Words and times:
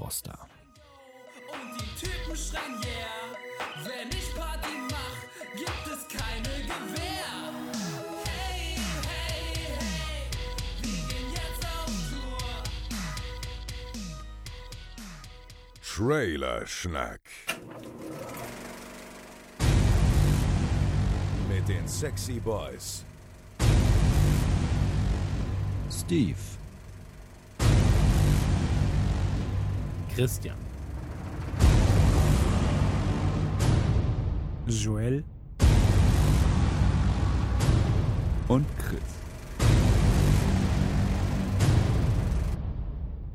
Froster. 0.00 0.38
Und 1.52 1.78
die 1.78 2.06
Typen 2.06 2.34
schreien 2.34 2.80
yeah, 2.82 3.36
wenn 3.84 4.08
ich 4.08 4.34
Party 4.34 4.74
mach, 4.88 5.18
gibt 5.54 5.86
es 5.86 6.08
keine 6.08 6.62
Gewehr. 6.62 7.52
Hey, 8.24 8.76
hey, 9.10 9.56
hey, 9.98 10.30
wir 10.80 11.00
gehen 11.06 11.30
jetzt 11.32 11.66
auf 11.66 11.92
Tour. 12.08 12.62
Trailer 15.82 16.66
Schnack. 16.66 17.20
Mit 21.50 21.68
den 21.68 21.86
Sexy 21.86 22.40
Boys. 22.40 23.04
Steve, 25.90 26.38
Christian, 30.20 30.54
Joel, 34.66 35.24
und 38.46 38.66
Chris. 38.76 39.20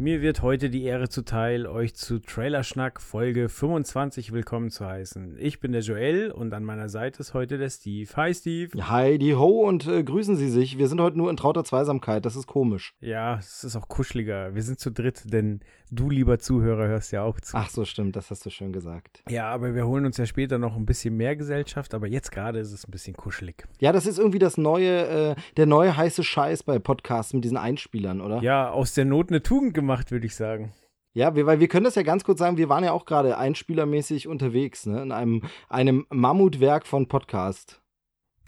mir 0.05 0.22
wird 0.22 0.44
heute 0.44 0.69
die 0.69 0.83
Ehre 0.83 1.09
zuteil, 1.09 1.66
euch 1.66 1.95
zu 1.95 2.19
Trailerschnack 2.19 3.02
Folge 3.02 3.49
25 3.49 4.33
willkommen 4.33 4.70
zu 4.70 4.86
heißen. 4.86 5.36
Ich 5.39 5.59
bin 5.59 5.72
der 5.72 5.81
Joel 5.81 6.30
und 6.30 6.53
an 6.53 6.64
meiner 6.64 6.89
Seite 6.89 7.22
ist 7.22 7.33
heute 7.33 7.58
der 7.58 7.72
Steve. 7.72 8.08
Hi 8.16 8.31
Steve. 8.31 8.88
Hi, 8.88 9.17
die 9.17 9.33
Ho 9.33 9.67
und 9.67 9.88
äh, 9.88 10.03
grüßen 10.03 10.36
Sie 10.36 10.49
sich. 10.49 10.77
Wir 10.77 10.89
sind 10.89 11.02
heute 11.02 11.17
nur 11.17 11.31
in 11.31 11.38
trauter 11.38 11.64
Zweisamkeit. 11.64 12.23
Das 12.23 12.36
ist 12.36 12.45
komisch. 12.45 12.94
Ja, 12.99 13.39
es 13.39 13.64
ist 13.64 13.75
auch 13.75 13.88
kuscheliger. 13.88 14.53
Wir 14.53 14.61
sind 14.61 14.80
zu 14.80 14.92
dritt, 14.92 15.23
denn 15.33 15.61
du, 15.91 16.09
lieber 16.09 16.39
Zuhörer, 16.39 16.88
hörst 16.88 17.11
ja 17.11 17.23
auch 17.23 17.39
zu. 17.39 17.55
Ach 17.58 17.69
so, 17.69 17.86
stimmt. 17.86 18.16
Das 18.16 18.31
hast 18.31 18.45
du 18.45 18.50
schön 18.50 18.73
gesagt. 18.73 19.23
Ja, 19.30 19.50
aber 19.50 19.75
wir 19.75 19.88
holen 19.88 20.05
uns 20.05 20.17
ja 20.17 20.25
später 20.25 20.58
noch 20.58 20.75
ein 20.75 20.86
bisschen 20.86 21.16
mehr 21.17 21.36
Gesellschaft, 21.36 21.94
aber 21.94 22.08
jetzt 22.08 22.31
gerade 22.31 22.59
ist 22.59 22.72
es 22.72 22.88
ein 22.88 22.92
bisschen 22.92 23.16
kuschelig. 23.16 23.66
Ja, 23.80 23.92
das 23.92 24.05
ist 24.05 24.19
irgendwie 24.19 24.39
das 24.39 24.58
neue, 24.58 25.08
äh, 25.08 25.36
der 25.58 25.65
neue 25.65 25.95
heiße 25.95 26.23
Scheiß 26.23 26.64
bei 26.64 26.80
Podcasts 26.80 27.33
mit 27.33 27.43
diesen 27.43 27.58
Einspielern, 27.58 28.21
oder? 28.21 28.42
Ja, 28.42 28.70
aus 28.70 28.93
der 28.93 29.05
Not 29.05 29.30
eine 29.30 29.43
Tugend 29.43 29.73
gemacht, 29.73 30.11
würde 30.11 30.26
ich 30.26 30.36
sagen. 30.36 30.73
Ja, 31.14 31.33
wir, 31.33 31.45
weil 31.45 31.61
wir 31.61 31.70
können 31.70 31.86
das 31.86 31.95
ja 31.95 32.04
ganz 32.04 32.26
kurz 32.26 32.39
sagen, 32.39 32.58
wir 32.58 32.67
waren 32.67 32.83
ja 32.83 32.92
auch 32.92 33.05
gerade 33.05 33.37
einspielermäßig 33.37 34.27
unterwegs, 34.27 34.86
ne? 34.86 35.02
In 35.02 35.14
einem, 35.14 35.43
einem 35.70 36.05
Mammutwerk 36.10 36.86
von 36.86 37.08
Podcast. 37.08 37.81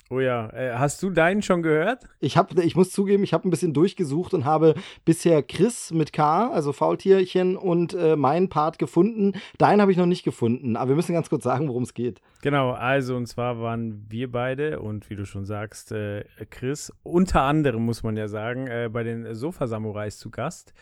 Oh 0.10 0.22
ja, 0.22 0.50
äh, 0.52 0.74
hast 0.76 1.04
du 1.04 1.10
deinen 1.10 1.42
schon 1.42 1.62
gehört? 1.62 2.06
Ich 2.20 2.38
habe, 2.38 2.64
ich 2.64 2.78
muss 2.78 2.92
zugeben, 2.92 3.24
ich 3.24 3.34
habe 3.34 3.46
ein 3.46 3.52
bisschen 3.52 3.74
durchgesucht 3.74 4.34
und 4.34 4.46
habe 4.46 4.76
bisher 5.04 5.44
Chris 5.44 5.92
mit 5.92 6.14
K, 6.14 6.50
also 6.50 6.72
Faultierchen 6.72 7.58
und 7.58 7.94
äh, 7.94 8.16
meinen 8.16 8.48
Part 8.48 8.80
gefunden. 8.80 9.34
Deinen 9.58 9.82
habe 9.82 9.92
ich 9.92 9.98
noch 9.98 10.06
nicht 10.06 10.24
gefunden, 10.24 10.78
aber 10.78 10.90
wir 10.90 10.96
müssen 10.96 11.14
ganz 11.14 11.30
kurz 11.30 11.44
sagen, 11.44 11.68
worum 11.68 11.84
es 11.84 11.94
geht. 11.94 12.22
Genau, 12.42 12.72
also 12.72 13.18
und 13.18 13.28
zwar 13.28 13.60
waren 13.60 14.06
wir 14.08 14.32
beide 14.32 14.80
und 14.80 15.10
wie 15.10 15.18
du 15.18 15.26
schon 15.26 15.46
sagst, 15.46 15.92
äh, 15.92 16.24
Chris, 16.50 16.94
unter 17.04 17.42
anderem 17.42 17.84
muss 17.84 18.02
man 18.02 18.16
ja 18.16 18.30
sagen, 18.30 18.68
äh, 18.68 18.90
bei 18.92 19.04
den 19.04 19.36
Sofa-Samurais 19.36 20.18
zu 20.18 20.30
Gast, 20.30 20.74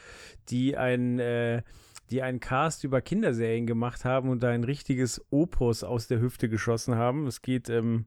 die 0.50 0.78
ein, 0.78 1.18
äh, 1.18 1.64
die 2.12 2.22
einen 2.22 2.40
Cast 2.40 2.84
über 2.84 3.02
Kinderserien 3.02 3.66
gemacht 3.66 4.06
haben 4.06 4.30
und 4.30 4.44
da 4.44 4.50
ein 4.50 4.64
richtiges 4.64 5.26
Opus 5.32 5.84
aus 5.84 6.08
der 6.08 6.22
Hüfte 6.22 6.48
geschossen 6.48 6.94
haben. 6.94 7.26
Es 7.26 7.42
geht 7.42 7.70
ähm, 7.70 8.06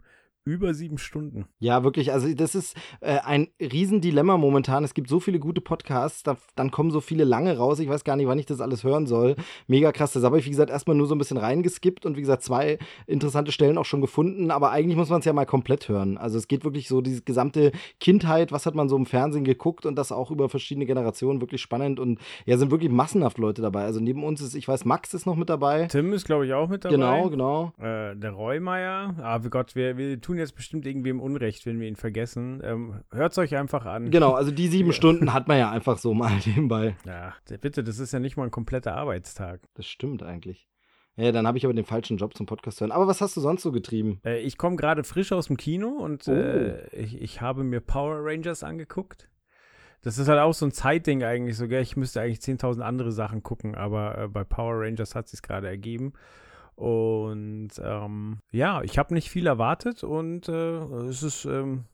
über 0.48 0.72
sieben 0.72 0.98
Stunden. 0.98 1.44
Ja, 1.58 1.84
wirklich. 1.84 2.12
Also, 2.12 2.32
das 2.32 2.54
ist 2.54 2.76
äh, 3.00 3.18
ein 3.18 3.48
Riesendilemma 3.60 4.38
momentan. 4.38 4.82
Es 4.82 4.94
gibt 4.94 5.08
so 5.08 5.20
viele 5.20 5.38
gute 5.38 5.60
Podcasts, 5.60 6.22
da, 6.22 6.38
dann 6.56 6.70
kommen 6.70 6.90
so 6.90 7.00
viele 7.00 7.24
lange 7.24 7.56
raus. 7.56 7.78
Ich 7.80 7.88
weiß 7.88 8.02
gar 8.02 8.16
nicht, 8.16 8.26
wann 8.26 8.38
ich 8.38 8.46
das 8.46 8.60
alles 8.60 8.82
hören 8.82 9.06
soll. 9.06 9.36
Mega 9.66 9.92
krass. 9.92 10.12
Das 10.12 10.24
habe 10.24 10.38
ich, 10.38 10.46
wie 10.46 10.50
gesagt, 10.50 10.70
erstmal 10.70 10.96
nur 10.96 11.06
so 11.06 11.14
ein 11.14 11.18
bisschen 11.18 11.36
reingeskippt 11.36 12.06
und 12.06 12.16
wie 12.16 12.22
gesagt, 12.22 12.42
zwei 12.42 12.78
interessante 13.06 13.52
Stellen 13.52 13.76
auch 13.76 13.84
schon 13.84 14.00
gefunden. 14.00 14.50
Aber 14.50 14.70
eigentlich 14.70 14.96
muss 14.96 15.10
man 15.10 15.20
es 15.20 15.26
ja 15.26 15.32
mal 15.34 15.44
komplett 15.44 15.88
hören. 15.88 16.16
Also, 16.16 16.38
es 16.38 16.48
geht 16.48 16.64
wirklich 16.64 16.88
so, 16.88 17.02
diese 17.02 17.22
gesamte 17.22 17.72
Kindheit, 18.00 18.50
was 18.50 18.64
hat 18.64 18.74
man 18.74 18.88
so 18.88 18.96
im 18.96 19.06
Fernsehen 19.06 19.44
geguckt 19.44 19.84
und 19.84 19.96
das 19.96 20.12
auch 20.12 20.30
über 20.30 20.48
verschiedene 20.48 20.86
Generationen 20.86 21.42
wirklich 21.42 21.60
spannend. 21.60 22.00
Und 22.00 22.18
ja, 22.46 22.56
sind 22.56 22.70
wirklich 22.70 22.90
massenhaft 22.90 23.36
Leute 23.36 23.60
dabei. 23.60 23.84
Also, 23.84 24.00
neben 24.00 24.24
uns 24.24 24.40
ist, 24.40 24.54
ich 24.54 24.66
weiß, 24.66 24.86
Max 24.86 25.12
ist 25.12 25.26
noch 25.26 25.36
mit 25.36 25.50
dabei. 25.50 25.86
Tim 25.88 26.14
ist, 26.14 26.24
glaube 26.24 26.46
ich, 26.46 26.54
auch 26.54 26.68
mit 26.68 26.86
dabei. 26.86 26.94
Genau, 26.94 27.28
genau. 27.28 27.72
Äh, 27.78 28.16
der 28.16 28.30
Reumeier. 28.30 29.14
Aber 29.22 29.50
Gott, 29.50 29.74
wir, 29.74 29.96
wir 29.98 30.20
tun 30.20 30.37
jetzt 30.38 30.54
bestimmt 30.56 30.86
irgendwem 30.86 31.20
Unrecht, 31.20 31.66
wenn 31.66 31.80
wir 31.80 31.88
ihn 31.88 31.96
vergessen. 31.96 32.60
Ähm, 32.64 33.00
Hört 33.10 33.32
es 33.32 33.38
euch 33.38 33.56
einfach 33.56 33.86
an. 33.86 34.10
Genau, 34.10 34.32
also 34.34 34.50
die 34.50 34.68
sieben 34.68 34.92
Stunden 34.92 35.32
hat 35.32 35.48
man 35.48 35.58
ja 35.58 35.70
einfach 35.70 35.98
so 35.98 36.14
mal 36.14 36.32
nebenbei. 36.46 36.96
Ja, 37.04 37.34
bitte, 37.60 37.82
das 37.84 37.98
ist 37.98 38.12
ja 38.12 38.18
nicht 38.20 38.36
mal 38.36 38.44
ein 38.44 38.50
kompletter 38.50 38.94
Arbeitstag. 38.96 39.60
Das 39.74 39.86
stimmt 39.86 40.22
eigentlich. 40.22 40.68
Ja, 41.16 41.32
dann 41.32 41.46
habe 41.48 41.58
ich 41.58 41.64
aber 41.64 41.74
den 41.74 41.84
falschen 41.84 42.16
Job 42.16 42.36
zum 42.36 42.46
Podcast 42.46 42.80
hören. 42.80 42.92
Aber 42.92 43.08
was 43.08 43.20
hast 43.20 43.36
du 43.36 43.40
sonst 43.40 43.62
so 43.62 43.72
getrieben? 43.72 44.20
Äh, 44.24 44.38
ich 44.38 44.56
komme 44.56 44.76
gerade 44.76 45.02
frisch 45.02 45.32
aus 45.32 45.48
dem 45.48 45.56
Kino 45.56 45.88
und 45.88 46.28
Oh. 46.28 46.32
äh, 46.32 46.86
ich, 46.94 47.20
ich 47.20 47.40
habe 47.40 47.64
mir 47.64 47.80
Power 47.80 48.18
Rangers 48.22 48.62
angeguckt. 48.62 49.28
Das 50.02 50.16
ist 50.18 50.28
halt 50.28 50.38
auch 50.38 50.54
so 50.54 50.64
ein 50.64 50.70
Zeitding 50.70 51.24
eigentlich 51.24 51.56
sogar. 51.56 51.80
Ich 51.80 51.96
müsste 51.96 52.20
eigentlich 52.20 52.38
10.000 52.38 52.82
andere 52.82 53.10
Sachen 53.10 53.42
gucken, 53.42 53.74
aber 53.74 54.16
äh, 54.16 54.28
bei 54.28 54.44
Power 54.44 54.80
Rangers 54.84 55.16
hat 55.16 55.26
sich 55.26 55.42
gerade 55.42 55.66
ergeben. 55.66 56.12
Und 56.78 57.70
ähm, 57.82 58.38
ja, 58.52 58.82
ich 58.82 58.98
habe 58.98 59.12
nicht 59.12 59.30
viel 59.30 59.48
erwartet 59.48 60.04
und 60.04 60.48
äh, 60.48 60.76
es 61.08 61.24
ist 61.24 61.44
ähm, 61.44 61.86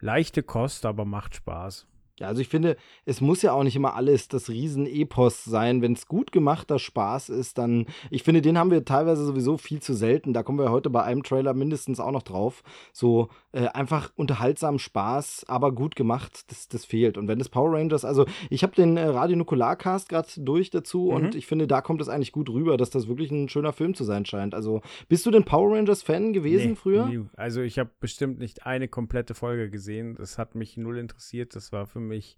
leichte 0.00 0.42
Kost, 0.42 0.84
aber 0.84 1.04
macht 1.04 1.36
Spaß. 1.36 1.86
Ja, 2.18 2.26
also 2.26 2.42
ich 2.42 2.48
finde, 2.48 2.76
es 3.04 3.20
muss 3.20 3.40
ja 3.42 3.52
auch 3.52 3.62
nicht 3.62 3.76
immer 3.76 3.94
alles 3.94 4.26
das 4.26 4.48
Riesen-Epos 4.48 5.44
sein. 5.44 5.80
Wenn 5.80 5.92
es 5.92 6.06
gut 6.06 6.32
gemachter 6.32 6.80
Spaß 6.80 7.28
ist, 7.28 7.56
dann, 7.56 7.86
ich 8.10 8.24
finde, 8.24 8.42
den 8.42 8.58
haben 8.58 8.72
wir 8.72 8.84
teilweise 8.84 9.24
sowieso 9.24 9.56
viel 9.56 9.80
zu 9.80 9.94
selten. 9.94 10.32
Da 10.32 10.42
kommen 10.42 10.58
wir 10.58 10.72
heute 10.72 10.90
bei 10.90 11.04
einem 11.04 11.22
Trailer 11.22 11.54
mindestens 11.54 12.00
auch 12.00 12.10
noch 12.10 12.24
drauf. 12.24 12.64
So 12.92 13.28
äh, 13.52 13.66
einfach 13.66 14.12
unterhaltsam 14.16 14.78
Spaß, 14.78 15.44
aber 15.48 15.72
gut 15.72 15.96
gemacht, 15.96 16.44
das, 16.50 16.68
das 16.68 16.84
fehlt. 16.84 17.18
Und 17.18 17.26
wenn 17.28 17.38
das 17.38 17.48
Power 17.48 17.72
Rangers, 17.72 18.04
also 18.04 18.26
ich 18.48 18.62
habe 18.62 18.74
den 18.76 18.96
äh, 18.96 19.06
Radio 19.06 19.36
Nukular-Cast 19.36 20.08
gerade 20.08 20.28
durch 20.38 20.70
dazu 20.70 21.06
Mhm. 21.10 21.14
und 21.16 21.34
ich 21.34 21.46
finde, 21.46 21.66
da 21.66 21.80
kommt 21.80 22.00
es 22.00 22.08
eigentlich 22.08 22.32
gut 22.32 22.48
rüber, 22.48 22.76
dass 22.76 22.90
das 22.90 23.08
wirklich 23.08 23.30
ein 23.32 23.48
schöner 23.48 23.72
Film 23.72 23.94
zu 23.94 24.04
sein 24.04 24.24
scheint. 24.24 24.54
Also 24.54 24.82
bist 25.08 25.26
du 25.26 25.30
denn 25.30 25.44
Power 25.44 25.76
Rangers-Fan 25.76 26.32
gewesen 26.32 26.70
Nee, 26.70 26.76
früher? 26.76 27.06
nie. 27.06 27.24
Also 27.36 27.60
ich 27.62 27.78
habe 27.78 27.90
bestimmt 27.98 28.38
nicht 28.38 28.66
eine 28.66 28.86
komplette 28.88 29.34
Folge 29.34 29.68
gesehen. 29.70 30.14
Das 30.14 30.38
hat 30.38 30.54
mich 30.54 30.76
null 30.76 30.98
interessiert. 30.98 31.56
Das 31.56 31.72
war 31.72 31.86
für 31.86 32.00
mich 32.00 32.36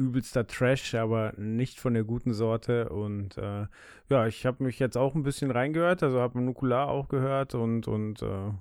übelster 0.00 0.46
Trash, 0.46 0.94
aber 0.94 1.32
nicht 1.36 1.80
von 1.80 1.94
der 1.94 2.04
guten 2.04 2.32
Sorte. 2.32 2.88
Und 2.90 3.36
äh, 3.38 3.66
ja, 4.10 4.26
ich 4.26 4.46
habe 4.46 4.62
mich 4.62 4.78
jetzt 4.78 4.96
auch 4.96 5.14
ein 5.14 5.22
bisschen 5.24 5.50
reingehört. 5.50 6.02
Also 6.02 6.20
habe 6.20 6.40
Nukular 6.40 6.88
auch 6.88 7.08
gehört 7.08 7.54
und 7.54 7.88
und 7.88 8.22
äh, 8.22 8.52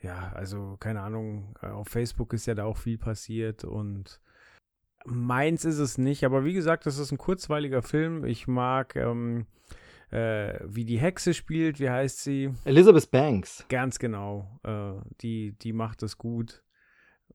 ja, 0.00 0.32
also 0.34 0.76
keine 0.80 1.02
Ahnung. 1.02 1.54
äh, 1.62 1.66
Auf 1.66 1.88
Facebook 1.88 2.32
ist 2.32 2.46
ja 2.46 2.54
da 2.54 2.64
auch 2.64 2.76
viel 2.78 2.98
passiert 2.98 3.64
und 3.64 4.20
meins 5.04 5.64
ist 5.64 5.78
es 5.78 5.98
nicht. 5.98 6.24
Aber 6.24 6.44
wie 6.44 6.52
gesagt, 6.54 6.86
das 6.86 6.98
ist 6.98 7.12
ein 7.12 7.18
kurzweiliger 7.18 7.82
Film. 7.82 8.24
Ich 8.24 8.46
mag 8.46 8.96
ähm, 8.96 9.46
äh, 10.10 10.58
wie 10.64 10.84
die 10.84 10.98
Hexe 10.98 11.34
spielt. 11.34 11.80
Wie 11.80 11.90
heißt 11.90 12.22
sie? 12.22 12.52
Elizabeth 12.64 13.10
Banks. 13.10 13.64
Ganz 13.68 13.98
genau. 13.98 14.60
Äh, 14.64 14.92
die, 15.20 15.52
die 15.58 15.72
macht 15.72 16.02
es 16.02 16.18
gut. 16.18 16.62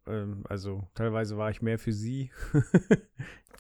Ähm, 0.08 0.44
also 0.50 0.84
teilweise 0.94 1.38
war 1.38 1.50
ich 1.50 1.62
mehr 1.62 1.80
für 1.80 1.94
sie. 1.94 2.32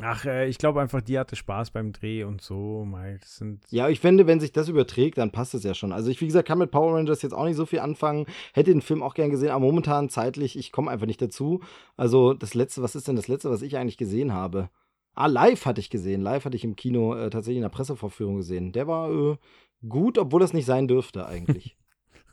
Ach, 0.02 0.26
äh, 0.26 0.48
ich 0.48 0.58
glaube 0.58 0.82
einfach, 0.82 1.02
die 1.02 1.18
hatte 1.18 1.36
Spaß 1.36 1.72
beim 1.72 1.94
Dreh 1.94 2.24
und 2.24 2.42
so. 2.42 2.88
Sind 3.24 3.64
Ja, 3.70 3.88
ich 3.90 4.00
finde, 4.00 4.28
wenn 4.28 4.40
sich 4.40 4.52
das 4.52 4.68
überträgt, 4.68 5.18
dann 5.18 5.32
passt 5.32 5.54
es 5.54 5.64
ja 5.64 5.74
schon. 5.74 5.92
Also 5.92 6.10
ich, 6.10 6.20
wie 6.22 6.26
gesagt, 6.26 6.48
kann 6.48 6.58
mit 6.58 6.72
Power 6.72 6.96
Rangers 6.96 7.22
jetzt 7.22 7.34
auch 7.34 7.46
nicht 7.46 7.56
so 7.56 7.66
viel 7.66 7.80
anfangen. 7.80 8.26
Hätte 8.54 8.72
den 8.72 8.82
Film 8.82 9.02
auch 9.02 9.14
gern 9.14 9.30
gesehen, 9.30 9.52
aber 9.52 9.66
momentan 9.66 10.10
zeitlich, 10.10 10.58
ich 10.58 10.72
komme 10.72 10.92
einfach 10.92 11.08
nicht 11.08 11.22
dazu. 11.22 11.62
Also 11.96 12.34
das 12.34 12.54
letzte, 12.54 12.82
was 12.82 12.96
ist 12.96 13.08
denn 13.08 13.16
das 13.16 13.28
letzte, 13.28 13.50
was 13.50 13.62
ich 13.62 13.78
eigentlich 13.78 13.98
gesehen 13.98 14.34
habe? 14.34 14.70
Ah, 15.14 15.28
live 15.28 15.66
hatte 15.66 15.80
ich 15.80 15.90
gesehen. 15.90 16.22
Live 16.22 16.44
hatte 16.44 16.58
ich 16.58 16.66
im 16.66 16.76
Kino 16.76 17.16
äh, 17.16 17.30
tatsächlich 17.30 17.58
in 17.58 17.64
der 17.64 17.70
Pressevorführung 17.70 18.36
gesehen. 18.36 18.74
Der 18.74 18.88
war 18.88 19.10
äh, 19.10 19.38
gut, 19.88 20.18
obwohl 20.18 20.42
das 20.42 20.52
nicht 20.52 20.66
sein 20.66 20.88
dürfte 20.88 21.26
eigentlich. 21.26 21.78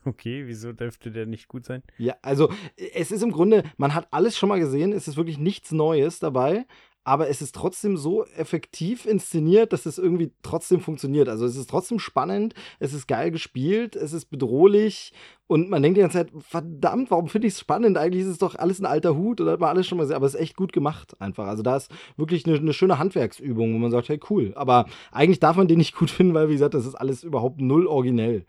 okay. 0.06 0.44
Wieso 0.46 0.72
dürfte 0.72 1.10
der 1.10 1.26
nicht 1.26 1.48
gut 1.48 1.64
sein? 1.64 1.82
Ja, 1.98 2.16
also 2.22 2.50
es 2.76 3.10
ist 3.10 3.22
im 3.22 3.32
Grunde, 3.32 3.64
man 3.76 3.94
hat 3.94 4.08
alles 4.10 4.36
schon 4.36 4.48
mal 4.48 4.60
gesehen, 4.60 4.92
es 4.92 5.08
ist 5.08 5.16
wirklich 5.16 5.38
nichts 5.38 5.72
Neues 5.72 6.18
dabei, 6.18 6.66
aber 7.04 7.28
es 7.28 7.42
ist 7.42 7.54
trotzdem 7.54 7.96
so 7.96 8.24
effektiv 8.24 9.06
inszeniert, 9.06 9.72
dass 9.72 9.86
es 9.86 9.98
irgendwie 9.98 10.32
trotzdem 10.42 10.80
funktioniert. 10.80 11.28
Also 11.28 11.46
es 11.46 11.56
ist 11.56 11.68
trotzdem 11.68 11.98
spannend, 11.98 12.54
es 12.78 12.92
ist 12.94 13.08
geil 13.08 13.30
gespielt, 13.32 13.96
es 13.96 14.12
ist 14.12 14.26
bedrohlich 14.26 15.12
und 15.48 15.68
man 15.68 15.82
denkt 15.82 15.96
die 15.96 16.02
ganze 16.02 16.18
Zeit, 16.18 16.30
verdammt, 16.38 17.10
warum 17.10 17.28
finde 17.28 17.48
ich 17.48 17.54
es 17.54 17.60
spannend? 17.60 17.98
Eigentlich 17.98 18.22
ist 18.22 18.28
es 18.28 18.38
doch 18.38 18.54
alles 18.54 18.78
ein 18.78 18.86
alter 18.86 19.16
Hut 19.16 19.40
oder 19.40 19.52
hat 19.52 19.60
man 19.60 19.70
alles 19.70 19.88
schon 19.88 19.98
mal 19.98 20.04
gesehen, 20.04 20.16
aber 20.16 20.26
es 20.26 20.34
ist 20.34 20.40
echt 20.40 20.56
gut 20.56 20.72
gemacht 20.72 21.20
einfach. 21.20 21.46
Also 21.46 21.62
da 21.64 21.76
ist 21.76 21.90
wirklich 22.16 22.46
eine, 22.46 22.56
eine 22.56 22.72
schöne 22.72 22.98
Handwerksübung, 22.98 23.74
wo 23.74 23.78
man 23.78 23.90
sagt, 23.90 24.08
hey 24.08 24.20
cool, 24.30 24.52
aber 24.54 24.86
eigentlich 25.10 25.40
darf 25.40 25.56
man 25.56 25.66
den 25.66 25.78
nicht 25.78 25.96
gut 25.96 26.10
finden, 26.10 26.34
weil 26.34 26.48
wie 26.48 26.54
gesagt, 26.54 26.74
das 26.74 26.86
ist 26.86 26.94
alles 26.94 27.24
überhaupt 27.24 27.60
null 27.60 27.86
originell. 27.86 28.46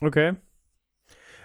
Okay. 0.00 0.36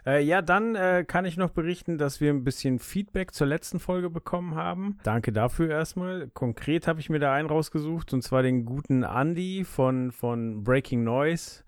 Äh, 0.05 0.23
ja, 0.23 0.41
dann 0.41 0.75
äh, 0.75 1.03
kann 1.07 1.25
ich 1.25 1.37
noch 1.37 1.49
berichten, 1.49 1.97
dass 1.97 2.21
wir 2.21 2.31
ein 2.31 2.43
bisschen 2.43 2.79
Feedback 2.79 3.33
zur 3.33 3.47
letzten 3.47 3.79
Folge 3.79 4.09
bekommen 4.09 4.55
haben. 4.55 4.97
Danke 5.03 5.31
dafür 5.31 5.69
erstmal. 5.69 6.27
Konkret 6.33 6.87
habe 6.87 6.99
ich 6.99 7.09
mir 7.09 7.19
da 7.19 7.33
einen 7.33 7.49
rausgesucht 7.49 8.13
und 8.13 8.21
zwar 8.21 8.43
den 8.43 8.65
guten 8.65 9.03
Andy 9.03 9.63
von, 9.63 10.11
von 10.11 10.63
Breaking 10.63 11.03
Noise. 11.03 11.63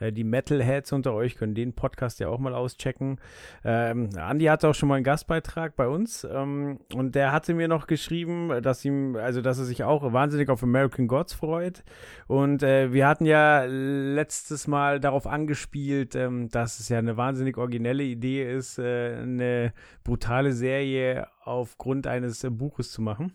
Äh, 0.00 0.12
die 0.12 0.24
Metalheads 0.24 0.92
unter 0.92 1.12
euch 1.12 1.36
können 1.36 1.54
den 1.54 1.74
Podcast 1.74 2.18
ja 2.18 2.28
auch 2.28 2.38
mal 2.38 2.54
auschecken. 2.54 3.20
Ähm, 3.64 4.10
Andi 4.16 4.46
hatte 4.46 4.68
auch 4.68 4.74
schon 4.74 4.88
mal 4.88 4.96
einen 4.96 5.04
Gastbeitrag 5.04 5.76
bei 5.76 5.86
uns 5.86 6.26
ähm, 6.30 6.80
und 6.94 7.14
der 7.14 7.32
hatte 7.32 7.54
mir 7.54 7.68
noch 7.68 7.86
geschrieben, 7.86 8.62
dass 8.62 8.84
ihm, 8.84 9.16
also 9.16 9.40
dass 9.40 9.58
er 9.58 9.64
sich 9.64 9.84
auch 9.84 10.12
wahnsinnig 10.12 10.48
auf 10.48 10.62
American 10.62 11.06
Gods 11.06 11.34
freut. 11.34 11.84
Und 12.26 12.62
äh, 12.62 12.92
wir 12.92 13.06
hatten 13.06 13.26
ja 13.26 13.64
letztes 13.64 14.66
Mal 14.66 15.00
darauf 15.00 15.26
angespielt, 15.26 16.14
ähm, 16.14 16.48
dass 16.48 16.80
es 16.80 16.88
ja 16.88 16.98
eine 16.98 17.16
wahnsinnig 17.16 17.56
originelle 17.58 18.02
Idee 18.02 18.50
ist, 18.50 18.78
äh, 18.78 19.16
eine 19.20 19.72
brutale 20.04 20.52
Serie 20.52 21.28
aufgrund 21.44 22.06
eines 22.06 22.42
äh, 22.44 22.50
Buches 22.50 22.92
zu 22.92 23.02
machen. 23.02 23.34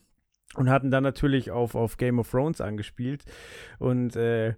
Und 0.56 0.69
hatten 0.69 0.89
dann 0.89 1.03
natürlich 1.03 1.51
auf, 1.51 1.75
auf 1.75 1.97
Game 1.97 2.17
of 2.17 2.31
Thrones 2.31 2.62
angespielt. 2.62 3.25
Und 3.77 4.15
äh, 4.15 4.53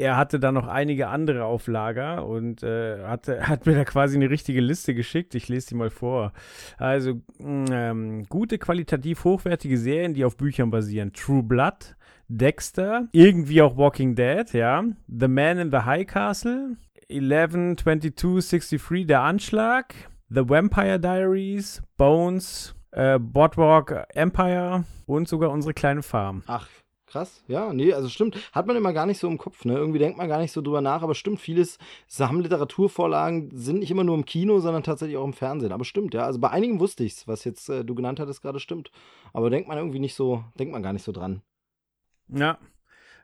er 0.00 0.16
hatte 0.16 0.40
da 0.40 0.50
noch 0.50 0.66
einige 0.66 1.08
andere 1.08 1.44
auf 1.44 1.66
Lager 1.66 2.26
und 2.26 2.62
äh, 2.62 3.04
hatte, 3.04 3.46
hat 3.48 3.66
mir 3.66 3.74
da 3.74 3.84
quasi 3.84 4.16
eine 4.16 4.30
richtige 4.30 4.60
Liste 4.60 4.94
geschickt. 4.94 5.34
Ich 5.34 5.48
lese 5.48 5.68
die 5.68 5.74
mal 5.74 5.90
vor. 5.90 6.32
Also 6.78 7.20
ähm, 7.40 8.24
gute, 8.28 8.58
qualitativ 8.58 9.24
hochwertige 9.24 9.78
Serien, 9.78 10.14
die 10.14 10.24
auf 10.24 10.36
Büchern 10.36 10.70
basieren. 10.70 11.12
True 11.12 11.42
Blood, 11.42 11.96
Dexter, 12.28 13.08
irgendwie 13.12 13.62
auch 13.62 13.76
Walking 13.76 14.14
Dead, 14.14 14.52
ja. 14.52 14.84
The 15.08 15.28
Man 15.28 15.58
in 15.58 15.70
the 15.70 15.78
High 15.78 16.06
Castle, 16.06 16.76
11, 17.08 17.76
22, 17.76 18.14
63, 18.14 19.06
Der 19.06 19.22
Anschlag, 19.22 19.94
The 20.28 20.48
Vampire 20.48 21.00
Diaries, 21.00 21.82
Bones, 21.96 22.74
äh, 22.92 23.18
Boardwalk 23.18 24.06
Empire 24.14 24.84
und 25.06 25.28
sogar 25.28 25.50
unsere 25.50 25.74
kleine 25.74 26.02
Farm. 26.02 26.42
Ach, 26.46 26.68
Krass, 27.10 27.42
ja, 27.48 27.72
nee, 27.72 27.92
also 27.92 28.08
stimmt. 28.08 28.36
Hat 28.52 28.68
man 28.68 28.76
immer 28.76 28.92
gar 28.92 29.04
nicht 29.04 29.18
so 29.18 29.26
im 29.26 29.36
Kopf, 29.36 29.64
ne? 29.64 29.74
Irgendwie 29.74 29.98
denkt 29.98 30.16
man 30.16 30.28
gar 30.28 30.38
nicht 30.38 30.52
so 30.52 30.62
drüber 30.62 30.80
nach, 30.80 31.02
aber 31.02 31.16
stimmt, 31.16 31.40
vieles, 31.40 31.76
Sachen 32.06 32.40
Literaturvorlagen 32.40 33.50
sind 33.52 33.80
nicht 33.80 33.90
immer 33.90 34.04
nur 34.04 34.14
im 34.14 34.24
Kino, 34.24 34.60
sondern 34.60 34.84
tatsächlich 34.84 35.16
auch 35.16 35.24
im 35.24 35.32
Fernsehen. 35.32 35.72
Aber 35.72 35.84
stimmt, 35.84 36.14
ja. 36.14 36.24
Also 36.24 36.38
bei 36.38 36.50
einigen 36.50 36.78
wusste 36.78 37.02
ich's, 37.02 37.26
was 37.26 37.42
jetzt 37.42 37.68
äh, 37.68 37.84
du 37.84 37.96
genannt 37.96 38.20
hattest, 38.20 38.42
gerade 38.42 38.60
stimmt. 38.60 38.92
Aber 39.32 39.50
denkt 39.50 39.66
man 39.66 39.76
irgendwie 39.76 39.98
nicht 39.98 40.14
so, 40.14 40.44
denkt 40.56 40.72
man 40.72 40.84
gar 40.84 40.92
nicht 40.92 41.02
so 41.02 41.10
dran. 41.10 41.42
Ja. 42.28 42.58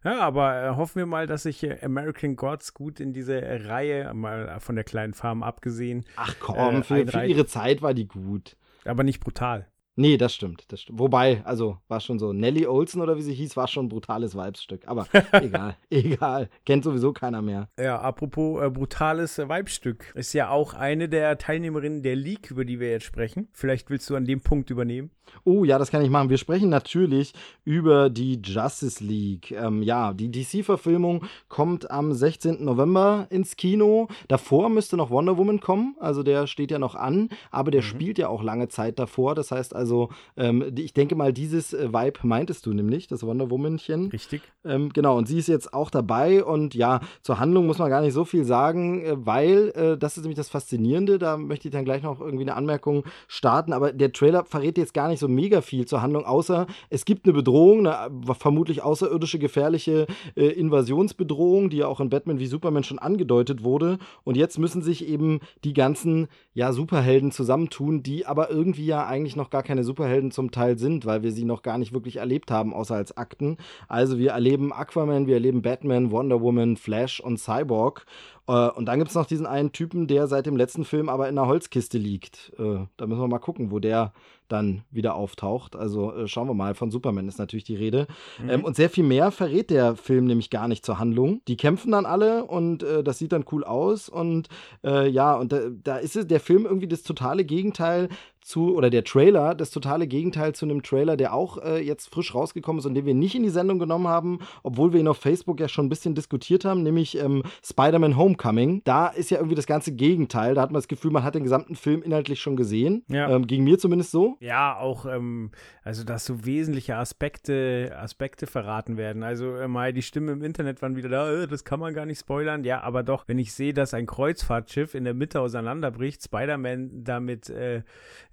Ja, 0.02 0.18
aber 0.18 0.62
äh, 0.64 0.70
hoffen 0.74 0.96
wir 0.96 1.06
mal, 1.06 1.28
dass 1.28 1.44
sich 1.44 1.62
äh, 1.62 1.78
American 1.80 2.34
Gods 2.34 2.74
gut 2.74 2.98
in 2.98 3.12
diese 3.12 3.40
äh, 3.40 3.68
Reihe, 3.68 4.12
mal 4.14 4.58
von 4.58 4.74
der 4.74 4.84
kleinen 4.84 5.14
Farm 5.14 5.44
abgesehen. 5.44 6.04
Ach 6.16 6.34
komm, 6.40 6.82
für, 6.82 7.06
für 7.06 7.24
ihre 7.24 7.46
Zeit 7.46 7.82
war 7.82 7.94
die 7.94 8.08
gut. 8.08 8.56
Aber 8.84 9.04
nicht 9.04 9.20
brutal. 9.20 9.68
Nee, 9.98 10.18
das 10.18 10.34
stimmt, 10.34 10.64
das 10.68 10.82
stimmt. 10.82 10.98
Wobei, 10.98 11.42
also 11.44 11.78
war 11.88 12.00
schon 12.00 12.18
so, 12.18 12.34
Nelly 12.34 12.66
Olsen 12.66 13.00
oder 13.00 13.16
wie 13.16 13.22
sie 13.22 13.32
hieß, 13.32 13.56
war 13.56 13.66
schon 13.66 13.86
ein 13.86 13.88
brutales 13.88 14.36
Weibsstück. 14.36 14.86
Aber 14.86 15.06
egal, 15.32 15.76
egal. 15.88 16.50
Kennt 16.66 16.84
sowieso 16.84 17.14
keiner 17.14 17.40
mehr. 17.40 17.70
Ja, 17.78 17.98
apropos 18.00 18.62
äh, 18.62 18.68
brutales 18.68 19.38
äh, 19.38 19.48
Weibstück. 19.48 20.12
Ist 20.14 20.34
ja 20.34 20.50
auch 20.50 20.74
eine 20.74 21.08
der 21.08 21.38
Teilnehmerinnen 21.38 22.02
der 22.02 22.14
League, 22.14 22.50
über 22.50 22.66
die 22.66 22.78
wir 22.78 22.90
jetzt 22.90 23.06
sprechen. 23.06 23.48
Vielleicht 23.52 23.88
willst 23.88 24.10
du 24.10 24.16
an 24.16 24.26
dem 24.26 24.42
Punkt 24.42 24.68
übernehmen. 24.68 25.10
Oh 25.44 25.64
ja, 25.64 25.78
das 25.78 25.90
kann 25.90 26.02
ich 26.02 26.10
machen. 26.10 26.30
Wir 26.30 26.38
sprechen 26.38 26.68
natürlich 26.68 27.32
über 27.64 28.10
die 28.10 28.40
Justice 28.42 29.02
League. 29.02 29.50
Ähm, 29.52 29.82
ja, 29.82 30.12
die 30.12 30.30
DC-Verfilmung 30.30 31.24
kommt 31.48 31.90
am 31.90 32.12
16. 32.12 32.64
November 32.64 33.26
ins 33.30 33.56
Kino. 33.56 34.08
Davor 34.28 34.68
müsste 34.68 34.96
noch 34.96 35.10
Wonder 35.10 35.36
Woman 35.36 35.60
kommen. 35.60 35.96
Also 36.00 36.22
der 36.22 36.46
steht 36.46 36.70
ja 36.70 36.78
noch 36.78 36.94
an, 36.94 37.28
aber 37.50 37.70
der 37.70 37.82
mhm. 37.82 37.86
spielt 37.86 38.18
ja 38.18 38.28
auch 38.28 38.42
lange 38.42 38.68
Zeit 38.68 38.98
davor. 38.98 39.34
Das 39.34 39.50
heißt 39.50 39.74
also, 39.74 40.10
ähm, 40.36 40.72
ich 40.76 40.94
denke 40.94 41.14
mal, 41.14 41.32
dieses 41.32 41.72
äh, 41.72 41.92
Vibe 41.92 42.20
meintest 42.22 42.66
du 42.66 42.72
nämlich, 42.72 43.06
das 43.06 43.22
Wonder 43.22 43.50
Womanchen. 43.50 44.08
Richtig. 44.10 44.42
Ähm, 44.64 44.92
genau, 44.92 45.16
und 45.16 45.26
sie 45.26 45.38
ist 45.38 45.48
jetzt 45.48 45.72
auch 45.74 45.90
dabei. 45.90 46.44
Und 46.44 46.74
ja, 46.74 47.00
zur 47.22 47.38
Handlung 47.38 47.66
muss 47.66 47.78
man 47.78 47.90
gar 47.90 48.00
nicht 48.00 48.14
so 48.14 48.24
viel 48.24 48.44
sagen, 48.44 49.04
äh, 49.04 49.26
weil 49.26 49.72
äh, 49.74 49.98
das 49.98 50.16
ist 50.16 50.24
nämlich 50.24 50.36
das 50.36 50.48
Faszinierende. 50.48 51.18
Da 51.18 51.36
möchte 51.36 51.68
ich 51.68 51.72
dann 51.72 51.84
gleich 51.84 52.02
noch 52.02 52.20
irgendwie 52.20 52.44
eine 52.44 52.54
Anmerkung 52.54 53.04
starten. 53.28 53.72
Aber 53.72 53.92
der 53.92 54.12
Trailer 54.12 54.44
verrät 54.44 54.78
jetzt 54.78 54.94
gar 54.94 55.08
nicht 55.08 55.15
so 55.18 55.28
mega 55.28 55.60
viel 55.60 55.86
zur 55.86 56.02
Handlung, 56.02 56.24
außer 56.24 56.66
es 56.90 57.04
gibt 57.04 57.26
eine 57.26 57.32
Bedrohung, 57.32 57.86
eine 57.86 58.10
vermutlich 58.38 58.82
außerirdische, 58.82 59.38
gefährliche 59.38 60.06
äh, 60.34 60.46
Invasionsbedrohung, 60.46 61.70
die 61.70 61.78
ja 61.78 61.86
auch 61.86 62.00
in 62.00 62.10
Batman 62.10 62.38
wie 62.38 62.46
Superman 62.46 62.84
schon 62.84 62.98
angedeutet 62.98 63.64
wurde. 63.64 63.98
Und 64.24 64.36
jetzt 64.36 64.58
müssen 64.58 64.82
sich 64.82 65.08
eben 65.08 65.40
die 65.64 65.72
ganzen 65.72 66.28
ja, 66.54 66.72
Superhelden 66.72 67.32
zusammentun, 67.32 68.02
die 68.02 68.26
aber 68.26 68.50
irgendwie 68.50 68.86
ja 68.86 69.06
eigentlich 69.06 69.36
noch 69.36 69.50
gar 69.50 69.62
keine 69.62 69.84
Superhelden 69.84 70.30
zum 70.30 70.50
Teil 70.50 70.78
sind, 70.78 71.06
weil 71.06 71.22
wir 71.22 71.32
sie 71.32 71.44
noch 71.44 71.62
gar 71.62 71.78
nicht 71.78 71.92
wirklich 71.92 72.16
erlebt 72.16 72.50
haben, 72.50 72.72
außer 72.74 72.94
als 72.94 73.16
Akten. 73.16 73.56
Also 73.88 74.18
wir 74.18 74.32
erleben 74.32 74.72
Aquaman, 74.72 75.26
wir 75.26 75.34
erleben 75.34 75.62
Batman, 75.62 76.10
Wonder 76.10 76.40
Woman, 76.40 76.76
Flash 76.76 77.20
und 77.20 77.38
Cyborg. 77.38 78.06
Äh, 78.48 78.70
und 78.70 78.86
dann 78.86 78.98
gibt 78.98 79.10
es 79.10 79.14
noch 79.14 79.26
diesen 79.26 79.46
einen 79.46 79.72
Typen, 79.72 80.06
der 80.06 80.26
seit 80.26 80.46
dem 80.46 80.56
letzten 80.56 80.84
Film 80.84 81.08
aber 81.08 81.28
in 81.28 81.38
einer 81.38 81.48
Holzkiste 81.48 81.98
liegt. 81.98 82.52
Äh, 82.58 82.86
da 82.96 83.06
müssen 83.06 83.20
wir 83.20 83.28
mal 83.28 83.38
gucken, 83.38 83.70
wo 83.70 83.78
der 83.78 84.12
dann 84.48 84.82
wieder 84.90 85.14
auftaucht. 85.14 85.74
Also 85.74 86.12
äh, 86.14 86.28
schauen 86.28 86.48
wir 86.48 86.54
mal, 86.54 86.74
von 86.74 86.90
Superman 86.90 87.28
ist 87.28 87.38
natürlich 87.38 87.64
die 87.64 87.76
Rede. 87.76 88.06
Mhm. 88.42 88.50
Ähm, 88.50 88.64
und 88.64 88.76
sehr 88.76 88.90
viel 88.90 89.04
mehr 89.04 89.30
verrät 89.30 89.70
der 89.70 89.96
Film 89.96 90.26
nämlich 90.26 90.50
gar 90.50 90.68
nicht 90.68 90.84
zur 90.84 90.98
Handlung. 90.98 91.40
Die 91.48 91.56
kämpfen 91.56 91.92
dann 91.92 92.06
alle 92.06 92.44
und 92.44 92.82
äh, 92.82 93.02
das 93.02 93.18
sieht 93.18 93.32
dann 93.32 93.44
cool 93.50 93.64
aus. 93.64 94.08
Und 94.08 94.48
äh, 94.84 95.08
ja, 95.08 95.34
und 95.34 95.52
da, 95.52 95.60
da 95.82 95.96
ist 95.96 96.16
es, 96.16 96.26
der 96.26 96.40
Film 96.40 96.64
irgendwie 96.64 96.88
das 96.88 97.02
totale 97.02 97.44
Gegenteil 97.44 98.08
zu, 98.46 98.76
oder 98.76 98.90
der 98.90 99.02
Trailer, 99.02 99.54
das 99.54 99.70
totale 99.70 100.06
Gegenteil 100.06 100.54
zu 100.54 100.64
einem 100.64 100.82
Trailer, 100.82 101.16
der 101.16 101.34
auch 101.34 101.58
äh, 101.58 101.80
jetzt 101.84 102.12
frisch 102.12 102.32
rausgekommen 102.32 102.78
ist 102.78 102.86
und 102.86 102.94
den 102.94 103.04
wir 103.04 103.14
nicht 103.14 103.34
in 103.34 103.42
die 103.42 103.48
Sendung 103.48 103.80
genommen 103.80 104.06
haben, 104.06 104.38
obwohl 104.62 104.92
wir 104.92 105.00
ihn 105.00 105.08
auf 105.08 105.18
Facebook 105.18 105.58
ja 105.58 105.68
schon 105.68 105.86
ein 105.86 105.88
bisschen 105.88 106.14
diskutiert 106.14 106.64
haben, 106.64 106.84
nämlich 106.84 107.18
ähm, 107.18 107.42
Spider-Man 107.64 108.16
Homecoming. 108.16 108.82
Da 108.84 109.08
ist 109.08 109.30
ja 109.30 109.38
irgendwie 109.38 109.56
das 109.56 109.66
ganze 109.66 109.92
Gegenteil. 109.92 110.54
Da 110.54 110.62
hat 110.62 110.70
man 110.70 110.78
das 110.78 110.86
Gefühl, 110.86 111.10
man 111.10 111.24
hat 111.24 111.34
den 111.34 111.42
gesamten 111.42 111.74
Film 111.74 112.02
inhaltlich 112.02 112.40
schon 112.40 112.56
gesehen. 112.56 113.04
Ja. 113.08 113.28
Ähm, 113.28 113.48
ging 113.48 113.64
mir 113.64 113.78
zumindest 113.78 114.12
so. 114.12 114.36
Ja, 114.38 114.78
auch, 114.78 115.06
ähm, 115.06 115.50
also 115.82 116.04
dass 116.04 116.24
so 116.24 116.46
wesentliche 116.46 116.96
Aspekte, 116.96 117.96
Aspekte 117.98 118.46
verraten 118.46 118.96
werden. 118.96 119.24
Also 119.24 119.56
äh, 119.56 119.66
mal 119.66 119.92
die 119.92 120.02
Stimmen 120.02 120.28
im 120.28 120.44
Internet 120.44 120.82
waren 120.82 120.94
wieder 120.94 121.08
da, 121.08 121.32
äh, 121.32 121.48
das 121.48 121.64
kann 121.64 121.80
man 121.80 121.94
gar 121.94 122.06
nicht 122.06 122.20
spoilern. 122.20 122.62
Ja, 122.62 122.82
aber 122.82 123.02
doch, 123.02 123.26
wenn 123.26 123.40
ich 123.40 123.52
sehe, 123.52 123.74
dass 123.74 123.92
ein 123.92 124.06
Kreuzfahrtschiff 124.06 124.94
in 124.94 125.02
der 125.02 125.14
Mitte 125.14 125.40
auseinanderbricht, 125.40 126.22
Spider-Man 126.22 127.02
damit 127.02 127.50
äh, 127.50 127.82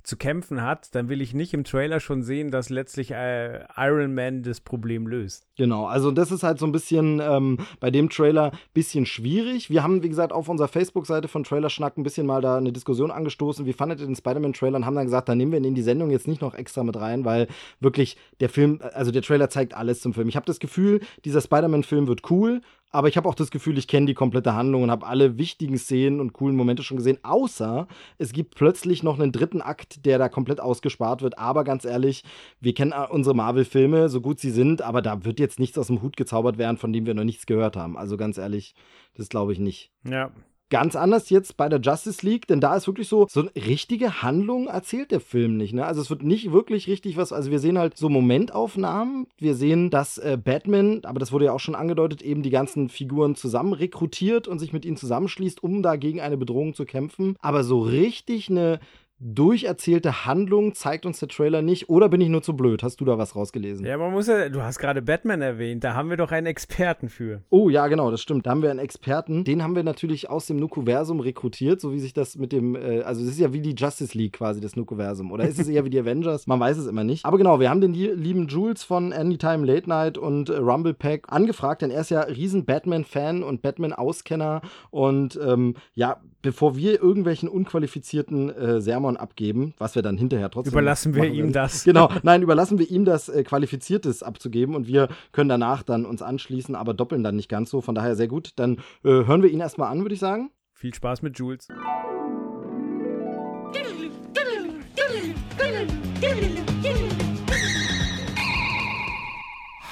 zu 0.03 0.17
kämpfen 0.17 0.61
hat, 0.61 0.93
dann 0.95 1.09
will 1.09 1.21
ich 1.21 1.33
nicht 1.33 1.53
im 1.53 1.63
Trailer 1.63 1.99
schon 1.99 2.23
sehen, 2.23 2.51
dass 2.51 2.69
letztlich 2.69 3.11
äh, 3.11 3.65
Iron 3.77 4.13
Man 4.13 4.43
das 4.43 4.59
Problem 4.59 5.07
löst. 5.07 5.47
Genau, 5.57 5.85
also 5.85 6.11
das 6.11 6.31
ist 6.31 6.43
halt 6.43 6.59
so 6.59 6.65
ein 6.65 6.71
bisschen 6.71 7.21
ähm, 7.21 7.57
bei 7.79 7.89
dem 7.89 8.09
Trailer 8.09 8.51
bisschen 8.73 9.05
schwierig. 9.05 9.69
Wir 9.69 9.81
haben, 9.81 10.03
wie 10.03 10.09
gesagt, 10.09 10.33
auf 10.33 10.49
unserer 10.49 10.67
Facebook-Seite 10.67 11.27
von 11.27 11.43
Trailerschnack 11.43 11.97
ein 11.97 12.03
bisschen 12.03 12.27
mal 12.27 12.41
da 12.41 12.57
eine 12.57 12.73
Diskussion 12.73 13.11
angestoßen. 13.11 13.65
Wie 13.65 13.73
fandet 13.73 14.01
ihr 14.01 14.05
den 14.05 14.15
Spider-Man-Trailer? 14.15 14.77
Und 14.77 14.85
haben 14.85 14.95
dann 14.95 15.05
gesagt, 15.05 15.29
da 15.29 15.35
nehmen 15.35 15.51
wir 15.51 15.59
ihn 15.59 15.65
in 15.65 15.75
die 15.75 15.81
Sendung 15.81 16.11
jetzt 16.11 16.27
nicht 16.27 16.41
noch 16.41 16.53
extra 16.53 16.83
mit 16.83 16.97
rein, 16.97 17.23
weil 17.23 17.47
wirklich 17.79 18.17
der 18.39 18.49
Film, 18.49 18.79
also 18.93 19.11
der 19.11 19.21
Trailer 19.21 19.49
zeigt 19.49 19.73
alles 19.73 20.01
zum 20.01 20.13
Film. 20.13 20.27
Ich 20.27 20.35
habe 20.35 20.45
das 20.45 20.59
Gefühl, 20.59 20.99
dieser 21.23 21.41
Spider-Man-Film 21.41 22.07
wird 22.07 22.29
cool, 22.29 22.61
aber 22.93 23.07
ich 23.07 23.17
habe 23.17 23.27
auch 23.27 23.35
das 23.35 23.49
Gefühl, 23.49 23.77
ich 23.79 23.87
kenne 23.87 24.05
die 24.05 24.13
komplette 24.13 24.53
Handlung 24.53 24.83
und 24.83 24.91
habe 24.91 25.07
alle 25.07 25.39
wichtigen 25.39 25.77
Szenen 25.79 26.19
und 26.19 26.31
coolen 26.31 26.55
Momente 26.55 26.83
schon 26.83 26.97
gesehen, 26.97 27.17
außer 27.23 27.87
es 28.19 28.33
gibt 28.33 28.53
plötzlich 28.55 29.01
noch 29.01 29.19
einen 29.19 29.31
dritten 29.31 29.61
Akt, 29.61 30.05
der 30.05 30.19
da 30.19 30.29
komplett 30.29 30.61
ausgespart 30.61 31.23
wird. 31.23 31.39
Aber 31.39 31.63
ganz 31.63 31.85
ehrlich, 31.85 32.23
wir 32.61 32.75
kennen 32.75 32.91
äh, 32.91 33.07
unsere 33.09 33.35
Marvel-Filme, 33.35 34.09
so 34.09 34.21
gut 34.21 34.39
sie 34.39 34.51
sind, 34.51 34.83
aber 34.83 35.01
da 35.01 35.25
wird 35.25 35.39
jetzt 35.39 35.59
nichts 35.59 35.77
aus 35.79 35.87
dem 35.87 36.03
Hut 36.03 36.15
gezaubert 36.15 36.59
werden, 36.59 36.77
von 36.77 36.93
dem 36.93 37.07
wir 37.07 37.15
noch 37.15 37.23
nichts 37.23 37.47
gehört 37.47 37.75
haben. 37.75 37.97
Also 37.97 38.15
ganz 38.15 38.37
ehrlich, 38.37 38.75
das 39.15 39.27
glaube 39.27 39.53
ich 39.53 39.59
nicht. 39.59 39.91
Ja. 40.07 40.31
Ganz 40.69 40.95
anders 40.95 41.29
jetzt 41.29 41.55
bei 41.55 41.69
der 41.69 41.79
Justice 41.79 42.25
League, 42.25 42.47
denn 42.47 42.59
da 42.59 42.75
ist 42.75 42.87
wirklich 42.87 43.07
so, 43.07 43.27
so 43.29 43.41
eine 43.41 43.51
richtige 43.55 44.23
Handlung 44.23 44.67
erzählt 44.67 45.11
der 45.11 45.19
Film 45.19 45.57
nicht. 45.57 45.73
Ne? 45.73 45.85
Also 45.85 46.01
es 46.01 46.09
wird 46.09 46.23
nicht 46.23 46.51
wirklich 46.51 46.87
richtig 46.87 47.15
was, 47.15 47.31
also 47.31 47.51
wir 47.51 47.59
sehen 47.59 47.77
halt 47.77 47.95
so 47.97 48.09
Momentaufnahmen, 48.09 49.27
wir 49.37 49.55
sehen, 49.55 49.89
dass 49.91 50.17
äh, 50.17 50.37
Batman, 50.43 51.01
aber 51.03 51.19
das 51.19 51.31
wurde 51.31 51.45
ja 51.45 51.53
auch 51.53 51.59
schon 51.59 51.75
angedeutet, 51.75 52.21
eben 52.21 52.41
die 52.41 52.49
ganzen 52.49 52.89
Figuren 52.89 53.35
zusammen 53.35 53.73
rekrutiert 53.73 54.47
und 54.47 54.59
sich 54.59 54.73
mit 54.73 54.85
ihnen 54.85 54.97
zusammenschließt, 54.97 55.61
um 55.61 55.83
dagegen 55.83 56.21
eine 56.21 56.37
Bedrohung 56.37 56.73
zu 56.73 56.85
kämpfen. 56.85 57.35
Aber 57.39 57.63
so 57.63 57.81
richtig 57.81 58.49
eine 58.49 58.79
durcherzählte 59.23 60.25
Handlung 60.25 60.73
zeigt 60.73 61.05
uns 61.05 61.19
der 61.19 61.29
Trailer 61.29 61.61
nicht. 61.61 61.89
Oder 61.89 62.09
bin 62.09 62.19
ich 62.21 62.29
nur 62.29 62.41
zu 62.41 62.55
blöd? 62.55 62.83
Hast 62.83 62.99
du 62.99 63.05
da 63.05 63.17
was 63.17 63.35
rausgelesen? 63.35 63.85
Ja, 63.85 63.97
man 63.97 64.11
muss 64.11 64.27
ja, 64.27 64.49
du 64.49 64.61
hast 64.61 64.79
gerade 64.79 65.01
Batman 65.01 65.41
erwähnt, 65.41 65.83
da 65.83 65.93
haben 65.93 66.09
wir 66.09 66.17
doch 66.17 66.31
einen 66.31 66.47
Experten 66.47 67.09
für. 67.09 67.41
Oh 67.49 67.69
ja, 67.69 67.87
genau, 67.87 68.11
das 68.11 68.21
stimmt. 68.21 68.45
Da 68.45 68.51
haben 68.51 68.61
wir 68.61 68.69
einen 68.69 68.79
Experten. 68.79 69.43
Den 69.43 69.63
haben 69.63 69.75
wir 69.75 69.83
natürlich 69.83 70.29
aus 70.29 70.45
dem 70.47 70.57
Nukuversum 70.57 71.21
rekrutiert, 71.21 71.79
so 71.79 71.93
wie 71.93 71.99
sich 71.99 72.13
das 72.13 72.35
mit 72.35 72.51
dem, 72.51 72.75
äh, 72.75 73.01
also 73.01 73.23
es 73.23 73.29
ist 73.29 73.39
ja 73.39 73.53
wie 73.53 73.61
die 73.61 73.75
Justice 73.75 74.17
League 74.17 74.33
quasi, 74.33 74.59
das 74.59 74.75
Nukuversum. 74.75 75.31
Oder 75.31 75.47
ist 75.47 75.59
es 75.59 75.67
eher 75.67 75.85
wie 75.85 75.89
die 75.89 75.99
Avengers? 75.99 76.47
Man 76.47 76.59
weiß 76.59 76.77
es 76.77 76.87
immer 76.87 77.03
nicht. 77.03 77.25
Aber 77.25 77.37
genau, 77.37 77.59
wir 77.59 77.69
haben 77.69 77.81
den 77.81 77.93
lieben 77.93 78.47
Jules 78.47 78.83
von 78.83 79.13
Anytime 79.13 79.65
Late 79.65 79.87
Night 79.87 80.17
und 80.17 80.49
äh, 80.49 80.57
Rumble 80.57 80.93
Pack 80.93 81.31
angefragt, 81.31 81.81
denn 81.81 81.91
er 81.91 82.01
ist 82.01 82.11
ja 82.11 82.21
riesen 82.21 82.65
Batman-Fan 82.65 83.43
und 83.43 83.61
Batman-Auskenner. 83.61 84.61
Und 84.91 85.39
ähm, 85.41 85.75
ja, 85.93 86.21
bevor 86.43 86.75
wir 86.75 87.01
irgendwelchen 87.01 87.49
unqualifizierten 87.49 88.49
äh, 88.49 88.81
Sermon 88.81 89.17
abgeben, 89.17 89.73
was 89.79 89.95
wir 89.95 90.03
dann 90.03 90.17
hinterher 90.17 90.51
trotzdem 90.51 90.73
überlassen 90.73 91.15
wir 91.15 91.23
ihm 91.23 91.37
werden. 91.37 91.53
das. 91.53 91.85
Genau, 91.85 92.09
nein, 92.21 92.43
überlassen 92.43 92.77
wir 92.77 92.91
ihm 92.91 93.05
das 93.05 93.29
äh, 93.29 93.43
Qualifiziertes 93.43 94.21
abzugeben 94.21 94.75
und 94.75 94.85
wir 94.85 95.07
können 95.31 95.49
danach 95.49 95.81
dann 95.81 96.05
uns 96.05 96.21
anschließen, 96.21 96.75
aber 96.75 96.93
doppeln 96.93 97.23
dann 97.23 97.37
nicht 97.37 97.49
ganz 97.49 97.71
so. 97.71 97.81
Von 97.81 97.95
daher 97.95 98.15
sehr 98.15 98.27
gut. 98.27 98.51
Dann 98.57 98.77
äh, 99.03 99.25
hören 99.25 99.41
wir 99.41 99.49
ihn 99.49 99.61
erstmal 99.61 99.89
an, 99.89 100.01
würde 100.01 100.13
ich 100.13 100.19
sagen. 100.19 100.51
Viel 100.73 100.93
Spaß 100.93 101.21
mit 101.21 101.39
Jules. 101.39 101.69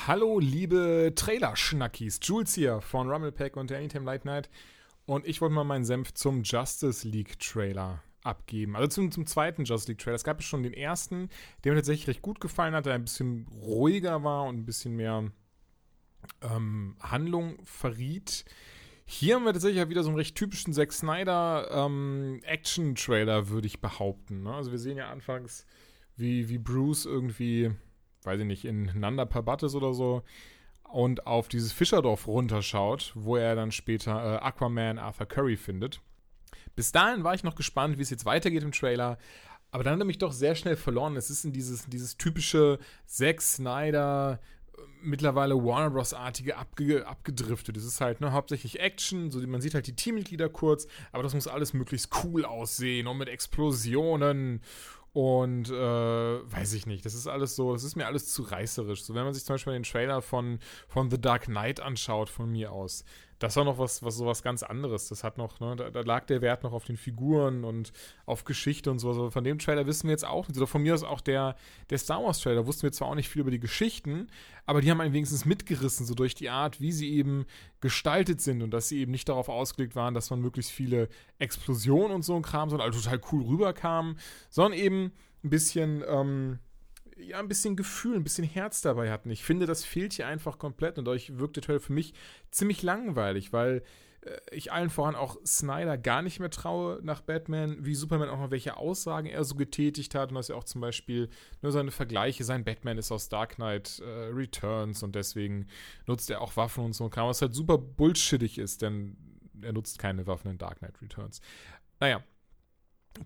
Hallo, 0.05 0.39
liebe 0.39 1.13
Trailer-Schnackis. 1.15 2.19
Jules 2.21 2.55
hier 2.55 2.81
von 2.81 3.09
Rumblepack 3.09 3.55
und 3.55 3.69
der 3.69 3.77
Anytime 3.77 4.03
Light 4.03 4.25
Night. 4.25 4.49
Und 5.11 5.27
ich 5.27 5.41
wollte 5.41 5.53
mal 5.53 5.65
meinen 5.65 5.83
Senf 5.83 6.13
zum 6.13 6.43
Justice 6.43 7.05
League 7.05 7.37
Trailer 7.37 8.01
abgeben. 8.23 8.77
Also 8.77 8.87
zum, 8.87 9.11
zum 9.11 9.25
zweiten 9.25 9.65
Justice 9.65 9.91
League 9.91 9.99
Trailer. 9.99 10.15
Es 10.15 10.23
gab 10.23 10.41
schon 10.41 10.63
den 10.63 10.71
ersten, 10.71 11.27
der 11.65 11.73
mir 11.73 11.79
tatsächlich 11.79 12.07
recht 12.07 12.21
gut 12.21 12.39
gefallen 12.39 12.73
hat, 12.73 12.85
der 12.85 12.93
ein 12.93 13.03
bisschen 13.03 13.45
ruhiger 13.61 14.23
war 14.23 14.45
und 14.45 14.55
ein 14.55 14.65
bisschen 14.65 14.95
mehr 14.95 15.29
ähm, 16.41 16.95
Handlung 17.01 17.57
verriet. 17.65 18.45
Hier 19.03 19.35
haben 19.35 19.43
wir 19.43 19.51
tatsächlich 19.51 19.89
wieder 19.89 20.03
so 20.03 20.11
einen 20.11 20.17
recht 20.17 20.37
typischen 20.37 20.71
Zack 20.71 20.93
Snyder 20.93 21.67
ähm, 21.71 22.39
Action-Trailer, 22.43 23.49
würde 23.49 23.67
ich 23.67 23.81
behaupten. 23.81 24.43
Ne? 24.43 24.53
Also 24.53 24.71
wir 24.71 24.79
sehen 24.79 24.95
ja 24.95 25.11
anfangs, 25.11 25.65
wie, 26.15 26.47
wie 26.47 26.57
Bruce 26.57 27.05
irgendwie, 27.05 27.69
weiß 28.23 28.39
ich 28.39 28.45
nicht, 28.45 28.63
in 28.63 28.97
Nanda 28.97 29.25
Parbat 29.25 29.63
ist 29.63 29.75
oder 29.75 29.93
so 29.93 30.23
und 30.91 31.25
auf 31.25 31.47
dieses 31.47 31.71
Fischerdorf 31.71 32.27
runterschaut, 32.27 33.11
wo 33.15 33.35
er 33.37 33.55
dann 33.55 33.71
später 33.71 34.11
äh, 34.11 34.37
Aquaman 34.37 34.99
Arthur 34.99 35.25
Curry 35.25 35.57
findet. 35.57 36.01
Bis 36.75 36.91
dahin 36.91 37.23
war 37.23 37.33
ich 37.33 37.43
noch 37.43 37.55
gespannt, 37.55 37.97
wie 37.97 38.01
es 38.01 38.09
jetzt 38.09 38.25
weitergeht 38.25 38.63
im 38.63 38.71
Trailer. 38.71 39.17
Aber 39.71 39.83
dann 39.83 39.93
hat 39.93 40.01
er 40.01 40.05
mich 40.05 40.17
doch 40.17 40.33
sehr 40.33 40.55
schnell 40.55 40.75
verloren. 40.75 41.15
Es 41.15 41.29
ist 41.29 41.45
in 41.45 41.53
dieses, 41.53 41.85
dieses 41.85 42.17
typische 42.17 42.77
Zack 43.05 43.41
Snyder, 43.41 44.39
äh, 44.77 44.81
mittlerweile 45.01 45.55
Warner 45.55 45.89
Bros.-artige 45.89 46.51
abge, 46.51 47.07
abgedriftet. 47.07 47.77
Es 47.77 47.85
ist 47.85 48.01
halt 48.01 48.19
ne, 48.19 48.33
hauptsächlich 48.33 48.79
Action, 48.79 49.31
so 49.31 49.39
man 49.39 49.61
sieht 49.61 49.73
halt 49.73 49.87
die 49.87 49.95
Teammitglieder 49.95 50.49
kurz, 50.49 50.87
aber 51.13 51.23
das 51.23 51.33
muss 51.33 51.47
alles 51.47 51.73
möglichst 51.73 52.09
cool 52.23 52.45
aussehen 52.45 53.07
und 53.07 53.17
mit 53.17 53.29
Explosionen 53.29 54.61
und 55.13 55.69
äh, 55.69 55.73
weiß 55.73 56.73
ich 56.73 56.85
nicht, 56.85 57.05
das 57.05 57.13
ist 57.13 57.27
alles 57.27 57.55
so, 57.55 57.73
das 57.73 57.83
ist 57.83 57.95
mir 57.95 58.05
alles 58.05 58.31
zu 58.31 58.43
reißerisch. 58.43 59.03
So, 59.03 59.13
wenn 59.13 59.25
man 59.25 59.33
sich 59.33 59.43
zum 59.43 59.55
Beispiel 59.55 59.73
den 59.73 59.83
Trailer 59.83 60.21
von, 60.21 60.59
von 60.87 61.09
The 61.11 61.19
Dark 61.19 61.45
Knight 61.45 61.81
anschaut, 61.81 62.29
von 62.29 62.49
mir 62.49 62.71
aus, 62.71 63.03
das 63.41 63.55
war 63.55 63.65
noch 63.65 63.79
was, 63.79 64.03
was 64.03 64.17
sowas 64.17 64.43
ganz 64.43 64.61
anderes. 64.61 65.07
Das 65.09 65.23
hat 65.23 65.39
noch, 65.39 65.59
ne, 65.59 65.75
da, 65.75 65.89
da, 65.89 66.01
lag 66.01 66.25
der 66.25 66.41
Wert 66.41 66.61
noch 66.61 66.73
auf 66.73 66.85
den 66.85 66.95
Figuren 66.95 67.63
und 67.63 67.91
auf 68.27 68.43
Geschichte 68.43 68.91
und 68.91 68.99
sowas. 68.99 69.17
Aber 69.17 69.31
von 69.31 69.43
dem 69.43 69.57
Trailer 69.57 69.87
wissen 69.87 70.07
wir 70.07 70.11
jetzt 70.11 70.25
auch 70.25 70.47
nicht. 70.47 70.57
Oder 70.57 70.67
von 70.67 70.83
mir 70.83 70.93
aus 70.93 71.03
auch 71.03 71.21
der, 71.21 71.55
der 71.89 71.97
Star 71.97 72.23
Wars 72.23 72.39
Trailer 72.39 72.67
wussten 72.67 72.83
wir 72.83 72.91
zwar 72.91 73.07
auch 73.07 73.15
nicht 73.15 73.29
viel 73.29 73.41
über 73.41 73.49
die 73.49 73.59
Geschichten, 73.59 74.27
aber 74.67 74.81
die 74.81 74.91
haben 74.91 75.01
einen 75.01 75.13
wenigstens 75.13 75.45
mitgerissen, 75.45 76.05
so 76.05 76.13
durch 76.13 76.35
die 76.35 76.51
Art, 76.51 76.79
wie 76.81 76.91
sie 76.91 77.11
eben 77.13 77.45
gestaltet 77.79 78.41
sind 78.41 78.61
und 78.61 78.69
dass 78.71 78.89
sie 78.89 78.99
eben 78.99 79.11
nicht 79.11 79.27
darauf 79.27 79.49
ausgelegt 79.49 79.95
waren, 79.95 80.13
dass 80.13 80.29
man 80.29 80.39
möglichst 80.39 80.71
viele 80.71 81.09
Explosionen 81.39 82.11
und 82.11 82.21
so 82.21 82.35
ein 82.35 82.43
Kram, 82.43 82.69
sondern 82.69 82.87
also 82.87 83.01
total 83.01 83.21
cool 83.31 83.43
rüberkamen, 83.43 84.19
sondern 84.51 84.79
eben 84.79 85.11
ein 85.43 85.49
bisschen, 85.49 86.03
ähm, 86.07 86.59
ja, 87.21 87.39
ein 87.39 87.47
bisschen 87.47 87.75
Gefühl, 87.75 88.15
ein 88.15 88.23
bisschen 88.23 88.47
Herz 88.47 88.81
dabei 88.81 89.11
hatten. 89.11 89.29
Ich 89.29 89.43
finde, 89.43 89.65
das 89.65 89.83
fehlt 89.83 90.13
hier 90.13 90.27
einfach 90.27 90.57
komplett 90.57 90.97
und 90.97 91.05
dadurch 91.05 91.37
wirkt 91.37 91.55
der 91.55 91.63
Trailer 91.63 91.79
für 91.79 91.93
mich 91.93 92.13
ziemlich 92.51 92.81
langweilig, 92.83 93.53
weil 93.53 93.83
äh, 94.21 94.37
ich 94.51 94.71
allen 94.71 94.89
voran 94.89 95.15
auch 95.15 95.37
Snyder 95.45 95.97
gar 95.97 96.21
nicht 96.21 96.39
mehr 96.39 96.49
traue 96.49 96.99
nach 97.03 97.21
Batman, 97.21 97.85
wie 97.85 97.95
Superman 97.95 98.29
auch 98.29 98.39
noch 98.39 98.51
welche 98.51 98.77
Aussagen 98.77 99.27
er 99.27 99.43
so 99.43 99.55
getätigt 99.55 100.15
hat 100.15 100.29
und 100.29 100.35
dass 100.35 100.49
er 100.49 100.57
auch 100.57 100.63
zum 100.63 100.81
Beispiel 100.81 101.29
nur 101.61 101.71
seine 101.71 101.91
Vergleiche, 101.91 102.43
sein 102.43 102.63
Batman 102.63 102.97
ist 102.97 103.11
aus 103.11 103.29
Dark 103.29 103.55
Knight 103.55 103.99
äh, 103.99 104.29
Returns 104.33 105.03
und 105.03 105.15
deswegen 105.15 105.67
nutzt 106.07 106.29
er 106.29 106.41
auch 106.41 106.55
Waffen 106.55 106.85
und 106.85 106.93
so 106.93 107.05
ein 107.05 107.09
Kram, 107.09 107.27
was 107.27 107.41
halt 107.41 107.53
super 107.53 107.77
bullshittig 107.77 108.57
ist, 108.57 108.81
denn 108.81 109.17
er 109.61 109.73
nutzt 109.73 109.99
keine 109.99 110.27
Waffen 110.27 110.51
in 110.51 110.57
Dark 110.57 110.79
Knight 110.79 111.01
Returns. 111.01 111.41
Naja, 111.99 112.23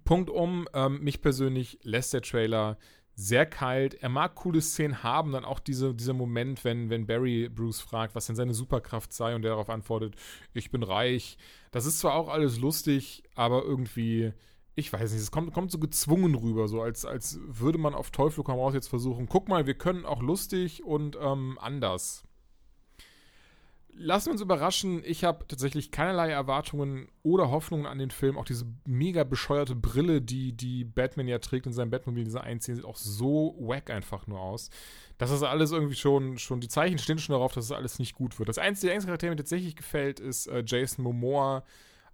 Punkt 0.03 0.29
um, 0.29 0.67
ähm, 0.73 1.01
mich 1.01 1.21
persönlich 1.21 1.79
lässt 1.83 2.13
der 2.13 2.21
Trailer 2.21 2.77
sehr 3.15 3.45
kalt. 3.45 3.95
Er 3.95 4.09
mag 4.09 4.35
coole 4.35 4.61
Szenen 4.61 5.03
haben, 5.03 5.31
dann 5.31 5.45
auch 5.45 5.59
diese, 5.59 5.93
dieser 5.93 6.13
Moment, 6.13 6.63
wenn, 6.63 6.89
wenn 6.89 7.07
Barry 7.07 7.49
Bruce 7.49 7.81
fragt, 7.81 8.13
was 8.15 8.27
denn 8.27 8.35
seine 8.35 8.53
Superkraft 8.53 9.13
sei 9.13 9.35
und 9.35 9.41
der 9.41 9.51
darauf 9.51 9.69
antwortet, 9.69 10.15
ich 10.53 10.69
bin 10.69 10.83
reich. 10.83 11.37
Das 11.71 11.85
ist 11.85 11.99
zwar 11.99 12.15
auch 12.15 12.27
alles 12.27 12.59
lustig, 12.59 13.23
aber 13.35 13.63
irgendwie, 13.63 14.33
ich 14.75 14.91
weiß 14.91 15.11
nicht, 15.11 15.21
es 15.21 15.31
kommt, 15.31 15.53
kommt 15.53 15.71
so 15.71 15.79
gezwungen 15.79 16.35
rüber, 16.35 16.67
so 16.67 16.81
als, 16.81 17.05
als 17.05 17.39
würde 17.47 17.77
man 17.77 17.95
auf 17.95 18.11
Teufel 18.11 18.43
komm 18.43 18.59
raus 18.59 18.73
jetzt 18.73 18.89
versuchen, 18.89 19.27
guck 19.29 19.47
mal, 19.47 19.65
wir 19.65 19.75
können 19.75 20.05
auch 20.05 20.21
lustig 20.21 20.83
und 20.83 21.17
ähm, 21.21 21.57
anders 21.61 22.24
lassen 23.97 24.27
wir 24.27 24.31
uns 24.33 24.41
überraschen. 24.41 25.01
Ich 25.05 25.23
habe 25.23 25.45
tatsächlich 25.47 25.91
keinerlei 25.91 26.29
Erwartungen 26.29 27.07
oder 27.23 27.49
Hoffnungen 27.49 27.85
an 27.85 27.97
den 27.97 28.11
Film. 28.11 28.37
Auch 28.37 28.45
diese 28.45 28.65
mega 28.85 29.23
bescheuerte 29.23 29.75
Brille, 29.75 30.21
die, 30.21 30.53
die 30.53 30.83
Batman 30.83 31.27
ja 31.27 31.39
trägt 31.39 31.65
in 31.65 31.73
seinem 31.73 31.91
Batmobil, 31.91 32.23
dieser 32.23 32.43
Einziehen, 32.43 32.75
sieht 32.75 32.85
auch 32.85 32.97
so 32.97 33.55
wack 33.59 33.89
einfach 33.89 34.27
nur 34.27 34.39
aus. 34.39 34.69
Das 35.17 35.31
ist 35.31 35.43
alles 35.43 35.71
irgendwie 35.71 35.95
schon, 35.95 36.37
schon 36.37 36.59
die 36.59 36.67
Zeichen 36.67 36.97
stehen 36.97 37.17
schon 37.17 37.33
darauf, 37.33 37.53
dass 37.53 37.65
es 37.65 37.71
alles 37.71 37.99
nicht 37.99 38.15
gut 38.15 38.37
wird. 38.37 38.49
Das 38.49 38.57
einzige, 38.57 38.87
der 38.87 38.95
einzige 38.95 39.09
Charakter, 39.09 39.27
der 39.27 39.31
mir 39.31 39.37
tatsächlich 39.37 39.75
gefällt, 39.75 40.19
ist 40.19 40.47
äh, 40.47 40.63
Jason 40.65 41.03
Momoa 41.03 41.63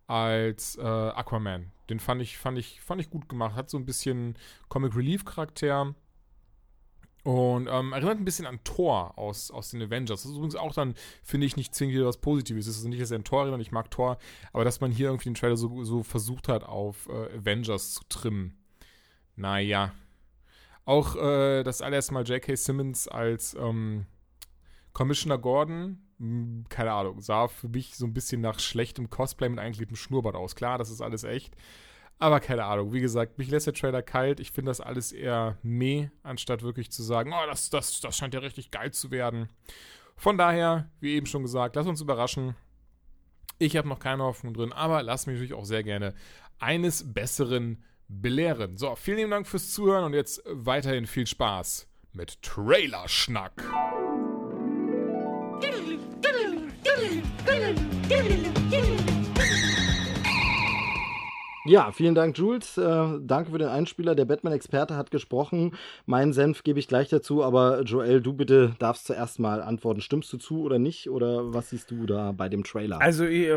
als 0.07 0.77
äh, 0.77 0.81
Aquaman. 0.81 1.71
Den 1.89 1.99
fand 1.99 2.21
ich, 2.21 2.37
fand, 2.37 2.57
ich, 2.57 2.81
fand 2.81 3.01
ich 3.01 3.09
gut 3.09 3.27
gemacht. 3.27 3.55
Hat 3.55 3.69
so 3.69 3.77
ein 3.77 3.85
bisschen 3.85 4.37
Comic 4.69 4.95
Relief 4.95 5.25
Charakter 5.25 5.95
und 7.23 7.67
ähm, 7.67 7.93
erinnert 7.93 8.17
ein 8.17 8.25
bisschen 8.25 8.47
an 8.47 8.59
Thor 8.63 9.17
aus, 9.17 9.51
aus 9.51 9.69
den 9.69 9.81
Avengers. 9.81 10.23
Das 10.23 10.31
ist 10.31 10.37
übrigens 10.37 10.55
auch 10.55 10.73
dann, 10.73 10.95
finde 11.23 11.45
ich, 11.45 11.55
nicht 11.55 11.75
zwingend 11.75 12.03
was 12.03 12.17
Positives. 12.17 12.67
Es 12.67 12.77
ist 12.77 12.85
nicht, 12.85 13.01
dass 13.01 13.11
er 13.11 13.17
an 13.17 13.23
Thor 13.23 13.41
erinnert, 13.41 13.61
ich 13.61 13.71
mag 13.71 13.91
Thor, 13.91 14.17
aber 14.53 14.63
dass 14.63 14.81
man 14.81 14.91
hier 14.91 15.07
irgendwie 15.07 15.29
den 15.29 15.35
Trailer 15.35 15.57
so, 15.57 15.83
so 15.83 16.01
versucht 16.03 16.47
hat, 16.47 16.63
auf 16.63 17.07
äh, 17.09 17.37
Avengers 17.37 17.93
zu 17.93 18.03
trimmen. 18.09 18.57
Naja. 19.35 19.93
Auch 20.85 21.15
äh, 21.15 21.63
das 21.63 21.81
allererste 21.81 22.13
Mal 22.13 22.23
J.K. 22.23 22.55
Simmons 22.55 23.07
als 23.07 23.53
ähm, 23.53 24.07
Commissioner 24.93 25.37
Gordon, 25.37 25.99
hm, 26.17 26.65
keine 26.69 26.91
Ahnung, 26.91 27.21
sah 27.21 27.47
für 27.47 27.69
mich 27.69 27.95
so 27.95 28.05
ein 28.05 28.13
bisschen 28.13 28.41
nach 28.41 28.59
schlechtem 28.59 29.11
Cosplay 29.11 29.49
mit 29.49 29.59
eingeklebtem 29.59 29.95
Schnurrbart 29.95 30.35
aus. 30.35 30.55
Klar, 30.55 30.79
das 30.79 30.89
ist 30.89 31.01
alles 31.01 31.23
echt. 31.23 31.55
Aber 32.21 32.39
keine 32.39 32.65
Ahnung, 32.65 32.93
wie 32.93 33.01
gesagt, 33.01 33.39
mich 33.39 33.49
lässt 33.49 33.65
der 33.65 33.73
Trailer 33.73 34.03
kalt. 34.03 34.39
Ich 34.39 34.51
finde 34.51 34.69
das 34.69 34.79
alles 34.79 35.11
eher 35.11 35.57
meh, 35.63 36.09
anstatt 36.21 36.61
wirklich 36.61 36.91
zu 36.91 37.01
sagen, 37.01 37.33
oh, 37.33 37.47
das, 37.47 37.71
das, 37.71 37.99
das 37.99 38.15
scheint 38.15 38.35
ja 38.35 38.41
richtig 38.41 38.69
geil 38.69 38.91
zu 38.91 39.09
werden. 39.09 39.49
Von 40.17 40.37
daher, 40.37 40.87
wie 40.99 41.15
eben 41.15 41.25
schon 41.25 41.41
gesagt, 41.41 41.75
lass 41.75 41.87
uns 41.87 41.99
überraschen. 41.99 42.55
Ich 43.57 43.75
habe 43.75 43.87
noch 43.87 43.97
keine 43.97 44.21
Hoffnung 44.21 44.53
drin, 44.53 44.71
aber 44.71 45.01
lass 45.01 45.25
mich 45.25 45.33
natürlich 45.33 45.55
auch 45.55 45.65
sehr 45.65 45.81
gerne 45.81 46.13
eines 46.59 47.11
Besseren 47.11 47.83
belehren. 48.07 48.77
So, 48.77 48.95
vielen 48.95 49.17
lieben 49.17 49.31
Dank 49.31 49.47
fürs 49.47 49.71
Zuhören 49.71 50.03
und 50.03 50.13
jetzt 50.13 50.43
weiterhin 50.45 51.07
viel 51.07 51.25
Spaß 51.25 51.87
mit 52.13 52.39
Trailer-Schnack. 52.43 53.63
Ja, 61.65 61.91
vielen 61.91 62.15
Dank, 62.15 62.37
Jules. 62.37 62.77
Äh, 62.77 63.19
danke 63.21 63.51
für 63.51 63.59
den 63.59 63.67
Einspieler. 63.67 64.15
Der 64.15 64.25
Batman-Experte 64.25 64.95
hat 64.95 65.11
gesprochen. 65.11 65.75
Meinen 66.05 66.33
Senf 66.33 66.63
gebe 66.63 66.79
ich 66.79 66.87
gleich 66.87 67.09
dazu, 67.09 67.43
aber 67.43 67.83
Joel, 67.83 68.21
du 68.21 68.33
bitte 68.33 68.73
darfst 68.79 69.05
zuerst 69.05 69.39
mal 69.39 69.61
antworten. 69.61 70.01
Stimmst 70.01 70.33
du 70.33 70.37
zu 70.37 70.63
oder 70.63 70.79
nicht? 70.79 71.09
Oder 71.09 71.53
was 71.53 71.69
siehst 71.69 71.91
du 71.91 72.07
da 72.07 72.31
bei 72.31 72.49
dem 72.49 72.63
Trailer? 72.63 72.99
Also, 72.99 73.25
ich, 73.25 73.49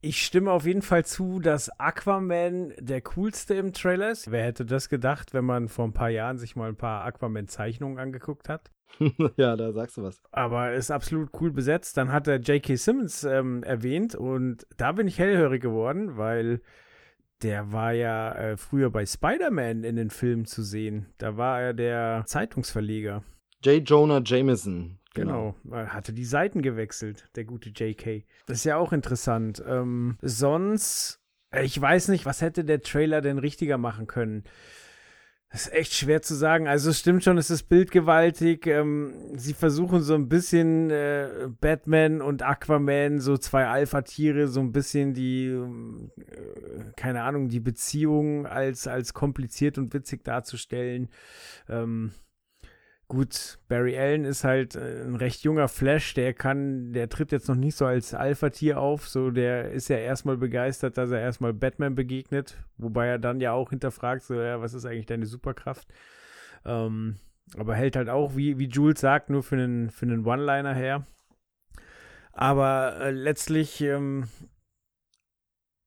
ich 0.00 0.24
stimme 0.24 0.50
auf 0.50 0.64
jeden 0.64 0.80
Fall 0.80 1.04
zu, 1.04 1.40
dass 1.40 1.68
Aquaman 1.78 2.72
der 2.78 3.02
coolste 3.02 3.54
im 3.54 3.74
Trailer 3.74 4.10
ist. 4.10 4.30
Wer 4.30 4.44
hätte 4.44 4.64
das 4.64 4.88
gedacht, 4.88 5.34
wenn 5.34 5.44
man 5.44 5.68
vor 5.68 5.84
ein 5.84 5.92
paar 5.92 6.10
Jahren 6.10 6.38
sich 6.38 6.56
mal 6.56 6.68
ein 6.68 6.76
paar 6.76 7.04
Aquaman-Zeichnungen 7.04 7.98
angeguckt 7.98 8.48
hat? 8.48 8.70
ja, 9.36 9.56
da 9.56 9.72
sagst 9.72 9.98
du 9.98 10.02
was. 10.02 10.22
Aber 10.32 10.72
ist 10.72 10.90
absolut 10.90 11.30
cool 11.40 11.50
besetzt. 11.50 11.98
Dann 11.98 12.12
hat 12.12 12.28
er 12.28 12.40
J.K. 12.40 12.76
Simmons 12.76 13.24
ähm, 13.24 13.62
erwähnt 13.62 14.14
und 14.14 14.66
da 14.78 14.92
bin 14.92 15.06
ich 15.06 15.18
hellhörig 15.18 15.60
geworden, 15.60 16.16
weil 16.16 16.62
der 17.42 17.72
war 17.72 17.92
ja 17.92 18.32
äh, 18.34 18.56
früher 18.56 18.90
bei 18.90 19.04
Spider-Man 19.04 19.84
in 19.84 19.96
den 19.96 20.10
Filmen 20.10 20.44
zu 20.44 20.62
sehen. 20.62 21.06
Da 21.18 21.36
war 21.36 21.60
er 21.60 21.74
der 21.74 22.24
Zeitungsverleger. 22.26 23.22
J. 23.64 23.88
Jonah 23.88 24.22
Jameson. 24.24 24.98
Genau. 25.14 25.54
Er 25.70 25.92
hatte 25.92 26.12
die 26.12 26.24
Seiten 26.24 26.62
gewechselt, 26.62 27.28
der 27.36 27.44
gute 27.44 27.70
JK. 27.70 28.24
Das 28.46 28.58
ist 28.58 28.64
ja 28.64 28.76
auch 28.76 28.92
interessant. 28.92 29.62
Ähm, 29.66 30.16
sonst, 30.22 31.20
ich 31.54 31.78
weiß 31.78 32.08
nicht, 32.08 32.24
was 32.24 32.40
hätte 32.40 32.64
der 32.64 32.80
Trailer 32.80 33.20
denn 33.20 33.38
richtiger 33.38 33.76
machen 33.76 34.06
können? 34.06 34.44
Das 35.52 35.66
ist 35.66 35.72
echt 35.74 35.92
schwer 35.92 36.22
zu 36.22 36.34
sagen. 36.34 36.66
Also 36.66 36.88
es 36.88 36.98
stimmt 36.98 37.22
schon, 37.24 37.36
es 37.36 37.50
ist 37.50 37.64
bildgewaltig. 37.64 38.66
Ähm, 38.66 39.12
sie 39.36 39.52
versuchen 39.52 40.00
so 40.00 40.14
ein 40.14 40.30
bisschen 40.30 40.90
äh, 40.90 41.48
Batman 41.60 42.22
und 42.22 42.42
Aquaman, 42.42 43.20
so 43.20 43.36
zwei 43.36 43.66
Alpha-Tiere, 43.66 44.48
so 44.48 44.60
ein 44.60 44.72
bisschen 44.72 45.12
die, 45.12 45.48
äh, 45.48 46.92
keine 46.96 47.22
Ahnung, 47.24 47.48
die 47.48 47.60
Beziehung 47.60 48.46
als, 48.46 48.86
als 48.86 49.12
kompliziert 49.12 49.76
und 49.76 49.92
witzig 49.92 50.24
darzustellen. 50.24 51.10
Ähm, 51.68 52.12
Gut, 53.12 53.58
Barry 53.68 53.98
Allen 53.98 54.24
ist 54.24 54.42
halt 54.42 54.74
äh, 54.74 55.02
ein 55.02 55.16
recht 55.16 55.42
junger 55.42 55.68
Flash, 55.68 56.14
der 56.14 56.32
kann, 56.32 56.94
der 56.94 57.10
tritt 57.10 57.30
jetzt 57.30 57.46
noch 57.46 57.56
nicht 57.56 57.76
so 57.76 57.84
als 57.84 58.14
Alpha-Tier 58.14 58.80
auf, 58.80 59.06
so 59.06 59.30
der 59.30 59.70
ist 59.70 59.88
ja 59.88 59.98
erstmal 59.98 60.38
begeistert, 60.38 60.96
dass 60.96 61.10
er 61.10 61.20
erstmal 61.20 61.52
Batman 61.52 61.94
begegnet, 61.94 62.56
wobei 62.78 63.08
er 63.08 63.18
dann 63.18 63.42
ja 63.42 63.52
auch 63.52 63.68
hinterfragt, 63.68 64.22
so, 64.22 64.32
ja, 64.40 64.62
was 64.62 64.72
ist 64.72 64.86
eigentlich 64.86 65.04
deine 65.04 65.26
Superkraft? 65.26 65.86
Ähm, 66.64 67.16
aber 67.58 67.74
hält 67.74 67.96
halt 67.96 68.08
auch, 68.08 68.34
wie, 68.34 68.58
wie 68.58 68.68
Jules 68.68 69.00
sagt, 69.00 69.28
nur 69.28 69.42
für 69.42 69.56
einen, 69.56 69.90
für 69.90 70.06
einen 70.06 70.24
One-Liner 70.24 70.72
her. 70.72 71.06
Aber 72.32 72.96
äh, 72.98 73.10
letztlich 73.10 73.82
ähm, 73.82 74.24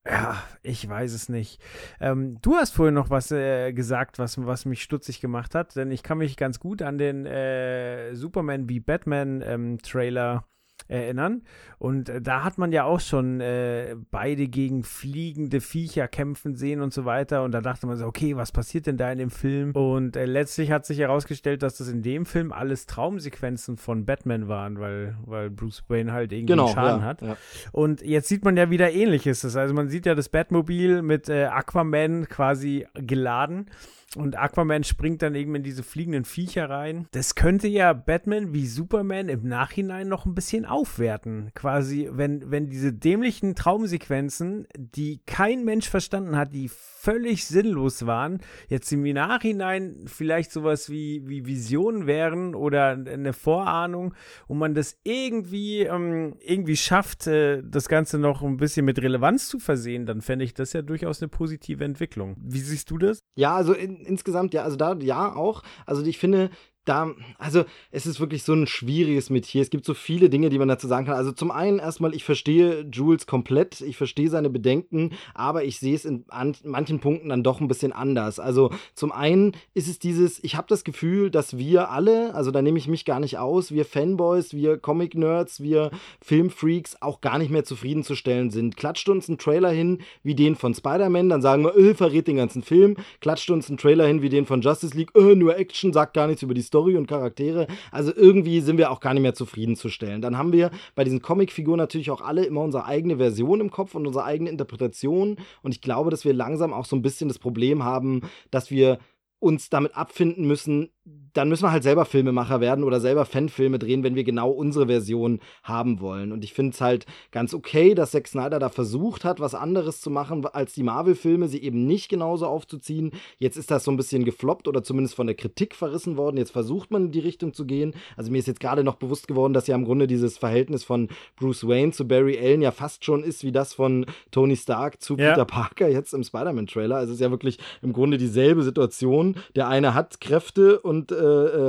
ja, 0.07 0.43
ich 0.61 0.87
weiß 0.87 1.13
es 1.13 1.29
nicht. 1.29 1.61
Ähm, 1.99 2.37
du 2.41 2.55
hast 2.55 2.71
vorhin 2.71 2.93
noch 2.93 3.09
was 3.09 3.31
äh, 3.31 3.73
gesagt, 3.73 4.19
was, 4.19 4.43
was 4.45 4.65
mich 4.65 4.83
stutzig 4.83 5.19
gemacht 5.19 5.55
hat, 5.55 5.75
denn 5.75 5.91
ich 5.91 6.03
kann 6.03 6.19
mich 6.19 6.37
ganz 6.37 6.59
gut 6.59 6.81
an 6.81 6.97
den 6.97 7.25
äh, 7.25 8.13
Superman 8.15 8.69
wie 8.69 8.79
Batman 8.79 9.41
ähm, 9.41 9.79
Trailer 9.81 10.45
erinnern. 10.87 11.41
Und 11.77 12.09
äh, 12.09 12.21
da 12.21 12.43
hat 12.43 12.57
man 12.57 12.71
ja 12.71 12.83
auch 12.83 12.99
schon 12.99 13.41
äh, 13.41 13.95
beide 14.11 14.47
gegen 14.47 14.83
fliegende 14.83 15.61
Viecher 15.61 16.07
kämpfen 16.07 16.55
sehen 16.55 16.81
und 16.81 16.93
so 16.93 17.05
weiter. 17.05 17.43
Und 17.43 17.51
da 17.51 17.61
dachte 17.61 17.87
man 17.87 17.97
so, 17.97 18.05
okay, 18.05 18.35
was 18.35 18.51
passiert 18.51 18.87
denn 18.87 18.97
da 18.97 19.11
in 19.11 19.17
dem 19.17 19.31
Film? 19.31 19.71
Und 19.71 20.15
äh, 20.15 20.25
letztlich 20.25 20.71
hat 20.71 20.85
sich 20.85 20.99
herausgestellt, 20.99 21.63
dass 21.63 21.77
das 21.77 21.87
in 21.87 22.01
dem 22.01 22.25
Film 22.25 22.51
alles 22.51 22.85
Traumsequenzen 22.85 23.77
von 23.77 24.05
Batman 24.05 24.47
waren, 24.47 24.79
weil, 24.79 25.17
weil 25.25 25.49
Bruce 25.49 25.83
Wayne 25.87 26.13
halt 26.13 26.31
irgendwie 26.31 26.53
Genau, 26.53 26.67
Schaden 26.67 27.01
ja, 27.01 27.05
hat. 27.05 27.21
ja. 27.21 27.37
Und 27.71 28.01
jetzt 28.01 28.27
sieht 28.27 28.43
man 28.45 28.55
ja 28.55 28.69
wieder 28.69 28.91
ähnliches. 28.91 29.43
Also 29.55 29.73
man 29.73 29.89
sieht 29.89 30.05
ja 30.05 30.15
das 30.15 30.29
Batmobil 30.29 31.01
mit 31.01 31.29
äh, 31.29 31.45
Aquaman 31.45 32.27
quasi 32.29 32.85
geladen. 32.93 33.67
Und 34.15 34.37
Aquaman 34.37 34.83
springt 34.83 35.21
dann 35.21 35.35
eben 35.35 35.55
in 35.55 35.63
diese 35.63 35.83
fliegenden 35.83 36.25
Viecher 36.25 36.69
rein. 36.69 37.07
Das 37.11 37.35
könnte 37.35 37.67
ja 37.67 37.93
Batman 37.93 38.53
wie 38.53 38.67
Superman 38.67 39.29
im 39.29 39.47
Nachhinein 39.47 40.07
noch 40.07 40.25
ein 40.25 40.35
bisschen 40.35 40.65
aufwerten. 40.65 41.51
Quasi, 41.53 42.09
wenn, 42.11 42.51
wenn 42.51 42.67
diese 42.69 42.93
dämlichen 42.93 43.55
Traumsequenzen, 43.55 44.67
die 44.77 45.21
kein 45.25 45.63
Mensch 45.63 45.89
verstanden 45.89 46.35
hat, 46.35 46.53
die 46.53 46.69
völlig 46.69 47.45
sinnlos 47.45 48.07
waren, 48.07 48.39
jetzt 48.67 48.91
im 48.91 49.03
Nachhinein 49.03 50.05
vielleicht 50.07 50.51
sowas 50.51 50.89
wie, 50.89 51.21
wie 51.27 51.45
Visionen 51.45 52.07
wären 52.07 52.55
oder 52.55 52.91
eine 52.91 53.33
Vorahnung 53.33 54.15
und 54.47 54.57
man 54.57 54.73
das 54.73 54.97
irgendwie, 55.03 55.81
ähm, 55.81 56.35
irgendwie 56.39 56.75
schafft, 56.75 57.27
äh, 57.27 57.61
das 57.63 57.89
Ganze 57.89 58.17
noch 58.17 58.41
ein 58.41 58.57
bisschen 58.57 58.85
mit 58.85 58.99
Relevanz 58.99 59.47
zu 59.47 59.59
versehen, 59.59 60.07
dann 60.07 60.21
fände 60.21 60.45
ich 60.45 60.55
das 60.55 60.73
ja 60.73 60.81
durchaus 60.81 61.21
eine 61.21 61.29
positive 61.29 61.83
Entwicklung. 61.83 62.37
Wie 62.39 62.59
siehst 62.59 62.89
du 62.89 62.97
das? 62.97 63.19
Ja, 63.35 63.55
also 63.55 63.73
in, 63.73 64.04
insgesamt, 64.05 64.53
ja, 64.53 64.63
also 64.63 64.75
da, 64.75 64.93
ja, 64.95 65.35
auch. 65.35 65.63
Also 65.85 66.03
ich 66.03 66.17
finde, 66.17 66.49
da, 66.85 67.11
also 67.37 67.65
es 67.91 68.05
ist 68.05 68.19
wirklich 68.19 68.43
so 68.43 68.53
ein 68.53 68.67
schwieriges 68.67 69.29
Metier. 69.29 69.61
Es 69.61 69.69
gibt 69.69 69.85
so 69.85 69.93
viele 69.93 70.29
Dinge, 70.29 70.49
die 70.49 70.59
man 70.59 70.67
dazu 70.67 70.87
sagen 70.87 71.05
kann. 71.05 71.15
Also 71.15 71.31
zum 71.31 71.51
einen 71.51 71.79
erstmal, 71.79 72.13
ich 72.13 72.23
verstehe 72.23 72.85
Jules 72.91 73.25
komplett, 73.25 73.81
ich 73.81 73.97
verstehe 73.97 74.29
seine 74.29 74.49
Bedenken, 74.49 75.11
aber 75.33 75.63
ich 75.63 75.79
sehe 75.79 75.95
es 75.95 76.05
in 76.05 76.25
an, 76.29 76.55
manchen 76.63 76.99
Punkten 76.99 77.29
dann 77.29 77.43
doch 77.43 77.59
ein 77.59 77.67
bisschen 77.67 77.91
anders. 77.91 78.39
Also 78.39 78.71
zum 78.93 79.11
einen 79.11 79.53
ist 79.73 79.87
es 79.87 79.99
dieses, 79.99 80.43
ich 80.43 80.55
habe 80.55 80.67
das 80.69 80.83
Gefühl, 80.83 81.31
dass 81.31 81.57
wir 81.57 81.89
alle, 81.89 82.33
also 82.35 82.51
da 82.51 82.61
nehme 82.61 82.77
ich 82.77 82.87
mich 82.87 83.03
gar 83.03 83.19
nicht 83.19 83.39
aus, 83.39 83.71
wir 83.71 83.83
Fanboys, 83.83 84.53
wir 84.53 84.77
Comic-Nerds, 84.77 85.61
wir 85.61 85.89
Filmfreaks 86.21 87.01
auch 87.01 87.19
gar 87.21 87.39
nicht 87.39 87.49
mehr 87.49 87.63
zufriedenzustellen 87.63 88.51
sind. 88.51 88.77
Klatscht 88.77 89.09
uns 89.09 89.27
einen 89.27 89.39
Trailer 89.39 89.71
hin 89.71 89.99
wie 90.21 90.35
den 90.35 90.55
von 90.55 90.75
Spider-Man, 90.75 91.29
dann 91.29 91.41
sagen 91.41 91.63
wir, 91.63 91.75
äh, 91.75 91.95
verrät 91.95 92.27
den 92.27 92.37
ganzen 92.37 92.61
Film. 92.61 92.95
Klatscht 93.21 93.49
uns 93.49 93.69
einen 93.69 93.77
Trailer 93.77 94.05
hin 94.05 94.21
wie 94.21 94.29
den 94.29 94.45
von 94.45 94.61
Justice 94.61 94.95
League, 94.95 95.11
äh, 95.15 95.35
nur 95.35 95.57
Action, 95.57 95.91
sagt 95.91 96.13
gar 96.13 96.27
nichts 96.27 96.43
über 96.43 96.53
die 96.53 96.61
Story 96.61 96.74
und 96.79 97.07
Charaktere. 97.07 97.67
Also 97.91 98.13
irgendwie 98.15 98.61
sind 98.61 98.77
wir 98.77 98.91
auch 98.91 98.99
gar 98.99 99.13
nicht 99.13 99.23
mehr 99.23 99.33
zufriedenzustellen. 99.33 100.21
Dann 100.21 100.37
haben 100.37 100.53
wir 100.53 100.71
bei 100.95 101.03
diesen 101.03 101.21
Comicfiguren 101.21 101.77
natürlich 101.77 102.11
auch 102.11 102.21
alle 102.21 102.45
immer 102.45 102.61
unsere 102.61 102.85
eigene 102.85 103.17
Version 103.17 103.61
im 103.61 103.71
Kopf 103.71 103.95
und 103.95 104.07
unsere 104.07 104.25
eigene 104.25 104.49
Interpretation. 104.49 105.37
Und 105.61 105.73
ich 105.73 105.81
glaube, 105.81 106.11
dass 106.11 106.25
wir 106.25 106.33
langsam 106.33 106.73
auch 106.73 106.85
so 106.85 106.95
ein 106.95 107.01
bisschen 107.01 107.27
das 107.27 107.39
Problem 107.39 107.83
haben, 107.83 108.21
dass 108.51 108.71
wir 108.71 108.99
uns 109.39 109.69
damit 109.69 109.95
abfinden 109.95 110.45
müssen, 110.47 110.89
dann 111.33 111.49
müssen 111.49 111.63
wir 111.63 111.71
halt 111.71 111.83
selber 111.83 112.05
Filmemacher 112.05 112.61
werden 112.61 112.83
oder 112.83 112.99
selber 112.99 113.25
Fanfilme 113.25 113.77
drehen, 113.77 114.03
wenn 114.03 114.15
wir 114.15 114.23
genau 114.23 114.49
unsere 114.49 114.87
Version 114.87 115.39
haben 115.63 115.99
wollen. 115.99 116.31
Und 116.31 116.43
ich 116.43 116.53
finde 116.53 116.73
es 116.73 116.81
halt 116.81 117.05
ganz 117.31 117.53
okay, 117.53 117.93
dass 117.93 118.11
Zack 118.11 118.27
Snyder 118.27 118.57
da 118.57 118.69
versucht 118.69 119.25
hat, 119.25 119.39
was 119.39 119.53
anderes 119.53 120.01
zu 120.01 120.09
machen 120.09 120.45
als 120.45 120.73
die 120.73 120.83
Marvel-Filme, 120.83 121.47
sie 121.47 121.61
eben 121.61 121.85
nicht 121.85 122.09
genauso 122.09 122.47
aufzuziehen. 122.47 123.11
Jetzt 123.37 123.57
ist 123.57 123.69
das 123.69 123.83
so 123.83 123.91
ein 123.91 123.97
bisschen 123.97 124.23
gefloppt 124.23 124.67
oder 124.67 124.81
zumindest 124.81 125.15
von 125.15 125.27
der 125.27 125.35
Kritik 125.35 125.75
verrissen 125.75 126.17
worden. 126.17 126.37
Jetzt 126.37 126.51
versucht 126.51 126.89
man 126.89 127.07
in 127.07 127.11
die 127.11 127.19
Richtung 127.19 127.53
zu 127.53 127.65
gehen. 127.65 127.93
Also 128.15 128.31
mir 128.31 128.39
ist 128.39 128.47
jetzt 128.47 128.61
gerade 128.61 128.83
noch 128.83 128.95
bewusst 128.95 129.27
geworden, 129.27 129.53
dass 129.53 129.67
ja 129.67 129.75
im 129.75 129.85
Grunde 129.85 130.07
dieses 130.07 130.37
Verhältnis 130.37 130.83
von 130.83 131.09
Bruce 131.35 131.67
Wayne 131.67 131.91
zu 131.91 132.07
Barry 132.07 132.39
Allen 132.39 132.61
ja 132.61 132.71
fast 132.71 133.03
schon 133.03 133.23
ist 133.23 133.43
wie 133.43 133.51
das 133.51 133.73
von 133.73 134.05
Tony 134.31 134.55
Stark 134.55 135.01
zu 135.01 135.17
Ja. 135.17 135.31
Peter 135.31 135.45
Parker 135.45 135.89
jetzt 135.89 136.13
im 136.13 136.23
Spider-Man-Trailer. 136.23 136.95
Also 136.95 137.11
es 137.11 137.19
ist 137.19 137.23
ja 137.23 137.29
wirklich 137.29 137.59
im 137.81 137.93
Grunde 137.93 138.17
dieselbe 138.17 138.63
Situation. 138.63 139.35
Der 139.55 139.67
eine 139.67 139.93
hat 139.93 140.21
Kräfte 140.21 140.79
und 140.79 140.94
äh, 141.03 141.15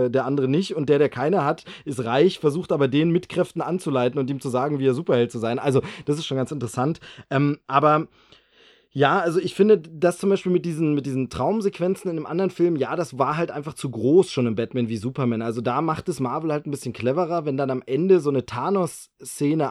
äh, 0.07 0.11
der 0.11 0.25
andere 0.25 0.49
nicht. 0.49 0.75
Und 0.77 0.89
der, 0.89 0.99
der 0.99 1.09
keine 1.09 1.45
hat, 1.45 1.65
ist 1.85 2.05
reich, 2.05 2.39
versucht 2.39 2.73
aber 2.73 2.89
den 2.89 3.11
mit 3.11 3.29
Kräften 3.29 3.61
anzuleiten 3.61 4.19
und 4.19 4.31
ihm 4.31 4.41
zu 4.41 4.49
sagen, 4.49 4.79
wie 4.79 4.87
er 4.87 4.95
Superheld 4.95 5.33
zu 5.33 5.39
sein. 5.39 5.59
Also 5.59 5.83
das 6.05 6.19
ist 6.19 6.27
schon 6.27 6.37
ganz 6.37 6.53
interessant. 6.53 7.01
Ähm, 7.31 7.59
aber 7.67 8.09
ja, 8.97 9.19
also 9.19 9.41
ich 9.41 9.55
finde, 9.55 9.77
das 9.77 10.17
zum 10.17 10.31
Beispiel 10.31 10.51
mit 10.51 10.65
diesen, 10.65 10.95
mit 10.95 11.05
diesen 11.05 11.29
Traumsequenzen 11.29 12.11
in 12.11 12.17
einem 12.17 12.25
anderen 12.25 12.51
Film, 12.51 12.77
ja, 12.77 12.97
das 12.97 13.19
war 13.19 13.37
halt 13.37 13.51
einfach 13.51 13.75
zu 13.75 13.91
groß 13.91 14.31
schon 14.31 14.47
im 14.47 14.55
Batman 14.55 14.89
wie 14.89 14.97
Superman. 14.97 15.43
Also 15.43 15.61
da 15.61 15.83
macht 15.83 16.09
es 16.09 16.19
Marvel 16.19 16.51
halt 16.51 16.67
ein 16.67 16.71
bisschen 16.71 16.95
cleverer, 16.95 17.45
wenn 17.45 17.59
dann 17.59 17.71
am 17.71 17.83
Ende 17.85 18.21
so 18.21 18.31
eine 18.31 18.47
Thanos-Szene 18.47 19.71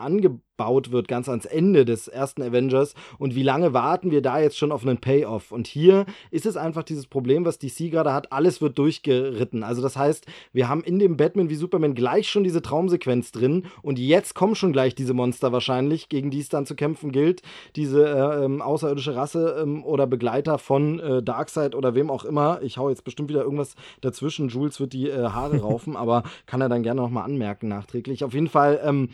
angebaut 0.56 0.92
wird, 0.92 1.08
ganz 1.08 1.30
ans 1.30 1.46
Ende 1.46 1.86
des 1.86 2.08
ersten 2.08 2.42
Avengers. 2.42 2.94
Und 3.18 3.36
wie 3.36 3.44
lange 3.44 3.74
warten 3.74 4.12
wir 4.12 4.22
da 4.22 4.40
jetzt 4.40 4.58
schon 4.58 4.72
auf 4.72 4.84
einen 4.84 4.98
Payoff? 4.98 5.52
Und 5.52 5.68
hier 5.68 6.06
ist 6.32 6.46
es 6.46 6.58
einfach 6.58 6.84
dieses 6.84 7.08
Problem, 7.08 7.46
was 7.46 7.60
DC 7.60 7.92
gerade 7.92 8.14
hat, 8.14 8.32
alles 8.32 8.62
wird 8.62 8.78
durchgeritten. 8.78 9.64
Also 9.64 9.82
das 9.82 9.98
heißt, 9.98 10.26
wir 10.54 10.70
haben 10.70 10.84
in 10.84 11.00
dem 11.00 11.18
Batman 11.18 11.50
wie 11.50 11.56
Superman 11.56 11.96
gleich 11.96 12.30
schon 12.30 12.44
diese 12.44 12.62
Traumsequenz 12.62 13.32
drin 13.32 13.64
und 13.82 14.00
jetzt 14.00 14.36
kommen 14.36 14.56
schon 14.56 14.74
gleich 14.74 14.96
diese 14.96 15.14
Monster 15.14 15.52
wahrscheinlich, 15.52 16.10
gegen 16.10 16.32
die 16.32 16.40
es 16.40 16.50
dann 16.50 16.66
zu 16.66 16.76
kämpfen 16.76 17.12
gilt. 17.12 17.42
Diese 17.76 18.06
äh, 18.06 18.46
ähm, 18.46 18.62
außerirdische 18.62 19.16
Rasse 19.16 19.58
ähm, 19.62 19.84
oder 19.84 20.08
Begleiter 20.08 20.58
von 20.58 21.00
äh, 21.00 21.24
Darkseid 21.24 21.76
oder 21.76 21.96
wem 21.96 22.10
auch 22.10 22.26
immer. 22.26 22.60
Ich 22.62 22.78
hau 22.78 22.90
jetzt 22.90 23.04
bestimmt 23.04 23.30
wieder 23.30 23.44
irgendwas 23.44 23.76
dazwischen. 24.02 24.50
Jules 24.50 24.80
wird 24.80 24.94
die 24.94 25.10
äh, 25.10 25.30
Haare 25.30 25.60
raufen, 25.60 25.96
aber 25.96 26.24
kann 26.46 26.62
er 26.62 26.70
dann 26.70 26.84
gerne 26.84 27.02
nochmal 27.02 27.26
anmerken 27.26 27.68
nachträglich. 27.68 28.24
Auf 28.24 28.34
jeden 28.34 28.50
Fall, 28.50 28.80
ähm, 28.84 29.10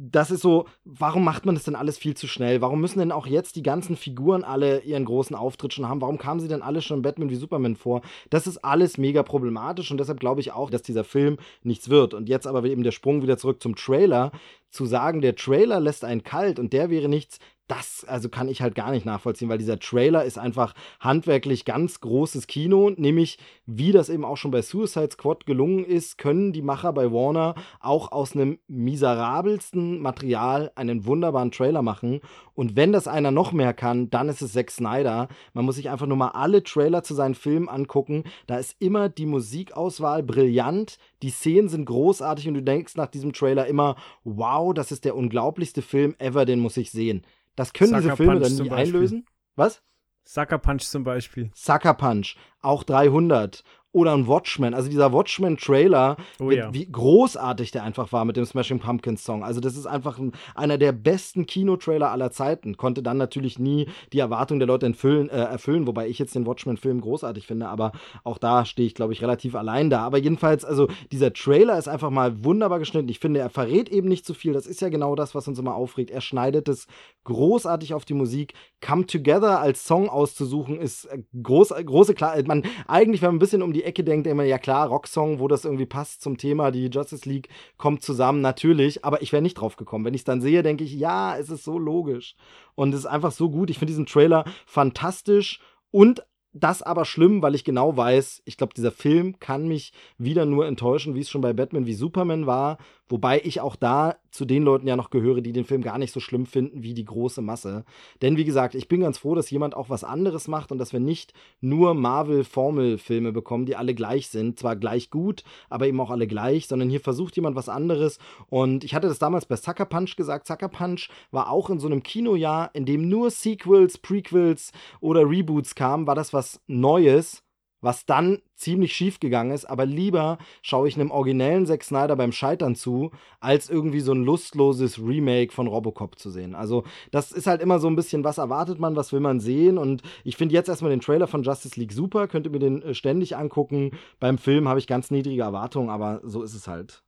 das 0.00 0.30
ist 0.30 0.42
so, 0.42 0.66
warum 0.84 1.24
macht 1.24 1.44
man 1.44 1.56
das 1.56 1.64
denn 1.64 1.74
alles 1.74 1.98
viel 1.98 2.16
zu 2.16 2.28
schnell? 2.28 2.60
Warum 2.60 2.80
müssen 2.80 3.00
denn 3.00 3.10
auch 3.10 3.26
jetzt 3.26 3.56
die 3.56 3.64
ganzen 3.64 3.96
Figuren 3.96 4.44
alle 4.44 4.80
ihren 4.82 5.04
großen 5.04 5.34
Auftritt 5.34 5.74
schon 5.74 5.88
haben? 5.88 6.00
Warum 6.00 6.18
kamen 6.18 6.38
sie 6.38 6.46
denn 6.46 6.62
alle 6.62 6.82
schon 6.82 6.98
in 6.98 7.02
Batman 7.02 7.30
wie 7.30 7.34
Superman 7.34 7.74
vor? 7.74 8.02
Das 8.30 8.46
ist 8.46 8.58
alles 8.58 8.96
mega 8.96 9.24
problematisch 9.24 9.90
und 9.90 9.98
deshalb 9.98 10.20
glaube 10.20 10.40
ich 10.40 10.52
auch, 10.52 10.70
dass 10.70 10.82
dieser 10.82 11.02
Film 11.02 11.38
nichts 11.64 11.88
wird. 11.88 12.14
Und 12.14 12.28
jetzt 12.28 12.46
aber 12.46 12.64
eben 12.64 12.84
der 12.84 12.92
Sprung 12.92 13.22
wieder 13.22 13.38
zurück 13.38 13.60
zum 13.60 13.74
Trailer. 13.74 14.30
Zu 14.70 14.86
sagen, 14.86 15.20
der 15.20 15.34
Trailer 15.34 15.80
lässt 15.80 16.04
einen 16.04 16.22
kalt 16.22 16.58
und 16.58 16.72
der 16.72 16.90
wäre 16.90 17.08
nichts, 17.08 17.38
das 17.68 18.04
also 18.08 18.28
kann 18.30 18.48
ich 18.48 18.62
halt 18.62 18.74
gar 18.74 18.90
nicht 18.90 19.06
nachvollziehen, 19.06 19.48
weil 19.48 19.58
dieser 19.58 19.78
Trailer 19.78 20.24
ist 20.24 20.38
einfach 20.38 20.74
handwerklich 21.00 21.66
ganz 21.66 22.00
großes 22.00 22.46
Kino, 22.46 22.90
nämlich 22.96 23.38
wie 23.66 23.92
das 23.92 24.08
eben 24.08 24.24
auch 24.24 24.36
schon 24.36 24.50
bei 24.50 24.62
Suicide 24.62 25.10
Squad 25.12 25.44
gelungen 25.46 25.84
ist, 25.84 26.16
können 26.16 26.52
die 26.52 26.62
Macher 26.62 26.92
bei 26.94 27.12
Warner 27.12 27.54
auch 27.80 28.10
aus 28.10 28.34
einem 28.34 28.58
miserabelsten 28.68 30.00
Material 30.00 30.72
einen 30.74 31.04
wunderbaren 31.04 31.52
Trailer 31.52 31.82
machen 31.82 32.20
und 32.58 32.74
wenn 32.74 32.90
das 32.90 33.06
einer 33.06 33.30
noch 33.30 33.52
mehr 33.52 33.72
kann, 33.72 34.10
dann 34.10 34.28
ist 34.28 34.42
es 34.42 34.54
Zack 34.54 34.72
Snyder. 34.72 35.28
Man 35.52 35.64
muss 35.64 35.76
sich 35.76 35.90
einfach 35.90 36.08
nur 36.08 36.16
mal 36.16 36.30
alle 36.30 36.64
Trailer 36.64 37.04
zu 37.04 37.14
seinen 37.14 37.36
Filmen 37.36 37.68
angucken, 37.68 38.24
da 38.48 38.56
ist 38.58 38.74
immer 38.80 39.08
die 39.08 39.26
Musikauswahl 39.26 40.24
brillant, 40.24 40.98
die 41.22 41.30
Szenen 41.30 41.68
sind 41.68 41.84
großartig 41.84 42.48
und 42.48 42.54
du 42.54 42.62
denkst 42.64 42.96
nach 42.96 43.06
diesem 43.06 43.32
Trailer 43.32 43.68
immer, 43.68 43.94
wow, 44.24 44.74
das 44.74 44.90
ist 44.90 45.04
der 45.04 45.14
unglaublichste 45.14 45.82
Film 45.82 46.16
ever, 46.18 46.46
den 46.46 46.58
muss 46.58 46.76
ich 46.76 46.90
sehen. 46.90 47.24
Das 47.54 47.72
können 47.72 47.90
Sucker 47.90 48.02
diese 48.02 48.16
Filme 48.16 48.32
Punch 48.32 48.42
dann 48.42 48.52
nie 48.54 48.68
Beispiel. 48.70 48.96
einlösen. 48.96 49.26
Was? 49.54 49.80
Sucker 50.24 50.58
Punch 50.58 50.82
zum 50.82 51.04
Beispiel. 51.04 51.50
Sucker 51.54 51.94
Punch, 51.94 52.34
auch 52.60 52.82
300. 52.82 53.62
Oder 53.92 54.12
ein 54.12 54.26
Watchmen. 54.26 54.74
Also 54.74 54.90
dieser 54.90 55.12
Watchmen-Trailer, 55.12 56.16
Oh 56.40 56.50
ja. 56.50 56.72
wie 56.74 56.86
großartig 56.90 57.70
der 57.70 57.84
einfach 57.84 58.12
war 58.12 58.24
mit 58.26 58.36
dem 58.36 58.44
Smashing 58.44 58.80
Pumpkins 58.80 59.24
Song. 59.24 59.42
Also 59.42 59.60
das 59.60 59.76
ist 59.76 59.86
einfach 59.86 60.18
ein, 60.18 60.32
einer 60.54 60.76
der 60.76 60.92
besten 60.92 61.46
Kinotrailer 61.46 62.10
aller 62.10 62.30
Zeiten. 62.30 62.76
Konnte 62.76 63.02
dann 63.02 63.16
natürlich 63.16 63.58
nie 63.58 63.88
die 64.12 64.18
Erwartungen 64.18 64.60
der 64.60 64.66
Leute 64.66 64.86
entfüllen, 64.86 65.30
äh, 65.30 65.38
erfüllen, 65.38 65.86
wobei 65.86 66.06
ich 66.08 66.18
jetzt 66.18 66.34
den 66.34 66.46
Watchmen-Film 66.46 67.00
großartig 67.00 67.46
finde, 67.46 67.68
aber 67.68 67.92
auch 68.24 68.36
da 68.38 68.66
stehe 68.66 68.86
ich, 68.86 68.94
glaube 68.94 69.14
ich, 69.14 69.22
relativ 69.22 69.54
allein 69.54 69.88
da. 69.88 70.00
Aber 70.00 70.18
jedenfalls, 70.18 70.64
also 70.64 70.88
dieser 71.10 71.32
Trailer 71.32 71.78
ist 71.78 71.88
einfach 71.88 72.10
mal 72.10 72.44
wunderbar 72.44 72.78
geschnitten. 72.78 73.08
Ich 73.08 73.20
finde, 73.20 73.40
er 73.40 73.48
verrät 73.50 73.88
eben 73.88 74.08
nicht 74.08 74.26
zu 74.26 74.34
viel. 74.34 74.52
Das 74.52 74.66
ist 74.66 74.82
ja 74.82 74.90
genau 74.90 75.14
das, 75.14 75.34
was 75.34 75.48
uns 75.48 75.58
immer 75.58 75.74
aufregt. 75.74 76.10
Er 76.10 76.20
schneidet 76.20 76.68
es 76.68 76.86
großartig 77.24 77.94
auf 77.94 78.04
die 78.04 78.14
Musik. 78.14 78.54
Come 78.84 79.06
Together 79.06 79.60
als 79.60 79.86
Song 79.86 80.08
auszusuchen, 80.08 80.78
ist 80.78 81.06
äh, 81.06 81.22
groß, 81.42 81.74
große 81.84 82.14
Klar. 82.14 82.36
Man, 82.46 82.64
eigentlich, 82.86 83.22
wenn 83.22 83.28
man 83.30 83.36
ein 83.36 83.40
bisschen 83.40 83.62
um 83.62 83.72
die 83.72 83.77
Ecke 83.84 84.04
denkt, 84.04 84.26
immer, 84.26 84.44
ja 84.44 84.58
klar, 84.58 84.88
Rocksong, 84.88 85.38
wo 85.38 85.48
das 85.48 85.64
irgendwie 85.64 85.86
passt 85.86 86.22
zum 86.22 86.38
Thema, 86.38 86.70
die 86.70 86.86
Justice 86.86 87.28
League 87.28 87.48
kommt 87.76 88.02
zusammen, 88.02 88.40
natürlich, 88.40 89.04
aber 89.04 89.22
ich 89.22 89.32
wäre 89.32 89.42
nicht 89.42 89.54
drauf 89.54 89.76
gekommen. 89.76 90.04
Wenn 90.04 90.14
ich 90.14 90.22
es 90.22 90.24
dann 90.24 90.40
sehe, 90.40 90.62
denke 90.62 90.84
ich, 90.84 90.94
ja, 90.94 91.36
es 91.36 91.50
ist 91.50 91.64
so 91.64 91.78
logisch. 91.78 92.36
Und 92.74 92.92
es 92.92 93.00
ist 93.00 93.06
einfach 93.06 93.32
so 93.32 93.50
gut. 93.50 93.70
Ich 93.70 93.78
finde 93.78 93.90
diesen 93.90 94.06
Trailer 94.06 94.44
fantastisch 94.66 95.60
und 95.90 96.22
das 96.64 96.82
aber 96.82 97.04
schlimm, 97.04 97.42
weil 97.42 97.54
ich 97.54 97.64
genau 97.64 97.96
weiß, 97.96 98.42
ich 98.44 98.56
glaube, 98.56 98.74
dieser 98.74 98.92
Film 98.92 99.38
kann 99.40 99.68
mich 99.68 99.92
wieder 100.18 100.44
nur 100.44 100.66
enttäuschen, 100.66 101.14
wie 101.14 101.20
es 101.20 101.30
schon 101.30 101.40
bei 101.40 101.52
Batman 101.52 101.86
wie 101.86 101.94
Superman 101.94 102.46
war. 102.46 102.78
Wobei 103.08 103.40
ich 103.42 103.60
auch 103.60 103.76
da 103.76 104.16
zu 104.30 104.44
den 104.44 104.62
Leuten 104.62 104.86
ja 104.86 104.94
noch 104.94 105.08
gehöre, 105.08 105.40
die 105.40 105.52
den 105.52 105.64
Film 105.64 105.80
gar 105.80 105.96
nicht 105.96 106.12
so 106.12 106.20
schlimm 106.20 106.44
finden 106.44 106.82
wie 106.82 106.92
die 106.92 107.06
große 107.06 107.40
Masse. 107.40 107.84
Denn 108.20 108.36
wie 108.36 108.44
gesagt, 108.44 108.74
ich 108.74 108.86
bin 108.86 109.00
ganz 109.00 109.18
froh, 109.18 109.34
dass 109.34 109.50
jemand 109.50 109.74
auch 109.74 109.88
was 109.88 110.04
anderes 110.04 110.46
macht 110.46 110.70
und 110.70 110.78
dass 110.78 110.92
wir 110.92 111.00
nicht 111.00 111.32
nur 111.62 111.94
Marvel-Formelfilme 111.94 113.32
bekommen, 113.32 113.64
die 113.64 113.76
alle 113.76 113.94
gleich 113.94 114.28
sind. 114.28 114.58
Zwar 114.58 114.76
gleich 114.76 115.10
gut, 115.10 115.42
aber 115.70 115.86
eben 115.86 116.00
auch 116.00 116.10
alle 116.10 116.26
gleich, 116.26 116.68
sondern 116.68 116.90
hier 116.90 117.00
versucht 117.00 117.36
jemand 117.36 117.56
was 117.56 117.70
anderes. 117.70 118.18
Und 118.50 118.84
ich 118.84 118.94
hatte 118.94 119.08
das 119.08 119.18
damals 119.18 119.46
bei 119.46 119.56
Sucker 119.56 119.86
Punch 119.86 120.16
gesagt. 120.16 120.46
Sucker 120.46 120.68
Punch 120.68 121.08
war 121.30 121.50
auch 121.50 121.70
in 121.70 121.80
so 121.80 121.86
einem 121.86 122.02
Kinojahr, 122.02 122.70
in 122.74 122.84
dem 122.84 123.08
nur 123.08 123.30
Sequels, 123.30 123.96
Prequels 123.96 124.72
oder 125.00 125.28
Reboots 125.28 125.74
kamen, 125.74 126.06
war 126.06 126.14
das 126.14 126.34
was 126.34 126.47
Neues 126.66 127.42
was 127.80 128.06
dann 128.06 128.38
ziemlich 128.54 128.92
schief 128.92 129.20
gegangen 129.20 129.52
ist, 129.52 129.64
aber 129.64 129.86
lieber 129.86 130.38
schaue 130.62 130.88
ich 130.88 130.96
einem 130.96 131.10
originellen 131.10 131.66
Zack 131.66 131.84
Snyder 131.84 132.16
beim 132.16 132.32
Scheitern 132.32 132.74
zu, 132.74 133.12
als 133.40 133.70
irgendwie 133.70 134.00
so 134.00 134.12
ein 134.12 134.24
lustloses 134.24 134.98
Remake 134.98 135.52
von 135.52 135.66
Robocop 135.66 136.18
zu 136.18 136.30
sehen. 136.30 136.54
Also, 136.54 136.84
das 137.10 137.30
ist 137.30 137.46
halt 137.46 137.62
immer 137.62 137.78
so 137.78 137.88
ein 137.88 137.96
bisschen, 137.96 138.24
was 138.24 138.38
erwartet 138.38 138.80
man, 138.80 138.96
was 138.96 139.12
will 139.12 139.20
man 139.20 139.40
sehen 139.40 139.78
und 139.78 140.02
ich 140.24 140.36
finde 140.36 140.54
jetzt 140.54 140.68
erstmal 140.68 140.90
den 140.90 141.00
Trailer 141.00 141.26
von 141.26 141.42
Justice 141.42 141.78
League 141.78 141.92
super, 141.92 142.26
könnt 142.26 142.46
ihr 142.46 142.52
mir 142.52 142.58
den 142.58 142.82
äh, 142.82 142.94
ständig 142.94 143.36
angucken. 143.36 143.92
Beim 144.18 144.38
Film 144.38 144.68
habe 144.68 144.80
ich 144.80 144.86
ganz 144.86 145.10
niedrige 145.10 145.42
Erwartungen, 145.42 145.90
aber 145.90 146.20
so 146.24 146.42
ist 146.42 146.54
es 146.54 146.66
halt. 146.66 147.02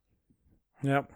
Ja. 0.81 1.07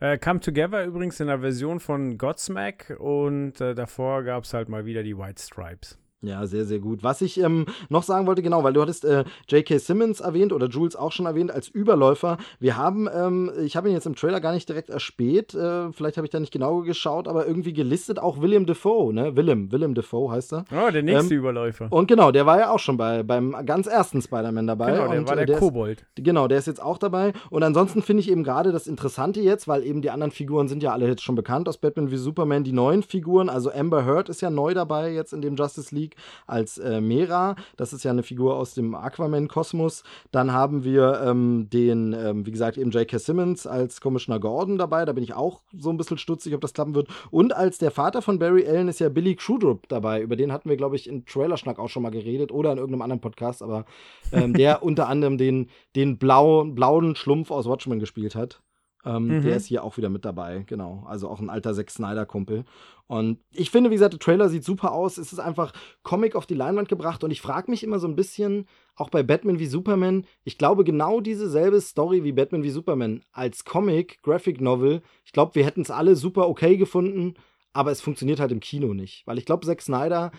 Äh, 0.00 0.16
Come 0.18 0.40
Together 0.40 0.84
übrigens 0.84 1.20
in 1.20 1.26
der 1.26 1.40
Version 1.40 1.80
von 1.80 2.18
Godsmack 2.18 2.96
und 2.98 3.60
äh, 3.60 3.74
davor 3.74 4.22
gab 4.22 4.44
es 4.44 4.54
halt 4.54 4.68
mal 4.68 4.86
wieder 4.86 5.02
die 5.02 5.18
White 5.18 5.42
Stripes. 5.42 5.98
Ja, 6.20 6.44
sehr, 6.46 6.64
sehr 6.64 6.80
gut. 6.80 7.04
Was 7.04 7.20
ich 7.20 7.38
ähm, 7.40 7.66
noch 7.90 8.02
sagen 8.02 8.26
wollte, 8.26 8.42
genau, 8.42 8.64
weil 8.64 8.72
du 8.72 8.82
hattest 8.82 9.04
äh, 9.04 9.24
J.K. 9.48 9.78
Simmons 9.78 10.18
erwähnt 10.18 10.52
oder 10.52 10.66
Jules 10.66 10.96
auch 10.96 11.12
schon 11.12 11.26
erwähnt 11.26 11.52
als 11.52 11.68
Überläufer. 11.68 12.38
Wir 12.58 12.76
haben, 12.76 13.08
ähm, 13.14 13.52
ich 13.64 13.76
habe 13.76 13.88
ihn 13.88 13.94
jetzt 13.94 14.06
im 14.06 14.16
Trailer 14.16 14.40
gar 14.40 14.52
nicht 14.52 14.68
direkt 14.68 14.90
erspäht, 14.90 15.54
äh, 15.54 15.92
vielleicht 15.92 16.16
habe 16.16 16.26
ich 16.26 16.30
da 16.32 16.40
nicht 16.40 16.52
genau 16.52 16.80
geschaut, 16.80 17.28
aber 17.28 17.46
irgendwie 17.46 17.72
gelistet 17.72 18.18
auch 18.18 18.40
William 18.40 18.66
Defoe, 18.66 19.14
ne? 19.14 19.36
Willem, 19.36 19.70
Willem 19.70 19.94
Defoe 19.94 20.32
heißt 20.32 20.54
er. 20.54 20.64
Oh, 20.72 20.90
der 20.90 21.04
nächste 21.04 21.34
Ähm, 21.34 21.38
Überläufer. 21.40 21.86
Und 21.90 22.08
genau, 22.08 22.32
der 22.32 22.46
war 22.46 22.58
ja 22.58 22.70
auch 22.72 22.80
schon 22.80 22.96
bei, 22.96 23.22
beim 23.22 23.54
ganz 23.64 23.86
ersten 23.86 24.20
Spider-Man 24.20 24.66
dabei. 24.66 24.90
genau, 24.90 25.08
der 25.10 25.20
und, 25.20 25.28
war 25.28 25.38
äh, 25.38 25.46
der, 25.46 25.54
ist- 25.54 25.60
Kobold. 25.60 26.04
Genau, 26.16 26.48
der 26.48 26.58
ist 26.58 26.66
jetzt 26.66 26.82
auch 26.82 26.98
dabei. 26.98 27.32
Und 27.50 27.62
ansonsten 27.62 28.02
finde 28.02 28.22
ich 28.22 28.30
eben 28.30 28.42
gerade 28.42 28.72
das 28.72 28.88
Interessante 28.88 29.40
jetzt, 29.40 29.68
weil 29.68 29.84
eben 29.84 30.02
die 30.02 30.10
anderen 30.10 30.32
Figuren 30.32 30.66
sind 30.66 30.82
ja 30.82 30.92
alle 30.92 31.06
jetzt 31.06 31.22
schon 31.22 31.36
bekannt 31.36 31.68
aus 31.68 31.78
Batman 31.78 32.10
wie 32.10 32.16
Superman, 32.16 32.64
die 32.64 32.72
neuen 32.72 33.04
Figuren. 33.04 33.48
Also 33.48 33.70
Amber 33.72 34.04
Heard 34.04 34.28
ist 34.28 34.40
ja 34.40 34.50
neu 34.50 34.74
dabei 34.74 35.12
jetzt 35.12 35.32
in 35.32 35.42
dem 35.42 35.54
Justice 35.54 35.94
League 35.94 36.07
als 36.46 36.78
äh, 36.78 37.00
Mera. 37.00 37.56
Das 37.76 37.92
ist 37.92 38.04
ja 38.04 38.10
eine 38.10 38.22
Figur 38.22 38.56
aus 38.56 38.74
dem 38.74 38.94
Aquaman-Kosmos. 38.94 40.02
Dann 40.30 40.52
haben 40.52 40.84
wir 40.84 41.20
ähm, 41.24 41.68
den, 41.70 42.12
ähm, 42.12 42.46
wie 42.46 42.50
gesagt, 42.50 42.78
eben 42.78 42.90
J.K. 42.90 43.18
Simmons 43.18 43.66
als 43.66 44.00
Commissioner 44.00 44.40
Gordon 44.40 44.78
dabei. 44.78 45.04
Da 45.04 45.12
bin 45.12 45.24
ich 45.24 45.34
auch 45.34 45.62
so 45.76 45.90
ein 45.90 45.96
bisschen 45.96 46.18
stutzig, 46.18 46.54
ob 46.54 46.60
das 46.60 46.74
klappen 46.74 46.94
wird. 46.94 47.08
Und 47.30 47.54
als 47.54 47.78
der 47.78 47.90
Vater 47.90 48.22
von 48.22 48.38
Barry 48.38 48.66
Allen 48.66 48.88
ist 48.88 49.00
ja 49.00 49.08
Billy 49.08 49.36
Crudup 49.36 49.88
dabei. 49.88 50.20
Über 50.22 50.36
den 50.36 50.52
hatten 50.52 50.68
wir, 50.68 50.76
glaube 50.76 50.96
ich, 50.96 51.08
in 51.08 51.24
Trailerschnack 51.26 51.78
auch 51.78 51.88
schon 51.88 52.02
mal 52.02 52.10
geredet 52.10 52.52
oder 52.52 52.72
in 52.72 52.78
irgendeinem 52.78 53.02
anderen 53.02 53.20
Podcast. 53.20 53.62
Aber 53.62 53.84
ähm, 54.32 54.54
der 54.54 54.82
unter 54.88 55.08
anderem 55.08 55.38
den, 55.38 55.68
den 55.96 56.18
blauen, 56.18 56.74
blauen 56.74 57.16
Schlumpf 57.16 57.50
aus 57.50 57.66
Watchmen 57.66 57.98
gespielt 57.98 58.34
hat. 58.34 58.60
Ähm, 59.04 59.38
Mhm. 59.38 59.42
Der 59.42 59.56
ist 59.56 59.66
hier 59.66 59.84
auch 59.84 59.96
wieder 59.96 60.08
mit 60.08 60.24
dabei, 60.24 60.64
genau. 60.66 61.04
Also 61.06 61.28
auch 61.28 61.40
ein 61.40 61.50
alter 61.50 61.74
Zack 61.74 61.90
Snyder-Kumpel. 61.90 62.64
Und 63.06 63.38
ich 63.52 63.70
finde, 63.70 63.90
wie 63.90 63.94
gesagt, 63.94 64.12
der 64.12 64.20
Trailer 64.20 64.48
sieht 64.48 64.64
super 64.64 64.92
aus. 64.92 65.18
Es 65.18 65.32
ist 65.32 65.38
einfach 65.38 65.72
Comic 66.02 66.34
auf 66.34 66.46
die 66.46 66.54
Leinwand 66.54 66.88
gebracht. 66.88 67.24
Und 67.24 67.30
ich 67.30 67.40
frage 67.40 67.70
mich 67.70 67.82
immer 67.82 67.98
so 68.00 68.08
ein 68.08 68.16
bisschen, 68.16 68.66
auch 68.96 69.08
bei 69.08 69.22
Batman 69.22 69.58
wie 69.58 69.66
Superman, 69.66 70.26
ich 70.44 70.58
glaube, 70.58 70.84
genau 70.84 71.20
diese 71.20 71.48
selbe 71.48 71.80
Story 71.80 72.24
wie 72.24 72.32
Batman 72.32 72.64
wie 72.64 72.70
Superman 72.70 73.22
als 73.32 73.64
Comic, 73.64 74.20
Graphic 74.22 74.60
Novel, 74.60 75.02
ich 75.24 75.32
glaube, 75.32 75.54
wir 75.54 75.64
hätten 75.64 75.82
es 75.82 75.90
alle 75.90 76.16
super 76.16 76.48
okay 76.48 76.76
gefunden, 76.76 77.34
aber 77.72 77.92
es 77.92 78.00
funktioniert 78.00 78.40
halt 78.40 78.52
im 78.52 78.60
Kino 78.60 78.92
nicht. 78.94 79.26
Weil 79.26 79.38
ich 79.38 79.46
glaube, 79.46 79.64
Zack 79.64 79.80
Snyder 79.80 80.32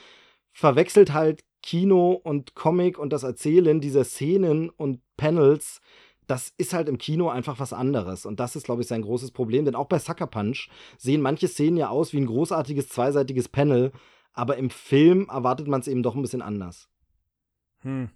verwechselt 0.52 1.14
halt 1.14 1.44
Kino 1.64 2.12
und 2.12 2.56
Comic 2.56 3.00
und 3.00 3.12
das 3.14 3.24
Erzählen 3.24 3.82
dieser 3.82 4.04
Szenen 4.04 4.70
und 4.70 5.00
Panels 5.18 5.82
das 6.30 6.54
ist 6.58 6.74
halt 6.74 6.88
im 6.88 7.00
Kino 7.00 7.30
einfach 7.30 7.60
was 7.60 7.74
anderes. 7.74 8.26
Und 8.26 8.40
das 8.40 8.56
ist, 8.56 8.66
glaube 8.66 8.84
ich, 8.84 8.88
sein 8.88 9.02
großes 9.02 9.32
Problem. 9.32 9.66
Denn 9.66 9.74
auch 9.74 9.88
bei 9.88 9.98
Sucker 9.98 10.28
Punch 10.28 10.70
sehen 10.98 11.22
manche 11.22 11.48
Szenen 11.48 11.78
ja 11.78 11.90
aus 11.90 12.14
wie 12.14 12.18
ein 12.18 12.28
großartiges 12.28 12.90
zweiseitiges 12.90 13.50
Panel. 13.50 13.92
Aber 14.34 14.58
im 14.58 14.70
Film 14.70 15.28
erwartet 15.30 15.68
man 15.68 15.82
es 15.82 15.88
eben 15.88 16.04
doch 16.04 16.16
ein 16.16 16.22
bisschen 16.22 16.44
anders. 16.44 16.88
Hm. 17.80 18.10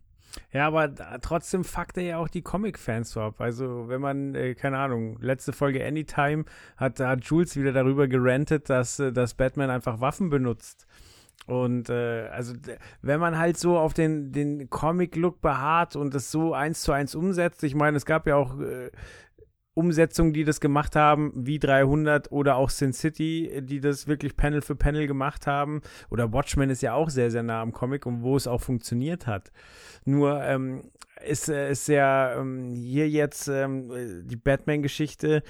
Ja, 0.52 0.67
aber 0.67 0.93
trotzdem 1.21 1.63
fuckt 1.63 1.97
er 1.97 2.04
ja 2.04 2.17
auch 2.17 2.28
die 2.28 2.43
Comic-Fans 2.43 3.12
so 3.12 3.21
ab. 3.21 3.41
Also, 3.41 3.88
wenn 3.88 4.02
man, 4.02 4.36
äh, 4.36 4.54
keine 4.54 4.78
Ahnung, 4.78 5.17
letzte 5.19 5.52
Folge 5.52 5.86
Anytime 5.86 6.45
hat, 6.78 6.99
hat 6.99 7.26
Jules 7.26 7.56
wieder 7.56 7.71
darüber 7.71 8.08
gerantet, 8.08 8.69
dass, 8.69 8.99
äh, 8.99 9.12
dass 9.12 9.34
Batman 9.34 9.71
einfach 9.71 10.02
Waffen 10.02 10.30
benutzt. 10.30 10.86
Und 11.45 11.89
äh, 11.89 12.27
also 12.27 12.53
wenn 13.01 13.19
man 13.19 13.38
halt 13.38 13.58
so 13.58 13.77
auf 13.77 13.93
den, 13.93 14.32
den 14.32 14.69
Comic-Look 14.69 15.41
beharrt 15.41 15.95
und 15.95 16.13
das 16.13 16.32
so 16.32 16.53
eins 16.53 16.82
zu 16.82 16.91
eins 16.91 17.15
umsetzt, 17.15 17.63
ich 17.63 17.75
meine, 17.75 17.97
es 17.97 18.06
gab 18.06 18.27
ja 18.27 18.36
auch 18.36 18.60
äh, 18.60 18.91
Umsetzungen, 19.75 20.34
die 20.34 20.43
das 20.43 20.60
gemacht 20.60 20.95
haben, 20.95 21.32
wie 21.36 21.58
300 21.58 22.32
oder 22.32 22.58
auch 22.58 22.69
Sin 22.69 22.93
City, 22.93 23.62
die 23.63 23.79
das 23.79 24.08
wirklich 24.08 24.38
Panel 24.38 24.62
für 24.62 24.75
Panel 24.75 25.08
gemacht 25.08 25.47
haben. 25.47 25.82
Oder 26.12 26.32
Watchmen 26.32 26.69
ist 26.69 26.84
ja 26.84 26.93
auch 26.93 27.10
sehr, 27.10 27.32
sehr 27.32 27.43
nah 27.43 27.62
am 27.62 27.71
Comic 27.71 28.06
und 28.06 28.21
wo 28.21 28.36
es 28.36 28.47
auch 28.47 28.62
funktioniert 28.62 29.25
hat. 29.25 29.51
Nur 30.06 30.43
ähm, 30.43 30.91
ist, 31.25 31.49
äh, 31.49 31.71
ist 31.71 31.88
ja 31.88 32.39
ähm, 32.39 32.73
hier 32.75 33.10
jetzt 33.10 33.47
ähm, 33.47 33.91
äh, 33.91 34.23
die 34.23 34.36
Batman-Geschichte 34.36 35.41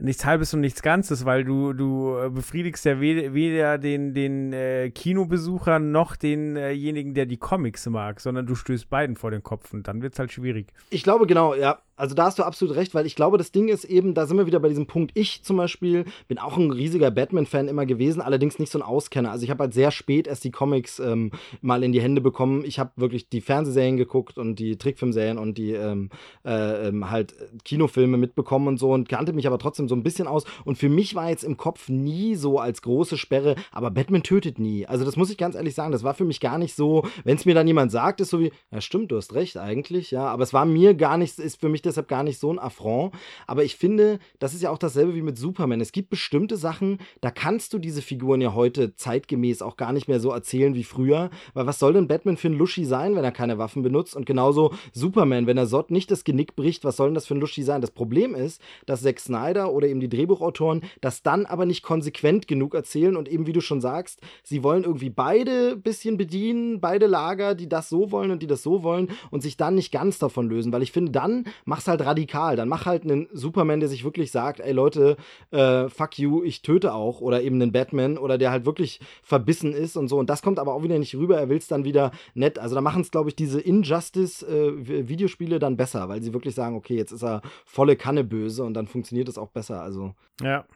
nichts 0.00 0.24
Halbes 0.24 0.54
und 0.54 0.60
nichts 0.60 0.82
Ganzes, 0.82 1.24
weil 1.24 1.44
du, 1.44 1.72
du 1.72 2.16
äh, 2.16 2.30
befriedigst 2.30 2.84
ja 2.84 3.00
weder, 3.00 3.78
den, 3.78 4.14
den 4.14 4.52
äh, 4.52 4.90
Kinobesucher 4.90 5.78
noch 5.78 6.16
denjenigen, 6.16 7.14
der 7.14 7.26
die 7.26 7.36
Comics 7.36 7.86
mag, 7.86 8.20
sondern 8.20 8.46
du 8.46 8.54
stößt 8.54 8.88
beiden 8.88 9.16
vor 9.16 9.30
den 9.30 9.42
Kopf 9.42 9.72
und 9.72 9.86
dann 9.88 10.02
wird's 10.02 10.18
halt 10.18 10.32
schwierig. 10.32 10.72
Ich 10.90 11.02
glaube, 11.02 11.26
genau, 11.26 11.54
ja. 11.54 11.78
Also 12.00 12.14
da 12.14 12.24
hast 12.24 12.38
du 12.38 12.44
absolut 12.44 12.76
recht, 12.76 12.94
weil 12.94 13.04
ich 13.04 13.14
glaube, 13.14 13.36
das 13.36 13.52
Ding 13.52 13.68
ist 13.68 13.84
eben, 13.84 14.14
da 14.14 14.26
sind 14.26 14.38
wir 14.38 14.46
wieder 14.46 14.58
bei 14.58 14.70
diesem 14.70 14.86
Punkt. 14.86 15.12
Ich 15.14 15.42
zum 15.42 15.58
Beispiel 15.58 16.06
bin 16.28 16.38
auch 16.38 16.56
ein 16.56 16.70
riesiger 16.70 17.10
Batman-Fan 17.10 17.68
immer 17.68 17.84
gewesen, 17.84 18.22
allerdings 18.22 18.58
nicht 18.58 18.72
so 18.72 18.78
ein 18.78 18.82
Auskenner. 18.82 19.30
Also 19.30 19.44
ich 19.44 19.50
habe 19.50 19.64
halt 19.64 19.74
sehr 19.74 19.90
spät 19.90 20.26
erst 20.26 20.44
die 20.44 20.50
Comics 20.50 20.98
ähm, 20.98 21.30
mal 21.60 21.84
in 21.84 21.92
die 21.92 22.00
Hände 22.00 22.22
bekommen. 22.22 22.64
Ich 22.64 22.78
habe 22.78 22.92
wirklich 22.96 23.28
die 23.28 23.42
Fernsehserien 23.42 23.98
geguckt 23.98 24.38
und 24.38 24.58
die 24.58 24.78
Trickfilmserien 24.78 25.36
und 25.36 25.58
die 25.58 25.72
ähm, 25.72 26.08
äh, 26.42 26.88
ähm, 26.88 27.10
halt 27.10 27.34
Kinofilme 27.66 28.16
mitbekommen 28.16 28.68
und 28.68 28.78
so 28.78 28.92
und 28.92 29.10
kannte 29.10 29.34
mich 29.34 29.46
aber 29.46 29.58
trotzdem 29.58 29.86
so 29.86 29.94
ein 29.94 30.02
bisschen 30.02 30.26
aus. 30.26 30.44
Und 30.64 30.78
für 30.78 30.88
mich 30.88 31.14
war 31.14 31.28
jetzt 31.28 31.44
im 31.44 31.58
Kopf 31.58 31.90
nie 31.90 32.34
so 32.34 32.58
als 32.58 32.80
große 32.80 33.18
Sperre, 33.18 33.56
aber 33.72 33.90
Batman 33.90 34.22
tötet 34.22 34.58
nie. 34.58 34.86
Also 34.86 35.04
das 35.04 35.16
muss 35.16 35.30
ich 35.30 35.36
ganz 35.36 35.54
ehrlich 35.54 35.74
sagen, 35.74 35.92
das 35.92 36.02
war 36.02 36.14
für 36.14 36.24
mich 36.24 36.40
gar 36.40 36.56
nicht 36.56 36.74
so, 36.74 37.04
wenn 37.24 37.36
es 37.36 37.44
mir 37.44 37.54
dann 37.54 37.66
jemand 37.66 37.92
sagt, 37.92 38.22
ist 38.22 38.30
so 38.30 38.40
wie, 38.40 38.52
ja 38.70 38.80
stimmt, 38.80 39.12
du 39.12 39.18
hast 39.18 39.34
recht 39.34 39.58
eigentlich, 39.58 40.10
ja, 40.10 40.26
aber 40.26 40.44
es 40.44 40.54
war 40.54 40.64
mir 40.64 40.94
gar 40.94 41.18
nicht, 41.18 41.38
ist 41.38 41.60
für 41.60 41.68
mich 41.68 41.82
deshalb 41.90 42.08
gar 42.08 42.22
nicht 42.22 42.38
so 42.38 42.52
ein 42.52 42.58
Affront. 42.58 43.12
Aber 43.46 43.64
ich 43.64 43.76
finde, 43.76 44.18
das 44.38 44.54
ist 44.54 44.62
ja 44.62 44.70
auch 44.70 44.78
dasselbe 44.78 45.14
wie 45.14 45.22
mit 45.22 45.38
Superman. 45.38 45.80
Es 45.80 45.92
gibt 45.92 46.10
bestimmte 46.10 46.56
Sachen, 46.56 46.98
da 47.20 47.30
kannst 47.30 47.72
du 47.72 47.78
diese 47.78 48.02
Figuren 48.02 48.40
ja 48.40 48.54
heute 48.54 48.94
zeitgemäß 48.94 49.62
auch 49.62 49.76
gar 49.76 49.92
nicht 49.92 50.08
mehr 50.08 50.20
so 50.20 50.30
erzählen 50.30 50.74
wie 50.74 50.84
früher. 50.84 51.30
Weil 51.54 51.66
was 51.66 51.78
soll 51.78 51.92
denn 51.92 52.08
Batman 52.08 52.36
für 52.36 52.48
ein 52.48 52.58
Luschi 52.58 52.84
sein, 52.84 53.16
wenn 53.16 53.24
er 53.24 53.32
keine 53.32 53.58
Waffen 53.58 53.82
benutzt? 53.82 54.16
Und 54.16 54.26
genauso 54.26 54.72
Superman, 54.92 55.46
wenn 55.46 55.58
er 55.58 55.66
Sott 55.66 55.90
nicht 55.90 56.10
das 56.10 56.24
Genick 56.24 56.56
bricht, 56.56 56.84
was 56.84 56.96
soll 56.96 57.08
denn 57.08 57.14
das 57.14 57.26
für 57.26 57.34
ein 57.34 57.40
Luschi 57.40 57.62
sein? 57.62 57.80
Das 57.80 57.90
Problem 57.90 58.34
ist, 58.34 58.60
dass 58.86 59.02
Zack 59.02 59.20
Snyder 59.20 59.72
oder 59.72 59.88
eben 59.88 60.00
die 60.00 60.08
Drehbuchautoren 60.08 60.82
das 61.00 61.22
dann 61.22 61.46
aber 61.46 61.66
nicht 61.66 61.82
konsequent 61.82 62.48
genug 62.48 62.74
erzählen 62.74 63.16
und 63.16 63.28
eben, 63.28 63.46
wie 63.46 63.52
du 63.52 63.60
schon 63.60 63.80
sagst, 63.80 64.20
sie 64.42 64.62
wollen 64.62 64.84
irgendwie 64.84 65.10
beide 65.10 65.76
bisschen 65.76 66.16
bedienen, 66.16 66.80
beide 66.80 67.06
Lager, 67.06 67.54
die 67.54 67.68
das 67.68 67.88
so 67.88 68.10
wollen 68.10 68.30
und 68.30 68.42
die 68.42 68.46
das 68.46 68.62
so 68.62 68.82
wollen 68.82 69.08
und 69.30 69.42
sich 69.42 69.56
dann 69.56 69.74
nicht 69.74 69.92
ganz 69.92 70.18
davon 70.18 70.48
lösen, 70.48 70.72
weil 70.72 70.82
ich 70.82 70.92
finde, 70.92 71.12
dann 71.12 71.44
mach's 71.80 71.88
halt 71.88 72.04
radikal. 72.04 72.56
Dann 72.56 72.68
mach 72.68 72.84
halt 72.84 73.04
einen 73.04 73.26
Superman, 73.32 73.80
der 73.80 73.88
sich 73.88 74.04
wirklich 74.04 74.30
sagt, 74.30 74.60
ey 74.60 74.72
Leute, 74.72 75.16
äh, 75.50 75.88
fuck 75.88 76.18
you, 76.18 76.42
ich 76.44 76.60
töte 76.60 76.92
auch. 76.92 77.22
Oder 77.22 77.42
eben 77.42 77.56
einen 77.56 77.72
Batman 77.72 78.18
oder 78.18 78.36
der 78.36 78.50
halt 78.50 78.66
wirklich 78.66 79.00
verbissen 79.22 79.72
ist 79.72 79.96
und 79.96 80.08
so. 80.08 80.18
Und 80.18 80.28
das 80.28 80.42
kommt 80.42 80.58
aber 80.58 80.74
auch 80.74 80.82
wieder 80.82 80.98
nicht 80.98 81.14
rüber. 81.14 81.38
Er 81.38 81.48
will 81.48 81.56
es 81.56 81.68
dann 81.68 81.84
wieder 81.84 82.10
nett. 82.34 82.58
Also 82.58 82.74
da 82.74 82.82
machen 82.82 83.00
es, 83.00 83.10
glaube 83.10 83.30
ich, 83.30 83.36
diese 83.36 83.60
Injustice-Videospiele 83.60 85.56
äh, 85.56 85.58
dann 85.58 85.78
besser, 85.78 86.08
weil 86.10 86.22
sie 86.22 86.34
wirklich 86.34 86.54
sagen, 86.54 86.76
okay, 86.76 86.96
jetzt 86.96 87.12
ist 87.12 87.24
er 87.24 87.40
volle 87.64 87.96
Kanne 87.96 88.24
böse 88.24 88.62
und 88.62 88.74
dann 88.74 88.86
funktioniert 88.86 89.28
es 89.28 89.38
auch 89.38 89.48
besser. 89.48 89.80
Also. 89.80 90.14
Ja, 90.42 90.66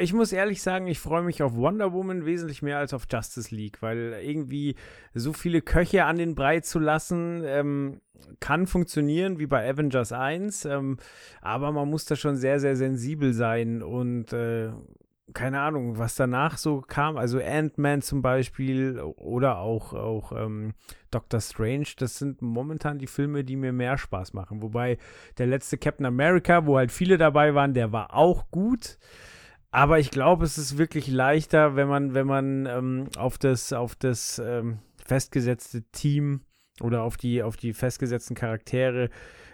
ich 0.00 0.12
muss 0.12 0.32
ehrlich 0.32 0.62
sagen, 0.62 0.86
ich 0.86 0.98
freue 0.98 1.22
mich 1.22 1.42
auf 1.42 1.54
Wonder 1.54 1.92
Woman 1.92 2.24
wesentlich 2.26 2.62
mehr 2.62 2.78
als 2.78 2.94
auf 2.94 3.06
Justice 3.10 3.54
League, 3.54 3.82
weil 3.82 4.18
irgendwie 4.22 4.76
so 5.14 5.32
viele 5.32 5.62
Köche 5.62 6.04
an 6.04 6.16
den 6.16 6.34
Brei 6.34 6.60
zu 6.60 6.78
lassen, 6.78 7.42
ähm, 7.44 8.00
kann 8.40 8.66
funktionieren 8.66 9.38
wie 9.38 9.46
bei 9.46 9.68
Avengers 9.68 10.12
1, 10.12 10.64
ähm, 10.64 10.98
aber 11.40 11.72
man 11.72 11.88
muss 11.88 12.04
da 12.04 12.16
schon 12.16 12.36
sehr, 12.36 12.60
sehr 12.60 12.76
sensibel 12.76 13.32
sein 13.32 13.82
und 13.82 14.32
äh, 14.32 14.70
keine 15.34 15.60
Ahnung, 15.60 15.98
was 15.98 16.14
danach 16.14 16.56
so 16.56 16.80
kam, 16.80 17.16
also 17.16 17.38
Ant-Man 17.38 18.02
zum 18.02 18.22
Beispiel 18.22 18.98
oder 19.00 19.58
auch, 19.58 19.92
auch 19.92 20.32
ähm, 20.32 20.72
Doctor 21.10 21.40
Strange, 21.40 21.88
das 21.98 22.18
sind 22.18 22.40
momentan 22.40 22.98
die 22.98 23.06
Filme, 23.06 23.44
die 23.44 23.56
mir 23.56 23.72
mehr 23.72 23.98
Spaß 23.98 24.32
machen. 24.32 24.62
Wobei 24.62 24.98
der 25.36 25.46
letzte 25.46 25.76
Captain 25.76 26.06
America, 26.06 26.66
wo 26.66 26.78
halt 26.78 26.92
viele 26.92 27.18
dabei 27.18 27.54
waren, 27.54 27.74
der 27.74 27.92
war 27.92 28.14
auch 28.14 28.50
gut. 28.50 28.98
Aber 29.70 29.98
ich 29.98 30.10
glaube, 30.10 30.44
es 30.44 30.56
ist 30.56 30.78
wirklich 30.78 31.08
leichter, 31.08 31.76
wenn 31.76 31.88
man, 31.88 32.14
wenn 32.14 32.26
man 32.26 32.66
ähm, 32.66 33.08
auf 33.16 33.38
das, 33.38 33.72
auf 33.72 33.94
das 33.94 34.38
ähm, 34.38 34.78
festgesetzte 35.04 35.82
Team 35.92 36.40
oder 36.80 37.02
auf 37.02 37.16
die, 37.16 37.42
auf 37.42 37.56
die 37.56 37.74
festgesetzten 37.74 38.34
Charaktere 38.34 39.10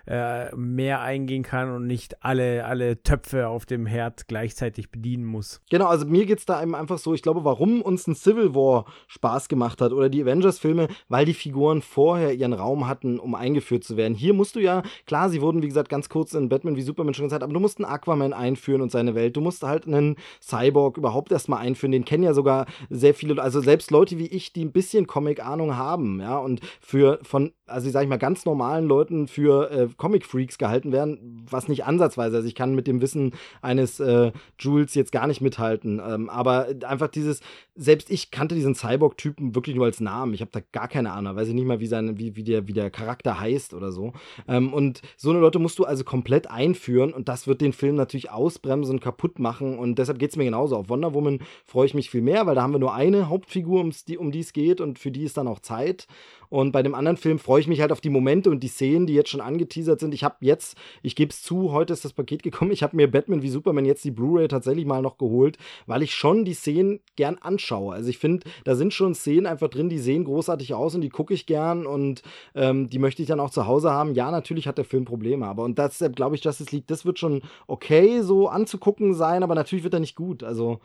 äh, 0.06 0.54
mehr 0.54 1.00
eingehen 1.00 1.42
kann 1.42 1.70
und 1.70 1.86
nicht 1.86 2.22
alle, 2.24 2.64
alle 2.64 3.02
Töpfe 3.02 3.48
auf 3.48 3.66
dem 3.66 3.86
Herd 3.86 4.28
gleichzeitig 4.28 4.90
bedienen 4.90 5.24
muss. 5.24 5.60
Genau, 5.70 5.86
also 5.86 6.06
mir 6.06 6.26
geht 6.26 6.38
es 6.38 6.46
da 6.46 6.62
eben 6.62 6.74
einfach 6.74 6.98
so, 6.98 7.14
ich 7.14 7.22
glaube, 7.22 7.44
warum 7.44 7.82
uns 7.82 8.06
ein 8.06 8.14
Civil 8.14 8.54
War 8.54 8.84
Spaß 9.08 9.48
gemacht 9.48 9.80
hat 9.80 9.92
oder 9.92 10.08
die 10.08 10.22
Avengers-Filme, 10.22 10.88
weil 11.08 11.24
die 11.24 11.34
Figuren 11.34 11.82
vorher 11.82 12.34
ihren 12.34 12.52
Raum 12.52 12.86
hatten, 12.86 13.18
um 13.18 13.34
eingeführt 13.34 13.84
zu 13.84 13.96
werden. 13.96 14.14
Hier 14.14 14.34
musst 14.34 14.56
du 14.56 14.60
ja, 14.60 14.82
klar, 15.06 15.30
sie 15.30 15.40
wurden, 15.40 15.62
wie 15.62 15.68
gesagt, 15.68 15.88
ganz 15.88 16.08
kurz 16.08 16.34
in 16.34 16.48
Batman 16.48 16.76
wie 16.76 16.82
Superman 16.82 17.14
schon 17.14 17.26
gesagt, 17.26 17.42
aber 17.42 17.52
du 17.52 17.60
musst 17.60 17.78
einen 17.78 17.90
Aquaman 17.90 18.32
einführen 18.32 18.82
und 18.82 18.90
seine 18.90 19.14
Welt. 19.14 19.36
Du 19.36 19.40
musst 19.40 19.62
halt 19.62 19.86
einen 19.86 20.16
Cyborg 20.42 20.96
überhaupt 20.96 21.32
erstmal 21.32 21.60
einführen. 21.60 21.92
Den 21.92 22.04
kennen 22.04 22.24
ja 22.24 22.34
sogar 22.34 22.66
sehr 22.90 23.14
viele, 23.14 23.40
also 23.42 23.60
selbst 23.60 23.90
Leute 23.90 24.18
wie 24.18 24.26
ich, 24.26 24.52
die 24.52 24.64
ein 24.64 24.72
bisschen 24.72 25.06
Comic-Ahnung 25.06 25.76
haben, 25.76 26.20
ja, 26.20 26.38
und 26.38 26.60
für 26.80 27.18
von, 27.22 27.52
also 27.66 27.86
ich 27.86 27.92
sag 27.92 28.02
ich 28.02 28.08
mal, 28.08 28.18
ganz 28.18 28.44
normalen 28.44 28.86
Leuten 28.86 29.28
für 29.28 29.70
äh, 29.70 29.88
Comic-Freaks 29.96 30.58
gehalten 30.58 30.92
werden, 30.92 31.46
was 31.50 31.68
nicht 31.68 31.84
ansatzweise, 31.84 32.36
also 32.36 32.48
ich 32.48 32.54
kann 32.54 32.74
mit 32.74 32.86
dem 32.86 33.00
Wissen 33.00 33.32
eines 33.62 34.00
äh, 34.00 34.32
Jules 34.58 34.94
jetzt 34.94 35.12
gar 35.12 35.26
nicht 35.26 35.40
mithalten, 35.40 36.00
ähm, 36.06 36.28
aber 36.28 36.68
einfach 36.86 37.08
dieses, 37.08 37.40
selbst 37.74 38.10
ich 38.10 38.30
kannte 38.30 38.54
diesen 38.54 38.74
Cyborg-Typen 38.74 39.54
wirklich 39.54 39.76
nur 39.76 39.86
als 39.86 40.00
Namen, 40.00 40.34
ich 40.34 40.40
habe 40.40 40.50
da 40.52 40.60
gar 40.72 40.88
keine 40.88 41.12
Ahnung, 41.12 41.36
weiß 41.36 41.48
ich 41.48 41.54
nicht 41.54 41.66
mal, 41.66 41.80
wie, 41.80 41.86
sein, 41.86 42.18
wie, 42.18 42.36
wie, 42.36 42.44
der, 42.44 42.68
wie 42.68 42.72
der 42.72 42.90
Charakter 42.90 43.40
heißt 43.40 43.74
oder 43.74 43.92
so. 43.92 44.12
Ähm, 44.48 44.72
und 44.72 45.02
so 45.16 45.30
eine 45.30 45.40
Leute 45.40 45.58
musst 45.58 45.78
du 45.78 45.84
also 45.84 46.04
komplett 46.04 46.50
einführen 46.50 47.12
und 47.12 47.28
das 47.28 47.46
wird 47.46 47.60
den 47.60 47.72
Film 47.72 47.96
natürlich 47.96 48.30
ausbremsen 48.30 48.94
und 48.94 49.00
kaputt 49.00 49.38
machen. 49.38 49.78
Und 49.78 49.98
deshalb 49.98 50.18
geht 50.18 50.30
es 50.30 50.36
mir 50.36 50.44
genauso. 50.44 50.76
Auf 50.76 50.88
Wonder 50.88 51.14
Woman 51.14 51.40
freue 51.64 51.86
ich 51.86 51.94
mich 51.94 52.10
viel 52.10 52.22
mehr, 52.22 52.46
weil 52.46 52.54
da 52.54 52.62
haben 52.62 52.72
wir 52.72 52.78
nur 52.78 52.94
eine 52.94 53.28
Hauptfigur, 53.28 53.80
um 53.80 54.30
die 54.32 54.40
es 54.40 54.52
geht 54.52 54.80
und 54.80 54.98
für 54.98 55.10
die 55.10 55.24
ist 55.24 55.36
dann 55.36 55.48
auch 55.48 55.60
Zeit 55.60 56.06
und 56.48 56.72
bei 56.72 56.82
dem 56.82 56.94
anderen 56.94 57.16
Film 57.16 57.38
freue 57.38 57.60
ich 57.60 57.68
mich 57.68 57.80
halt 57.80 57.92
auf 57.92 58.00
die 58.00 58.10
Momente 58.10 58.50
und 58.50 58.60
die 58.60 58.68
Szenen, 58.68 59.06
die 59.06 59.14
jetzt 59.14 59.30
schon 59.30 59.40
angeteasert 59.40 60.00
sind. 60.00 60.14
Ich 60.14 60.24
habe 60.24 60.36
jetzt, 60.40 60.76
ich 61.02 61.16
gebe 61.16 61.30
es 61.30 61.42
zu, 61.42 61.72
heute 61.72 61.92
ist 61.92 62.04
das 62.04 62.12
Paket 62.12 62.42
gekommen. 62.42 62.72
Ich 62.72 62.82
habe 62.82 62.96
mir 62.96 63.10
Batman 63.10 63.42
wie 63.42 63.48
Superman 63.48 63.84
jetzt 63.84 64.04
die 64.04 64.10
Blu-ray 64.10 64.48
tatsächlich 64.48 64.86
mal 64.86 65.02
noch 65.02 65.18
geholt, 65.18 65.58
weil 65.86 66.02
ich 66.02 66.14
schon 66.14 66.44
die 66.44 66.54
Szenen 66.54 67.00
gern 67.16 67.38
anschaue. 67.38 67.94
Also 67.94 68.08
ich 68.08 68.18
finde, 68.18 68.46
da 68.64 68.74
sind 68.74 68.92
schon 68.92 69.14
Szenen 69.14 69.46
einfach 69.46 69.68
drin, 69.68 69.88
die 69.88 69.98
sehen 69.98 70.24
großartig 70.24 70.74
aus 70.74 70.94
und 70.94 71.00
die 71.00 71.08
gucke 71.08 71.34
ich 71.34 71.46
gern 71.46 71.86
und 71.86 72.22
ähm, 72.54 72.88
die 72.88 72.98
möchte 72.98 73.22
ich 73.22 73.28
dann 73.28 73.40
auch 73.40 73.50
zu 73.50 73.66
Hause 73.66 73.90
haben. 73.90 74.14
Ja, 74.14 74.30
natürlich 74.30 74.66
hat 74.66 74.78
der 74.78 74.84
Film 74.84 75.04
Probleme, 75.04 75.46
aber 75.46 75.64
und 75.64 75.78
deshalb 75.78 76.16
glaube 76.16 76.36
ich, 76.36 76.44
Justice 76.44 76.74
League, 76.74 76.86
das 76.86 77.04
wird 77.04 77.18
schon 77.18 77.42
okay 77.66 78.22
so 78.22 78.48
anzugucken 78.48 79.14
sein, 79.14 79.42
aber 79.42 79.54
natürlich 79.54 79.84
wird 79.84 79.94
er 79.94 80.00
nicht 80.00 80.16
gut. 80.16 80.42
Also 80.42 80.80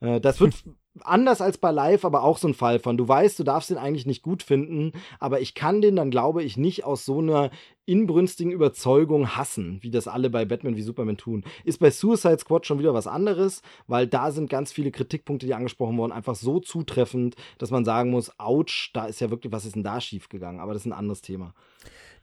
äh, 0.00 0.20
das 0.20 0.40
wird 0.40 0.54
anders 1.02 1.40
als 1.40 1.58
bei 1.58 1.70
Live, 1.70 2.04
aber 2.04 2.22
auch 2.22 2.38
so 2.38 2.48
ein 2.48 2.54
Fall 2.54 2.78
von, 2.78 2.96
du 2.96 3.06
weißt, 3.06 3.38
du 3.38 3.44
darfst 3.44 3.70
den 3.70 3.78
eigentlich 3.78 4.06
nicht 4.06 4.22
gut 4.22 4.42
finden, 4.42 4.92
aber 5.18 5.40
ich 5.40 5.54
kann 5.54 5.80
den 5.80 5.96
dann, 5.96 6.10
glaube 6.10 6.42
ich, 6.42 6.56
nicht 6.56 6.84
aus 6.84 7.04
so 7.04 7.18
einer 7.18 7.50
inbrünstigen 7.86 8.52
Überzeugung 8.52 9.36
hassen, 9.36 9.78
wie 9.80 9.90
das 9.90 10.08
alle 10.08 10.28
bei 10.28 10.44
Batman 10.44 10.76
wie 10.76 10.82
Superman 10.82 11.16
tun. 11.16 11.42
Ist 11.64 11.80
bei 11.80 11.90
Suicide 11.90 12.38
Squad 12.38 12.66
schon 12.66 12.78
wieder 12.78 12.92
was 12.92 13.06
anderes, 13.06 13.62
weil 13.86 14.06
da 14.06 14.30
sind 14.30 14.50
ganz 14.50 14.72
viele 14.72 14.90
Kritikpunkte, 14.90 15.46
die 15.46 15.54
angesprochen 15.54 15.96
wurden, 15.96 16.12
einfach 16.12 16.34
so 16.34 16.60
zutreffend, 16.60 17.34
dass 17.56 17.70
man 17.70 17.86
sagen 17.86 18.10
muss, 18.10 18.38
ouch, 18.38 18.90
da 18.92 19.06
ist 19.06 19.20
ja 19.20 19.30
wirklich, 19.30 19.52
was 19.52 19.64
ist 19.64 19.74
denn 19.74 19.84
da 19.84 20.00
schiefgegangen? 20.00 20.60
Aber 20.60 20.74
das 20.74 20.82
ist 20.82 20.86
ein 20.86 20.92
anderes 20.92 21.22
Thema. 21.22 21.54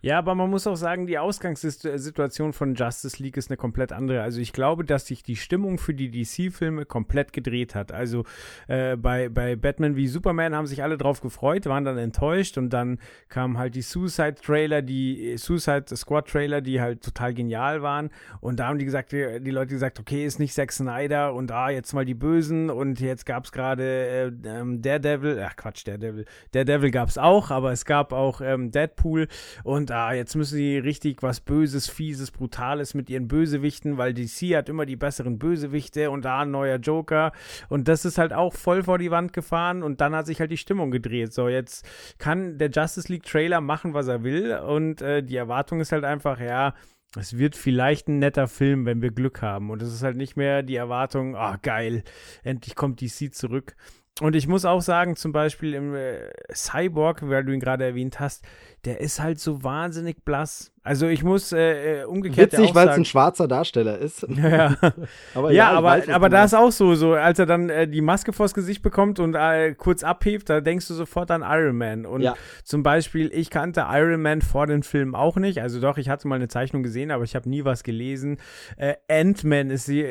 Ja, 0.01 0.17
aber 0.19 0.35
man 0.35 0.49
muss 0.49 0.67
auch 0.67 0.75
sagen, 0.75 1.07
die 1.07 1.17
Ausgangssituation 1.17 2.53
von 2.53 2.75
Justice 2.75 3.21
League 3.21 3.37
ist 3.37 3.49
eine 3.49 3.57
komplett 3.57 3.91
andere. 3.91 4.21
Also 4.21 4.39
ich 4.39 4.53
glaube, 4.53 4.85
dass 4.85 5.07
sich 5.07 5.23
die 5.23 5.35
Stimmung 5.35 5.77
für 5.77 5.93
die 5.93 6.11
DC-Filme 6.11 6.85
komplett 6.85 7.33
gedreht 7.33 7.75
hat. 7.75 7.91
Also 7.91 8.23
äh, 8.67 8.95
bei, 8.95 9.29
bei 9.29 9.55
Batman 9.55 9.95
wie 9.95 10.07
Superman 10.07 10.53
haben 10.55 10.67
sich 10.67 10.83
alle 10.83 10.97
drauf 10.97 11.21
gefreut, 11.21 11.65
waren 11.65 11.85
dann 11.85 11.97
enttäuscht 11.97 12.57
und 12.57 12.69
dann 12.69 12.99
kamen 13.29 13.57
halt 13.57 13.75
die 13.75 13.81
Suicide-Trailer, 13.81 14.81
die 14.81 15.37
Suicide 15.37 15.85
Squad-Trailer, 15.95 16.61
die 16.61 16.81
halt 16.81 17.03
total 17.03 17.33
genial 17.33 17.81
waren. 17.81 18.09
Und 18.41 18.59
da 18.59 18.67
haben 18.67 18.77
die 18.77 18.85
gesagt, 18.85 19.11
die, 19.11 19.39
die, 19.41 19.51
Leute 19.51 19.73
gesagt, 19.73 19.99
okay, 19.99 20.25
ist 20.25 20.39
nicht 20.39 20.53
Zack 20.53 20.71
Snyder 20.71 21.33
und 21.33 21.51
ah, 21.51 21.69
jetzt 21.69 21.93
mal 21.93 22.05
die 22.05 22.13
Bösen 22.13 22.69
und 22.69 22.99
jetzt 22.99 23.25
gab 23.25 23.45
es 23.45 23.51
gerade 23.51 23.83
äh, 23.83 24.31
ähm, 24.47 24.81
Daredevil, 24.81 25.43
ach 25.43 25.55
Quatsch, 25.55 25.87
Daredevil. 25.87 26.25
Daredevil 26.51 26.91
gab 26.91 27.09
es 27.09 27.17
auch, 27.17 27.51
aber 27.51 27.71
es 27.71 27.85
gab 27.85 28.13
auch 28.13 28.41
ähm, 28.41 28.71
Deadpool 28.71 29.27
und 29.63 29.91
ah, 29.95 30.13
jetzt 30.13 30.35
müssen 30.35 30.55
sie 30.55 30.77
richtig 30.77 31.23
was 31.23 31.39
Böses, 31.39 31.87
Fieses, 31.87 32.31
Brutales 32.31 32.93
mit 32.93 33.09
ihren 33.09 33.27
Bösewichten, 33.27 33.97
weil 33.97 34.13
DC 34.13 34.55
hat 34.55 34.69
immer 34.69 34.85
die 34.85 34.95
besseren 34.95 35.39
Bösewichte 35.39 36.11
und 36.11 36.25
da 36.25 36.41
ein 36.41 36.51
neuer 36.51 36.77
Joker. 36.77 37.31
Und 37.69 37.87
das 37.87 38.05
ist 38.05 38.17
halt 38.17 38.33
auch 38.33 38.53
voll 38.53 38.83
vor 38.83 38.97
die 38.97 39.11
Wand 39.11 39.33
gefahren 39.33 39.83
und 39.83 40.01
dann 40.01 40.15
hat 40.15 40.25
sich 40.25 40.39
halt 40.39 40.51
die 40.51 40.57
Stimmung 40.57 40.91
gedreht. 40.91 41.33
So, 41.33 41.47
jetzt 41.47 41.87
kann 42.17 42.57
der 42.57 42.69
Justice 42.69 43.11
League 43.11 43.23
Trailer 43.23 43.61
machen, 43.61 43.93
was 43.93 44.07
er 44.07 44.23
will 44.23 44.55
und 44.57 45.01
äh, 45.01 45.23
die 45.23 45.37
Erwartung 45.37 45.79
ist 45.79 45.91
halt 45.91 46.03
einfach, 46.03 46.39
ja, 46.39 46.73
es 47.17 47.37
wird 47.37 47.55
vielleicht 47.55 48.07
ein 48.07 48.19
netter 48.19 48.47
Film, 48.47 48.85
wenn 48.85 49.01
wir 49.01 49.11
Glück 49.11 49.41
haben. 49.41 49.69
Und 49.69 49.81
es 49.81 49.93
ist 49.93 50.03
halt 50.03 50.17
nicht 50.17 50.35
mehr 50.35 50.63
die 50.63 50.75
Erwartung, 50.75 51.35
ah, 51.35 51.53
oh, 51.53 51.57
geil, 51.61 52.03
endlich 52.43 52.75
kommt 52.75 53.01
DC 53.01 53.33
zurück. 53.33 53.75
Und 54.21 54.33
ich 54.33 54.47
muss 54.47 54.63
auch 54.63 54.81
sagen, 54.81 55.17
zum 55.17 55.33
Beispiel 55.33 55.73
im 55.73 55.93
äh, 55.93 56.29
Cyborg, 56.53 57.27
weil 57.27 57.43
du 57.43 57.51
ihn 57.51 57.59
gerade 57.59 57.83
erwähnt 57.83 58.21
hast, 58.21 58.45
der 58.85 59.01
ist 59.01 59.21
halt 59.21 59.39
so 59.39 59.63
wahnsinnig 59.63 60.23
blass. 60.23 60.71
Also 60.83 61.07
ich 61.07 61.23
muss 61.23 61.51
äh, 61.51 62.01
äh 62.01 62.03
umgekehrt 62.05 62.53
ja 62.53 62.59
Witzig, 62.59 62.75
weil 62.75 62.87
es 62.87 62.95
ein 62.95 63.03
schwarzer 63.03 63.47
Darsteller 63.47 63.97
ist. 63.97 64.25
ja, 64.37 64.75
aber 65.33 65.51
ja, 65.51 65.71
ich 65.71 65.77
aber, 65.77 65.87
weiß, 65.87 66.09
aber 66.09 66.29
da 66.29 66.45
ist 66.45 66.53
auch 66.53 66.71
so, 66.71 66.93
so, 66.95 67.13
als 67.13 67.39
er 67.39 67.47
dann 67.47 67.69
äh, 67.69 67.87
die 67.87 68.01
Maske 68.01 68.31
vors 68.31 68.53
Gesicht 68.53 68.83
bekommt 68.83 69.19
und 69.19 69.35
äh, 69.35 69.73
kurz 69.73 70.03
abhebt, 70.03 70.49
da 70.49 70.61
denkst 70.61 70.87
du 70.87 70.93
sofort 70.93 71.31
an 71.31 71.43
Iron 71.45 71.75
Man. 71.75 72.05
Und 72.05 72.21
Ja. 72.21 72.35
zum 72.63 72.83
Beispiel, 72.83 73.31
ich 73.33 73.49
kannte 73.49 73.87
Iron 73.89 74.21
Man 74.21 74.41
vor 74.41 74.67
den 74.67 74.83
Filmen 74.83 75.15
auch 75.15 75.35
nicht. 75.37 75.61
Also 75.61 75.81
doch, 75.81 75.97
ich 75.97 76.07
hatte 76.07 76.27
mal 76.27 76.35
eine 76.35 76.47
Zeichnung 76.47 76.83
gesehen, 76.83 77.11
aber 77.11 77.23
ich 77.23 77.35
habe 77.35 77.49
nie 77.49 77.65
was 77.65 77.83
gelesen. 77.83 78.37
Äh, 78.77 78.93
Ant-Man 79.09 79.71
ist 79.71 79.85
sie, 79.85 80.05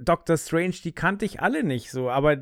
Doctor 0.00 0.38
Strange, 0.38 0.76
die 0.84 0.92
kannte 0.92 1.24
ich 1.24 1.40
alle 1.40 1.64
nicht 1.64 1.90
so, 1.90 2.08
aber 2.08 2.36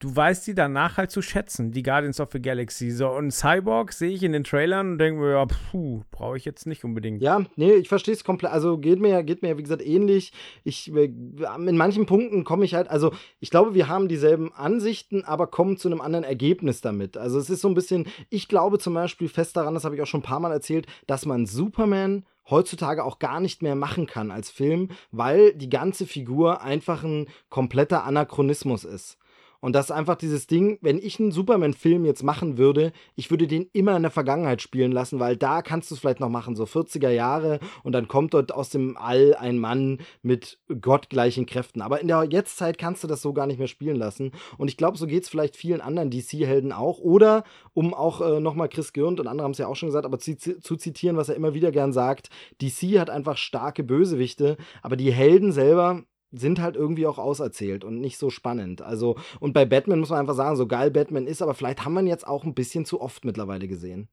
du 0.00 0.14
weißt 0.14 0.44
sie 0.44 0.54
danach 0.54 0.96
halt 0.96 1.10
zu 1.10 1.22
schätzen, 1.22 1.72
die 1.72 1.82
Guardians 1.82 2.20
of 2.20 2.28
the 2.32 2.40
Galaxy. 2.40 2.90
So, 2.90 3.08
und 3.08 3.32
Cyborg 3.32 3.92
sehe 3.92 4.10
ich 4.10 4.22
in 4.22 4.32
den 4.32 4.44
Trailern 4.44 4.92
und 4.92 4.98
denke 4.98 5.20
mir, 5.20 5.32
ja, 5.32 5.46
puh, 5.46 6.02
brauche 6.10 6.36
ich 6.36 6.44
jetzt 6.44 6.66
nicht 6.66 6.84
unbedingt. 6.84 7.20
Ja, 7.20 7.44
nee, 7.56 7.72
ich 7.72 7.88
verstehe 7.88 8.14
es 8.14 8.24
komplett. 8.24 8.52
Also 8.52 8.78
geht 8.78 9.00
mir 9.00 9.08
ja, 9.08 9.22
geht 9.22 9.42
mir 9.42 9.48
ja, 9.48 9.58
wie 9.58 9.62
gesagt, 9.62 9.84
ähnlich. 9.84 10.32
Ich, 10.62 10.94
äh, 10.94 11.04
in 11.04 11.76
manchen 11.76 12.06
Punkten 12.06 12.44
komme 12.44 12.64
ich 12.64 12.74
halt, 12.74 12.88
also 12.88 13.12
ich 13.40 13.50
glaube, 13.50 13.74
wir 13.74 13.88
haben 13.88 14.08
dieselben 14.08 14.52
Ansichten, 14.54 15.24
aber 15.24 15.48
kommen 15.48 15.76
zu 15.76 15.88
einem 15.88 16.00
anderen 16.00 16.24
Ergebnis 16.24 16.80
damit. 16.80 17.16
Also 17.16 17.38
es 17.38 17.50
ist 17.50 17.60
so 17.60 17.68
ein 17.68 17.74
bisschen, 17.74 18.06
ich 18.30 18.48
glaube 18.48 18.78
zum 18.78 18.94
Beispiel 18.94 19.28
fest 19.28 19.56
daran, 19.56 19.74
das 19.74 19.84
habe 19.84 19.96
ich 19.96 20.02
auch 20.02 20.06
schon 20.06 20.20
ein 20.20 20.24
paar 20.24 20.40
Mal 20.40 20.52
erzählt, 20.52 20.86
dass 21.06 21.26
man 21.26 21.46
Superman 21.46 22.24
heutzutage 22.50 23.04
auch 23.04 23.18
gar 23.18 23.40
nicht 23.40 23.62
mehr 23.62 23.74
machen 23.74 24.06
kann 24.06 24.30
als 24.30 24.50
Film, 24.50 24.90
weil 25.10 25.52
die 25.54 25.68
ganze 25.68 26.06
Figur 26.06 26.62
einfach 26.62 27.02
ein 27.02 27.26
kompletter 27.50 28.04
Anachronismus 28.04 28.84
ist. 28.84 29.18
Und 29.60 29.74
das 29.74 29.86
ist 29.86 29.90
einfach 29.90 30.16
dieses 30.16 30.46
Ding, 30.46 30.78
wenn 30.82 30.98
ich 30.98 31.18
einen 31.18 31.32
Superman-Film 31.32 32.04
jetzt 32.04 32.22
machen 32.22 32.58
würde, 32.58 32.92
ich 33.16 33.30
würde 33.30 33.48
den 33.48 33.68
immer 33.72 33.96
in 33.96 34.02
der 34.02 34.10
Vergangenheit 34.10 34.62
spielen 34.62 34.92
lassen, 34.92 35.18
weil 35.18 35.36
da 35.36 35.62
kannst 35.62 35.90
du 35.90 35.94
es 35.94 36.00
vielleicht 36.00 36.20
noch 36.20 36.28
machen, 36.28 36.54
so 36.54 36.64
40er 36.64 37.10
Jahre 37.10 37.58
und 37.82 37.92
dann 37.92 38.06
kommt 38.06 38.34
dort 38.34 38.52
aus 38.52 38.70
dem 38.70 38.96
All 38.96 39.34
ein 39.34 39.58
Mann 39.58 39.98
mit 40.22 40.58
gottgleichen 40.80 41.46
Kräften. 41.46 41.82
Aber 41.82 42.00
in 42.00 42.08
der 42.08 42.24
Jetztzeit 42.24 42.78
kannst 42.78 43.02
du 43.02 43.08
das 43.08 43.20
so 43.20 43.32
gar 43.32 43.46
nicht 43.46 43.58
mehr 43.58 43.68
spielen 43.68 43.96
lassen. 43.96 44.32
Und 44.58 44.68
ich 44.68 44.76
glaube, 44.76 44.96
so 44.96 45.06
geht 45.06 45.24
es 45.24 45.28
vielleicht 45.28 45.56
vielen 45.56 45.80
anderen 45.80 46.10
DC-Helden 46.10 46.72
auch. 46.72 46.98
Oder, 46.98 47.42
um 47.74 47.94
auch 47.94 48.20
äh, 48.20 48.40
nochmal 48.40 48.68
Chris 48.68 48.92
Gürnt 48.92 49.18
und 49.18 49.26
andere 49.26 49.44
haben 49.44 49.52
es 49.52 49.58
ja 49.58 49.66
auch 49.66 49.76
schon 49.76 49.88
gesagt, 49.88 50.06
aber 50.06 50.18
zu, 50.18 50.36
zu 50.36 50.76
zitieren, 50.76 51.16
was 51.16 51.28
er 51.28 51.36
immer 51.36 51.54
wieder 51.54 51.72
gern 51.72 51.92
sagt, 51.92 52.30
DC 52.62 52.98
hat 52.98 53.10
einfach 53.10 53.36
starke 53.36 53.82
Bösewichte, 53.82 54.56
aber 54.82 54.96
die 54.96 55.12
Helden 55.12 55.52
selber 55.52 56.04
sind 56.30 56.60
halt 56.60 56.76
irgendwie 56.76 57.06
auch 57.06 57.18
auserzählt 57.18 57.84
und 57.84 58.00
nicht 58.00 58.18
so 58.18 58.30
spannend. 58.30 58.82
Also, 58.82 59.16
und 59.40 59.52
bei 59.52 59.64
Batman 59.64 60.00
muss 60.00 60.10
man 60.10 60.20
einfach 60.20 60.34
sagen, 60.34 60.56
so 60.56 60.66
geil 60.66 60.90
Batman 60.90 61.26
ist, 61.26 61.42
aber 61.42 61.54
vielleicht 61.54 61.84
haben 61.84 61.94
wir 61.94 62.00
ihn 62.00 62.06
jetzt 62.06 62.26
auch 62.26 62.44
ein 62.44 62.54
bisschen 62.54 62.84
zu 62.84 63.00
oft 63.00 63.24
mittlerweile 63.24 63.68
gesehen. 63.68 64.08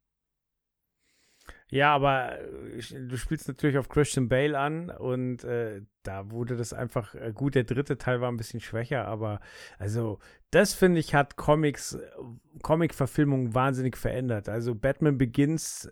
Ja, 1.70 1.94
aber 1.94 2.40
äh, 2.40 2.82
du 2.82 3.18
spielst 3.18 3.48
natürlich 3.48 3.78
auf 3.78 3.90
Christian 3.90 4.30
Bale 4.30 4.58
an 4.58 4.90
und 4.90 5.44
äh, 5.44 5.82
da 6.08 6.32
wurde 6.32 6.56
das 6.56 6.74
einfach 6.74 7.16
äh, 7.16 7.32
gut. 7.34 7.56
Der 7.56 7.64
dritte 7.64 7.98
Teil 7.98 8.22
war 8.22 8.32
ein 8.32 8.38
bisschen 8.38 8.60
schwächer, 8.60 9.06
aber 9.08 9.40
also 9.80 10.20
das 10.52 10.74
finde 10.74 11.00
ich 11.00 11.14
hat 11.14 11.36
Comics, 11.36 11.96
äh, 11.96 12.00
Comic-Verfilmung 12.62 13.54
wahnsinnig 13.54 13.98
verändert. 13.98 14.48
Also 14.48 14.74
Batman 14.74 15.18
Begins, 15.18 15.92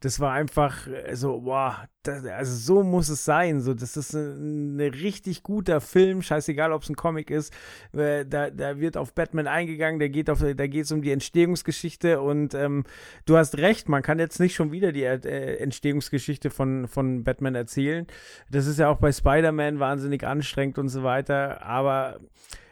das 0.00 0.20
war 0.20 0.32
einfach 0.32 0.86
äh, 0.86 1.16
so, 1.16 1.40
boah, 1.40 1.88
das, 2.02 2.26
also 2.26 2.54
so 2.54 2.82
muss 2.82 3.08
es 3.08 3.24
sein. 3.24 3.60
So, 3.60 3.72
das 3.72 3.96
ist 3.96 4.12
ein, 4.12 4.76
ein 4.76 4.80
richtig 4.80 5.42
guter 5.42 5.80
Film, 5.80 6.20
scheißegal, 6.20 6.72
ob 6.72 6.82
es 6.82 6.90
ein 6.90 6.96
Comic 6.96 7.30
ist. 7.30 7.54
Da, 7.92 8.24
da 8.24 8.78
wird 8.78 8.96
auf 8.96 9.14
Batman 9.14 9.46
eingegangen, 9.46 10.00
da 10.00 10.08
geht 10.08 10.28
es 10.28 10.92
um 10.92 11.02
die 11.02 11.10
Entstehungsgeschichte 11.10 12.20
und 12.20 12.54
ähm, 12.54 12.84
du 13.24 13.36
hast 13.36 13.56
recht, 13.58 13.88
man 13.88 14.02
kann 14.02 14.18
jetzt 14.18 14.40
nicht 14.40 14.54
schon 14.54 14.72
wieder 14.72 14.92
die 14.92 15.04
Entstehungsgeschichte 15.04 16.50
von, 16.50 16.88
von 16.88 17.24
Batman 17.24 17.54
erzählen. 17.54 18.06
Das 18.50 18.66
ist 18.66 18.78
ja 18.78 18.88
auch 18.88 18.98
bei 18.98 19.12
Spider-Man 19.52 19.80
wahnsinnig 19.80 20.26
anstrengend 20.26 20.78
und 20.78 20.88
so 20.88 21.02
weiter. 21.02 21.62
Aber 21.62 22.20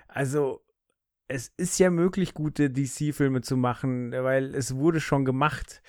also 0.09 0.61
es 1.29 1.53
ist 1.57 1.79
ja 1.79 1.90
möglich, 1.90 2.35
gute 2.35 2.71
DC-Filme 2.71 3.43
zu 3.43 3.57
machen, 3.57 4.12
weil 4.12 4.55
es 4.55 4.75
wurde 4.75 5.01
schon 5.01 5.25
gemacht. 5.25 5.83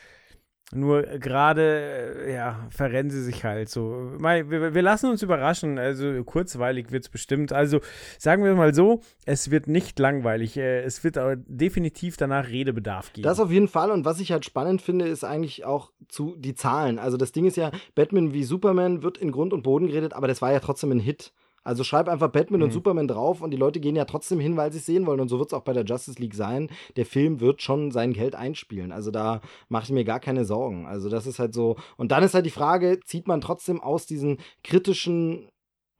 Nur 0.73 1.03
gerade, 1.03 2.23
äh, 2.25 2.33
ja, 2.33 2.67
verrennen 2.69 3.11
sie 3.11 3.21
sich 3.23 3.43
halt 3.43 3.69
so. 3.69 4.13
Wir 4.19 4.81
lassen 4.81 5.09
uns 5.09 5.21
überraschen. 5.21 5.77
Also 5.77 6.23
kurzweilig 6.23 6.91
wird 6.91 7.03
es 7.03 7.09
bestimmt. 7.09 7.51
Also 7.51 7.79
sagen 8.17 8.43
wir 8.43 8.55
mal 8.55 8.73
so, 8.73 9.01
es 9.25 9.51
wird 9.51 9.67
nicht 9.67 9.99
langweilig. 9.99 10.57
Äh, 10.57 10.81
Es 10.83 11.03
wird 11.03 11.17
aber 11.17 11.35
definitiv 11.35 12.17
danach 12.17 12.47
Redebedarf 12.47 13.13
geben. 13.13 13.23
Das 13.23 13.39
auf 13.39 13.51
jeden 13.51 13.67
Fall. 13.67 13.91
Und 13.91 14.05
was 14.05 14.19
ich 14.19 14.31
halt 14.31 14.45
spannend 14.45 14.81
finde, 14.81 15.07
ist 15.07 15.23
eigentlich 15.23 15.65
auch 15.65 15.91
zu 16.07 16.35
die 16.37 16.55
Zahlen. 16.55 16.99
Also 16.99 17.17
das 17.17 17.31
Ding 17.31 17.45
ist 17.45 17.57
ja, 17.57 17.71
Batman 17.95 18.33
wie 18.33 18.43
Superman 18.43 19.03
wird 19.03 19.17
in 19.17 19.31
Grund 19.31 19.53
und 19.53 19.63
Boden 19.63 19.87
geredet, 19.87 20.13
aber 20.13 20.27
das 20.27 20.41
war 20.41 20.51
ja 20.51 20.59
trotzdem 20.59 20.91
ein 20.91 20.99
Hit. 20.99 21.33
Also 21.63 21.83
schreib 21.83 22.07
einfach 22.07 22.29
Batman 22.29 22.63
und 22.63 22.69
Mhm. 22.69 22.73
Superman 22.73 23.07
drauf 23.07 23.41
und 23.41 23.51
die 23.51 23.57
Leute 23.57 23.79
gehen 23.79 23.95
ja 23.95 24.05
trotzdem 24.05 24.39
hin, 24.39 24.57
weil 24.57 24.71
sie 24.71 24.79
es 24.79 24.85
sehen 24.85 25.05
wollen. 25.05 25.19
Und 25.19 25.29
so 25.29 25.37
wird 25.37 25.51
es 25.51 25.53
auch 25.53 25.63
bei 25.63 25.73
der 25.73 25.85
Justice 25.85 26.19
League 26.19 26.33
sein. 26.33 26.69
Der 26.95 27.05
Film 27.05 27.39
wird 27.39 27.61
schon 27.61 27.91
sein 27.91 28.13
Geld 28.13 28.35
einspielen. 28.35 28.91
Also 28.91 29.11
da 29.11 29.41
mache 29.69 29.83
ich 29.83 29.91
mir 29.91 30.03
gar 30.03 30.19
keine 30.19 30.45
Sorgen. 30.45 30.87
Also 30.87 31.09
das 31.09 31.27
ist 31.27 31.37
halt 31.39 31.53
so. 31.53 31.75
Und 31.97 32.11
dann 32.11 32.23
ist 32.23 32.33
halt 32.33 32.45
die 32.45 32.49
Frage, 32.49 32.99
zieht 33.05 33.27
man 33.27 33.41
trotzdem 33.41 33.79
aus 33.79 34.05
diesen 34.07 34.37
kritischen 34.63 35.49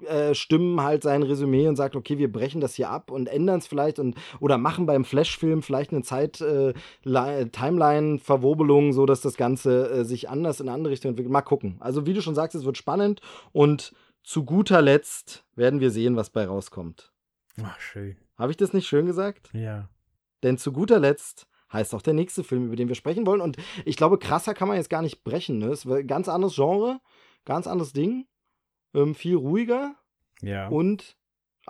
äh, 0.07 0.33
Stimmen 0.33 0.81
halt 0.81 1.03
sein 1.03 1.21
Resümee 1.21 1.67
und 1.67 1.75
sagt, 1.75 1.95
okay, 1.95 2.17
wir 2.17 2.31
brechen 2.31 2.59
das 2.59 2.73
hier 2.73 2.89
ab 2.89 3.11
und 3.11 3.27
ändern 3.27 3.59
es 3.59 3.67
vielleicht 3.67 3.99
und 3.99 4.15
oder 4.39 4.57
machen 4.57 4.87
beim 4.87 5.05
Flash-Film 5.05 5.61
vielleicht 5.61 5.91
eine 5.91 6.01
Zeit 6.01 6.41
äh, 6.41 6.73
Li- 7.03 7.49
Timeline-Verwobelung, 7.51 8.93
so 8.93 9.05
dass 9.05 9.21
das 9.21 9.37
Ganze 9.37 9.89
äh, 9.91 10.05
sich 10.05 10.27
anders 10.29 10.59
in 10.59 10.67
eine 10.67 10.75
andere 10.75 10.91
Richtung 10.93 11.09
entwickelt. 11.09 11.31
Mal 11.31 11.41
gucken. 11.41 11.77
Also 11.79 12.07
wie 12.07 12.13
du 12.13 12.21
schon 12.23 12.33
sagst, 12.33 12.55
es 12.55 12.65
wird 12.65 12.77
spannend 12.77 13.21
und 13.51 13.93
zu 14.23 14.45
guter 14.45 14.81
Letzt 14.81 15.45
werden 15.55 15.79
wir 15.79 15.91
sehen, 15.91 16.15
was 16.15 16.29
bei 16.29 16.45
rauskommt. 16.45 17.11
Ach, 17.63 17.79
schön. 17.79 18.17
Habe 18.37 18.51
ich 18.51 18.57
das 18.57 18.73
nicht 18.73 18.87
schön 18.87 19.05
gesagt? 19.05 19.49
Ja. 19.53 19.89
Denn 20.43 20.57
zu 20.57 20.71
guter 20.71 20.99
Letzt 20.99 21.47
heißt 21.71 21.93
auch 21.95 22.01
der 22.01 22.13
nächste 22.13 22.43
Film, 22.43 22.65
über 22.67 22.75
den 22.75 22.87
wir 22.87 22.95
sprechen 22.95 23.25
wollen. 23.25 23.41
Und 23.41 23.57
ich 23.85 23.95
glaube, 23.95 24.17
krasser 24.17 24.53
kann 24.53 24.67
man 24.67 24.77
jetzt 24.77 24.89
gar 24.89 25.01
nicht 25.01 25.23
brechen. 25.23 25.59
Ne? 25.59 25.67
Es 25.67 25.85
war 25.85 25.97
ein 25.97 26.07
ganz 26.07 26.27
anderes 26.27 26.55
Genre, 26.55 26.99
ganz 27.45 27.67
anderes 27.67 27.93
Ding, 27.93 28.27
ähm, 28.93 29.15
viel 29.15 29.35
ruhiger 29.35 29.95
Ja. 30.41 30.67
und 30.67 31.17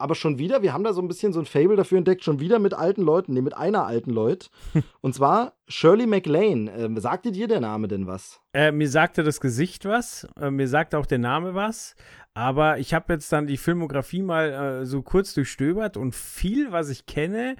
aber 0.01 0.15
schon 0.15 0.37
wieder, 0.37 0.61
wir 0.61 0.73
haben 0.73 0.83
da 0.83 0.93
so 0.93 1.01
ein 1.01 1.07
bisschen 1.07 1.33
so 1.33 1.39
ein 1.39 1.45
Fable 1.45 1.75
dafür 1.75 1.97
entdeckt, 1.97 2.23
schon 2.23 2.39
wieder 2.39 2.59
mit 2.59 2.73
alten 2.73 3.01
Leuten, 3.01 3.33
nee, 3.33 3.41
mit 3.41 3.55
einer 3.55 3.85
alten 3.85 4.11
Leut. 4.11 4.49
und 5.01 5.15
zwar 5.15 5.53
Shirley 5.67 6.07
MacLaine. 6.07 6.71
Ähm, 6.75 6.97
sagte 6.97 7.31
dir 7.31 7.47
der 7.47 7.61
Name 7.61 7.87
denn 7.87 8.07
was? 8.07 8.41
Äh, 8.53 8.71
mir 8.71 8.89
sagte 8.89 9.23
das 9.23 9.39
Gesicht 9.39 9.85
was, 9.85 10.27
äh, 10.39 10.51
mir 10.51 10.67
sagte 10.67 10.97
auch 10.97 11.05
der 11.05 11.19
Name 11.19 11.55
was, 11.55 11.95
aber 12.33 12.79
ich 12.79 12.93
habe 12.93 13.13
jetzt 13.13 13.31
dann 13.31 13.47
die 13.47 13.57
Filmografie 13.57 14.21
mal 14.21 14.81
äh, 14.81 14.85
so 14.85 15.01
kurz 15.01 15.33
durchstöbert 15.33 15.97
und 15.97 16.15
viel, 16.15 16.71
was 16.71 16.89
ich 16.89 17.05
kenne, 17.05 17.55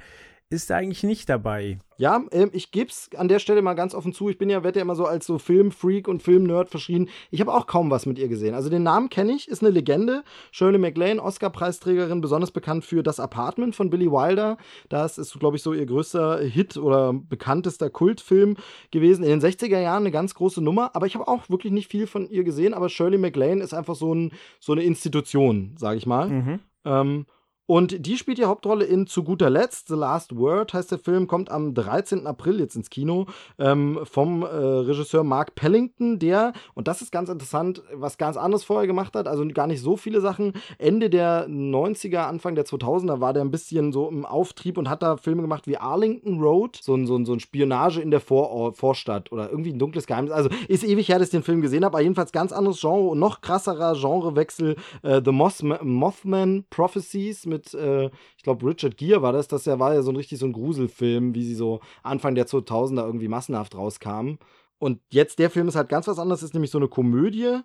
ist 0.51 0.69
eigentlich 0.69 1.03
nicht 1.03 1.29
dabei. 1.29 1.79
Ja, 1.97 2.21
ähm, 2.31 2.49
ich 2.51 2.71
geb's 2.71 3.09
an 3.15 3.29
der 3.29 3.39
Stelle 3.39 3.61
mal 3.61 3.73
ganz 3.73 3.95
offen 3.95 4.11
zu. 4.11 4.27
Ich 4.27 4.37
bin 4.37 4.49
ja, 4.49 4.63
werde 4.63 4.79
ja 4.79 4.83
immer 4.83 4.95
so 4.95 5.05
als 5.05 5.25
so 5.25 5.39
Filmfreak 5.39 6.09
und 6.09 6.21
Filmnerd 6.21 6.69
verschrien. 6.69 7.07
Ich 7.29 7.39
habe 7.39 7.53
auch 7.53 7.67
kaum 7.67 7.89
was 7.89 8.05
mit 8.05 8.19
ihr 8.19 8.27
gesehen. 8.27 8.53
Also 8.53 8.69
den 8.69 8.83
Namen 8.83 9.09
kenne 9.09 9.31
ich, 9.31 9.47
ist 9.47 9.63
eine 9.63 9.71
Legende. 9.71 10.23
Shirley 10.51 10.77
MacLaine, 10.77 11.21
Oscar-Preisträgerin, 11.23 12.19
besonders 12.19 12.51
bekannt 12.51 12.83
für 12.83 13.01
Das 13.01 13.21
Apartment 13.21 13.77
von 13.77 13.89
Billy 13.89 14.11
Wilder. 14.11 14.57
Das 14.89 15.17
ist, 15.17 15.39
glaube 15.39 15.55
ich, 15.55 15.63
so 15.63 15.73
ihr 15.73 15.85
größter 15.85 16.39
Hit 16.39 16.75
oder 16.75 17.13
bekanntester 17.13 17.89
Kultfilm 17.89 18.57
gewesen. 18.91 19.23
In 19.23 19.29
den 19.29 19.41
60er 19.41 19.79
Jahren 19.79 20.03
eine 20.03 20.11
ganz 20.11 20.35
große 20.35 20.61
Nummer, 20.61 20.91
aber 20.95 21.05
ich 21.05 21.15
habe 21.15 21.29
auch 21.29 21.49
wirklich 21.49 21.71
nicht 21.71 21.89
viel 21.89 22.07
von 22.07 22.29
ihr 22.29 22.43
gesehen. 22.43 22.73
Aber 22.73 22.89
Shirley 22.89 23.17
MacLaine 23.17 23.63
ist 23.63 23.73
einfach 23.73 23.95
so, 23.95 24.13
ein, 24.13 24.33
so 24.59 24.73
eine 24.73 24.83
Institution, 24.83 25.75
sage 25.77 25.97
ich 25.97 26.05
mal. 26.05 26.27
Mhm. 26.27 26.59
Ähm, 26.83 27.25
und 27.71 28.05
die 28.05 28.17
spielt 28.17 28.38
die 28.38 28.43
Hauptrolle 28.43 28.84
in 28.84 29.07
Zu 29.07 29.23
guter 29.23 29.49
Letzt, 29.49 29.88
The 29.88 29.93
Last 29.93 30.36
Word 30.36 30.73
heißt 30.73 30.91
der 30.91 30.99
Film, 30.99 31.25
kommt 31.25 31.49
am 31.49 31.73
13. 31.73 32.27
April 32.27 32.60
jetzt 32.60 32.75
ins 32.75 32.89
Kino 32.89 33.27
ähm, 33.57 33.97
vom 34.03 34.43
äh, 34.43 34.47
Regisseur 34.47 35.23
Mark 35.23 35.55
Pellington, 35.55 36.19
der, 36.19 36.51
und 36.73 36.89
das 36.89 37.01
ist 37.01 37.13
ganz 37.13 37.29
interessant, 37.29 37.81
was 37.93 38.17
ganz 38.17 38.36
anderes 38.36 38.65
vorher 38.65 38.88
gemacht 38.88 39.15
hat, 39.15 39.25
also 39.25 39.47
gar 39.47 39.67
nicht 39.67 39.79
so 39.79 39.95
viele 39.95 40.19
Sachen. 40.19 40.51
Ende 40.79 41.10
der 41.10 41.47
90er, 41.47 42.27
Anfang 42.27 42.55
der 42.55 42.65
2000er 42.65 43.21
war 43.21 43.31
der 43.31 43.41
ein 43.41 43.51
bisschen 43.51 43.93
so 43.93 44.10
im 44.10 44.25
Auftrieb 44.25 44.77
und 44.77 44.89
hat 44.89 45.01
da 45.01 45.15
Filme 45.15 45.41
gemacht 45.41 45.65
wie 45.65 45.77
Arlington 45.77 46.41
Road, 46.41 46.75
so 46.75 46.93
ein, 46.93 47.07
so 47.07 47.15
ein, 47.15 47.25
so 47.25 47.31
ein 47.31 47.39
Spionage 47.39 48.01
in 48.01 48.12
der 48.12 48.19
Vor 48.19 48.73
Vorstadt 48.73 49.31
oder 49.31 49.49
irgendwie 49.49 49.71
ein 49.71 49.79
dunkles 49.79 50.07
Geheimnis. 50.07 50.34
Also 50.34 50.49
ist 50.67 50.84
ewig 50.84 51.07
her, 51.07 51.19
dass 51.19 51.29
ich 51.29 51.31
den 51.31 51.43
Film 51.43 51.62
gesehen 51.62 51.86
habe, 51.86 51.95
aber 51.95 52.03
jedenfalls 52.03 52.34
ganz 52.34 52.51
anderes 52.51 52.81
Genre 52.81 53.07
und 53.07 53.19
noch 53.19 53.39
krasserer 53.39 53.93
Genrewechsel. 53.93 54.75
Äh, 55.03 55.21
The 55.23 55.31
Mothman 55.31 56.65
Prophecies 56.69 57.45
mit, 57.45 57.61
äh, 57.74 58.10
ich 58.38 58.43
glaube, 58.43 58.65
Richard 58.67 58.97
Gere 58.97 59.21
war 59.21 59.34
das. 59.34 59.47
Das 59.47 59.67
war 59.67 59.93
ja 59.93 60.02
so 60.02 60.12
ein 60.12 60.15
richtig 60.15 60.39
so 60.39 60.45
ein 60.45 60.54
Gruselfilm, 60.54 61.36
wie 61.36 61.43
sie 61.43 61.56
so 61.56 61.80
Anfang 62.04 62.36
der 62.36 62.47
2000er 62.47 63.06
irgendwie 63.06 63.28
massenhaft 63.28 63.76
rauskamen. 63.76 64.39
Und 64.80 65.00
jetzt 65.10 65.39
der 65.39 65.50
Film 65.50 65.67
ist 65.67 65.76
halt 65.76 65.89
ganz 65.89 66.08
was 66.08 66.19
anderes, 66.19 66.43
ist 66.43 66.54
nämlich 66.54 66.71
so 66.71 66.80
eine 66.80 66.88
Komödie. 66.88 67.60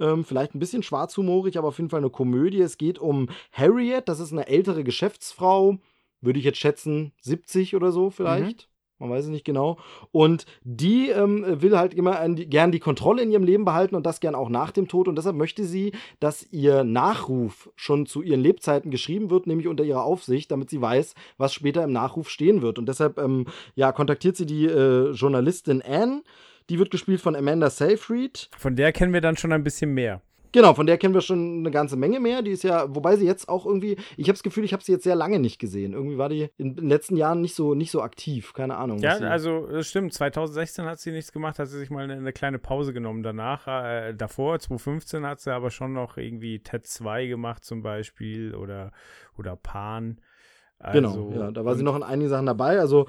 Ähm, 0.00 0.24
vielleicht 0.24 0.54
ein 0.54 0.58
bisschen 0.58 0.82
schwarzhumorig, 0.82 1.58
aber 1.58 1.68
auf 1.68 1.78
jeden 1.78 1.90
Fall 1.90 2.00
eine 2.00 2.10
Komödie. 2.10 2.60
Es 2.60 2.78
geht 2.78 2.98
um 2.98 3.28
Harriet, 3.52 4.08
das 4.08 4.20
ist 4.20 4.32
eine 4.32 4.46
ältere 4.46 4.84
Geschäftsfrau, 4.84 5.78
würde 6.20 6.38
ich 6.38 6.44
jetzt 6.44 6.58
schätzen, 6.58 7.12
70 7.20 7.76
oder 7.76 7.92
so 7.92 8.10
vielleicht. 8.10 8.68
Man 9.02 9.10
weiß 9.10 9.24
es 9.24 9.30
nicht 9.30 9.44
genau. 9.44 9.78
Und 10.12 10.46
die 10.62 11.08
ähm, 11.08 11.44
will 11.60 11.76
halt 11.76 11.92
immer 11.92 12.20
an 12.20 12.36
gern 12.36 12.70
die 12.70 12.78
Kontrolle 12.78 13.22
in 13.22 13.32
ihrem 13.32 13.42
Leben 13.42 13.64
behalten 13.64 13.96
und 13.96 14.06
das 14.06 14.20
gern 14.20 14.36
auch 14.36 14.48
nach 14.48 14.70
dem 14.70 14.86
Tod. 14.86 15.08
Und 15.08 15.16
deshalb 15.16 15.34
möchte 15.36 15.64
sie, 15.64 15.92
dass 16.20 16.46
ihr 16.52 16.84
Nachruf 16.84 17.70
schon 17.74 18.06
zu 18.06 18.22
ihren 18.22 18.40
Lebzeiten 18.40 18.90
geschrieben 18.92 19.30
wird, 19.30 19.46
nämlich 19.48 19.66
unter 19.66 19.82
ihrer 19.82 20.04
Aufsicht, 20.04 20.50
damit 20.52 20.70
sie 20.70 20.80
weiß, 20.80 21.14
was 21.36 21.52
später 21.52 21.82
im 21.82 21.92
Nachruf 21.92 22.30
stehen 22.30 22.62
wird. 22.62 22.78
Und 22.78 22.86
deshalb 22.88 23.18
ähm, 23.18 23.46
ja, 23.74 23.90
kontaktiert 23.90 24.36
sie 24.36 24.46
die 24.46 24.66
äh, 24.66 25.10
Journalistin 25.10 25.82
Anne. 25.82 26.22
Die 26.70 26.78
wird 26.78 26.92
gespielt 26.92 27.20
von 27.20 27.34
Amanda 27.34 27.70
Seyfried. 27.70 28.48
Von 28.56 28.76
der 28.76 28.92
kennen 28.92 29.12
wir 29.12 29.20
dann 29.20 29.36
schon 29.36 29.52
ein 29.52 29.64
bisschen 29.64 29.92
mehr. 29.94 30.22
Genau, 30.52 30.74
von 30.74 30.86
der 30.86 30.98
kennen 30.98 31.14
wir 31.14 31.22
schon 31.22 31.60
eine 31.60 31.70
ganze 31.70 31.96
Menge 31.96 32.20
mehr. 32.20 32.42
Die 32.42 32.50
ist 32.50 32.62
ja, 32.62 32.94
wobei 32.94 33.16
sie 33.16 33.26
jetzt 33.26 33.48
auch 33.48 33.64
irgendwie, 33.64 33.96
ich 34.16 34.28
habe 34.28 34.34
das 34.34 34.42
Gefühl, 34.42 34.64
ich 34.64 34.72
habe 34.72 34.84
sie 34.84 34.92
jetzt 34.92 35.04
sehr 35.04 35.14
lange 35.14 35.38
nicht 35.38 35.58
gesehen. 35.58 35.94
Irgendwie 35.94 36.18
war 36.18 36.28
die 36.28 36.50
in 36.58 36.76
den 36.76 36.88
letzten 36.88 37.16
Jahren 37.16 37.40
nicht 37.40 37.54
so, 37.54 37.74
nicht 37.74 37.90
so 37.90 38.02
aktiv, 38.02 38.52
keine 38.52 38.76
Ahnung. 38.76 38.98
Ja, 38.98 39.16
also 39.16 39.66
das 39.66 39.88
stimmt. 39.88 40.12
2016 40.12 40.84
hat 40.84 41.00
sie 41.00 41.10
nichts 41.10 41.32
gemacht, 41.32 41.58
hat 41.58 41.68
sie 41.68 41.78
sich 41.78 41.90
mal 41.90 42.04
eine, 42.04 42.14
eine 42.14 42.32
kleine 42.32 42.58
Pause 42.58 42.92
genommen. 42.92 43.22
Danach, 43.22 43.66
äh, 43.66 44.12
davor, 44.12 44.58
2015 44.58 45.26
hat 45.26 45.40
sie 45.40 45.54
aber 45.54 45.70
schon 45.70 45.94
noch 45.94 46.18
irgendwie 46.18 46.58
TED 46.58 46.86
2 46.86 47.26
gemacht 47.26 47.64
zum 47.64 47.82
Beispiel 47.82 48.54
oder, 48.54 48.92
oder 49.38 49.56
Pan. 49.56 50.20
Genau, 50.92 51.08
Also, 51.08 51.32
ja, 51.34 51.50
da 51.50 51.64
war 51.64 51.76
sie 51.76 51.84
noch 51.84 51.96
in 51.96 52.02
einigen 52.02 52.28
Sachen 52.28 52.46
dabei. 52.46 52.78
Also 52.80 53.06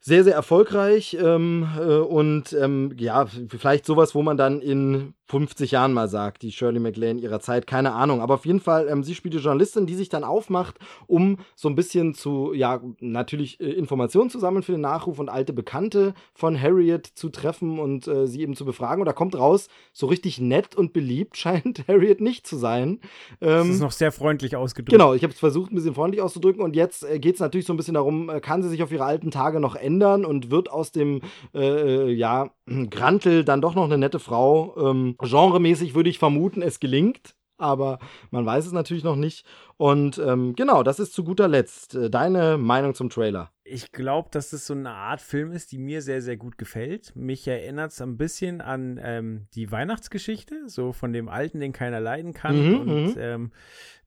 sehr, 0.00 0.24
sehr 0.24 0.34
erfolgreich 0.34 1.16
ähm, 1.20 1.66
äh, 1.78 1.82
und 1.82 2.52
ähm, 2.52 2.94
ja, 2.96 3.26
vielleicht 3.26 3.86
sowas, 3.86 4.14
wo 4.14 4.22
man 4.22 4.36
dann 4.36 4.60
in 4.60 5.14
50 5.28 5.72
Jahren 5.72 5.92
mal 5.92 6.08
sagt, 6.08 6.42
die 6.42 6.52
Shirley 6.52 6.78
MacLaine 6.78 7.20
ihrer 7.20 7.40
Zeit, 7.40 7.66
keine 7.66 7.92
Ahnung. 7.92 8.20
Aber 8.20 8.34
auf 8.34 8.46
jeden 8.46 8.60
Fall, 8.60 8.88
ähm, 8.88 9.02
sie 9.02 9.14
spielt 9.14 9.34
die 9.34 9.38
Journalistin, 9.38 9.86
die 9.86 9.94
sich 9.94 10.08
dann 10.08 10.22
aufmacht, 10.24 10.76
um 11.06 11.38
so 11.54 11.68
ein 11.68 11.74
bisschen 11.74 12.14
zu, 12.14 12.52
ja, 12.52 12.80
natürlich 13.00 13.60
äh, 13.60 13.70
Informationen 13.72 14.30
zu 14.30 14.38
sammeln 14.38 14.62
für 14.62 14.72
den 14.72 14.82
Nachruf 14.82 15.18
und 15.18 15.28
alte 15.28 15.52
Bekannte 15.52 16.14
von 16.34 16.60
Harriet 16.60 17.06
zu 17.06 17.28
treffen 17.28 17.78
und 17.78 18.06
äh, 18.06 18.26
sie 18.28 18.40
eben 18.40 18.54
zu 18.54 18.64
befragen. 18.64 19.00
Und 19.02 19.06
da 19.06 19.12
kommt 19.12 19.36
raus, 19.36 19.68
so 19.92 20.06
richtig 20.06 20.40
nett 20.40 20.76
und 20.76 20.92
beliebt 20.92 21.36
scheint 21.36 21.86
Harriet 21.88 22.20
nicht 22.20 22.46
zu 22.46 22.56
sein. 22.56 23.00
Das 23.40 23.64
Ähm, 23.64 23.72
ist 23.72 23.80
noch 23.80 23.92
sehr 23.92 24.12
freundlich 24.12 24.54
ausgedrückt. 24.56 24.92
Genau, 24.92 25.12
ich 25.14 25.22
habe 25.24 25.32
es 25.32 25.40
versucht, 25.40 25.72
ein 25.72 25.74
bisschen 25.74 25.94
freundlich 25.94 26.22
auszudrücken. 26.22 26.62
Und 26.62 26.76
jetzt 26.76 27.04
äh, 27.04 27.18
geht 27.18 27.34
es 27.34 27.40
natürlich 27.40 27.66
so 27.66 27.72
ein 27.72 27.76
bisschen 27.76 27.94
darum, 27.94 28.30
äh, 28.30 28.40
kann 28.40 28.62
sie 28.62 28.68
sich 28.68 28.82
auf 28.82 28.92
ihre 28.92 29.04
alten 29.04 29.32
Tage 29.32 29.58
noch 29.58 29.74
ändern 29.74 30.24
und 30.24 30.50
wird 30.50 30.70
aus 30.70 30.92
dem, 30.92 31.20
äh, 31.52 32.10
äh, 32.10 32.12
ja, 32.12 32.50
Grantel 32.90 33.44
dann 33.44 33.60
doch 33.60 33.74
noch 33.74 33.84
eine 33.84 33.98
nette 33.98 34.18
Frau. 34.18 34.74
Ähm, 34.90 35.15
genremäßig 35.20 35.94
würde 35.94 36.10
ich 36.10 36.18
vermuten, 36.18 36.62
es 36.62 36.80
gelingt. 36.80 37.34
Aber 37.58 37.98
man 38.30 38.44
weiß 38.44 38.66
es 38.66 38.72
natürlich 38.72 39.04
noch 39.04 39.16
nicht. 39.16 39.46
Und 39.78 40.18
ähm, 40.18 40.54
genau, 40.54 40.82
das 40.82 41.00
ist 41.00 41.14
zu 41.14 41.24
guter 41.24 41.48
Letzt 41.48 41.94
äh, 41.94 42.10
deine 42.10 42.58
Meinung 42.58 42.94
zum 42.94 43.08
Trailer. 43.08 43.50
Ich 43.64 43.92
glaube, 43.92 44.28
dass 44.30 44.50
das 44.50 44.66
so 44.66 44.74
eine 44.74 44.90
Art 44.90 45.22
Film 45.22 45.52
ist, 45.52 45.72
die 45.72 45.78
mir 45.78 46.02
sehr, 46.02 46.20
sehr 46.20 46.36
gut 46.36 46.58
gefällt. 46.58 47.16
Mich 47.16 47.48
erinnert 47.48 47.92
es 47.92 48.00
ein 48.02 48.18
bisschen 48.18 48.60
an 48.60 49.00
ähm, 49.02 49.46
die 49.54 49.72
Weihnachtsgeschichte, 49.72 50.68
so 50.68 50.92
von 50.92 51.12
dem 51.14 51.28
Alten, 51.28 51.60
den 51.60 51.72
keiner 51.72 52.00
leiden 52.00 52.34
kann 52.34 52.56
Mhm, 52.56 52.80
und 52.80 53.04
mhm. 53.06 53.14
ähm, 53.16 53.52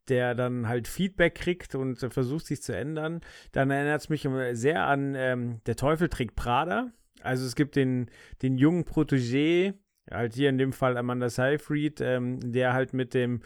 der 0.10 0.36
dann 0.36 0.68
halt 0.68 0.88
Feedback 0.88 1.36
kriegt 1.36 1.76
und 1.76 2.02
äh, 2.02 2.10
versucht 2.10 2.46
sich 2.46 2.62
zu 2.62 2.76
ändern. 2.76 3.22
Dann 3.52 3.72
erinnert 3.72 4.02
es 4.02 4.10
mich 4.10 4.28
sehr 4.54 4.86
an 4.86 5.16
ähm, 5.16 5.62
Der 5.66 5.76
Teufel 5.76 6.10
trägt 6.10 6.36
Prada. 6.36 6.92
Also 7.22 7.46
es 7.46 7.56
gibt 7.56 7.76
den, 7.76 8.10
den 8.42 8.58
jungen 8.58 8.86
Protégé, 8.86 9.74
halt 10.12 10.34
hier 10.34 10.50
in 10.50 10.58
dem 10.58 10.74
Fall 10.74 10.98
Amanda 10.98 11.30
Seyfried, 11.30 12.02
ähm, 12.02 12.40
der 12.52 12.74
halt 12.74 12.94
mit 12.94 13.14
dem 13.14 13.42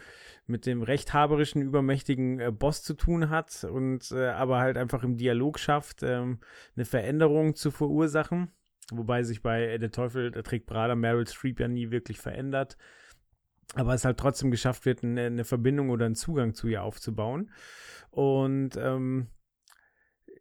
mit 0.46 0.66
dem 0.66 0.82
rechthaberischen, 0.82 1.62
übermächtigen 1.62 2.38
äh, 2.38 2.52
Boss 2.52 2.82
zu 2.82 2.94
tun 2.94 3.30
hat 3.30 3.64
und 3.64 4.12
äh, 4.12 4.28
aber 4.28 4.58
halt 4.58 4.76
einfach 4.76 5.02
im 5.02 5.16
Dialog 5.16 5.58
schafft, 5.58 6.02
ähm, 6.02 6.38
eine 6.76 6.84
Veränderung 6.84 7.54
zu 7.54 7.70
verursachen. 7.70 8.50
Wobei 8.92 9.22
sich 9.22 9.42
bei 9.42 9.64
äh, 9.64 9.78
Der 9.78 9.90
Teufel 9.90 10.30
der 10.30 10.42
trägt 10.42 10.66
Prada 10.66 10.94
Meryl 10.94 11.26
Streep 11.26 11.60
ja 11.60 11.68
nie 11.68 11.90
wirklich 11.90 12.18
verändert. 12.18 12.76
Aber 13.74 13.94
es 13.94 14.04
halt 14.04 14.18
trotzdem 14.18 14.50
geschafft 14.50 14.84
wird, 14.84 15.02
eine, 15.02 15.22
eine 15.22 15.44
Verbindung 15.44 15.88
oder 15.88 16.04
einen 16.04 16.14
Zugang 16.14 16.52
zu 16.52 16.68
ihr 16.68 16.82
aufzubauen. 16.82 17.50
Und 18.10 18.76
ähm, 18.76 19.28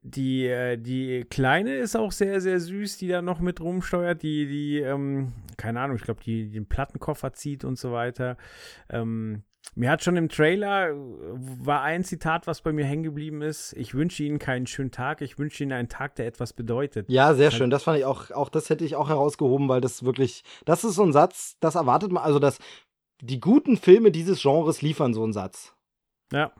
die, 0.03 0.47
äh, 0.47 0.77
die 0.77 1.25
Kleine 1.29 1.75
ist 1.75 1.95
auch 1.95 2.11
sehr, 2.11 2.41
sehr 2.41 2.59
süß, 2.59 2.97
die 2.97 3.07
da 3.07 3.21
noch 3.21 3.39
mit 3.39 3.61
rumsteuert, 3.61 4.21
die, 4.21 4.45
die, 4.47 4.79
ähm, 4.79 5.31
keine 5.57 5.79
Ahnung, 5.79 5.95
ich 5.95 6.03
glaube, 6.03 6.21
die, 6.23 6.45
die 6.45 6.51
den 6.51 6.67
Plattenkoffer 6.67 7.33
zieht 7.33 7.63
und 7.63 7.79
so 7.79 7.93
weiter. 7.93 8.37
Ähm, 8.89 9.43
mir 9.75 9.89
hat 9.89 10.03
schon 10.03 10.17
im 10.17 10.27
Trailer, 10.27 10.89
äh, 10.89 10.93
war 10.95 11.81
ein 11.83 12.03
Zitat, 12.03 12.47
was 12.47 12.61
bei 12.61 12.73
mir 12.73 12.83
hängen 12.83 13.03
geblieben 13.03 13.41
ist. 13.41 13.71
Ich 13.73 13.93
wünsche 13.93 14.23
Ihnen 14.23 14.39
keinen 14.39 14.67
schönen 14.67 14.91
Tag, 14.91 15.21
ich 15.21 15.39
wünsche 15.39 15.63
Ihnen 15.63 15.71
einen 15.71 15.87
Tag, 15.87 16.15
der 16.15 16.27
etwas 16.27 16.51
bedeutet. 16.51 17.09
Ja, 17.09 17.33
sehr 17.33 17.51
schön. 17.51 17.69
Das 17.69 17.83
fand 17.83 17.97
ich 17.97 18.05
auch, 18.05 18.29
auch 18.31 18.49
das 18.49 18.69
hätte 18.69 18.83
ich 18.83 18.97
auch 18.97 19.07
herausgehoben, 19.07 19.69
weil 19.69 19.79
das 19.79 20.03
wirklich, 20.03 20.43
das 20.65 20.83
ist 20.83 20.95
so 20.95 21.03
ein 21.03 21.13
Satz, 21.13 21.55
das 21.61 21.75
erwartet 21.75 22.11
man, 22.11 22.23
also 22.23 22.39
dass 22.39 22.59
die 23.21 23.39
guten 23.39 23.77
Filme 23.77 24.11
dieses 24.11 24.41
Genres 24.41 24.81
liefern 24.81 25.13
so 25.13 25.23
einen 25.23 25.31
Satz. 25.31 25.73
Ja. 26.33 26.51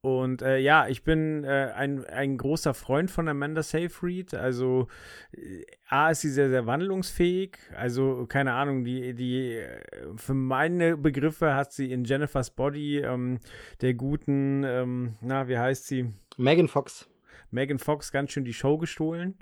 Und 0.00 0.42
äh, 0.42 0.58
ja, 0.58 0.86
ich 0.86 1.02
bin 1.02 1.42
äh, 1.42 1.72
ein, 1.74 2.04
ein 2.04 2.36
großer 2.38 2.72
Freund 2.72 3.10
von 3.10 3.28
Amanda 3.28 3.64
Seyfried. 3.64 4.32
Also 4.32 4.86
äh, 5.32 5.64
A 5.88 6.10
ist 6.10 6.20
sie 6.20 6.30
sehr, 6.30 6.50
sehr 6.50 6.66
wandlungsfähig. 6.66 7.58
Also, 7.76 8.26
keine 8.26 8.52
Ahnung, 8.52 8.84
die, 8.84 9.14
die, 9.14 9.56
äh, 9.56 9.80
für 10.14 10.34
meine 10.34 10.96
Begriffe 10.96 11.54
hat 11.54 11.72
sie 11.72 11.90
in 11.90 12.04
Jennifer's 12.04 12.50
Body 12.50 12.98
ähm, 12.98 13.40
der 13.80 13.94
guten, 13.94 14.62
ähm, 14.64 15.16
na, 15.20 15.48
wie 15.48 15.58
heißt 15.58 15.88
sie? 15.88 16.12
Megan 16.36 16.68
Fox. 16.68 17.08
Megan 17.50 17.80
Fox 17.80 18.12
ganz 18.12 18.30
schön 18.30 18.44
die 18.44 18.54
Show 18.54 18.78
gestohlen. 18.78 19.34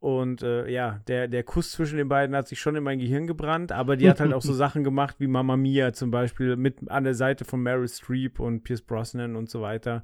Und 0.00 0.42
äh, 0.42 0.66
ja, 0.70 1.00
der, 1.08 1.28
der 1.28 1.42
Kuss 1.44 1.72
zwischen 1.72 1.98
den 1.98 2.08
beiden 2.08 2.34
hat 2.34 2.48
sich 2.48 2.58
schon 2.58 2.74
in 2.74 2.82
mein 2.82 2.98
Gehirn 2.98 3.26
gebrannt, 3.26 3.70
aber 3.70 3.96
die 3.96 4.08
hat 4.08 4.18
halt 4.18 4.32
auch 4.32 4.40
so 4.40 4.52
Sachen 4.54 4.82
gemacht 4.82 5.16
wie 5.18 5.26
Mamma 5.26 5.58
Mia 5.58 5.92
zum 5.92 6.10
Beispiel 6.10 6.56
mit 6.56 6.90
an 6.90 7.04
der 7.04 7.14
Seite 7.14 7.44
von 7.44 7.62
Meryl 7.62 7.86
Streep 7.86 8.40
und 8.40 8.62
Pierce 8.62 8.80
Brosnan 8.80 9.36
und 9.36 9.50
so 9.50 9.60
weiter. 9.60 10.02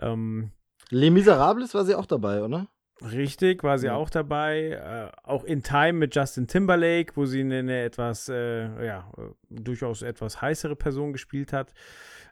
Ähm, 0.00 0.50
Les 0.90 1.10
Miserables 1.10 1.72
war 1.74 1.84
sie 1.84 1.94
auch 1.94 2.06
dabei, 2.06 2.42
oder? 2.42 2.66
richtig, 3.02 3.62
war 3.64 3.78
sie 3.78 3.86
Ja. 3.86 3.94
auch 3.94 4.10
dabei. 4.10 4.72
Äh, 4.72 5.16
auch 5.26 5.44
in 5.44 5.62
Time 5.62 5.94
mit 5.94 6.14
Justin 6.14 6.46
Timberlake, 6.48 7.12
wo 7.14 7.24
sie 7.24 7.40
eine, 7.40 7.60
eine 7.60 7.82
etwas, 7.82 8.28
äh, 8.28 8.84
ja, 8.84 9.10
äh, 9.16 9.22
durchaus 9.48 10.02
etwas 10.02 10.42
heißere 10.42 10.76
Person 10.76 11.12
gespielt 11.12 11.52
hat. 11.52 11.72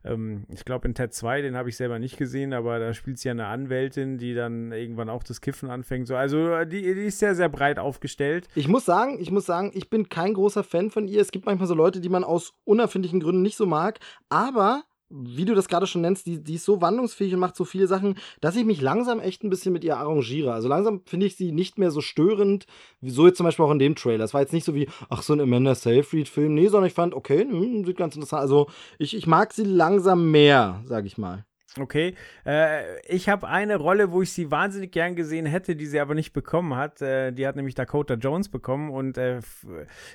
Ähm, 0.05 0.45
ich 0.49 0.65
glaube, 0.65 0.89
in 0.89 0.95
Ted 0.95 1.13
2, 1.13 1.43
den 1.43 1.57
habe 1.57 1.69
ich 1.69 1.77
selber 1.77 1.99
nicht 1.99 2.17
gesehen, 2.17 2.53
aber 2.53 2.79
da 2.79 2.95
spielt 2.95 3.19
sie 3.19 3.29
ja 3.29 3.33
eine 3.33 3.47
Anwältin, 3.47 4.19
die 4.19 4.35
dann 4.35 4.73
irgendwann 4.73 5.09
auch 5.09 5.23
das 5.23 5.41
Kiffen 5.41 5.71
anfängt. 5.71 6.07
So, 6.07 6.17
also 6.17 6.51
äh, 6.53 6.67
die, 6.67 6.83
die 6.83 7.07
ist 7.07 7.19
sehr, 7.19 7.35
sehr 7.35 7.49
breit 7.49 7.79
aufgestellt. 7.79 8.49
Ich 8.55 8.69
muss 8.69 8.85
sagen, 8.85 9.19
ich 9.21 9.31
muss 9.31 9.47
sagen, 9.47 9.71
ich 9.75 9.91
bin 9.91 10.09
kein 10.09 10.35
großer 10.35 10.65
Fan 10.65 10.91
von 10.91 11.09
ihr. 11.09 11.21
Es 11.21 11.31
gibt 11.31 11.47
manchmal 11.47 11.69
so 11.69 11.75
Leute, 11.75 12.01
die 12.01 12.09
man 12.09 12.25
aus 12.25 12.55
unerfindlichen 12.65 13.21
Gründen 13.21 13.43
nicht 13.43 13.57
so 13.57 13.67
mag, 13.67 13.99
aber 14.29 14.85
wie 15.11 15.45
du 15.45 15.55
das 15.55 15.69
gerade 15.69 15.87
schon 15.87 16.03
nennst, 16.03 16.27
die, 16.27 16.43
die 16.43 16.55
ist 16.55 16.65
so 16.65 16.81
wandlungsfähig 16.81 17.33
und 17.35 17.41
macht 17.41 17.57
so 17.57 17.65
viele 17.65 17.87
Sachen, 17.87 18.17
dass 18.41 18.57
ich 18.57 18.65
mich 18.65 18.81
langsam 18.81 19.21
echt 19.21 19.43
ein 19.43 19.51
bisschen 19.51 19.73
mit 19.73 19.85
ihr 19.85 19.97
arrangiere. 19.97 20.53
Also 20.53 20.69
langsam 20.69 21.03
finde 21.07 21.27
ich 21.27 21.37
sie 21.37 21.53
nicht 21.53 21.79
mehr 21.79 21.91
so 21.91 22.01
störend, 22.01 22.67
wie 23.01 23.11
so 23.11 23.27
jetzt 23.27 23.39
zum 23.39 23.45
Beispiel 23.45 23.65
auch 23.65 23.71
in 23.71 23.79
dem 23.79 23.97
Trailer. 23.97 24.25
Es 24.25 24.35
war 24.35 24.41
jetzt 24.41 24.53
nicht 24.53 24.65
so 24.65 24.75
wie, 24.75 24.89
ach, 25.09 25.23
so 25.23 25.33
ein 25.33 25.41
Amanda 25.41 25.75
Seyfried-Film. 25.75 26.55
Nee, 26.55 26.69
sondern 26.69 26.89
ich 26.89 26.95
fand, 26.95 27.15
okay, 27.15 27.41
hm, 27.41 27.85
sieht 27.85 27.97
ganz 27.97 28.15
interessant. 28.15 28.43
Also 28.43 28.69
ich, 28.99 29.17
ich 29.17 29.27
mag 29.27 29.53
sie 29.53 29.65
langsam 29.65 30.31
mehr, 30.31 30.83
sag 30.85 31.07
ich 31.07 31.17
mal. 31.19 31.45
Okay. 31.77 32.15
Äh, 32.47 33.01
ich 33.07 33.29
habe 33.29 33.47
eine 33.47 33.77
Rolle, 33.77 34.11
wo 34.11 34.23
ich 34.23 34.33
sie 34.33 34.51
wahnsinnig 34.51 34.91
gern 34.91 35.17
gesehen 35.17 35.45
hätte, 35.45 35.77
die 35.77 35.87
sie 35.87 36.01
aber 36.01 36.15
nicht 36.15 36.33
bekommen 36.33 36.75
hat. 36.75 37.03
Äh, 37.03 37.33
die 37.33 37.47
hat 37.47 37.57
nämlich 37.57 37.75
Dakota 37.75 38.15
Jones 38.15 38.49
bekommen 38.49 38.91
und 38.91 39.19
äh, 39.19 39.41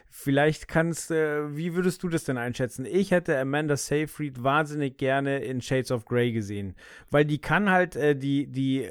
vielleicht 0.10 0.68
kannst, 0.68 1.12
äh, 1.12 1.56
wie 1.56 1.76
würdest 1.76 2.02
du 2.02 2.10
das 2.10 2.24
denn 2.24 2.38
einschätzen? 2.38 2.86
Ich 2.86 3.12
hätte 3.12 3.38
Amanda 3.38 3.78
Seyfried 3.78 4.44
wahnsinnig 4.44 4.98
gerne 4.98 5.40
in 5.40 5.62
Shades 5.62 5.92
of 5.92 6.06
Grey 6.06 6.32
gesehen, 6.32 6.76
weil 7.12 7.26
die 7.26 7.40
kann 7.40 7.70
halt 7.70 7.96
äh, 7.96 8.16
die, 8.16 8.48
die, 8.48 8.90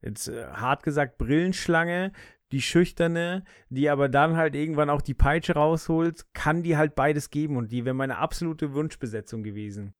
jetzt 0.00 0.28
äh, 0.28 0.46
hart 0.46 0.84
gesagt, 0.84 1.18
Brillenschlange, 1.18 2.12
die 2.52 2.62
schüchterne, 2.62 3.42
die 3.68 3.90
aber 3.90 4.08
dann 4.08 4.36
halt 4.36 4.54
irgendwann 4.54 4.90
auch 4.90 5.02
die 5.02 5.14
Peitsche 5.14 5.54
rausholt, 5.54 6.26
kann 6.32 6.62
die 6.62 6.76
halt 6.76 6.94
beides 6.94 7.30
geben 7.30 7.56
und 7.56 7.72
die 7.72 7.84
wäre 7.84 7.94
meine 7.94 8.18
absolute 8.18 8.72
Wunschbesetzung 8.74 9.42
gewesen. 9.42 9.94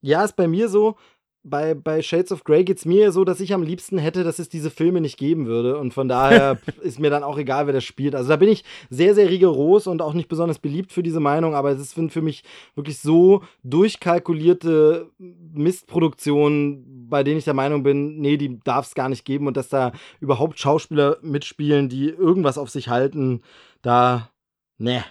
Ja, 0.00 0.24
ist 0.24 0.34
bei 0.34 0.48
mir 0.48 0.68
so. 0.68 0.96
Bei, 1.44 1.74
bei 1.74 2.02
Shades 2.02 2.30
of 2.30 2.44
Grey 2.44 2.62
geht 2.64 2.78
es 2.78 2.84
mir 2.84 3.10
so, 3.10 3.24
dass 3.24 3.40
ich 3.40 3.52
am 3.52 3.62
liebsten 3.62 3.98
hätte, 3.98 4.22
dass 4.22 4.38
es 4.38 4.48
diese 4.48 4.70
Filme 4.70 5.00
nicht 5.00 5.18
geben 5.18 5.46
würde. 5.46 5.76
Und 5.78 5.92
von 5.92 6.08
daher 6.08 6.58
ist 6.82 7.00
mir 7.00 7.10
dann 7.10 7.24
auch 7.24 7.36
egal, 7.36 7.66
wer 7.66 7.72
das 7.72 7.84
spielt. 7.84 8.14
Also 8.14 8.28
da 8.28 8.36
bin 8.36 8.48
ich 8.48 8.64
sehr, 8.90 9.14
sehr 9.14 9.28
rigoros 9.28 9.86
und 9.86 10.02
auch 10.02 10.14
nicht 10.14 10.28
besonders 10.28 10.58
beliebt 10.58 10.92
für 10.92 11.02
diese 11.02 11.20
Meinung. 11.20 11.54
Aber 11.54 11.70
es 11.70 11.90
sind 11.90 12.12
für 12.12 12.22
mich 12.22 12.44
wirklich 12.74 12.98
so 12.98 13.42
durchkalkulierte 13.64 15.10
Mistproduktionen, 15.18 17.08
bei 17.08 17.24
denen 17.24 17.38
ich 17.38 17.44
der 17.44 17.54
Meinung 17.54 17.82
bin, 17.82 18.20
nee, 18.20 18.36
die 18.36 18.60
darf 18.60 18.86
es 18.86 18.94
gar 18.94 19.08
nicht 19.08 19.24
geben. 19.24 19.46
Und 19.48 19.56
dass 19.56 19.68
da 19.68 19.92
überhaupt 20.20 20.60
Schauspieler 20.60 21.18
mitspielen, 21.22 21.88
die 21.88 22.08
irgendwas 22.08 22.56
auf 22.58 22.70
sich 22.70 22.88
halten, 22.88 23.42
da, 23.82 24.30
ne. 24.78 25.04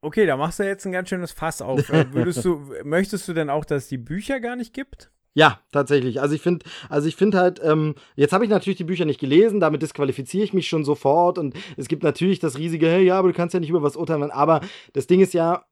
Okay, 0.00 0.26
da 0.26 0.36
machst 0.36 0.58
du 0.58 0.64
jetzt 0.64 0.84
ein 0.84 0.92
ganz 0.92 1.08
schönes 1.08 1.32
Fass 1.32 1.62
auf. 1.62 1.88
Äh, 1.94 2.12
Würdest 2.12 2.44
du, 2.44 2.62
möchtest 2.84 3.26
du 3.28 3.32
denn 3.32 3.48
auch, 3.48 3.64
dass 3.64 3.84
es 3.84 3.88
die 3.88 3.98
Bücher 3.98 4.40
gar 4.40 4.56
nicht 4.56 4.74
gibt? 4.74 5.10
Ja, 5.36 5.58
tatsächlich. 5.72 6.20
Also 6.20 6.36
ich 6.36 6.42
finde, 6.42 6.64
also 6.88 7.08
ich 7.08 7.16
finde 7.16 7.38
halt, 7.38 7.60
ähm, 7.64 7.96
jetzt 8.14 8.32
habe 8.32 8.44
ich 8.44 8.50
natürlich 8.50 8.76
die 8.76 8.84
Bücher 8.84 9.04
nicht 9.04 9.18
gelesen, 9.18 9.58
damit 9.58 9.82
disqualifiziere 9.82 10.44
ich 10.44 10.52
mich 10.54 10.68
schon 10.68 10.84
sofort 10.84 11.38
und 11.38 11.54
es 11.76 11.88
gibt 11.88 12.04
natürlich 12.04 12.38
das 12.38 12.56
riesige, 12.56 12.86
hey, 12.86 13.02
ja, 13.04 13.18
aber 13.18 13.28
du 13.28 13.34
kannst 13.34 13.52
ja 13.52 13.58
nicht 13.58 13.70
über 13.70 13.82
was 13.82 13.96
urteilen, 13.96 14.30
aber 14.30 14.60
das 14.92 15.08
Ding 15.08 15.20
ist 15.20 15.34
ja, 15.34 15.64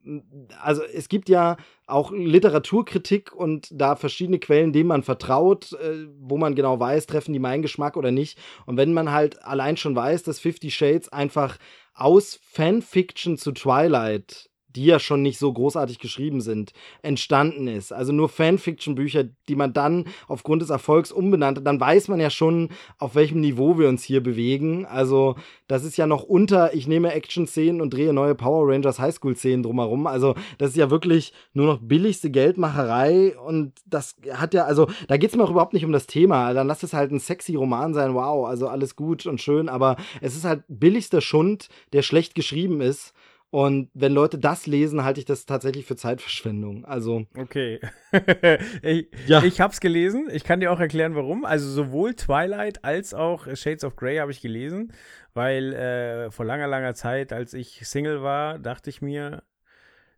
also 0.61 0.83
es 0.83 1.09
gibt 1.09 1.29
ja 1.29 1.57
auch 1.87 2.11
Literaturkritik 2.11 3.33
und 3.33 3.69
da 3.71 3.95
verschiedene 3.95 4.41
Quellen, 4.41 4.73
denen 4.73 4.89
man 4.89 5.05
vertraut, 5.05 5.73
äh, 5.75 6.09
wo 6.19 6.39
man 6.39 6.57
genau 6.57 6.81
weiß, 6.81 7.07
treffen 7.07 7.33
die 7.33 7.39
meinen 7.39 7.63
Geschmack 7.63 7.97
oder 7.97 8.11
nicht. 8.11 8.39
Und 8.67 8.77
wenn 8.77 8.93
man 8.93 9.13
halt 9.13 9.45
allein 9.45 9.77
schon 9.77 9.95
weiß, 9.95 10.25
dass 10.25 10.41
Fifty 10.41 10.73
Shades 10.73 11.09
einfach 11.11 11.57
aus 11.95 12.41
Fanfiction 12.43 13.39
zu 13.39 13.53
Twilight 13.53 14.49
die 14.77 14.87
ja 14.87 14.99
schon 14.99 15.23
nicht 15.23 15.39
so 15.39 15.53
großartig 15.53 15.99
geschrieben 15.99 16.41
sind, 16.41 16.73
entstanden 17.03 17.69
ist. 17.69 17.93
Also 17.93 18.13
nur 18.13 18.29
Fanfiction-Bücher, 18.29 19.25
die 19.49 19.57
man 19.57 19.73
dann 19.73 20.07
aufgrund 20.29 20.63
des 20.63 20.71
Erfolgs 20.71 21.13
umbenannt 21.13 21.59
hat, 21.59 21.67
dann 21.67 21.81
weiß 21.81 22.09
man 22.09 22.21
ja 22.21 22.31
schon, 22.31 22.71
auf 22.99 23.15
welchem 23.15 23.41
Niveau 23.41 23.79
wir 23.79 23.89
uns 23.89 24.03
hier 24.03 24.23
bewegen. 24.23 24.87
Also 24.87 25.37
das 25.69 25.85
ist 25.85 25.97
ja 25.97 26.07
noch 26.07 26.23
unter, 26.23 26.75
ich 26.75 26.87
nehme 26.87 27.13
Action-Szenen 27.13 27.81
und 27.81 27.93
drehe 27.93 28.13
neue 28.13 28.35
Power 28.35 28.69
Rangers 28.69 28.99
Highschool-Szenen 28.99 29.63
drumherum. 29.63 30.07
Also 30.07 30.35
das 30.59 30.71
ist 30.71 30.77
ja 30.77 30.91
wirklich 30.91 31.33
nur 31.53 31.67
noch 31.67 31.79
billigste 31.81 32.31
Geldmacherei 32.31 33.39
und 33.39 33.73
das 33.87 34.17
hat 34.33 34.55
ja, 34.55 34.65
also 34.65 34.89
da 35.09 35.17
geht 35.17 35.31
es 35.31 35.37
mir 35.37 35.45
auch 35.45 35.51
überhaupt 35.51 35.73
nicht 35.73 35.85
um 35.85 35.93
das 35.93 36.07
Thema. 36.07 36.53
Dann 36.55 36.67
lass 36.67 36.83
es 36.83 36.93
halt 36.93 37.11
ein 37.11 37.21
sexy 37.21 37.55
Roman 37.55 37.95
sein, 37.95 38.15
wow, 38.15 38.47
also 38.47 38.69
alles 38.69 38.97
gut 38.97 39.27
und 39.27 39.41
schön, 39.41 39.69
aber 39.69 39.97
es 40.21 40.37
ist 40.37 40.45
halt 40.45 40.65
billigster 40.69 41.21
Schund, 41.21 41.69
der 41.93 42.03
schlecht 42.03 42.35
geschrieben 42.35 42.81
ist. 42.81 43.15
Und 43.53 43.91
wenn 43.93 44.13
Leute 44.13 44.39
das 44.39 44.67
lesen, 44.67 45.05
halte 45.05 45.21
ich 45.21 45.27
das 45.27 45.45
tatsächlich 45.45 45.85
für 45.85 45.95
Zeitverschwendung. 45.95 46.87
Also. 46.87 47.27
Okay. 47.37 47.81
ich, 48.83 49.09
Ja. 49.27 49.43
ich 49.45 49.61
habe 49.61 49.75
es 49.75 49.81
gelesen. 49.81 50.31
Ich 50.33 50.43
kann 50.43 50.61
dir 50.61 50.73
auch 50.73 50.81
erklären, 50.81 51.15
warum. 51.15 51.45
Also 51.45 51.69
sowohl 51.69 52.15
Twilight 52.15 52.83
als 52.83 53.13
auch 53.13 53.47
Shades 53.55 53.85
of 53.85 53.95
Grey 53.97 54.17
habe 54.17 54.33
ich 54.33 54.41
gelesen, 54.41 54.95
weil 55.35 55.75
äh, 55.75 56.31
vor 56.31 56.47
langer, 56.47 56.67
langer 56.67 56.95
Zeit, 56.95 57.31
als 57.35 57.53
ich 57.53 57.87
Single 57.87 58.23
war, 58.23 58.59
dachte 58.59 58.89
ich 58.89 59.03
mir, 59.03 59.43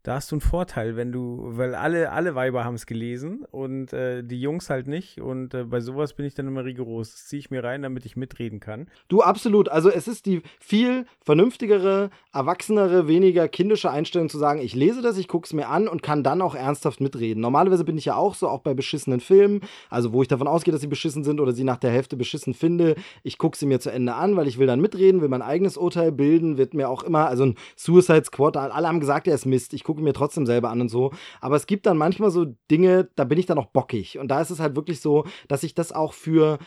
da 0.05 0.17
hast 0.17 0.31
du 0.31 0.37
einen 0.37 0.43
Vorteil, 0.43 0.97
wenn 0.97 1.13
du, 1.13 1.41
weil 1.57 1.75
alle, 1.75 2.13
alle 2.13 2.35
Weiber 2.35 2.63
haben 2.63 2.75
es 2.75 2.85
gelesen 2.85 3.47
und 3.51 3.95
äh, 3.95 4.23
die 4.23 4.39
Jungs 4.39 4.69
halt 4.69 4.87
nicht. 4.87 5.19
Und 5.19 5.55
äh, 5.55 5.65
bei 5.65 5.81
sowas 5.81 6.13
bin 6.13 6.27
ich 6.27 6.35
dann 6.35 6.47
immer 6.47 6.63
rigoros. 6.63 7.13
Das 7.13 7.27
ziehe 7.27 7.41
ich 7.41 7.51
mir 7.51 7.65
rein, 7.65 7.81
damit 7.81 8.05
ich 8.05 8.15
mitreden 8.15 8.61
kann. 8.61 8.89
Du, 9.09 9.23
absolut. 9.23 9.71
Also 9.71 9.89
es 9.89 10.07
ist 10.07 10.27
die 10.27 10.43
viel 10.61 11.07
vernünftigere, 11.23 12.11
erwachsenere, 12.35 13.09
weniger 13.09 13.49
kindische 13.49 13.91
Einstellung 13.91 14.29
zu 14.29 14.37
sagen, 14.37 14.61
ich 14.61 14.75
lese 14.75 15.01
das, 15.01 15.17
ich 15.17 15.27
gucke 15.27 15.47
es 15.47 15.55
mir 15.55 15.69
an 15.69 15.89
und 15.89 16.03
kann 16.03 16.23
dann 16.23 16.43
auch 16.43 16.55
ernsthaft 16.55 17.01
mitreden. 17.01 17.41
Normalerweise 17.41 17.85
bin 17.85 17.97
ich 17.97 18.05
ja 18.05 18.17
auch 18.17 18.35
so, 18.35 18.47
auch 18.49 18.61
bei 18.61 18.75
beschissenen 18.75 19.21
Filmen, 19.21 19.63
also 19.89 20.13
wo 20.13 20.21
ich 20.21 20.29
davon 20.29 20.49
ausgehe, 20.49 20.73
dass 20.73 20.83
sie 20.83 20.87
beschissen 20.87 21.25
sind 21.25 21.41
oder 21.41 21.53
sie 21.53 21.65
nach 21.65 21.79
der 21.79 21.91
Hälfte 21.91 22.19
beschissen 22.19 22.53
finde. 22.53 22.97
Ich 23.23 23.39
gucke 23.39 23.57
sie 23.57 23.65
mir 23.65 23.81
zu 23.81 23.91
Ende 23.91 24.13
an, 24.13 24.37
weil 24.37 24.49
ich 24.49 24.59
will 24.59 24.67
dann 24.67 24.83
mitreden, 24.83 25.23
will 25.23 25.29
mein 25.29 25.41
eigenes 25.41 25.79
Urteil 25.79 26.13
bilden, 26.13 26.59
wird 26.59 26.75
mir 26.75 26.91
auch 26.91 27.05
immer, 27.05 27.27
also 27.27 27.47
ein 27.47 27.55
Suicide 27.75 28.25
Squad, 28.27 28.59
alle 28.59 28.87
haben 28.87 29.01
gesagt, 29.01 29.27
er 29.27 29.35
ist 29.35 29.47
Mist. 29.47 29.73
Ich 29.73 29.83
gucke 29.83 29.94
mir 30.03 30.13
trotzdem 30.13 30.47
selber 30.47 30.71
an 30.71 30.81
und 30.81 30.89
so. 30.89 31.13
Aber 31.41 31.57
es 31.57 31.67
gibt 31.67 31.87
dann 31.87 31.97
manchmal 31.97 32.31
so 32.31 32.47
Dinge, 32.71 33.09
da 33.17 33.25
bin 33.25 33.39
ich 33.39 33.47
dann 33.47 33.59
auch 33.59 33.67
bockig. 33.67 34.19
Und 34.19 34.29
da 34.29 34.41
ist 34.41 34.51
es 34.51 34.61
halt 34.61 34.77
wirklich 34.77 35.01
so, 35.01 35.25
dass 35.49 35.63
ich 35.63 35.75
das 35.75 35.93
auch 35.93 36.13
für 36.13 36.59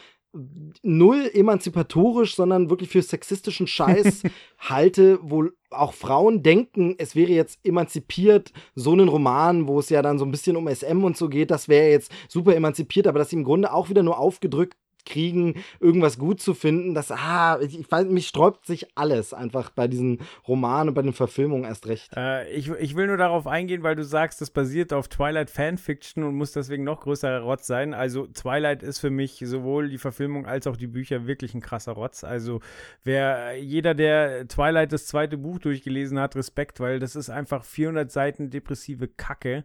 null 0.83 1.29
emanzipatorisch, 1.33 2.35
sondern 2.35 2.69
wirklich 2.69 2.89
für 2.89 3.01
sexistischen 3.01 3.67
Scheiß 3.67 4.23
halte, 4.59 5.19
wo 5.21 5.45
auch 5.71 5.93
Frauen 5.93 6.43
denken, 6.43 6.95
es 6.97 7.15
wäre 7.15 7.31
jetzt 7.31 7.59
emanzipiert, 7.63 8.51
so 8.75 8.91
einen 8.91 9.07
Roman, 9.07 9.67
wo 9.67 9.79
es 9.79 9.89
ja 9.89 10.01
dann 10.01 10.19
so 10.19 10.25
ein 10.25 10.31
bisschen 10.31 10.55
um 10.55 10.67
SM 10.67 11.03
und 11.03 11.17
so 11.17 11.29
geht, 11.29 11.51
das 11.51 11.67
wäre 11.67 11.89
jetzt 11.89 12.11
super 12.27 12.55
emanzipiert, 12.55 13.07
aber 13.07 13.19
dass 13.19 13.29
sie 13.29 13.37
im 13.37 13.43
Grunde 13.43 13.73
auch 13.73 13.89
wieder 13.89 14.03
nur 14.03 14.19
aufgedrückt 14.19 14.77
kriegen, 15.07 15.55
irgendwas 15.79 16.19
gut 16.19 16.41
zu 16.41 16.53
finden, 16.53 16.93
das, 16.93 17.11
ah, 17.11 17.59
ich, 17.61 17.79
ich 17.79 17.91
weiß, 17.91 18.05
mich 18.07 18.27
sträubt 18.27 18.65
sich 18.65 18.87
alles 18.95 19.33
einfach 19.33 19.69
bei 19.71 19.87
diesen 19.87 20.19
Romanen 20.47 20.89
und 20.89 20.95
bei 20.95 21.01
den 21.01 21.13
Verfilmungen 21.13 21.63
erst 21.65 21.87
recht. 21.87 22.11
Äh, 22.15 22.49
ich, 22.49 22.69
ich 22.69 22.95
will 22.95 23.07
nur 23.07 23.17
darauf 23.17 23.47
eingehen, 23.47 23.83
weil 23.83 23.95
du 23.95 24.03
sagst, 24.03 24.41
das 24.41 24.51
basiert 24.51 24.93
auf 24.93 25.07
Twilight 25.07 25.49
Fanfiction 25.49 26.23
und 26.23 26.35
muss 26.35 26.51
deswegen 26.51 26.83
noch 26.83 27.01
größerer 27.01 27.41
Rotz 27.41 27.67
sein. 27.67 27.93
Also 27.93 28.27
Twilight 28.27 28.83
ist 28.83 28.99
für 28.99 29.09
mich 29.09 29.41
sowohl 29.45 29.89
die 29.89 29.97
Verfilmung 29.97 30.45
als 30.45 30.67
auch 30.67 30.77
die 30.77 30.87
Bücher 30.87 31.27
wirklich 31.27 31.53
ein 31.53 31.61
krasser 31.61 31.93
Rotz. 31.93 32.23
Also 32.23 32.59
wer 33.03 33.57
jeder, 33.57 33.93
der 33.93 34.47
Twilight 34.47 34.91
das 34.91 35.07
zweite 35.07 35.37
Buch 35.37 35.59
durchgelesen 35.59 36.19
hat, 36.19 36.35
Respekt, 36.35 36.79
weil 36.79 36.99
das 36.99 37.15
ist 37.15 37.29
einfach 37.29 37.63
400 37.63 38.11
Seiten 38.11 38.49
depressive 38.49 39.07
Kacke. 39.07 39.63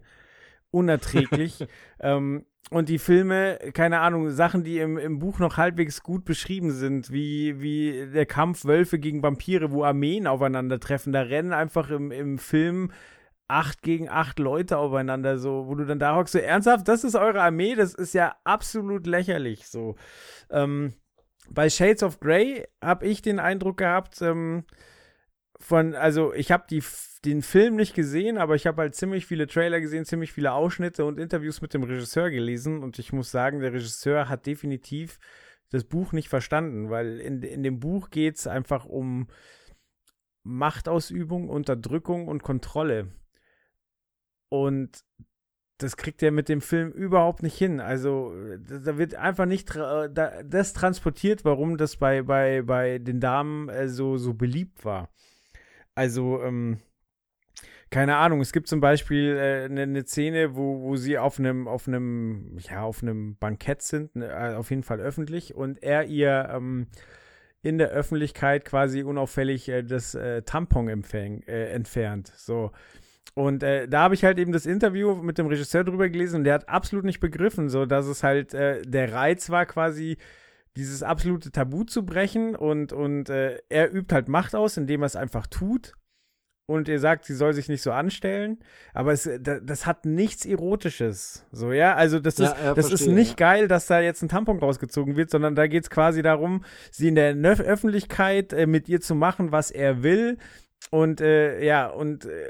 Unerträglich. 0.70 1.66
ähm, 2.00 2.46
und 2.70 2.88
die 2.88 2.98
Filme, 2.98 3.58
keine 3.74 4.00
Ahnung, 4.00 4.30
Sachen, 4.30 4.64
die 4.64 4.78
im, 4.78 4.96
im 4.96 5.18
Buch 5.18 5.38
noch 5.38 5.56
halbwegs 5.56 6.02
gut 6.02 6.24
beschrieben 6.24 6.70
sind, 6.70 7.10
wie, 7.10 7.60
wie 7.60 8.08
der 8.12 8.26
Kampf 8.26 8.64
Wölfe 8.64 8.98
gegen 8.98 9.22
Vampire, 9.22 9.72
wo 9.72 9.84
Armeen 9.84 10.26
aufeinandertreffen. 10.26 11.12
Da 11.12 11.22
rennen 11.22 11.52
einfach 11.52 11.90
im, 11.90 12.10
im 12.10 12.38
Film 12.38 12.90
acht 13.48 13.82
gegen 13.82 14.08
acht 14.08 14.38
Leute 14.38 14.78
aufeinander, 14.78 15.38
so, 15.38 15.66
wo 15.66 15.74
du 15.74 15.84
dann 15.84 15.98
da 15.98 16.16
hockst, 16.16 16.32
so 16.32 16.38
ernsthaft, 16.38 16.88
das 16.88 17.04
ist 17.04 17.14
eure 17.14 17.42
Armee, 17.42 17.74
das 17.74 17.92
ist 17.92 18.14
ja 18.14 18.34
absolut 18.44 19.06
lächerlich, 19.06 19.68
so. 19.68 19.96
Ähm, 20.50 20.94
bei 21.50 21.68
Shades 21.68 22.02
of 22.02 22.20
Grey 22.20 22.66
habe 22.82 23.06
ich 23.06 23.20
den 23.20 23.38
Eindruck 23.38 23.76
gehabt, 23.78 24.22
ähm, 24.22 24.64
von, 25.62 25.94
also 25.94 26.34
ich 26.34 26.50
habe 26.50 26.64
den 27.24 27.42
Film 27.42 27.76
nicht 27.76 27.94
gesehen, 27.94 28.36
aber 28.36 28.54
ich 28.56 28.66
habe 28.66 28.82
halt 28.82 28.94
ziemlich 28.94 29.26
viele 29.26 29.46
Trailer 29.46 29.80
gesehen, 29.80 30.04
ziemlich 30.04 30.32
viele 30.32 30.52
Ausschnitte 30.52 31.04
und 31.04 31.20
Interviews 31.20 31.62
mit 31.62 31.72
dem 31.72 31.84
Regisseur 31.84 32.30
gelesen 32.30 32.82
und 32.82 32.98
ich 32.98 33.12
muss 33.12 33.30
sagen, 33.30 33.60
der 33.60 33.72
Regisseur 33.72 34.28
hat 34.28 34.46
definitiv 34.46 35.18
das 35.70 35.84
Buch 35.84 36.12
nicht 36.12 36.28
verstanden, 36.28 36.90
weil 36.90 37.20
in, 37.20 37.42
in 37.42 37.62
dem 37.62 37.80
Buch 37.80 38.10
geht 38.10 38.36
es 38.36 38.46
einfach 38.46 38.84
um 38.84 39.28
Machtausübung, 40.42 41.48
Unterdrückung 41.48 42.28
und 42.28 42.42
Kontrolle. 42.42 43.12
Und 44.48 45.04
das 45.78 45.96
kriegt 45.96 46.22
er 46.22 46.30
mit 46.30 46.48
dem 46.48 46.60
Film 46.60 46.90
überhaupt 46.90 47.42
nicht 47.42 47.56
hin. 47.56 47.80
Also 47.80 48.34
da 48.58 48.98
wird 48.98 49.14
einfach 49.14 49.46
nicht 49.46 49.68
tra 49.68 50.08
da, 50.08 50.42
das 50.42 50.72
transportiert, 50.72 51.44
warum 51.44 51.78
das 51.78 51.96
bei, 51.96 52.22
bei, 52.22 52.62
bei 52.62 52.98
den 52.98 53.20
Damen 53.20 53.68
äh, 53.68 53.88
so, 53.88 54.18
so 54.18 54.34
beliebt 54.34 54.84
war. 54.84 55.08
Also, 55.94 56.42
ähm, 56.42 56.78
keine 57.90 58.16
Ahnung, 58.16 58.40
es 58.40 58.52
gibt 58.52 58.68
zum 58.68 58.80
Beispiel 58.80 59.32
eine 59.32 59.64
äh, 59.64 59.68
ne, 59.68 59.86
ne 59.86 60.04
Szene, 60.06 60.56
wo, 60.56 60.80
wo 60.80 60.96
sie 60.96 61.18
auf 61.18 61.38
einem, 61.38 61.68
auf 61.68 61.86
einem, 61.86 62.56
ja, 62.58 62.82
auf 62.82 63.02
einem 63.02 63.36
Bankett 63.36 63.82
sind, 63.82 64.16
ne, 64.16 64.28
äh, 64.28 64.54
auf 64.54 64.70
jeden 64.70 64.82
Fall 64.82 65.00
öffentlich, 65.00 65.54
und 65.54 65.82
er 65.82 66.04
ihr 66.04 66.48
ähm, 66.50 66.86
in 67.62 67.78
der 67.78 67.90
Öffentlichkeit 67.90 68.64
quasi 68.64 69.02
unauffällig 69.02 69.68
äh, 69.68 69.82
das 69.82 70.14
äh, 70.14 70.42
Tampon 70.42 70.88
empfäng, 70.88 71.42
äh, 71.42 71.66
entfernt. 71.72 72.32
So. 72.34 72.72
Und 73.34 73.62
äh, 73.62 73.88
da 73.88 74.00
habe 74.02 74.14
ich 74.14 74.24
halt 74.24 74.38
eben 74.38 74.52
das 74.52 74.66
Interview 74.66 75.14
mit 75.14 75.38
dem 75.38 75.46
Regisseur 75.46 75.84
drüber 75.84 76.08
gelesen 76.08 76.38
und 76.38 76.44
der 76.44 76.54
hat 76.54 76.68
absolut 76.68 77.04
nicht 77.04 77.20
begriffen, 77.20 77.68
so 77.68 77.86
dass 77.86 78.06
es 78.06 78.22
halt 78.22 78.52
äh, 78.52 78.82
der 78.82 79.12
Reiz 79.12 79.48
war, 79.48 79.64
quasi 79.64 80.18
dieses 80.76 81.02
absolute 81.02 81.50
Tabu 81.50 81.84
zu 81.84 82.04
brechen 82.04 82.54
und, 82.56 82.92
und 82.92 83.28
äh, 83.28 83.58
er 83.68 83.92
übt 83.94 84.14
halt 84.14 84.28
Macht 84.28 84.54
aus, 84.54 84.76
indem 84.76 85.02
er 85.02 85.06
es 85.06 85.16
einfach 85.16 85.46
tut. 85.46 85.92
Und 86.66 86.88
er 86.88 87.00
sagt, 87.00 87.24
sie 87.24 87.34
soll 87.34 87.52
sich 87.52 87.68
nicht 87.68 87.82
so 87.82 87.90
anstellen, 87.90 88.60
aber 88.94 89.12
es, 89.12 89.28
das, 89.40 89.60
das 89.64 89.84
hat 89.84 90.06
nichts 90.06 90.46
Erotisches. 90.46 91.44
So, 91.50 91.72
ja, 91.72 91.96
also 91.96 92.20
das 92.20 92.38
ist, 92.38 92.54
Ja, 92.56 92.64
ja, 92.66 92.74
das 92.74 92.86
ist 92.86 92.90
verstehe, 93.00 93.14
nicht 93.14 93.30
ja. 93.40 93.46
geil, 93.48 93.68
dass 93.68 93.88
da 93.88 94.00
jetzt 94.00 94.22
ein 94.22 94.28
Tampon 94.28 94.58
rausgezogen 94.60 95.16
wird, 95.16 95.28
sondern 95.28 95.56
da 95.56 95.66
geht 95.66 95.82
es 95.82 95.90
quasi 95.90 96.22
darum, 96.22 96.64
sie 96.90 97.08
in 97.08 97.16
der 97.16 97.34
Nö- 97.34 97.60
Öffentlichkeit 97.60 98.52
äh, 98.52 98.66
mit 98.66 98.88
ihr 98.88 99.00
zu 99.00 99.14
machen, 99.16 99.50
was 99.50 99.70
er 99.72 100.02
will. 100.04 100.38
Und 100.90 101.20
äh, 101.20 101.62
ja, 101.62 101.88
und 101.88 102.26
äh, 102.26 102.48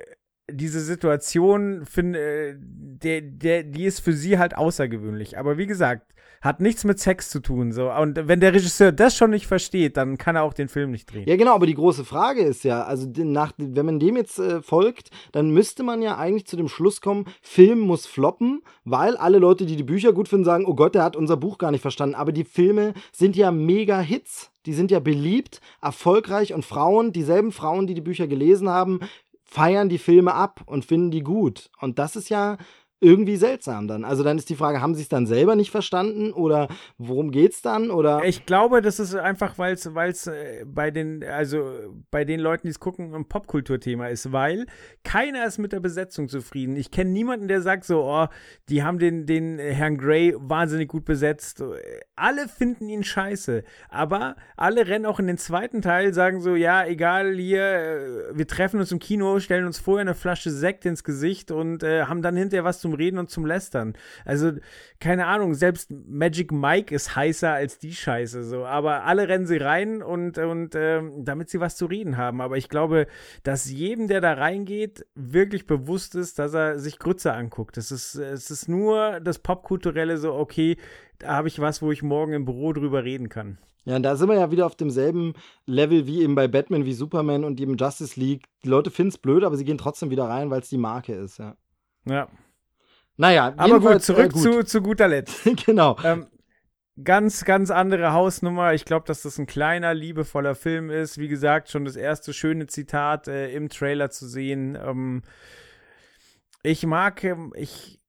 diese 0.50 0.80
Situation, 0.80 1.86
find, 1.86 2.14
äh, 2.14 2.54
der, 2.58 3.22
der, 3.22 3.62
die 3.64 3.86
ist 3.86 4.00
für 4.00 4.12
sie 4.12 4.38
halt 4.38 4.54
außergewöhnlich. 4.56 5.38
Aber 5.38 5.56
wie 5.56 5.66
gesagt, 5.66 6.12
hat 6.43 6.61
nichts 6.61 6.84
mit 6.84 6.99
Sex 6.99 7.30
zu 7.30 7.40
tun. 7.40 7.72
So. 7.72 7.90
Und 7.90 8.28
wenn 8.28 8.40
der 8.40 8.53
Regisseur 8.53 8.93
das 8.93 9.16
schon 9.16 9.30
nicht 9.30 9.47
versteht, 9.47 9.97
dann 9.97 10.18
kann 10.18 10.36
er 10.36 10.43
auch 10.43 10.53
den 10.53 10.68
Film 10.68 10.90
nicht 10.90 11.11
drehen. 11.11 11.26
Ja, 11.26 11.36
genau, 11.36 11.55
aber 11.55 11.66
die 11.66 11.74
große 11.74 12.05
Frage 12.05 12.43
ist 12.43 12.64
ja, 12.64 12.82
also 12.82 13.09
nach, 13.16 13.53
wenn 13.57 13.86
man 13.86 14.01
dem 14.01 14.16
jetzt 14.16 14.38
äh, 14.40 14.61
folgt, 14.61 15.11
dann 15.30 15.51
müsste 15.51 15.84
man 15.84 16.03
ja 16.03 16.18
eigentlich 16.18 16.47
zu 16.47 16.57
dem 16.57 16.68
Schluss 16.68 17.01
kommen, 17.01 17.26
Film 17.40 17.78
muss 17.78 18.07
floppen, 18.07 18.62
weil 18.84 19.16
alle 19.16 19.38
Leute, 19.38 19.64
die 19.64 19.76
die 19.76 19.84
Bücher 19.84 20.12
gut 20.12 20.28
finden, 20.28 20.45
sagen, 20.45 20.66
oh 20.66 20.74
Gott, 20.74 20.97
der 20.97 21.05
hat 21.05 21.16
unser 21.16 21.36
Buch 21.36 21.59
gar 21.59 21.70
nicht 21.70 21.82
verstanden. 21.82 22.16
Aber 22.16 22.32
die 22.32 22.45
Filme 22.45 22.93
sind 23.12 23.36
ja 23.36 23.53
mega 23.53 24.01
Hits. 24.01 24.51
Die 24.66 24.74
sind 24.74 24.90
ja 24.90 25.01
beliebt, 25.01 25.61
erfolgreich 25.80 26.55
und 26.55 26.64
Frauen, 26.64 27.12
dieselben 27.12 27.53
Frauen, 27.53 27.86
die 27.86 27.95
die 27.95 28.01
Bücher 28.01 28.26
gelesen 28.26 28.68
haben, 28.68 29.01
feiern 29.45 29.88
die 29.88 29.99
Filme 29.99 30.34
ab 30.34 30.62
und 30.66 30.84
finden 30.84 31.11
die 31.11 31.22
gut. 31.22 31.70
Und 31.80 31.99
das 31.99 32.16
ist 32.16 32.30
ja 32.30 32.57
irgendwie 33.03 33.36
seltsam 33.36 33.88
dann. 33.88 34.05
Also 34.05 34.22
dann 34.22 34.38
ist 34.38 34.48
die 34.48 34.55
Frage, 34.55 34.80
haben 34.80 34.94
sie 34.94 35.03
es 35.03 35.09
dann 35.09 35.26
selber 35.26 35.57
nicht 35.57 35.72
verstanden 35.72 36.32
oder 36.32 36.68
worum 36.98 37.32
geht's 37.32 37.61
dann? 37.61 37.90
Oder 37.90 38.24
Ich 38.24 38.46
glaube, 38.46 38.80
das 38.80 39.00
ist 39.00 39.16
einfach, 39.16 39.59
weil 39.59 39.74
es 39.74 40.26
äh, 40.26 40.64
bei 40.64 40.92
den, 40.92 41.24
also 41.24 41.68
bei 42.12 42.24
den 42.24 42.38
Leuten, 42.38 42.68
die 42.68 42.70
es 42.70 42.78
gucken, 42.78 43.12
ein 43.12 43.26
Popkulturthema 43.26 44.07
ist, 44.07 44.30
weil 44.30 44.66
keiner 45.03 45.44
ist 45.46 45.59
mit 45.59 45.72
der 45.72 45.80
Besetzung 45.80 46.28
zufrieden. 46.28 46.76
Ich 46.76 46.92
kenne 46.92 47.11
niemanden, 47.11 47.48
der 47.48 47.61
sagt 47.61 47.84
so, 47.84 48.05
oh, 48.05 48.28
die 48.68 48.84
haben 48.84 49.00
den, 49.00 49.26
den 49.26 49.59
Herrn 49.59 49.98
Grey 49.98 50.34
wahnsinnig 50.38 50.88
gut 50.88 51.05
besetzt. 51.05 51.62
Alle 52.14 52.46
finden 52.46 52.88
ihn 52.88 53.03
scheiße. 53.03 53.64
Aber 53.88 54.36
alle 54.57 54.86
rennen 54.86 55.07
auch 55.07 55.18
in 55.18 55.26
den 55.26 55.38
zweiten 55.38 55.82
Teil, 55.82 56.14
sagen 56.14 56.40
so, 56.40 56.55
ja, 56.55 56.86
egal, 56.86 57.34
hier, 57.34 57.62
äh, 57.62 58.38
wir 58.38 58.46
treffen 58.46 58.78
uns 58.78 58.92
im 58.92 59.00
Kino, 59.00 59.40
stellen 59.40 59.66
uns 59.66 59.80
vorher 59.80 60.03
eine 60.03 60.14
Flasche 60.14 60.53
Sekt 60.53 60.86
ins 60.86 61.03
Gesicht 61.03 61.50
und 61.50 61.82
äh, 61.82 62.05
haben 62.05 62.22
dann 62.22 62.36
hinterher 62.36 62.62
was 62.62 62.80
zum 62.80 62.91
Reden 62.95 63.18
und 63.18 63.30
zum 63.30 63.47
Lästern. 63.47 63.95
Also, 64.24 64.53
keine 65.01 65.26
Ahnung, 65.26 65.55
selbst 65.55 65.90
Magic 65.90 66.53
Mike 66.53 66.95
ist 66.95 67.16
heißer 67.16 67.53
als 67.53 67.78
die 67.78 67.95
Scheiße, 67.95 68.45
so. 68.45 68.64
Aber 68.64 69.05
alle 69.05 69.28
rennen 69.28 69.47
sie 69.47 69.57
rein 69.57 70.03
und, 70.03 70.38
und 70.38 70.74
ähm, 70.74 71.24
damit 71.24 71.51
sie 71.51 71.61
was 71.61 71.76
zu 71.76 71.86
reden 71.86 72.16
haben. 72.16 72.40
Aber 72.40 72.57
ich 72.57 72.68
glaube, 72.68 73.07
dass 73.43 73.70
jedem, 73.70 74.09
der 74.09 74.20
da 74.20 74.34
reingeht, 74.34 75.07
wirklich 75.14 75.66
bewusst 75.66 76.14
ist, 76.14 76.38
dass 76.38 76.55
er 76.55 76.78
sich 76.78 76.99
Grütze 76.99 77.32
anguckt. 77.32 77.76
Es 77.76 77.90
ist, 77.90 78.14
es 78.14 78.51
ist 78.51 78.68
nur 78.68 79.20
das 79.20 79.38
Popkulturelle 79.38 80.18
so, 80.18 80.34
okay, 80.34 80.76
da 81.18 81.34
habe 81.34 81.49
ich 81.49 81.61
was, 81.61 81.82
wo 81.82 81.93
ich 81.93 82.03
morgen 82.03 82.32
im 82.32 82.45
Büro 82.45 82.72
drüber 82.72 83.05
reden 83.05 83.28
kann. 83.28 83.59
Ja, 83.84 83.97
und 83.97 84.05
da 84.05 84.14
sind 84.14 84.28
wir 84.28 84.36
ja 84.36 84.51
wieder 84.51 84.66
auf 84.66 84.76
demselben 84.76 85.34
Level 85.66 86.07
wie 86.07 86.22
eben 86.22 86.34
bei 86.34 86.47
Batman, 86.47 86.84
wie 86.84 86.93
Superman 86.93 87.45
und 87.45 87.61
eben 87.61 87.76
Justice 87.76 88.18
League. 88.18 88.45
Die 88.64 88.68
Leute 88.68 88.90
finden 88.90 89.09
es 89.09 89.18
blöd, 89.18 89.43
aber 89.43 89.57
sie 89.57 89.64
gehen 89.64 89.78
trotzdem 89.78 90.11
wieder 90.11 90.24
rein, 90.24 90.51
weil 90.51 90.61
es 90.61 90.68
die 90.68 90.78
Marke 90.78 91.14
ist, 91.14 91.38
ja. 91.38 91.57
Ja. 92.05 92.28
Naja, 93.16 93.54
Aber 93.56 93.56
gut, 93.56 93.72
jedenfalls, 93.72 94.06
zurück 94.06 94.26
äh, 94.26 94.28
gut. 94.30 94.42
Zu, 94.42 94.64
zu 94.64 94.82
guter 94.82 95.08
Letzt. 95.08 95.44
genau. 95.66 95.96
Ähm, 96.04 96.26
ganz, 97.02 97.44
ganz 97.44 97.70
andere 97.70 98.12
Hausnummer. 98.12 98.74
Ich 98.74 98.84
glaube, 98.84 99.06
dass 99.06 99.22
das 99.22 99.38
ein 99.38 99.46
kleiner, 99.46 99.94
liebevoller 99.94 100.54
Film 100.54 100.90
ist. 100.90 101.18
Wie 101.18 101.28
gesagt, 101.28 101.70
schon 101.70 101.84
das 101.84 101.96
erste 101.96 102.32
schöne 102.32 102.66
Zitat 102.66 103.28
äh, 103.28 103.52
im 103.52 103.68
Trailer 103.68 104.10
zu 104.10 104.26
sehen. 104.26 104.76
Ähm, 104.82 105.22
ich 106.62 106.86
mag, 106.86 107.22
ähm, 107.24 107.52
ich, 107.56 108.00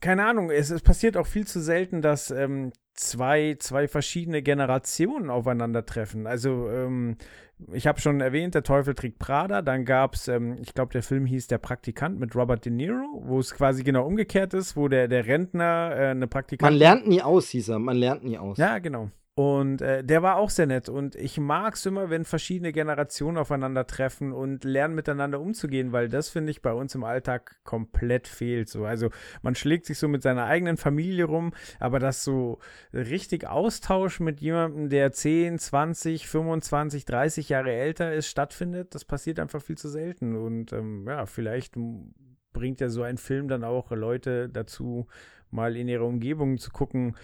keine 0.00 0.26
Ahnung, 0.26 0.50
es, 0.50 0.70
es 0.70 0.82
passiert 0.82 1.16
auch 1.16 1.26
viel 1.26 1.46
zu 1.46 1.60
selten, 1.60 2.02
dass 2.02 2.30
ähm, 2.30 2.72
zwei, 2.94 3.56
zwei 3.58 3.88
verschiedene 3.88 4.42
Generationen 4.42 5.30
aufeinandertreffen. 5.30 6.26
Also, 6.26 6.70
ähm, 6.70 7.16
ich 7.72 7.86
habe 7.86 8.00
schon 8.00 8.20
erwähnt, 8.20 8.54
der 8.54 8.62
Teufel 8.62 8.94
trägt 8.94 9.18
Prada. 9.18 9.62
Dann 9.62 9.84
gab 9.84 10.14
es, 10.14 10.28
ähm, 10.28 10.58
ich 10.60 10.74
glaube, 10.74 10.92
der 10.92 11.02
Film 11.02 11.26
hieß 11.26 11.46
Der 11.46 11.58
Praktikant 11.58 12.18
mit 12.18 12.34
Robert 12.34 12.64
De 12.64 12.72
Niro, 12.72 13.22
wo 13.24 13.38
es 13.38 13.54
quasi 13.54 13.82
genau 13.84 14.06
umgekehrt 14.06 14.54
ist, 14.54 14.76
wo 14.76 14.88
der, 14.88 15.08
der 15.08 15.26
Rentner 15.26 15.92
äh, 15.92 16.06
eine 16.06 16.20
Man 16.20 16.28
Praktikantin. 16.28 16.78
lernt 16.78 17.06
nie 17.08 17.22
aus, 17.22 17.48
hieß 17.48 17.68
er. 17.70 17.78
Man 17.78 17.96
lernt 17.96 18.24
nie 18.24 18.38
aus. 18.38 18.58
Ja, 18.58 18.78
genau. 18.78 19.10
Und 19.36 19.82
äh, 19.82 20.04
der 20.04 20.22
war 20.22 20.36
auch 20.36 20.48
sehr 20.48 20.66
nett. 20.66 20.88
Und 20.88 21.16
ich 21.16 21.38
mag 21.38 21.74
es 21.74 21.84
immer, 21.86 22.08
wenn 22.08 22.24
verschiedene 22.24 22.72
Generationen 22.72 23.36
aufeinandertreffen 23.36 24.32
und 24.32 24.62
lernen 24.62 24.94
miteinander 24.94 25.40
umzugehen, 25.40 25.90
weil 25.90 26.08
das, 26.08 26.28
finde 26.28 26.52
ich, 26.52 26.62
bei 26.62 26.72
uns 26.72 26.94
im 26.94 27.02
Alltag 27.02 27.56
komplett 27.64 28.28
fehlt. 28.28 28.68
So. 28.68 28.84
Also 28.84 29.10
man 29.42 29.56
schlägt 29.56 29.86
sich 29.86 29.98
so 29.98 30.06
mit 30.06 30.22
seiner 30.22 30.44
eigenen 30.44 30.76
Familie 30.76 31.24
rum, 31.24 31.52
aber 31.80 31.98
dass 31.98 32.22
so 32.22 32.60
richtig 32.92 33.48
Austausch 33.48 34.20
mit 34.20 34.40
jemandem, 34.40 34.88
der 34.88 35.10
10, 35.10 35.58
20, 35.58 36.28
25, 36.28 37.04
30 37.04 37.48
Jahre 37.48 37.72
älter 37.72 38.14
ist, 38.14 38.28
stattfindet, 38.28 38.94
das 38.94 39.04
passiert 39.04 39.40
einfach 39.40 39.60
viel 39.60 39.76
zu 39.76 39.88
selten. 39.88 40.36
Und 40.36 40.72
ähm, 40.72 41.06
ja, 41.08 41.26
vielleicht 41.26 41.74
bringt 42.52 42.80
ja 42.80 42.88
so 42.88 43.02
ein 43.02 43.18
Film 43.18 43.48
dann 43.48 43.64
auch 43.64 43.90
Leute 43.90 44.48
dazu, 44.48 45.08
mal 45.54 45.76
in 45.76 45.88
ihrer 45.88 46.04
Umgebung 46.04 46.58
zu 46.58 46.70
gucken, 46.70 47.16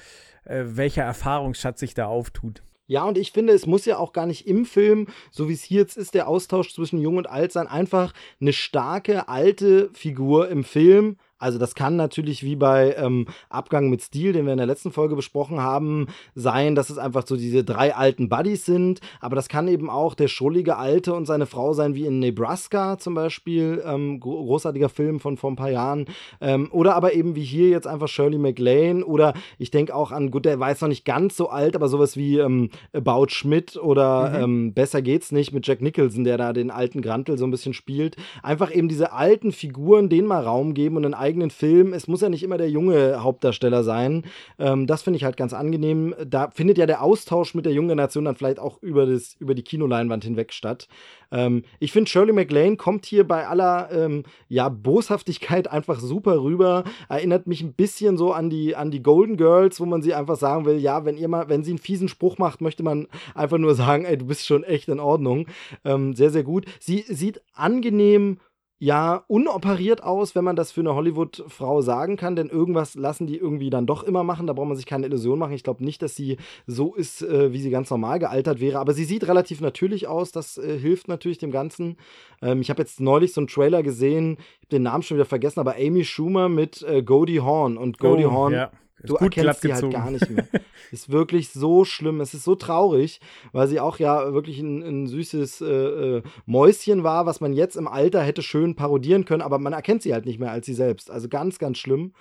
äh, 0.44 0.62
welcher 0.64 1.02
Erfahrungsschatz 1.02 1.80
sich 1.80 1.94
da 1.94 2.06
auftut. 2.06 2.62
Ja, 2.86 3.04
und 3.04 3.18
ich 3.18 3.30
finde, 3.30 3.52
es 3.52 3.66
muss 3.66 3.84
ja 3.84 3.98
auch 3.98 4.12
gar 4.12 4.26
nicht 4.26 4.48
im 4.48 4.64
Film, 4.64 5.06
so 5.30 5.48
wie 5.48 5.52
es 5.52 5.62
hier 5.62 5.82
jetzt 5.82 5.96
ist, 5.96 6.14
der 6.14 6.26
Austausch 6.26 6.74
zwischen 6.74 7.00
Jung 7.00 7.18
und 7.18 7.30
Alt 7.30 7.52
sein, 7.52 7.68
einfach 7.68 8.12
eine 8.40 8.52
starke 8.52 9.28
alte 9.28 9.90
Figur 9.92 10.48
im 10.48 10.64
Film. 10.64 11.16
Also 11.40 11.58
das 11.58 11.74
kann 11.74 11.96
natürlich 11.96 12.44
wie 12.44 12.54
bei 12.54 12.94
ähm, 12.96 13.26
Abgang 13.48 13.90
mit 13.90 14.02
Stil, 14.02 14.32
den 14.32 14.44
wir 14.44 14.52
in 14.52 14.58
der 14.58 14.66
letzten 14.66 14.92
Folge 14.92 15.16
besprochen 15.16 15.60
haben, 15.60 16.06
sein, 16.34 16.74
dass 16.74 16.90
es 16.90 16.98
einfach 16.98 17.26
so 17.26 17.36
diese 17.36 17.64
drei 17.64 17.94
alten 17.94 18.28
Buddies 18.28 18.66
sind. 18.66 19.00
Aber 19.20 19.36
das 19.36 19.48
kann 19.48 19.66
eben 19.66 19.90
auch 19.90 20.14
der 20.14 20.28
schrullige 20.28 20.76
Alte 20.76 21.14
und 21.14 21.26
seine 21.26 21.46
Frau 21.46 21.72
sein, 21.72 21.94
wie 21.94 22.06
in 22.06 22.18
Nebraska 22.18 22.98
zum 22.98 23.14
Beispiel, 23.14 23.82
ähm, 23.84 24.20
gro 24.20 24.44
großartiger 24.44 24.88
Film 24.88 25.18
von 25.18 25.36
vor 25.36 25.50
ein 25.50 25.56
paar 25.56 25.70
Jahren. 25.70 26.06
Ähm, 26.40 26.68
oder 26.72 26.94
aber 26.94 27.14
eben 27.14 27.34
wie 27.34 27.42
hier 27.42 27.70
jetzt 27.70 27.86
einfach 27.86 28.08
Shirley 28.08 28.38
MacLaine. 28.38 29.04
Oder 29.04 29.32
ich 29.58 29.70
denke 29.70 29.94
auch 29.94 30.12
an, 30.12 30.30
gut, 30.30 30.44
der 30.44 30.60
war 30.60 30.70
jetzt 30.70 30.82
noch 30.82 30.88
nicht 30.88 31.04
ganz 31.04 31.36
so 31.36 31.48
alt, 31.48 31.74
aber 31.74 31.88
sowas 31.88 32.16
wie 32.16 32.38
ähm, 32.38 32.70
About 32.92 33.28
Schmidt 33.28 33.76
oder 33.76 34.40
ähm, 34.42 34.74
Besser 34.74 35.00
geht's 35.00 35.32
nicht 35.32 35.52
mit 35.52 35.66
Jack 35.66 35.80
Nicholson, 35.80 36.24
der 36.24 36.36
da 36.36 36.52
den 36.52 36.70
alten 36.70 37.00
Grantel 37.00 37.38
so 37.38 37.44
ein 37.44 37.50
bisschen 37.50 37.72
spielt. 37.72 38.16
Einfach 38.42 38.74
eben 38.74 38.88
diese 38.88 39.12
alten 39.12 39.52
Figuren, 39.52 40.08
denen 40.08 40.28
mal 40.28 40.42
Raum 40.42 40.74
geben 40.74 40.96
und 40.96 41.04
einen 41.04 41.14
eigenen 41.30 41.50
Film. 41.50 41.92
Es 41.92 42.08
muss 42.08 42.20
ja 42.20 42.28
nicht 42.28 42.42
immer 42.42 42.58
der 42.58 42.70
junge 42.70 43.22
Hauptdarsteller 43.22 43.84
sein. 43.84 44.24
Ähm, 44.58 44.86
das 44.88 45.02
finde 45.02 45.16
ich 45.16 45.24
halt 45.24 45.36
ganz 45.36 45.52
angenehm. 45.52 46.14
Da 46.26 46.50
findet 46.50 46.76
ja 46.76 46.86
der 46.86 47.02
Austausch 47.02 47.54
mit 47.54 47.64
der 47.64 47.72
jungen 47.72 47.88
Generation 47.88 48.24
dann 48.24 48.34
vielleicht 48.34 48.58
auch 48.58 48.82
über, 48.82 49.06
das, 49.06 49.36
über 49.38 49.54
die 49.54 49.62
Kinoleinwand 49.62 50.24
hinweg 50.24 50.52
statt. 50.52 50.88
Ähm, 51.30 51.62
ich 51.78 51.92
finde, 51.92 52.10
Shirley 52.10 52.32
MacLaine 52.32 52.76
kommt 52.76 53.06
hier 53.06 53.26
bei 53.26 53.46
aller 53.46 53.90
ähm, 53.92 54.24
ja, 54.48 54.68
Boshaftigkeit 54.68 55.68
einfach 55.70 56.00
super 56.00 56.42
rüber. 56.42 56.82
Erinnert 57.08 57.46
mich 57.46 57.62
ein 57.62 57.74
bisschen 57.74 58.16
so 58.16 58.32
an 58.32 58.50
die, 58.50 58.74
an 58.74 58.90
die 58.90 59.02
Golden 59.02 59.36
Girls, 59.36 59.80
wo 59.80 59.86
man 59.86 60.02
sie 60.02 60.14
einfach 60.14 60.36
sagen 60.36 60.64
will, 60.64 60.78
ja, 60.78 61.04
wenn 61.04 61.16
ihr 61.16 61.28
mal, 61.28 61.48
wenn 61.48 61.62
sie 61.62 61.70
einen 61.70 61.78
fiesen 61.78 62.08
Spruch 62.08 62.38
macht, 62.38 62.60
möchte 62.60 62.82
man 62.82 63.06
einfach 63.36 63.58
nur 63.58 63.76
sagen, 63.76 64.04
ey, 64.04 64.18
du 64.18 64.26
bist 64.26 64.46
schon 64.46 64.64
echt 64.64 64.88
in 64.88 64.98
Ordnung. 64.98 65.46
Ähm, 65.84 66.14
sehr, 66.14 66.30
sehr 66.30 66.42
gut. 66.42 66.66
Sie 66.80 67.04
sieht 67.08 67.40
angenehm 67.54 68.38
ja, 68.82 69.24
unoperiert 69.28 70.02
aus, 70.02 70.34
wenn 70.34 70.42
man 70.42 70.56
das 70.56 70.72
für 70.72 70.80
eine 70.80 70.94
Hollywood-Frau 70.94 71.82
sagen 71.82 72.16
kann, 72.16 72.34
denn 72.34 72.48
irgendwas 72.48 72.94
lassen 72.94 73.26
die 73.26 73.36
irgendwie 73.36 73.68
dann 73.68 73.84
doch 73.84 74.02
immer 74.02 74.24
machen. 74.24 74.46
Da 74.46 74.54
braucht 74.54 74.68
man 74.68 74.76
sich 74.76 74.86
keine 74.86 75.04
Illusion 75.04 75.38
machen. 75.38 75.52
Ich 75.52 75.62
glaube 75.62 75.84
nicht, 75.84 76.00
dass 76.00 76.16
sie 76.16 76.38
so 76.66 76.94
ist, 76.94 77.20
äh, 77.20 77.52
wie 77.52 77.60
sie 77.60 77.68
ganz 77.68 77.90
normal 77.90 78.18
gealtert 78.18 78.58
wäre, 78.58 78.78
aber 78.78 78.94
sie 78.94 79.04
sieht 79.04 79.28
relativ 79.28 79.60
natürlich 79.60 80.08
aus. 80.08 80.32
Das 80.32 80.56
äh, 80.56 80.78
hilft 80.78 81.08
natürlich 81.08 81.36
dem 81.36 81.50
Ganzen. 81.50 81.98
Ähm, 82.40 82.62
ich 82.62 82.70
habe 82.70 82.80
jetzt 82.80 83.00
neulich 83.00 83.34
so 83.34 83.42
einen 83.42 83.48
Trailer 83.48 83.82
gesehen, 83.82 84.38
ich 84.38 84.60
habe 84.60 84.70
den 84.72 84.82
Namen 84.84 85.02
schon 85.02 85.18
wieder 85.18 85.26
vergessen, 85.26 85.60
aber 85.60 85.76
Amy 85.76 86.02
Schumer 86.06 86.48
mit 86.48 86.82
äh, 86.82 87.02
Goldie 87.02 87.42
Hawn 87.42 87.76
und 87.76 87.98
Goldie. 87.98 88.24
Oh, 88.24 88.48
ja. 88.48 88.64
Ist 88.64 88.72
Du 89.02 89.14
gut 89.14 89.36
erkennst 89.36 89.62
sie 89.62 89.72
halt 89.72 89.90
gar 89.90 90.10
nicht 90.10 90.28
mehr. 90.28 90.46
ist 90.90 91.10
wirklich 91.10 91.50
so 91.50 91.84
schlimm. 91.84 92.20
Es 92.20 92.34
ist 92.34 92.44
so 92.44 92.54
traurig, 92.54 93.20
weil 93.52 93.68
sie 93.68 93.80
auch 93.80 93.98
ja 93.98 94.32
wirklich 94.32 94.58
ein, 94.60 94.82
ein 94.82 95.06
süßes 95.06 95.60
äh, 95.60 95.66
äh, 95.66 96.22
Mäuschen 96.46 97.02
war, 97.02 97.26
was 97.26 97.40
man 97.40 97.52
jetzt 97.52 97.76
im 97.76 97.88
Alter 97.88 98.22
hätte 98.22 98.42
schön 98.42 98.76
parodieren 98.76 99.24
können, 99.24 99.42
aber 99.42 99.58
man 99.58 99.72
erkennt 99.72 100.02
sie 100.02 100.12
halt 100.12 100.26
nicht 100.26 100.38
mehr 100.38 100.50
als 100.50 100.66
sie 100.66 100.74
selbst. 100.74 101.10
Also 101.10 101.28
ganz, 101.28 101.58
ganz 101.58 101.78
schlimm. 101.78 102.12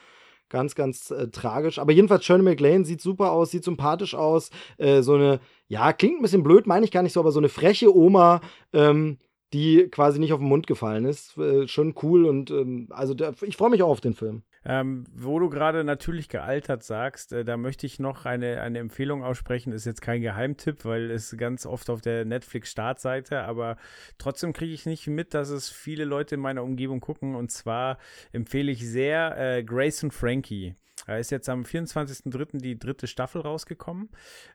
Ganz, 0.52 0.74
ganz 0.74 1.12
äh, 1.12 1.28
tragisch. 1.28 1.78
Aber 1.78 1.92
jedenfalls, 1.92 2.26
Shirley 2.26 2.42
MacLaine 2.42 2.84
sieht 2.84 3.02
super 3.02 3.32
aus, 3.32 3.52
sieht 3.52 3.64
sympathisch 3.64 4.16
aus. 4.16 4.50
Äh, 4.80 5.04
so 5.04 5.14
eine, 5.14 5.40
ja, 5.68 5.94
klingt 5.94 6.18
ein 6.18 6.24
bisschen 6.24 6.42
blöd, 6.42 6.66
meine 6.66 6.86
ich 6.86 6.92
gar 6.92 7.04
nicht 7.04 7.14
so, 7.14 7.20
aber 7.20 7.32
so 7.32 7.40
eine 7.40 7.50
freche 7.50 7.96
Oma, 7.96 8.42
ähm, 8.74 9.20
die 9.54 9.88
quasi 9.92 10.20
nicht 10.20 10.34
auf 10.34 10.40
den 10.40 10.48
Mund 10.48 10.66
gefallen 10.66 11.06
ist. 11.06 11.38
Äh, 11.38 11.68
schon 11.68 11.94
cool 12.02 12.26
und 12.26 12.50
ähm, 12.50 12.88
also 12.90 13.14
der, 13.14 13.36
ich 13.44 13.58
freue 13.58 13.70
mich 13.70 13.84
auch 13.84 13.90
auf 13.90 14.02
den 14.02 14.16
Film. 14.16 14.42
Ähm, 14.66 15.06
wo 15.14 15.40
du 15.40 15.50
gerade 15.50 15.84
natürlich 15.84 16.28
gealtert 16.28 16.84
sagst, 16.84 17.32
äh, 17.32 17.46
da 17.46 17.58
möchte 17.58 17.86
ich 17.86 18.00
noch 18.00 18.26
eine, 18.26 18.62
eine 18.62 18.80
Empfehlung 18.80 19.24
aussprechen. 19.24 19.72
Ist 19.72 19.86
jetzt 19.86 20.02
kein 20.02 20.22
Geheimtipp, 20.22 20.86
weil 20.86 21.12
es 21.12 21.36
ganz 21.38 21.66
oft 21.66 21.90
auf 21.90 22.02
der 22.02 22.26
Netflix-Startseite, 22.26 23.42
aber 23.44 23.78
trotzdem 24.18 24.54
kriege 24.54 24.74
ich 24.74 24.86
nicht 24.86 25.08
mit, 25.08 25.34
dass 25.34 25.50
es 25.50 25.70
viele 25.70 26.04
Leute 26.04 26.36
in 26.36 26.42
meiner 26.42 26.64
Umgebung 26.64 27.00
gucken. 27.00 27.36
Und 27.36 27.52
zwar 27.52 27.98
empfehle 28.32 28.72
ich 28.72 28.86
sehr 28.88 29.38
äh, 29.38 29.64
Grace 29.64 30.04
und 30.04 30.14
Frankie. 30.14 30.76
Da 31.08 31.18
ist 31.18 31.32
jetzt 31.32 31.50
am 31.50 31.64
24.03. 31.64 32.58
die 32.58 32.78
dritte 32.78 33.08
Staffel 33.08 33.42
rausgekommen. 33.42 34.10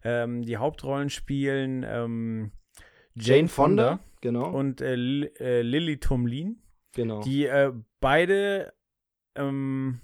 Ähm, 0.05 0.43
die 0.43 0.59
Hauptrollen 0.59 1.11
spielen 1.11 1.85
ähm, 1.89 2.53
Jane 3.15 3.49
Fonda 3.49 4.01
Genau. 4.21 4.51
und 4.51 4.81
äh, 4.81 4.95
äh, 4.95 5.63
Lily 5.63 5.99
Tomlin 5.99 6.63
genau. 6.95 7.21
die 7.23 7.45
äh, 7.45 7.73
beide 8.01 8.73
ähm, 9.37 10.01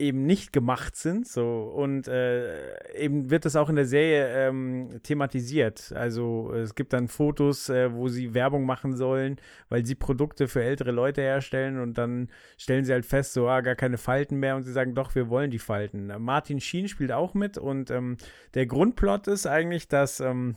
eben 0.00 0.26
nicht 0.26 0.52
gemacht 0.52 0.94
sind, 0.94 1.26
so 1.26 1.62
und 1.74 2.06
äh, 2.06 2.96
eben 2.96 3.30
wird 3.30 3.44
das 3.44 3.56
auch 3.56 3.68
in 3.68 3.74
der 3.74 3.84
Serie 3.84 4.46
ähm, 4.46 5.00
thematisiert. 5.02 5.92
Also 5.92 6.52
es 6.52 6.76
gibt 6.76 6.92
dann 6.92 7.08
Fotos, 7.08 7.68
äh, 7.68 7.92
wo 7.92 8.06
sie 8.06 8.32
Werbung 8.32 8.64
machen 8.64 8.96
sollen, 8.96 9.40
weil 9.68 9.84
sie 9.84 9.96
Produkte 9.96 10.46
für 10.46 10.62
ältere 10.62 10.92
Leute 10.92 11.22
herstellen 11.22 11.80
und 11.80 11.98
dann 11.98 12.28
stellen 12.58 12.84
sie 12.84 12.92
halt 12.92 13.06
fest, 13.06 13.32
so 13.32 13.48
ah, 13.48 13.60
gar 13.60 13.74
keine 13.74 13.98
Falten 13.98 14.36
mehr 14.36 14.54
und 14.54 14.62
sie 14.62 14.72
sagen, 14.72 14.94
doch, 14.94 15.16
wir 15.16 15.30
wollen 15.30 15.50
die 15.50 15.58
Falten. 15.58 16.12
Martin 16.18 16.60
Sheen 16.60 16.86
spielt 16.86 17.10
auch 17.10 17.34
mit 17.34 17.58
und 17.58 17.90
ähm, 17.90 18.18
der 18.54 18.66
Grundplot 18.66 19.26
ist 19.26 19.46
eigentlich, 19.46 19.88
dass 19.88 20.20
ähm, 20.20 20.54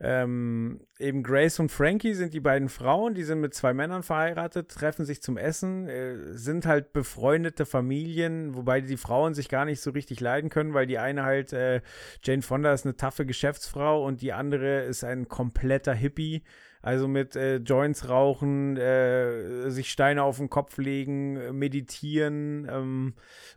ähm, 0.00 0.80
eben 0.98 1.22
Grace 1.22 1.60
und 1.60 1.70
Frankie 1.70 2.14
sind 2.14 2.34
die 2.34 2.40
beiden 2.40 2.68
Frauen, 2.68 3.14
die 3.14 3.22
sind 3.22 3.40
mit 3.40 3.54
zwei 3.54 3.72
Männern 3.72 4.02
verheiratet, 4.02 4.70
treffen 4.70 5.04
sich 5.04 5.22
zum 5.22 5.36
Essen, 5.36 5.88
äh, 5.88 6.32
sind 6.32 6.66
halt 6.66 6.92
befreundete 6.92 7.64
Familien, 7.64 8.54
wobei 8.54 8.80
die 8.80 8.96
Frauen 8.96 9.34
sich 9.34 9.48
gar 9.48 9.64
nicht 9.64 9.80
so 9.80 9.90
richtig 9.90 10.20
leiden 10.20 10.50
können, 10.50 10.74
weil 10.74 10.86
die 10.86 10.98
eine 10.98 11.24
halt, 11.24 11.52
äh, 11.52 11.80
Jane 12.22 12.42
Fonda 12.42 12.72
ist 12.72 12.84
eine 12.84 12.96
taffe 12.96 13.24
Geschäftsfrau 13.24 14.04
und 14.04 14.20
die 14.20 14.32
andere 14.32 14.82
ist 14.82 15.04
ein 15.04 15.28
kompletter 15.28 15.94
Hippie. 15.94 16.42
Also 16.84 17.08
mit 17.08 17.34
äh, 17.34 17.56
Joints 17.56 18.10
rauchen, 18.10 18.76
äh, 18.76 19.70
sich 19.70 19.90
Steine 19.90 20.22
auf 20.22 20.36
den 20.36 20.50
Kopf 20.50 20.76
legen, 20.76 21.56
meditieren 21.58 22.68
ähm, 22.70 23.14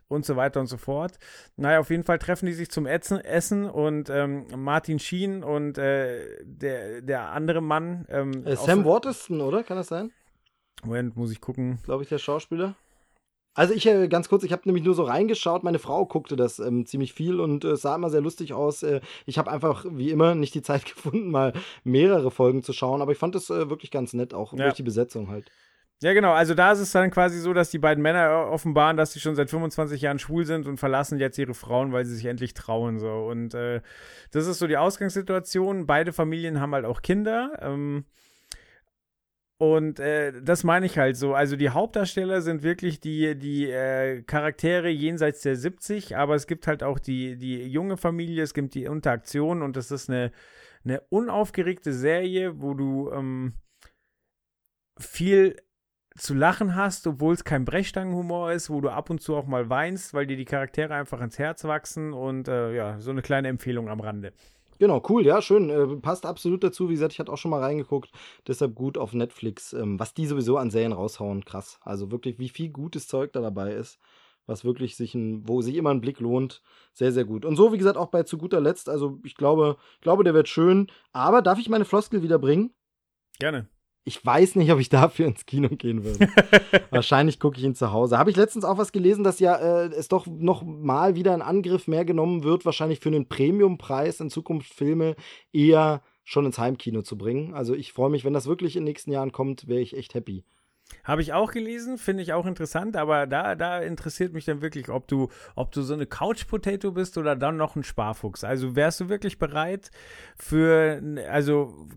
und 0.08 0.24
so 0.24 0.34
weiter 0.36 0.60
und 0.60 0.66
so 0.66 0.78
fort. 0.78 1.18
Naja, 1.56 1.78
auf 1.80 1.90
jeden 1.90 2.04
Fall 2.04 2.18
treffen 2.18 2.46
die 2.46 2.54
sich 2.54 2.70
zum 2.70 2.86
Essen, 2.86 3.20
Essen 3.20 3.68
und 3.68 4.08
ähm, 4.08 4.46
Martin 4.56 4.98
Sheen 4.98 5.44
und 5.44 5.76
äh, 5.76 6.42
der, 6.42 7.02
der 7.02 7.28
andere 7.32 7.60
Mann. 7.60 8.06
Ähm, 8.08 8.46
Äh, 8.46 8.56
Sam 8.56 8.86
Waterston, 8.86 9.42
oder? 9.42 9.62
Kann 9.62 9.76
das 9.76 9.88
sein? 9.88 10.10
Moment, 10.82 11.14
muss 11.14 11.30
ich 11.30 11.42
gucken. 11.42 11.80
Glaube 11.84 12.04
ich, 12.04 12.08
der 12.08 12.18
Schauspieler. 12.18 12.76
Also 13.58 13.74
ich 13.74 13.86
äh, 13.86 14.06
ganz 14.08 14.28
kurz, 14.28 14.44
ich 14.44 14.52
habe 14.52 14.62
nämlich 14.66 14.84
nur 14.84 14.94
so 14.94 15.02
reingeschaut. 15.02 15.64
Meine 15.64 15.80
Frau 15.80 16.06
guckte 16.06 16.36
das 16.36 16.60
ähm, 16.60 16.86
ziemlich 16.86 17.12
viel 17.12 17.40
und 17.40 17.64
äh, 17.64 17.70
es 17.72 17.82
sah 17.82 17.96
immer 17.96 18.08
sehr 18.08 18.20
lustig 18.20 18.52
aus. 18.54 18.84
Äh, 18.84 19.00
ich 19.26 19.36
habe 19.36 19.50
einfach 19.50 19.84
wie 19.90 20.10
immer 20.10 20.36
nicht 20.36 20.54
die 20.54 20.62
Zeit 20.70 20.84
gefunden, 20.86 21.30
mal 21.30 21.52
mehrere 21.82 22.30
Folgen 22.30 22.62
zu 22.62 22.72
schauen, 22.72 23.02
aber 23.02 23.10
ich 23.12 23.18
fand 23.18 23.34
das 23.34 23.50
äh, 23.50 23.68
wirklich 23.68 23.90
ganz 23.90 24.12
nett, 24.12 24.32
auch 24.32 24.52
Ja. 24.52 24.64
durch 24.64 24.74
die 24.74 24.84
Besetzung 24.84 25.28
halt. 25.28 25.50
Ja, 26.00 26.12
genau. 26.12 26.30
Also 26.32 26.54
da 26.54 26.70
ist 26.70 26.78
es 26.78 26.92
dann 26.92 27.10
quasi 27.10 27.40
so, 27.40 27.52
dass 27.52 27.70
die 27.70 27.78
beiden 27.80 28.00
Männer 28.00 28.46
offenbaren, 28.52 28.96
dass 28.96 29.12
sie 29.12 29.18
schon 29.18 29.34
seit 29.34 29.50
25 29.50 30.00
Jahren 30.00 30.20
schwul 30.20 30.46
sind 30.46 30.68
und 30.68 30.76
verlassen 30.78 31.18
jetzt 31.18 31.36
ihre 31.38 31.54
Frauen, 31.54 31.92
weil 31.92 32.04
sie 32.04 32.14
sich 32.14 32.26
endlich 32.26 32.54
trauen. 32.54 33.00
So. 33.00 33.10
Und 33.26 33.54
äh, 33.54 33.80
das 34.30 34.46
ist 34.46 34.60
so 34.60 34.68
die 34.68 34.76
Ausgangssituation. 34.76 35.86
Beide 35.88 36.12
Familien 36.12 36.60
haben 36.60 36.72
halt 36.72 36.84
auch 36.84 37.02
Kinder. 37.02 37.58
Ähm, 37.60 38.04
und 39.58 39.98
äh, 39.98 40.40
das 40.40 40.62
meine 40.62 40.86
ich 40.86 40.98
halt 40.98 41.16
so. 41.16 41.34
Also 41.34 41.56
die 41.56 41.70
Hauptdarsteller 41.70 42.42
sind 42.42 42.62
wirklich 42.62 43.00
die, 43.00 43.36
die 43.36 43.68
äh, 43.68 44.22
Charaktere 44.22 44.88
jenseits 44.88 45.40
der 45.42 45.56
70, 45.56 46.16
aber 46.16 46.36
es 46.36 46.46
gibt 46.46 46.68
halt 46.68 46.84
auch 46.84 47.00
die, 47.00 47.36
die 47.36 47.66
junge 47.66 47.96
Familie, 47.96 48.44
es 48.44 48.54
gibt 48.54 48.74
die 48.74 48.84
Interaktion 48.84 49.62
und 49.62 49.76
das 49.76 49.90
ist 49.90 50.08
eine, 50.08 50.30
eine 50.84 51.00
unaufgeregte 51.10 51.92
Serie, 51.92 52.62
wo 52.62 52.74
du 52.74 53.10
ähm, 53.10 53.54
viel 54.96 55.56
zu 56.16 56.34
lachen 56.34 56.76
hast, 56.76 57.06
obwohl 57.08 57.34
es 57.34 57.44
kein 57.44 57.64
Brechstangenhumor 57.64 58.52
ist, 58.52 58.70
wo 58.70 58.80
du 58.80 58.90
ab 58.90 59.10
und 59.10 59.20
zu 59.20 59.36
auch 59.36 59.46
mal 59.46 59.68
weinst, 59.68 60.14
weil 60.14 60.26
dir 60.26 60.36
die 60.36 60.44
Charaktere 60.44 60.94
einfach 60.94 61.20
ins 61.20 61.38
Herz 61.38 61.64
wachsen 61.64 62.12
und 62.12 62.46
äh, 62.46 62.74
ja, 62.74 63.00
so 63.00 63.10
eine 63.10 63.22
kleine 63.22 63.48
Empfehlung 63.48 63.88
am 63.88 64.00
Rande. 64.00 64.32
Genau, 64.78 65.02
cool, 65.08 65.26
ja, 65.26 65.42
schön. 65.42 65.70
Äh, 65.70 65.96
passt 65.96 66.24
absolut 66.24 66.62
dazu. 66.62 66.88
Wie 66.88 66.94
gesagt, 66.94 67.12
ich 67.12 67.18
hatte 67.18 67.32
auch 67.32 67.38
schon 67.38 67.50
mal 67.50 67.60
reingeguckt. 67.60 68.10
Deshalb 68.46 68.74
gut 68.74 68.96
auf 68.96 69.12
Netflix. 69.12 69.72
Ähm, 69.72 69.98
was 69.98 70.14
die 70.14 70.26
sowieso 70.26 70.56
an 70.56 70.70
Serien 70.70 70.92
raushauen, 70.92 71.44
krass. 71.44 71.78
Also 71.82 72.10
wirklich, 72.10 72.38
wie 72.38 72.48
viel 72.48 72.70
gutes 72.70 73.08
Zeug 73.08 73.32
da 73.32 73.40
dabei 73.40 73.72
ist. 73.72 73.98
Was 74.46 74.64
wirklich 74.64 74.96
sich 74.96 75.14
ein, 75.14 75.46
wo 75.46 75.60
sich 75.60 75.74
immer 75.74 75.90
ein 75.90 76.00
Blick 76.00 76.20
lohnt. 76.20 76.62
Sehr, 76.92 77.12
sehr 77.12 77.24
gut. 77.24 77.44
Und 77.44 77.56
so, 77.56 77.72
wie 77.72 77.78
gesagt, 77.78 77.98
auch 77.98 78.08
bei 78.08 78.22
zu 78.22 78.38
guter 78.38 78.60
Letzt. 78.60 78.88
Also 78.88 79.18
ich 79.24 79.34
glaube, 79.34 79.76
glaube, 80.00 80.24
der 80.24 80.34
wird 80.34 80.48
schön. 80.48 80.86
Aber 81.12 81.42
darf 81.42 81.58
ich 81.58 81.68
meine 81.68 81.84
Floskel 81.84 82.22
wieder 82.22 82.38
bringen? 82.38 82.72
Gerne. 83.38 83.68
Ich 84.08 84.24
weiß 84.24 84.56
nicht, 84.56 84.72
ob 84.72 84.80
ich 84.80 84.88
dafür 84.88 85.26
ins 85.26 85.44
Kino 85.44 85.68
gehen 85.68 86.02
würde. 86.02 86.28
Wahrscheinlich 86.90 87.38
gucke 87.38 87.58
ich 87.58 87.64
ihn 87.64 87.74
zu 87.74 87.92
Hause. 87.92 88.18
Habe 88.18 88.30
ich 88.30 88.36
letztens 88.36 88.64
auch 88.64 88.78
was 88.78 88.90
gelesen, 88.90 89.22
dass 89.22 89.38
ja 89.38 89.56
äh, 89.56 89.88
es 89.88 90.08
doch 90.08 90.26
noch 90.26 90.62
mal 90.62 91.14
wieder 91.14 91.34
ein 91.34 91.42
Angriff 91.42 91.86
mehr 91.86 92.06
genommen 92.06 92.42
wird, 92.42 92.64
wahrscheinlich 92.64 93.00
für 93.00 93.10
einen 93.10 93.28
Premiumpreis 93.28 94.20
in 94.20 94.30
Zukunft 94.30 94.72
Filme 94.72 95.14
eher 95.52 96.02
schon 96.24 96.46
ins 96.46 96.58
Heimkino 96.58 97.02
zu 97.02 97.18
bringen. 97.18 97.52
Also 97.52 97.74
ich 97.74 97.92
freue 97.92 98.10
mich, 98.10 98.24
wenn 98.24 98.32
das 98.32 98.46
wirklich 98.46 98.76
in 98.76 98.82
den 98.82 98.90
nächsten 98.90 99.12
Jahren 99.12 99.32
kommt, 99.32 99.68
wäre 99.68 99.80
ich 99.80 99.94
echt 99.94 100.14
happy. 100.14 100.44
Habe 101.04 101.20
ich 101.20 101.34
auch 101.34 101.52
gelesen, 101.52 101.98
finde 101.98 102.22
ich 102.22 102.32
auch 102.32 102.46
interessant, 102.46 102.96
aber 102.96 103.26
da, 103.26 103.54
da 103.54 103.80
interessiert 103.80 104.32
mich 104.32 104.46
dann 104.46 104.62
wirklich, 104.62 104.88
ob 104.88 105.06
du, 105.06 105.28
ob 105.54 105.70
du 105.72 105.82
so 105.82 105.92
eine 105.92 106.06
Couch-Potato 106.06 106.92
bist 106.92 107.18
oder 107.18 107.36
dann 107.36 107.58
noch 107.58 107.76
ein 107.76 107.84
Sparfuchs. 107.84 108.42
Also 108.42 108.74
wärst 108.74 109.00
du 109.00 109.10
wirklich 109.10 109.38
bereit 109.38 109.90
für, 110.38 111.02
also 111.30 111.88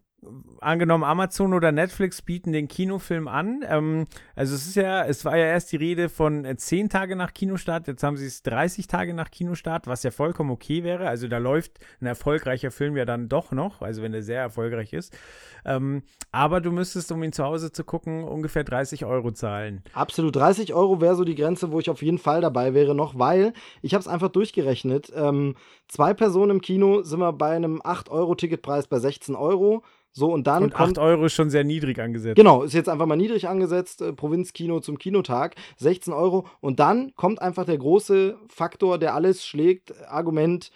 angenommen 0.59 1.03
Amazon 1.03 1.53
oder 1.53 1.71
Netflix 1.71 2.21
bieten 2.21 2.51
den 2.51 2.67
Kinofilm 2.67 3.27
an. 3.27 3.65
Ähm, 3.67 4.07
also 4.35 4.55
es 4.55 4.67
ist 4.67 4.75
ja, 4.75 5.03
es 5.05 5.25
war 5.25 5.35
ja 5.35 5.45
erst 5.45 5.71
die 5.71 5.77
Rede 5.77 6.09
von 6.09 6.45
äh, 6.45 6.55
10 6.55 6.89
Tage 6.89 7.15
nach 7.15 7.33
Kinostart, 7.33 7.87
jetzt 7.87 8.03
haben 8.03 8.17
sie 8.17 8.27
es 8.27 8.43
30 8.43 8.87
Tage 8.87 9.13
nach 9.13 9.31
Kinostart, 9.31 9.87
was 9.87 10.03
ja 10.03 10.11
vollkommen 10.11 10.51
okay 10.51 10.83
wäre. 10.83 11.07
Also 11.07 11.27
da 11.27 11.39
läuft 11.39 11.79
ein 11.99 12.05
erfolgreicher 12.05 12.71
Film 12.71 12.95
ja 12.97 13.05
dann 13.05 13.29
doch 13.29 13.51
noch, 13.51 13.81
also 13.81 14.01
wenn 14.03 14.13
er 14.13 14.21
sehr 14.21 14.41
erfolgreich 14.41 14.93
ist. 14.93 15.17
Ähm, 15.65 16.03
aber 16.31 16.61
du 16.61 16.71
müsstest, 16.71 17.11
um 17.11 17.23
ihn 17.23 17.33
zu 17.33 17.43
Hause 17.43 17.71
zu 17.71 17.83
gucken, 17.83 18.23
ungefähr 18.23 18.63
30 18.63 19.05
Euro 19.05 19.31
zahlen. 19.31 19.83
Absolut. 19.93 20.35
30 20.35 20.73
Euro 20.73 21.01
wäre 21.01 21.15
so 21.15 21.23
die 21.23 21.35
Grenze, 21.35 21.71
wo 21.71 21.79
ich 21.79 21.89
auf 21.89 22.01
jeden 22.01 22.17
Fall 22.17 22.41
dabei 22.41 22.73
wäre 22.73 22.95
noch, 22.95 23.17
weil 23.17 23.53
ich 23.81 23.93
habe 23.93 24.01
es 24.01 24.07
einfach 24.07 24.29
durchgerechnet. 24.29 25.11
Ähm, 25.15 25.55
zwei 25.91 26.13
Personen 26.13 26.51
im 26.51 26.61
Kino 26.61 27.03
sind 27.03 27.19
wir 27.19 27.33
bei 27.33 27.51
einem 27.51 27.81
8-Euro-Ticketpreis 27.81 28.87
bei 28.87 28.99
16 28.99 29.35
Euro. 29.35 29.83
So, 30.13 30.31
und 30.31 30.47
dann 30.47 30.63
Und 30.63 30.73
8 30.73 30.77
kommt. 30.77 30.97
Euro 30.97 31.25
ist 31.25 31.33
schon 31.33 31.49
sehr 31.49 31.63
niedrig 31.63 31.99
angesetzt. 31.99 32.35
Genau, 32.35 32.63
ist 32.63 32.73
jetzt 32.73 32.89
einfach 32.89 33.05
mal 33.05 33.15
niedrig 33.15 33.47
angesetzt, 33.47 34.01
äh, 34.01 34.11
Provinzkino 34.11 34.79
zum 34.79 34.97
Kinotag, 34.97 35.55
16 35.77 36.13
Euro. 36.13 36.47
Und 36.59 36.79
dann 36.79 37.13
kommt 37.15 37.41
einfach 37.41 37.65
der 37.65 37.77
große 37.77 38.37
Faktor, 38.47 38.97
der 38.97 39.15
alles 39.15 39.45
schlägt, 39.45 39.93
Argument, 40.09 40.71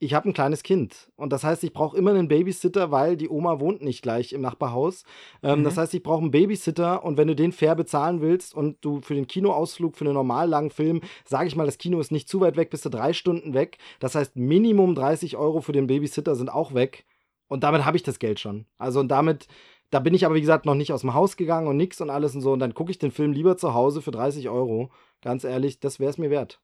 ich 0.00 0.14
habe 0.14 0.28
ein 0.28 0.32
kleines 0.32 0.62
Kind. 0.62 1.10
Und 1.16 1.32
das 1.32 1.42
heißt, 1.42 1.64
ich 1.64 1.72
brauche 1.72 1.96
immer 1.96 2.10
einen 2.10 2.28
Babysitter, 2.28 2.90
weil 2.92 3.16
die 3.16 3.28
Oma 3.28 3.58
wohnt 3.58 3.82
nicht 3.82 4.02
gleich 4.02 4.32
im 4.32 4.40
Nachbarhaus. 4.40 5.02
Ähm, 5.42 5.60
Mhm. 5.60 5.64
Das 5.64 5.76
heißt, 5.76 5.92
ich 5.94 6.02
brauche 6.02 6.22
einen 6.22 6.30
Babysitter 6.30 7.04
und 7.04 7.16
wenn 7.16 7.26
du 7.28 7.34
den 7.34 7.52
fair 7.52 7.74
bezahlen 7.74 8.20
willst 8.20 8.54
und 8.54 8.84
du 8.84 9.00
für 9.00 9.14
den 9.14 9.26
Kinoausflug, 9.26 9.96
für 9.96 10.04
einen 10.04 10.14
normal 10.14 10.48
langen 10.48 10.70
Film, 10.70 11.00
sage 11.24 11.48
ich 11.48 11.56
mal, 11.56 11.66
das 11.66 11.78
Kino 11.78 11.98
ist 11.98 12.12
nicht 12.12 12.28
zu 12.28 12.40
weit 12.40 12.56
weg, 12.56 12.70
bist 12.70 12.84
du 12.84 12.90
drei 12.90 13.12
Stunden 13.12 13.54
weg. 13.54 13.78
Das 13.98 14.14
heißt, 14.14 14.36
Minimum 14.36 14.94
30 14.94 15.36
Euro 15.36 15.60
für 15.60 15.72
den 15.72 15.88
Babysitter 15.88 16.36
sind 16.36 16.48
auch 16.48 16.74
weg. 16.74 17.04
Und 17.48 17.64
damit 17.64 17.84
habe 17.84 17.96
ich 17.96 18.02
das 18.02 18.18
Geld 18.18 18.38
schon. 18.38 18.66
Also 18.78 19.00
und 19.00 19.08
damit, 19.08 19.48
da 19.90 19.98
bin 20.00 20.14
ich 20.14 20.24
aber 20.26 20.34
wie 20.36 20.40
gesagt 20.40 20.66
noch 20.66 20.74
nicht 20.74 20.92
aus 20.92 21.00
dem 21.00 21.14
Haus 21.14 21.36
gegangen 21.36 21.66
und 21.66 21.76
nix 21.76 22.00
und 22.00 22.10
alles 22.10 22.34
und 22.34 22.42
so. 22.42 22.52
Und 22.52 22.60
dann 22.60 22.74
gucke 22.74 22.90
ich 22.90 22.98
den 22.98 23.10
Film 23.10 23.32
lieber 23.32 23.56
zu 23.56 23.74
Hause 23.74 24.02
für 24.02 24.10
30 24.12 24.48
Euro. 24.48 24.90
Ganz 25.22 25.44
ehrlich, 25.44 25.80
das 25.80 25.98
wäre 25.98 26.10
es 26.10 26.18
mir 26.18 26.30
wert. 26.30 26.60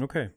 Okay. 0.00 0.30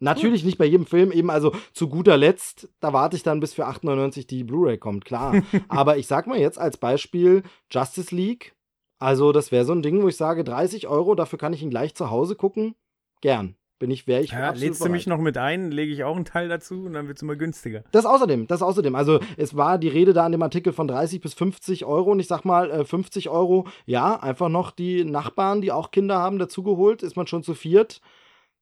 Natürlich 0.00 0.44
nicht 0.44 0.58
bei 0.58 0.64
jedem 0.64 0.86
Film, 0.86 1.10
eben 1.10 1.30
also 1.30 1.52
zu 1.72 1.88
guter 1.88 2.16
Letzt, 2.16 2.68
da 2.80 2.92
warte 2.92 3.16
ich 3.16 3.22
dann 3.24 3.40
bis 3.40 3.54
für 3.54 3.66
8,99 3.66 4.26
die 4.26 4.44
Blu-ray 4.44 4.78
kommt, 4.78 5.04
klar. 5.04 5.42
Aber 5.68 5.96
ich 5.96 6.06
sag 6.06 6.26
mal 6.26 6.38
jetzt 6.38 6.58
als 6.58 6.76
Beispiel 6.76 7.42
Justice 7.70 8.14
League. 8.14 8.54
Also 9.00 9.32
das 9.32 9.52
wäre 9.52 9.64
so 9.64 9.72
ein 9.72 9.82
Ding, 9.82 10.02
wo 10.02 10.08
ich 10.08 10.16
sage 10.16 10.44
30 10.44 10.86
Euro, 10.88 11.14
dafür 11.14 11.38
kann 11.38 11.52
ich 11.52 11.62
ihn 11.62 11.70
gleich 11.70 11.94
zu 11.94 12.10
Hause 12.10 12.36
gucken. 12.36 12.74
Gern. 13.20 13.56
Bin 13.80 13.92
ich, 13.92 14.08
wäre 14.08 14.22
ich 14.22 14.32
Ja, 14.32 14.50
lädst 14.50 14.84
du 14.84 14.88
mich 14.88 15.04
bereit. 15.04 15.16
noch 15.16 15.22
mit 15.22 15.38
ein, 15.38 15.70
lege 15.70 15.92
ich 15.92 16.02
auch 16.02 16.16
einen 16.16 16.24
Teil 16.24 16.48
dazu 16.48 16.84
und 16.84 16.94
dann 16.94 17.06
wird 17.06 17.18
es 17.18 17.22
immer 17.22 17.36
günstiger. 17.36 17.84
Das 17.92 18.06
außerdem, 18.06 18.48
das 18.48 18.60
außerdem. 18.60 18.96
Also 18.96 19.20
es 19.36 19.56
war 19.56 19.78
die 19.78 19.86
Rede 19.86 20.12
da 20.12 20.26
in 20.26 20.32
dem 20.32 20.42
Artikel 20.42 20.72
von 20.72 20.88
30 20.88 21.20
bis 21.20 21.34
50 21.34 21.84
Euro 21.84 22.10
und 22.10 22.18
ich 22.18 22.26
sag 22.26 22.44
mal 22.44 22.70
äh, 22.72 22.84
50 22.84 23.28
Euro, 23.28 23.68
ja, 23.86 24.16
einfach 24.20 24.48
noch 24.48 24.72
die 24.72 25.04
Nachbarn, 25.04 25.60
die 25.60 25.70
auch 25.70 25.92
Kinder 25.92 26.18
haben, 26.18 26.40
dazugeholt, 26.40 27.04
ist 27.04 27.16
man 27.16 27.28
schon 27.28 27.44
zu 27.44 27.54
viert. 27.54 28.00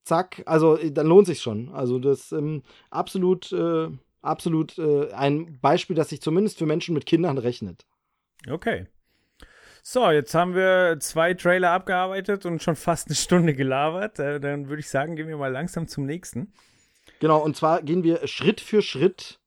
Zack, 0.07 0.42
also 0.46 0.78
äh, 0.78 0.92
dann 0.92 1.07
lohnt 1.07 1.26
sich 1.26 1.40
schon. 1.40 1.68
Also 1.70 1.98
das 1.98 2.30
ähm, 2.32 2.62
absolut, 2.90 3.52
äh, 3.52 3.88
absolut 4.22 4.78
äh, 4.78 5.12
ein 5.12 5.59
Beispiel, 5.61 5.96
das 5.96 6.11
sich 6.11 6.22
zumindest 6.22 6.59
für 6.59 6.66
Menschen 6.66 6.94
mit 6.94 7.07
Kindern 7.07 7.38
rechnet. 7.38 7.84
Okay. 8.48 8.86
So, 9.82 10.11
jetzt 10.11 10.34
haben 10.34 10.54
wir 10.54 10.98
zwei 11.00 11.34
Trailer 11.34 11.72
abgearbeitet 11.72 12.46
und 12.46 12.62
schon 12.62 12.76
fast 12.76 13.09
eine 13.09 13.16
Stunde 13.16 13.54
gelabert. 13.54 14.18
Äh, 14.20 14.38
dann 14.38 14.68
würde 14.68 14.80
ich 14.80 14.88
sagen, 14.88 15.16
gehen 15.16 15.28
wir 15.28 15.36
mal 15.36 15.52
langsam 15.52 15.88
zum 15.88 16.07
nächsten. 16.07 16.52
Genau, 17.18 17.42
und 17.42 17.57
zwar 17.57 17.82
gehen 17.82 18.04
wir 18.04 18.26
Schritt 18.28 18.61
für 18.61 18.82
Schritt 18.82 19.40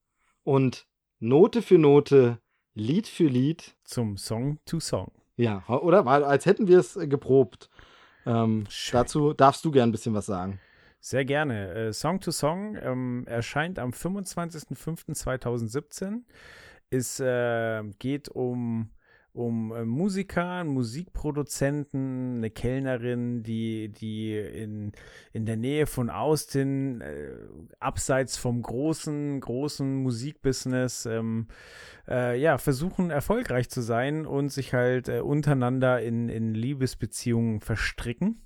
und 0.43 0.88
Note 1.20 1.62
für 1.62 1.78
Note, 1.78 2.39
Lied 2.74 3.07
für 3.07 3.28
Lied 3.28 3.76
Zum 3.84 4.18
Song 4.18 4.60
to 4.66 4.80
Song. 4.80 5.12
Ja, 5.38 5.66
oder? 5.68 6.05
Weil, 6.05 6.26
als 6.26 6.45
hätten 6.45 6.68
wir 6.68 6.80
es 6.80 6.97
äh, 6.97 7.07
geprobt. 7.07 7.70
Ähm, 8.26 8.65
dazu 8.91 9.34
darfst 9.34 9.65
du 9.65 9.72
gern 9.72 9.89
ein 9.89 9.91
bisschen 9.91 10.13
was 10.13 10.28
sagen. 10.28 10.61
Sehr 10.99 11.26
gerne. 11.26 11.74
Äh, 11.74 11.93
Song 11.93 12.20
to 12.20 12.32
Song 12.32 12.78
ähm, 12.82 13.26
erscheint 13.28 13.80
am 13.80 13.89
25.05.2017. 13.91 16.24
Es 16.89 17.20
äh, 17.20 17.84
geht 17.99 18.30
um, 18.30 18.89
um 19.34 19.71
äh, 19.71 19.86
Musiker, 19.86 20.63
Musikproduzenten, 20.63 22.38
eine 22.38 22.49
Kellnerin, 22.49 23.43
die, 23.43 23.89
die 23.89 24.38
in, 24.38 24.91
in 25.34 25.45
der 25.45 25.57
Nähe 25.57 25.86
von 25.86 26.09
Austin, 26.09 27.01
äh, 27.01 27.32
abseits 27.80 28.38
vom 28.38 28.61
großen, 28.61 29.39
großen 29.39 29.95
Musikbusiness, 30.03 31.05
ähm, 31.05 31.47
äh, 32.07 32.39
ja, 32.39 32.57
versuchen 32.57 33.11
erfolgreich 33.11 33.69
zu 33.69 33.82
sein 33.82 34.25
und 34.25 34.49
sich 34.49 34.73
halt 34.73 35.09
äh, 35.09 35.19
untereinander 35.19 36.01
in, 36.01 36.30
in 36.30 36.53
Liebesbeziehungen 36.53 37.61
verstricken 37.61 38.41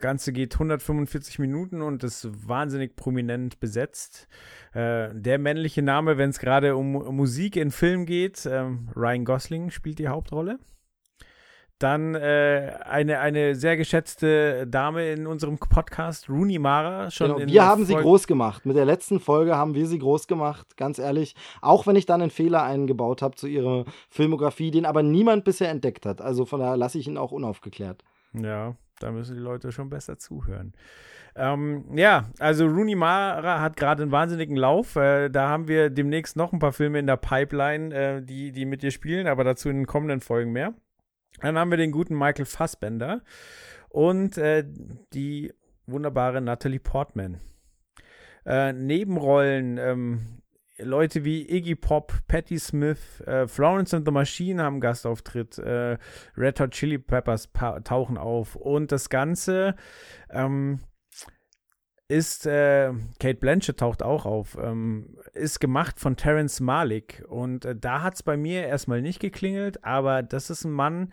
Ganze 0.00 0.32
geht 0.32 0.54
145 0.54 1.38
Minuten 1.38 1.82
und 1.82 2.04
ist 2.04 2.28
wahnsinnig 2.48 2.96
prominent 2.96 3.60
besetzt. 3.60 4.28
Äh, 4.74 5.08
der 5.14 5.38
männliche 5.38 5.82
Name, 5.82 6.18
wenn 6.18 6.30
es 6.30 6.38
gerade 6.38 6.76
um, 6.76 6.96
um 6.96 7.16
Musik 7.16 7.56
in 7.56 7.70
Film 7.70 8.06
geht, 8.06 8.46
ähm, 8.46 8.88
Ryan 8.94 9.24
Gosling 9.24 9.70
spielt 9.70 9.98
die 9.98 10.08
Hauptrolle. 10.08 10.58
Dann 11.78 12.14
äh, 12.14 12.72
eine, 12.84 13.18
eine 13.20 13.54
sehr 13.54 13.76
geschätzte 13.76 14.66
Dame 14.66 15.10
in 15.12 15.26
unserem 15.26 15.58
Podcast, 15.58 16.30
Rooney 16.30 16.58
Mara. 16.58 17.10
Schon 17.10 17.36
Genau, 17.36 17.52
wir 17.52 17.64
haben 17.66 17.84
sie 17.84 17.92
Folge- 17.92 18.08
groß 18.08 18.26
gemacht. 18.26 18.64
Mit 18.64 18.76
der 18.76 18.86
letzten 18.86 19.20
Folge 19.20 19.56
haben 19.56 19.74
wir 19.74 19.86
sie 19.86 19.98
groß 19.98 20.26
gemacht, 20.26 20.78
ganz 20.78 20.98
ehrlich. 20.98 21.34
Auch 21.60 21.86
wenn 21.86 21.96
ich 21.96 22.06
dann 22.06 22.22
einen 22.22 22.30
Fehler 22.30 22.62
eingebaut 22.62 23.20
habe 23.20 23.34
zu 23.36 23.46
ihrer 23.46 23.84
Filmografie, 24.08 24.70
den 24.70 24.86
aber 24.86 25.02
niemand 25.02 25.44
bisher 25.44 25.68
entdeckt 25.68 26.06
hat. 26.06 26.22
Also 26.22 26.46
von 26.46 26.60
daher 26.60 26.78
lasse 26.78 26.98
ich 26.98 27.08
ihn 27.08 27.18
auch 27.18 27.32
unaufgeklärt. 27.32 28.02
Ja, 28.32 28.74
da 29.00 29.10
müssen 29.10 29.34
die 29.34 29.42
Leute 29.42 29.72
schon 29.72 29.90
besser 29.90 30.18
zuhören. 30.18 30.72
Ähm, 31.34 31.84
ja, 31.96 32.30
also 32.38 32.66
Rooney 32.66 32.94
Mara 32.94 33.60
hat 33.60 33.76
gerade 33.76 34.02
einen 34.02 34.12
wahnsinnigen 34.12 34.56
Lauf. 34.56 34.96
Äh, 34.96 35.28
da 35.28 35.48
haben 35.48 35.68
wir 35.68 35.90
demnächst 35.90 36.36
noch 36.36 36.52
ein 36.52 36.58
paar 36.58 36.72
Filme 36.72 36.98
in 36.98 37.06
der 37.06 37.18
Pipeline, 37.18 37.94
äh, 37.94 38.22
die, 38.22 38.52
die 38.52 38.64
mit 38.64 38.82
ihr 38.82 38.90
spielen, 38.90 39.26
aber 39.26 39.44
dazu 39.44 39.68
in 39.68 39.76
den 39.76 39.86
kommenden 39.86 40.20
Folgen 40.20 40.52
mehr. 40.52 40.74
Dann 41.40 41.58
haben 41.58 41.70
wir 41.70 41.76
den 41.76 41.92
guten 41.92 42.16
Michael 42.16 42.46
Fassbender 42.46 43.22
und 43.90 44.38
äh, 44.38 44.64
die 45.12 45.52
wunderbare 45.86 46.40
Natalie 46.40 46.80
Portman. 46.80 47.40
Äh, 48.46 48.72
Nebenrollen, 48.72 49.76
ähm, 49.76 50.42
Leute 50.78 51.24
wie 51.24 51.48
Iggy 51.50 51.74
Pop, 51.74 52.12
Patti 52.28 52.58
Smith, 52.58 53.20
äh, 53.22 53.46
Florence 53.46 53.94
and 53.94 54.06
the 54.06 54.12
Machine 54.12 54.62
haben 54.62 54.80
Gastauftritt, 54.80 55.58
äh, 55.58 55.96
Red 56.36 56.60
Hot 56.60 56.72
Chili 56.72 56.98
Peppers 56.98 57.50
tauchen 57.84 58.18
auf. 58.18 58.56
Und 58.56 58.92
das 58.92 59.08
Ganze 59.08 59.74
ähm, 60.30 60.80
ist, 62.08 62.46
äh, 62.46 62.92
Kate 63.18 63.38
Blanchett 63.38 63.78
taucht 63.78 64.02
auch 64.02 64.26
auf, 64.26 64.56
ähm, 64.60 65.18
ist 65.32 65.60
gemacht 65.60 65.98
von 65.98 66.16
Terrence 66.16 66.60
Malick. 66.60 67.24
Und 67.28 67.64
äh, 67.64 67.74
da 67.74 68.02
hat 68.02 68.14
es 68.14 68.22
bei 68.22 68.36
mir 68.36 68.66
erstmal 68.66 69.02
nicht 69.02 69.20
geklingelt, 69.20 69.82
aber 69.84 70.22
das 70.22 70.50
ist 70.50 70.64
ein 70.64 70.72
Mann, 70.72 71.10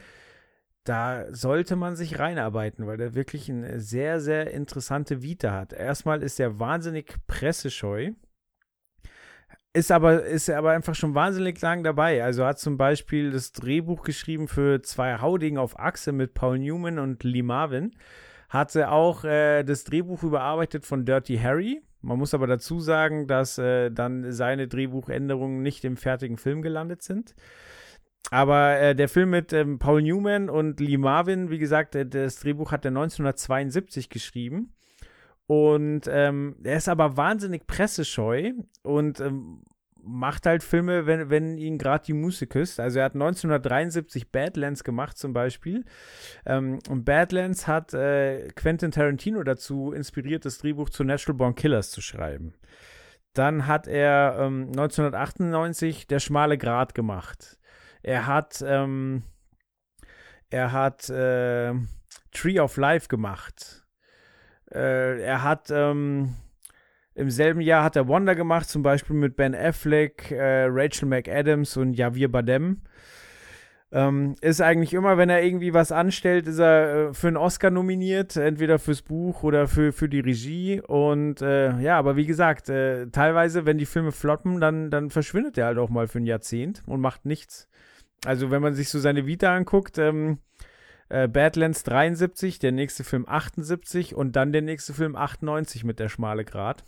da 0.84 1.34
sollte 1.34 1.78
man 1.78 1.96
sich 1.96 2.20
reinarbeiten, 2.20 2.86
weil 2.86 2.98
der 2.98 3.16
wirklich 3.16 3.50
eine 3.50 3.80
sehr, 3.80 4.20
sehr 4.20 4.52
interessante 4.52 5.22
Vita 5.22 5.52
hat. 5.52 5.72
Erstmal 5.72 6.22
ist 6.22 6.40
er 6.40 6.60
wahnsinnig 6.60 7.16
pressescheu, 7.26 8.12
ist 9.74 9.92
aber, 9.92 10.24
ist 10.24 10.50
aber 10.50 10.72
einfach 10.72 10.96
schon 10.96 11.16
wahnsinnig 11.16 11.60
lang 11.62 11.84
dabei. 11.84 12.24
Also 12.24 12.46
hat 12.46 12.60
zum 12.60 12.78
Beispiel 12.78 13.32
das 13.32 13.52
Drehbuch 13.52 14.04
geschrieben 14.04 14.48
für 14.48 14.82
zwei 14.84 15.20
Haudingen 15.20 15.58
auf 15.58 15.80
Achse 15.80 16.12
mit 16.12 16.36
Paul 16.36 16.60
Newman 16.60 17.00
und 17.00 17.24
Lee 17.24 17.42
Marvin. 17.42 17.96
Hatte 18.50 18.92
auch 18.92 19.24
äh, 19.24 19.64
das 19.64 19.84
Drehbuch 19.84 20.22
überarbeitet 20.22 20.86
von 20.86 21.06
Dirty 21.06 21.38
Harry. 21.38 21.82
Man 22.02 22.20
muss 22.20 22.36
aber 22.36 22.46
dazu 22.46 22.80
sagen, 22.80 23.28
dass 23.28 23.58
äh, 23.58 23.90
dann 23.90 24.32
seine 24.32 24.68
Drehbuchänderungen 24.68 25.64
nicht 25.64 25.84
im 25.86 25.98
fertigen 25.98 26.38
Film 26.38 26.62
gelandet 26.62 27.02
sind. 27.02 27.34
Aber 28.30 28.78
äh, 28.80 28.96
der 28.96 29.10
Film 29.10 29.32
mit 29.32 29.54
ähm, 29.54 29.80
Paul 29.80 30.04
Newman 30.04 30.50
und 30.50 30.80
Lee 30.80 30.98
Marvin, 30.98 31.50
wie 31.50 31.58
gesagt, 31.58 31.96
äh, 31.96 32.06
das 32.06 32.40
Drehbuch 32.40 32.72
hat 32.72 32.86
er 32.86 32.90
1972 32.90 34.10
geschrieben. 34.10 34.74
Und 35.48 36.02
ähm, 36.08 36.56
er 36.64 36.78
ist 36.78 36.90
aber 36.90 37.18
wahnsinnig 37.18 37.68
pressescheu 37.68 38.54
und 38.82 39.20
ähm, 39.20 39.64
macht 40.04 40.46
halt 40.46 40.64
Filme, 40.64 41.06
wenn, 41.06 41.30
wenn 41.30 41.58
ihn 41.58 41.78
gerade 41.78 42.06
die 42.06 42.14
Muße 42.14 42.48
küsst. 42.48 42.80
Also 42.80 43.00
er 43.00 43.06
hat 43.06 43.14
1973 43.14 44.32
Badlands 44.32 44.84
gemacht 44.84 45.18
zum 45.18 45.34
Beispiel. 45.34 45.86
Ähm, 46.46 46.80
und 46.90 47.06
Badlands 47.06 47.68
hat 47.68 47.94
äh, 47.94 48.50
Quentin 48.56 48.92
Tarantino 48.92 49.44
dazu 49.44 49.92
inspiriert, 49.92 50.46
das 50.46 50.60
Drehbuch 50.60 50.90
zu 50.90 51.04
Natural 51.04 51.38
Born 51.38 51.56
Killers 51.56 51.92
zu 51.92 52.02
schreiben. 52.02 52.54
Dann 53.34 53.66
hat 53.66 53.88
er 53.88 54.38
ähm, 54.40 54.68
1998 54.68 56.08
Der 56.08 56.20
schmale 56.20 56.58
Grat 56.58 56.94
gemacht. 56.94 57.58
Er 58.04 58.28
hat, 58.28 58.64
ähm, 58.66 59.24
er 60.50 60.72
hat 60.72 61.10
äh, 61.10 61.74
Tree 62.32 62.60
of 62.60 62.78
Life 62.78 63.08
gemacht. 63.08 63.83
Äh, 64.74 65.22
er 65.22 65.44
hat 65.44 65.70
ähm, 65.72 66.36
im 67.16 67.30
selben 67.30 67.62
Jahr 67.62 67.84
hat 67.84 67.96
er 67.96 68.08
Wonder 68.08 68.36
gemacht, 68.36 68.68
zum 68.68 68.82
Beispiel 68.82 69.16
mit 69.16 69.36
Ben 69.36 69.54
Affleck, 69.54 70.32
äh, 70.32 70.66
Rachel 70.70 71.08
McAdams 71.08 71.78
und 71.78 71.94
Javier 71.94 72.32
Bardem. 72.32 72.82
Ähm, 73.92 74.36
ist 74.42 74.60
eigentlich 74.60 74.96
immer, 74.96 75.18
wenn 75.20 75.30
er 75.30 75.44
irgendwie 75.44 75.76
was 75.76 75.92
anstellt, 75.92 76.48
ist 76.48 76.58
er 76.58 77.10
äh, 77.10 77.14
für 77.14 77.28
einen 77.28 77.38
Oscar 77.38 77.70
nominiert, 77.70 78.36
entweder 78.36 78.80
fürs 78.80 79.04
Buch 79.04 79.44
oder 79.44 79.68
für, 79.68 79.94
für 79.94 80.10
die 80.10 80.22
Regie. 80.22 80.82
Und 80.82 81.44
äh, 81.44 81.80
ja, 81.80 82.00
aber 82.00 82.16
wie 82.16 82.26
gesagt, 82.26 82.70
äh, 82.70 83.06
teilweise, 83.12 83.68
wenn 83.68 83.78
die 83.78 83.86
Filme 83.86 84.12
floppen, 84.12 84.60
dann, 84.60 84.90
dann 84.90 85.12
verschwindet 85.12 85.60
er 85.60 85.68
halt 85.68 85.78
auch 85.78 85.90
mal 85.90 86.08
für 86.08 86.18
ein 86.18 86.26
Jahrzehnt 86.26 86.82
und 86.88 87.02
macht 87.02 87.26
nichts. 87.26 87.70
Also, 88.26 88.50
wenn 88.50 88.64
man 88.64 88.74
sich 88.74 88.90
so 88.90 88.98
seine 88.98 89.28
Vita 89.28 89.56
anguckt, 89.56 90.00
ähm, 90.00 90.40
äh, 91.14 91.28
Badlands 91.28 91.84
73, 91.84 92.58
der 92.58 92.72
nächste 92.72 93.04
Film 93.04 93.28
78 93.28 94.16
und 94.16 94.36
dann 94.36 94.52
der 94.52 94.64
nächste 94.64 94.94
Film 94.94 95.16
98 95.16 95.84
mit 95.84 96.00
der 96.00 96.10
schmale 96.10 96.44
Grat. 96.44 96.84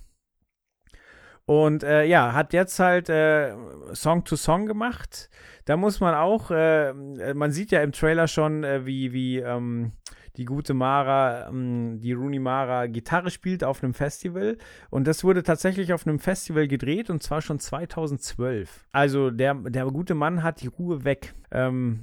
Und 1.46 1.84
äh, 1.84 2.06
ja, 2.06 2.34
hat 2.34 2.54
jetzt 2.54 2.80
halt 2.80 3.08
äh, 3.08 3.54
Song 3.94 4.26
to 4.26 4.36
Song 4.36 4.66
gemacht. 4.66 5.30
Da 5.66 5.78
muss 5.78 6.00
man 6.00 6.16
auch, 6.16 6.50
äh, 6.50 6.92
man 7.36 7.52
sieht 7.52 7.70
ja 7.70 7.84
im 7.84 7.92
Trailer 7.92 8.28
schon, 8.28 8.64
äh, 8.64 8.88
wie, 8.88 9.14
wie 9.14 9.38
ähm, 9.38 9.92
die 10.38 10.46
gute 10.46 10.74
Mara, 10.74 11.48
ähm, 11.50 12.00
die 12.00 12.14
Rooney 12.14 12.40
Mara 12.40 12.88
Gitarre 12.88 13.30
spielt 13.30 13.64
auf 13.64 13.84
einem 13.84 13.94
Festival. 13.94 14.58
Und 14.90 15.08
das 15.08 15.24
wurde 15.24 15.44
tatsächlich 15.44 15.94
auf 15.94 16.06
einem 16.06 16.20
Festival 16.20 16.68
gedreht 16.68 17.10
und 17.10 17.24
zwar 17.24 17.42
schon 17.42 17.60
2012. 17.60 18.86
Also 18.92 19.32
der, 19.32 19.56
der 19.56 19.86
gute 19.86 20.16
Mann 20.16 20.44
hat 20.44 20.62
die 20.62 20.68
Ruhe 20.68 21.04
weg. 21.04 21.34
Ähm, 21.52 22.02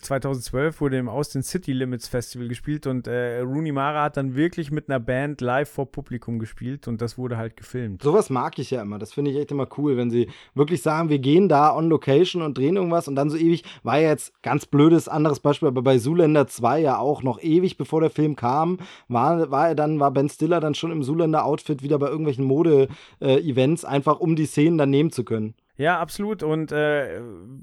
2012 0.00 0.80
wurde 0.80 0.98
im 0.98 1.08
Austin 1.08 1.42
City 1.42 1.72
Limits 1.72 2.08
Festival 2.08 2.48
gespielt 2.48 2.86
und 2.86 3.06
äh, 3.06 3.40
Rooney 3.40 3.70
Mara 3.70 4.04
hat 4.04 4.16
dann 4.16 4.34
wirklich 4.34 4.70
mit 4.70 4.88
einer 4.88 4.98
Band 4.98 5.40
live 5.40 5.68
vor 5.68 5.92
Publikum 5.92 6.38
gespielt 6.38 6.88
und 6.88 7.00
das 7.00 7.16
wurde 7.16 7.36
halt 7.36 7.56
gefilmt. 7.56 8.02
Sowas 8.02 8.30
mag 8.30 8.58
ich 8.58 8.70
ja 8.70 8.82
immer. 8.82 8.98
Das 8.98 9.12
finde 9.12 9.30
ich 9.30 9.36
echt 9.36 9.52
immer 9.52 9.68
cool, 9.76 9.96
wenn 9.96 10.10
sie 10.10 10.28
wirklich 10.54 10.82
sagen, 10.82 11.10
wir 11.10 11.18
gehen 11.18 11.48
da 11.48 11.76
on 11.76 11.88
Location 11.88 12.42
und 12.42 12.58
drehen 12.58 12.76
irgendwas 12.76 13.06
und 13.06 13.14
dann 13.14 13.30
so 13.30 13.36
ewig, 13.36 13.62
war 13.82 14.00
ja 14.00 14.08
jetzt 14.08 14.32
ganz 14.42 14.66
blödes 14.66 15.06
anderes 15.06 15.40
Beispiel, 15.40 15.68
aber 15.68 15.82
bei 15.82 15.98
Zoolander 15.98 16.46
2 16.46 16.80
ja 16.80 16.98
auch 16.98 17.22
noch 17.22 17.40
ewig, 17.40 17.67
bevor 17.76 18.00
der 18.00 18.10
Film 18.10 18.36
kam, 18.36 18.78
war, 19.08 19.50
war 19.50 19.68
er 19.68 19.74
dann, 19.74 20.00
war 20.00 20.10
Ben 20.10 20.28
Stiller 20.28 20.60
dann 20.60 20.74
schon 20.74 20.92
im 20.92 21.02
Zoolander-Outfit 21.02 21.82
wieder 21.82 21.98
bei 21.98 22.08
irgendwelchen 22.08 22.44
Mode-Events, 22.44 23.84
einfach 23.84 24.20
um 24.20 24.36
die 24.36 24.46
Szenen 24.46 24.78
dann 24.78 24.90
nehmen 24.90 25.10
zu 25.10 25.24
können. 25.24 25.54
Ja, 25.78 26.00
absolut. 26.00 26.42
Und 26.42 26.72
äh, 26.72 27.20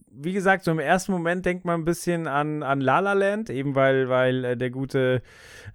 wie 0.09 0.31
gesagt, 0.31 0.63
so 0.63 0.71
im 0.71 0.79
ersten 0.79 1.11
Moment 1.11 1.45
denkt 1.45 1.65
man 1.65 1.81
ein 1.81 1.85
bisschen 1.85 2.27
an, 2.27 2.63
an 2.63 2.79
La 2.79 2.99
La 2.99 3.11
Land, 3.11 3.49
eben 3.49 3.75
weil, 3.75 4.07
weil 4.07 4.45
äh, 4.45 4.57
der 4.57 4.69
gute 4.69 5.21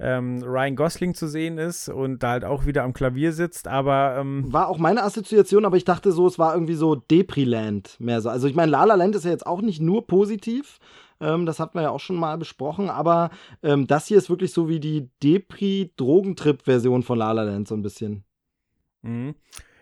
ähm, 0.00 0.42
Ryan 0.42 0.74
Gosling 0.74 1.12
zu 1.12 1.28
sehen 1.28 1.58
ist 1.58 1.90
und 1.90 2.22
da 2.22 2.30
halt 2.30 2.46
auch 2.46 2.64
wieder 2.64 2.84
am 2.84 2.94
Klavier 2.94 3.32
sitzt. 3.32 3.68
Aber 3.68 4.16
ähm, 4.18 4.50
War 4.50 4.68
auch 4.68 4.78
meine 4.78 5.02
Assoziation, 5.02 5.66
aber 5.66 5.76
ich 5.76 5.84
dachte 5.84 6.12
so, 6.12 6.26
es 6.26 6.38
war 6.38 6.54
irgendwie 6.54 6.74
so 6.74 6.94
Depri-Land 6.94 8.00
mehr 8.00 8.22
so. 8.22 8.30
Also 8.30 8.48
ich 8.48 8.54
meine, 8.54 8.72
La 8.72 8.84
La 8.84 8.94
Land 8.94 9.16
ist 9.16 9.26
ja 9.26 9.32
jetzt 9.32 9.46
auch 9.46 9.60
nicht 9.60 9.82
nur 9.82 10.06
positiv, 10.06 10.78
ähm, 11.20 11.46
das 11.46 11.60
hatten 11.60 11.78
wir 11.78 11.82
ja 11.82 11.90
auch 11.90 12.00
schon 12.00 12.16
mal 12.16 12.38
besprochen, 12.38 12.90
aber 12.90 13.30
ähm, 13.62 13.86
das 13.86 14.06
hier 14.06 14.18
ist 14.18 14.30
wirklich 14.30 14.52
so 14.52 14.68
wie 14.68 14.80
die 14.80 15.10
Depri-Drogentrip-Version 15.22 17.02
von 17.02 17.18
La 17.18 17.32
La 17.32 17.42
Land 17.42 17.68
so 17.68 17.74
ein 17.74 17.82
bisschen. 17.82 18.24
Mhm. 19.02 19.34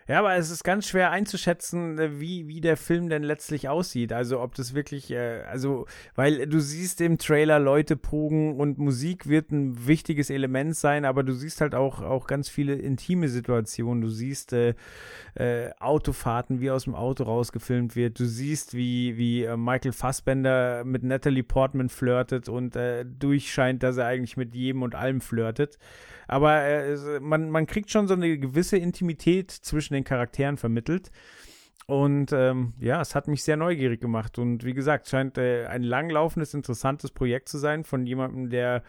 Ja, 0.09 0.17
aber 0.17 0.35
es 0.37 0.49
ist 0.49 0.63
ganz 0.63 0.87
schwer 0.87 1.11
einzuschätzen, 1.11 1.99
äh, 1.99 2.19
wie, 2.19 2.47
wie 2.47 2.61
der 2.61 2.77
Film 2.77 3.09
denn 3.09 3.21
letztlich 3.21 3.69
aussieht. 3.69 4.11
Also 4.11 4.41
ob 4.41 4.55
das 4.55 4.73
wirklich, 4.73 5.11
äh, 5.11 5.43
also, 5.47 5.85
weil 6.15 6.47
du 6.47 6.59
siehst 6.59 6.99
im 7.01 7.19
Trailer 7.19 7.59
Leute 7.59 7.95
pogen 7.95 8.59
und 8.59 8.79
Musik 8.79 9.29
wird 9.29 9.51
ein 9.51 9.85
wichtiges 9.85 10.31
Element 10.31 10.75
sein, 10.75 11.05
aber 11.05 11.21
du 11.21 11.33
siehst 11.33 11.61
halt 11.61 11.75
auch, 11.75 12.01
auch 12.01 12.25
ganz 12.25 12.49
viele 12.49 12.73
intime 12.73 13.29
Situationen. 13.29 14.01
Du 14.01 14.09
siehst 14.09 14.51
äh, 14.51 14.73
äh, 15.35 15.69
Autofahrten, 15.79 16.59
wie 16.59 16.71
aus 16.71 16.85
dem 16.85 16.95
Auto 16.95 17.25
rausgefilmt 17.25 17.95
wird. 17.95 18.19
Du 18.19 18.25
siehst, 18.25 18.73
wie, 18.73 19.15
wie 19.15 19.43
äh, 19.43 19.57
Michael 19.57 19.91
Fassbender 19.91 20.85
mit 20.85 21.03
Natalie 21.03 21.43
Portman 21.43 21.89
flirtet 21.89 22.49
und 22.49 22.75
äh, 22.75 23.05
durchscheint, 23.05 23.83
dass 23.83 23.97
er 23.97 24.07
eigentlich 24.07 24.37
mit 24.37 24.55
jedem 24.55 24.81
und 24.81 24.95
allem 24.95 25.21
flirtet. 25.21 25.77
Aber 26.27 26.61
man, 27.21 27.49
man 27.49 27.65
kriegt 27.65 27.89
schon 27.89 28.07
so 28.07 28.13
eine 28.13 28.37
gewisse 28.37 28.77
Intimität 28.77 29.49
zwischen 29.49 29.95
den 29.95 29.98
Charakteren 30.03 30.57
vermittelt. 30.57 31.11
Und 31.89 32.31
ähm, 32.33 32.73
ja, 32.79 33.01
es 33.01 33.15
hat 33.15 33.27
mich 33.27 33.43
sehr 33.43 33.57
neugierig 33.57 33.99
gemacht. 33.99 34.37
Und 34.37 34.63
wie 34.63 34.75
gesagt, 34.75 35.09
scheint 35.09 35.39
äh, 35.39 35.65
ein 35.65 35.81
langlaufendes, 35.81 36.53
interessantes 36.53 37.09
Projekt 37.09 37.49
zu 37.49 37.57
sein 37.57 37.83
von 37.83 38.05
jemandem, 38.05 38.51
der, 38.51 38.83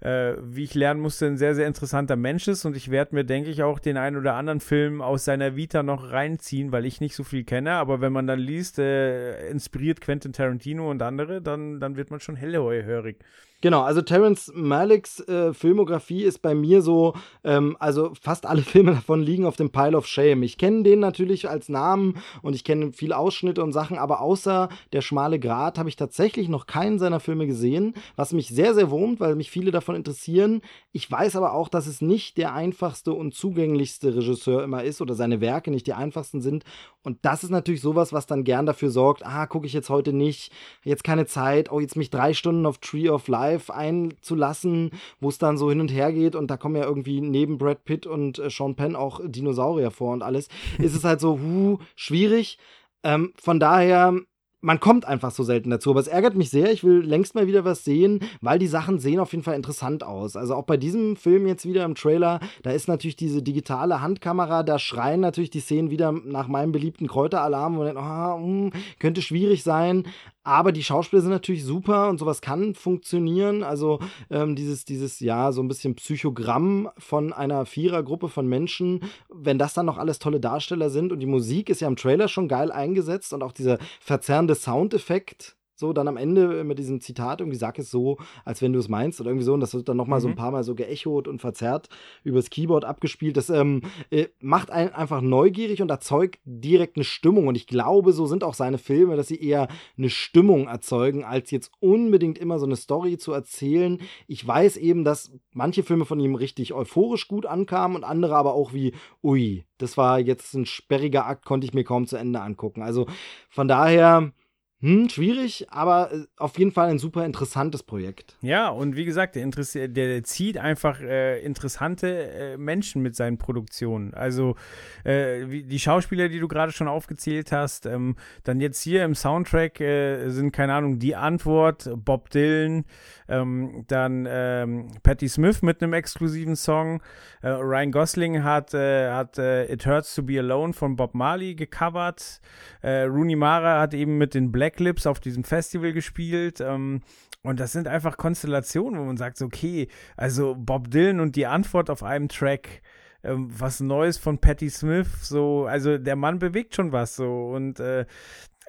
äh, 0.00 0.32
wie 0.40 0.64
ich 0.64 0.74
lernen 0.74 1.00
musste, 1.00 1.26
ein 1.26 1.36
sehr, 1.36 1.54
sehr 1.54 1.66
interessanter 1.66 2.16
Mensch 2.16 2.48
ist. 2.48 2.64
Und 2.64 2.74
ich 2.74 2.90
werde 2.90 3.14
mir, 3.14 3.24
denke 3.24 3.50
ich, 3.50 3.62
auch 3.62 3.78
den 3.78 3.98
einen 3.98 4.16
oder 4.16 4.32
anderen 4.32 4.60
Film 4.60 5.02
aus 5.02 5.26
seiner 5.26 5.56
Vita 5.56 5.82
noch 5.82 6.10
reinziehen, 6.10 6.72
weil 6.72 6.86
ich 6.86 7.02
nicht 7.02 7.14
so 7.14 7.22
viel 7.22 7.44
kenne. 7.44 7.72
Aber 7.72 8.00
wenn 8.00 8.14
man 8.14 8.26
dann 8.26 8.38
liest, 8.38 8.78
äh, 8.78 9.50
inspiriert 9.50 10.00
Quentin 10.00 10.32
Tarantino 10.32 10.90
und 10.90 11.02
andere, 11.02 11.42
dann, 11.42 11.80
dann 11.80 11.96
wird 11.96 12.10
man 12.10 12.20
schon 12.20 12.36
hellhörig. 12.36 13.18
Genau, 13.60 13.82
also 13.82 14.02
Terrence 14.02 14.52
Malicks 14.54 15.18
äh, 15.26 15.52
Filmografie 15.52 16.22
ist 16.22 16.42
bei 16.42 16.54
mir 16.54 16.80
so, 16.80 17.14
ähm, 17.42 17.76
also 17.80 18.12
fast 18.14 18.46
alle 18.46 18.62
Filme 18.62 18.92
davon 18.92 19.20
liegen 19.20 19.46
auf 19.46 19.56
dem 19.56 19.70
Pile 19.70 19.96
of 19.96 20.06
Shame. 20.06 20.44
Ich 20.44 20.58
kenne 20.58 20.84
den 20.84 21.00
natürlich 21.00 21.50
als 21.50 21.68
Namen 21.68 22.18
und 22.42 22.54
ich 22.54 22.62
kenne 22.62 22.92
viele 22.92 23.16
Ausschnitte 23.16 23.64
und 23.64 23.72
Sachen, 23.72 23.98
aber 23.98 24.20
außer 24.20 24.68
Der 24.92 25.00
schmale 25.00 25.40
Grat 25.40 25.76
habe 25.76 25.88
ich 25.88 25.96
tatsächlich 25.96 26.48
noch 26.48 26.66
keinen 26.66 27.00
seiner 27.00 27.18
Filme 27.18 27.48
gesehen, 27.48 27.94
was 28.14 28.32
mich 28.32 28.46
sehr, 28.46 28.74
sehr 28.74 28.92
wurmt, 28.92 29.18
weil 29.18 29.34
mich 29.34 29.50
viele 29.50 29.72
davon 29.72 29.96
interessieren. 29.96 30.62
Ich 30.92 31.10
weiß 31.10 31.34
aber 31.34 31.52
auch, 31.52 31.68
dass 31.68 31.88
es 31.88 32.00
nicht 32.00 32.36
der 32.36 32.54
einfachste 32.54 33.12
und 33.12 33.34
zugänglichste 33.34 34.14
Regisseur 34.14 34.62
immer 34.62 34.84
ist 34.84 35.00
oder 35.00 35.14
seine 35.14 35.40
Werke 35.40 35.72
nicht 35.72 35.88
die 35.88 35.94
einfachsten 35.94 36.42
sind. 36.42 36.62
Und 37.02 37.18
das 37.22 37.42
ist 37.42 37.50
natürlich 37.50 37.80
sowas, 37.80 38.12
was 38.12 38.26
dann 38.26 38.44
gern 38.44 38.66
dafür 38.66 38.90
sorgt, 38.90 39.26
ah, 39.26 39.46
gucke 39.46 39.66
ich 39.66 39.72
jetzt 39.72 39.90
heute 39.90 40.12
nicht, 40.12 40.52
jetzt 40.84 41.02
keine 41.02 41.26
Zeit, 41.26 41.72
oh, 41.72 41.80
jetzt 41.80 41.96
mich 41.96 42.10
drei 42.10 42.34
Stunden 42.34 42.64
auf 42.64 42.78
Tree 42.78 43.08
of 43.08 43.26
Life 43.26 43.47
Live 43.48 43.70
einzulassen, 43.70 44.90
wo 45.20 45.28
es 45.28 45.38
dann 45.38 45.56
so 45.56 45.70
hin 45.70 45.80
und 45.80 45.92
her 45.92 46.12
geht 46.12 46.34
und 46.34 46.50
da 46.50 46.56
kommen 46.56 46.76
ja 46.76 46.84
irgendwie 46.84 47.20
neben 47.20 47.58
Brad 47.58 47.84
Pitt 47.84 48.06
und 48.06 48.38
äh, 48.38 48.50
Sean 48.50 48.74
Penn 48.74 48.96
auch 48.96 49.20
Dinosaurier 49.24 49.90
vor 49.90 50.12
und 50.12 50.22
alles, 50.22 50.48
ist 50.78 50.94
es 50.94 51.04
halt 51.04 51.20
so, 51.20 51.38
hu, 51.38 51.78
schwierig. 51.96 52.58
Ähm, 53.02 53.32
von 53.36 53.60
daher 53.60 54.14
man 54.60 54.80
kommt 54.80 55.04
einfach 55.04 55.30
so 55.30 55.44
selten 55.44 55.70
dazu. 55.70 55.90
Aber 55.90 56.00
es 56.00 56.08
ärgert 56.08 56.34
mich 56.34 56.50
sehr. 56.50 56.72
Ich 56.72 56.82
will 56.82 56.98
längst 56.98 57.34
mal 57.34 57.46
wieder 57.46 57.64
was 57.64 57.84
sehen, 57.84 58.20
weil 58.40 58.58
die 58.58 58.66
Sachen 58.66 58.98
sehen 58.98 59.20
auf 59.20 59.32
jeden 59.32 59.44
Fall 59.44 59.54
interessant 59.54 60.02
aus. 60.02 60.36
Also 60.36 60.54
auch 60.54 60.64
bei 60.64 60.76
diesem 60.76 61.16
Film 61.16 61.46
jetzt 61.46 61.64
wieder 61.64 61.84
im 61.84 61.94
Trailer, 61.94 62.40
da 62.62 62.70
ist 62.72 62.88
natürlich 62.88 63.16
diese 63.16 63.42
digitale 63.42 64.00
Handkamera, 64.00 64.62
da 64.62 64.78
schreien 64.78 65.20
natürlich 65.20 65.50
die 65.50 65.60
Szenen 65.60 65.90
wieder 65.90 66.12
nach 66.12 66.48
meinem 66.48 66.72
beliebten 66.72 67.06
Kräuteralarm, 67.06 67.74
wo 67.74 67.84
man 67.84 67.94
denkt, 67.94 68.02
oh, 68.02 68.38
mh, 68.38 68.70
könnte 68.98 69.22
schwierig 69.22 69.62
sein. 69.62 70.06
Aber 70.48 70.72
die 70.72 70.82
Schauspieler 70.82 71.20
sind 71.20 71.30
natürlich 71.30 71.62
super 71.62 72.08
und 72.08 72.16
sowas 72.16 72.40
kann 72.40 72.74
funktionieren. 72.74 73.62
Also 73.62 73.98
ähm, 74.30 74.56
dieses, 74.56 74.86
dieses, 74.86 75.20
ja, 75.20 75.52
so 75.52 75.62
ein 75.62 75.68
bisschen 75.68 75.94
Psychogramm 75.94 76.88
von 76.96 77.34
einer 77.34 77.66
Vierergruppe 77.66 78.30
von 78.30 78.46
Menschen, 78.48 79.02
wenn 79.28 79.58
das 79.58 79.74
dann 79.74 79.84
noch 79.84 79.98
alles 79.98 80.18
tolle 80.18 80.40
Darsteller 80.40 80.88
sind 80.88 81.12
und 81.12 81.20
die 81.20 81.26
Musik 81.26 81.68
ist 81.68 81.80
ja 81.82 81.88
im 81.88 81.96
Trailer 81.96 82.28
schon 82.28 82.48
geil 82.48 82.72
eingesetzt 82.72 83.34
und 83.34 83.42
auch 83.42 83.52
dieser 83.52 83.76
verzerrende 84.00 84.54
Soundeffekt 84.54 85.57
so 85.78 85.92
dann 85.92 86.08
am 86.08 86.16
Ende 86.16 86.64
mit 86.64 86.78
diesem 86.78 87.00
Zitat 87.00 87.40
irgendwie 87.40 87.58
sag 87.58 87.78
es 87.78 87.90
so, 87.90 88.18
als 88.44 88.62
wenn 88.62 88.72
du 88.72 88.78
es 88.78 88.88
meinst 88.88 89.20
oder 89.20 89.30
irgendwie 89.30 89.44
so 89.44 89.54
und 89.54 89.60
das 89.60 89.74
wird 89.74 89.88
dann 89.88 89.96
nochmal 89.96 90.18
mhm. 90.18 90.22
so 90.22 90.28
ein 90.28 90.32
mhm. 90.32 90.36
paar 90.36 90.50
Mal 90.50 90.64
so 90.64 90.74
geechot 90.74 91.28
und 91.28 91.40
verzerrt 91.40 91.88
übers 92.24 92.50
Keyboard 92.50 92.84
abgespielt. 92.84 93.36
Das 93.36 93.48
ähm, 93.48 93.82
äh, 94.10 94.26
macht 94.40 94.70
einen 94.70 94.92
einfach 94.92 95.20
neugierig 95.20 95.80
und 95.80 95.90
erzeugt 95.90 96.40
direkt 96.44 96.96
eine 96.96 97.04
Stimmung 97.04 97.46
und 97.46 97.54
ich 97.54 97.66
glaube, 97.66 98.12
so 98.12 98.26
sind 98.26 98.42
auch 98.42 98.54
seine 98.54 98.78
Filme, 98.78 99.16
dass 99.16 99.28
sie 99.28 99.40
eher 99.40 99.68
eine 99.96 100.10
Stimmung 100.10 100.66
erzeugen, 100.66 101.24
als 101.24 101.50
jetzt 101.50 101.70
unbedingt 101.80 102.38
immer 102.38 102.58
so 102.58 102.66
eine 102.66 102.76
Story 102.76 103.18
zu 103.18 103.32
erzählen. 103.32 104.00
Ich 104.26 104.46
weiß 104.46 104.76
eben, 104.78 105.04
dass 105.04 105.32
manche 105.52 105.84
Filme 105.84 106.04
von 106.04 106.18
ihm 106.18 106.34
richtig 106.34 106.74
euphorisch 106.74 107.28
gut 107.28 107.46
ankamen 107.46 107.96
und 107.96 108.04
andere 108.04 108.34
aber 108.34 108.54
auch 108.54 108.72
wie, 108.72 108.94
ui, 109.22 109.64
das 109.78 109.96
war 109.96 110.18
jetzt 110.18 110.54
ein 110.54 110.66
sperriger 110.66 111.26
Akt, 111.26 111.44
konnte 111.44 111.66
ich 111.66 111.74
mir 111.74 111.84
kaum 111.84 112.06
zu 112.06 112.16
Ende 112.16 112.40
angucken. 112.40 112.82
Also 112.82 113.06
von 113.48 113.68
daher 113.68 114.32
hm, 114.80 115.08
schwierig, 115.08 115.66
aber 115.70 116.12
äh, 116.12 116.26
auf 116.36 116.56
jeden 116.56 116.70
Fall 116.70 116.88
ein 116.88 117.00
super 117.00 117.26
interessantes 117.26 117.82
Projekt. 117.82 118.36
Ja, 118.42 118.68
und 118.68 118.94
wie 118.94 119.04
gesagt, 119.04 119.34
der, 119.34 119.48
der 119.88 120.22
zieht 120.22 120.56
einfach 120.56 121.00
äh, 121.00 121.40
interessante 121.40 122.06
äh, 122.06 122.56
Menschen 122.56 123.02
mit 123.02 123.16
seinen 123.16 123.38
Produktionen. 123.38 124.14
Also 124.14 124.54
äh, 125.02 125.46
die 125.46 125.80
Schauspieler, 125.80 126.28
die 126.28 126.38
du 126.38 126.46
gerade 126.46 126.70
schon 126.70 126.86
aufgezählt 126.86 127.50
hast, 127.50 127.86
ähm, 127.86 128.14
dann 128.44 128.60
jetzt 128.60 128.80
hier 128.80 129.04
im 129.04 129.16
Soundtrack 129.16 129.80
äh, 129.80 130.28
sind, 130.28 130.52
keine 130.52 130.74
Ahnung, 130.74 131.00
die 131.00 131.16
Antwort, 131.16 131.90
Bob 131.96 132.30
Dylan, 132.30 132.84
ähm, 133.28 133.84
dann 133.88 134.28
ähm, 134.30 134.92
Patti 135.02 135.28
Smith 135.28 135.60
mit 135.60 135.82
einem 135.82 135.92
exklusiven 135.92 136.54
Song, 136.54 137.02
äh, 137.42 137.48
Ryan 137.48 137.90
Gosling 137.90 138.44
hat, 138.44 138.74
hat 138.74 139.38
It 139.38 139.86
Hurts 139.86 140.14
to 140.14 140.22
Be 140.22 140.38
Alone 140.38 140.72
von 140.72 140.94
Bob 140.94 141.14
Marley 141.14 141.54
gecovert, 141.54 142.40
Rooney 142.82 143.34
Mara 143.34 143.80
hat 143.80 143.94
eben 143.94 144.18
mit 144.18 144.34
den 144.34 144.52
Black 144.52 144.67
Black 144.68 144.80
Lips 144.80 145.06
auf 145.06 145.20
diesem 145.20 145.44
Festival 145.44 145.92
gespielt. 145.92 146.60
Ähm, 146.60 147.00
und 147.42 147.58
das 147.58 147.72
sind 147.72 147.88
einfach 147.88 148.18
Konstellationen, 148.18 149.00
wo 149.00 149.04
man 149.04 149.16
sagt, 149.16 149.40
okay, 149.40 149.88
also 150.16 150.54
Bob 150.58 150.90
Dylan 150.90 151.20
und 151.20 151.36
die 151.36 151.46
Antwort 151.46 151.88
auf 151.88 152.02
einem 152.02 152.28
Track, 152.28 152.82
ähm, 153.24 153.48
was 153.50 153.80
Neues 153.80 154.18
von 154.18 154.38
Patti 154.38 154.68
Smith, 154.68 155.08
so, 155.22 155.64
also 155.64 155.96
der 155.96 156.16
Mann 156.16 156.38
bewegt 156.38 156.74
schon 156.74 156.92
was 156.92 157.16
so 157.16 157.50
und 157.50 157.80
äh, 157.80 158.04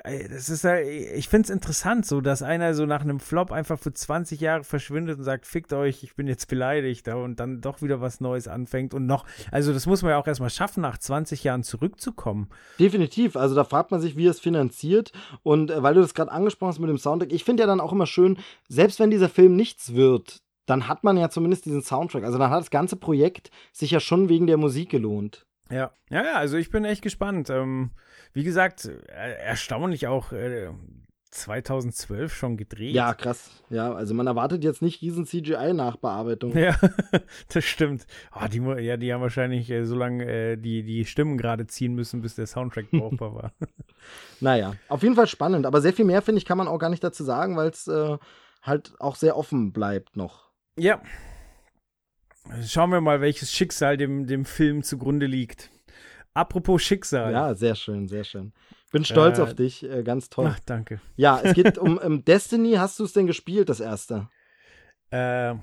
das 0.04 0.50
ist 0.50 0.64
ja, 0.64 0.80
ich 0.80 1.28
finde 1.28 1.46
es 1.46 1.50
interessant, 1.50 2.06
so 2.06 2.22
dass 2.22 2.42
einer 2.42 2.74
so 2.74 2.86
nach 2.86 3.02
einem 3.02 3.20
Flop 3.20 3.52
einfach 3.52 3.78
für 3.78 3.94
20 3.94 4.40
Jahre 4.40 4.64
verschwindet 4.64 5.18
und 5.18 5.24
sagt, 5.24 5.46
fickt 5.46 5.74
euch, 5.74 6.04
ich 6.04 6.16
bin 6.16 6.28
jetzt 6.28 6.48
beleidigt 6.48 7.08
und 7.10 7.40
dann 7.40 7.62
doch 7.62 7.82
wieder 7.82 8.00
was 8.02 8.22
Neues 8.22 8.48
anfängt 8.48 8.94
und 8.94 9.06
noch, 9.06 9.26
also 9.52 9.74
das 9.74 9.86
muss 9.86 10.02
man 10.02 10.12
ja 10.12 10.18
auch 10.18 10.28
erstmal 10.28 10.50
schaffen, 10.50 10.82
nach 10.82 10.98
20 10.98 11.44
Jahren 11.44 11.64
zurückzukommen. 11.64 12.50
Definitiv, 12.80 13.36
also 13.36 13.56
da 13.56 13.64
fragt 13.64 13.92
man 13.92 14.02
sich, 14.02 14.16
wie 14.16 14.28
es 14.28 14.40
finanziert 14.40 15.12
und 15.44 15.72
äh, 15.72 15.84
weil 15.84 15.96
du 15.96 16.02
das 16.02 16.14
gerade 16.14 16.32
angesprochen 16.32 16.70
hast 16.70 16.80
mit 16.80 16.90
dem 16.90 16.98
Soundtrack, 16.98 17.34
ich 17.34 17.44
finde 17.44 17.64
ja 17.64 17.68
dann 17.68 17.82
auch 17.82 17.92
immer 17.92 18.08
schön, 18.08 18.38
selbst 18.68 19.00
wenn 19.00 19.12
dieser 19.12 19.30
Film 19.30 19.56
nichts 19.56 19.94
wird, 19.94 20.42
dann 20.66 20.88
hat 20.88 21.04
man 21.04 21.18
ja 21.18 21.30
zumindest 21.30 21.66
diesen 21.66 21.82
Soundtrack, 21.82 22.24
also 22.24 22.38
dann 22.38 22.52
hat 22.52 22.62
das 22.62 22.70
ganze 22.70 22.96
Projekt 22.96 23.50
sich 23.74 23.92
ja 23.92 24.00
schon 24.00 24.30
wegen 24.30 24.48
der 24.48 24.58
Musik 24.58 24.90
gelohnt. 24.90 25.46
Ja, 25.72 25.92
ja, 26.10 26.24
ja, 26.24 26.34
also 26.36 26.58
ich 26.58 26.70
bin 26.70 26.86
echt 26.86 27.02
gespannt. 27.02 27.50
Ähm, 27.50 27.92
wie 28.34 28.44
gesagt, 28.44 28.86
äh, 28.86 29.34
erstaunlich 29.40 30.08
auch 30.08 30.32
äh, 30.32 30.70
2012 31.32 32.34
schon 32.34 32.58
gedreht. 32.58 32.94
Ja, 32.94 33.14
krass. 33.14 33.52
Ja, 33.70 33.94
also 33.94 34.14
man 34.14 34.26
erwartet 34.26 34.64
jetzt 34.64 34.82
nicht 34.82 35.02
riesen 35.02 35.26
CGI-Nachbearbeitung. 35.26 36.58
Ja, 36.58 36.76
das 37.54 37.64
stimmt. 37.66 38.08
Oh, 38.34 38.48
die, 38.48 38.60
ja, 38.84 38.98
die 38.98 39.14
haben 39.14 39.22
wahrscheinlich 39.22 39.70
äh, 39.70 39.86
so 39.86 39.96
lange 39.96 40.26
äh, 40.26 40.58
die, 40.58 40.84
die 40.84 41.06
Stimmen 41.06 41.38
gerade 41.38 41.68
ziehen 41.68 41.94
müssen, 41.94 42.22
bis 42.22 42.36
der 42.36 42.48
Soundtrack 42.48 42.90
brauchbar 42.92 43.36
war. 43.36 43.54
naja, 44.40 44.74
auf 44.88 45.04
jeden 45.04 45.16
Fall 45.16 45.28
spannend. 45.28 45.66
Aber 45.66 45.82
sehr 45.82 45.94
viel 45.94 46.06
mehr, 46.06 46.22
finde 46.22 46.40
ich, 46.40 46.46
kann 46.46 46.58
man 46.58 46.68
auch 46.68 46.80
gar 46.80 46.90
nicht 46.90 47.04
dazu 47.04 47.24
sagen, 47.24 47.56
weil 47.56 47.70
es 47.70 47.88
äh, 47.88 48.18
halt 48.64 48.94
auch 49.00 49.16
sehr 49.16 49.38
offen 49.38 49.72
bleibt 49.72 50.18
noch. 50.18 50.50
Ja, 50.78 51.02
Schauen 52.66 52.92
wir 52.92 53.02
mal, 53.02 53.22
welches 53.22 53.52
Schicksal 53.52 53.98
dem, 53.98 54.28
dem 54.28 54.46
Film 54.46 54.84
zugrunde 54.84 55.26
liegt. 55.26 55.70
Apropos 56.34 56.82
Schicksal. 56.82 57.32
Ja, 57.32 57.54
sehr 57.54 57.76
schön, 57.76 58.08
sehr 58.08 58.24
schön. 58.24 58.54
Bin 58.92 59.06
stolz 59.06 59.38
äh, 59.38 59.42
auf 59.42 59.54
dich, 59.54 59.84
äh, 59.84 60.04
ganz 60.04 60.30
toll. 60.30 60.52
Ach, 60.52 60.60
danke. 60.66 61.00
Ja, 61.16 61.40
es 61.44 61.54
geht 61.54 61.78
um, 61.78 61.98
um 61.98 62.26
Destiny. 62.26 62.74
Hast 62.74 63.00
du 63.00 63.04
es 63.04 63.14
denn 63.14 63.28
gespielt, 63.28 63.70
das 63.70 63.80
erste? 63.80 64.30
Äh, 65.12 65.56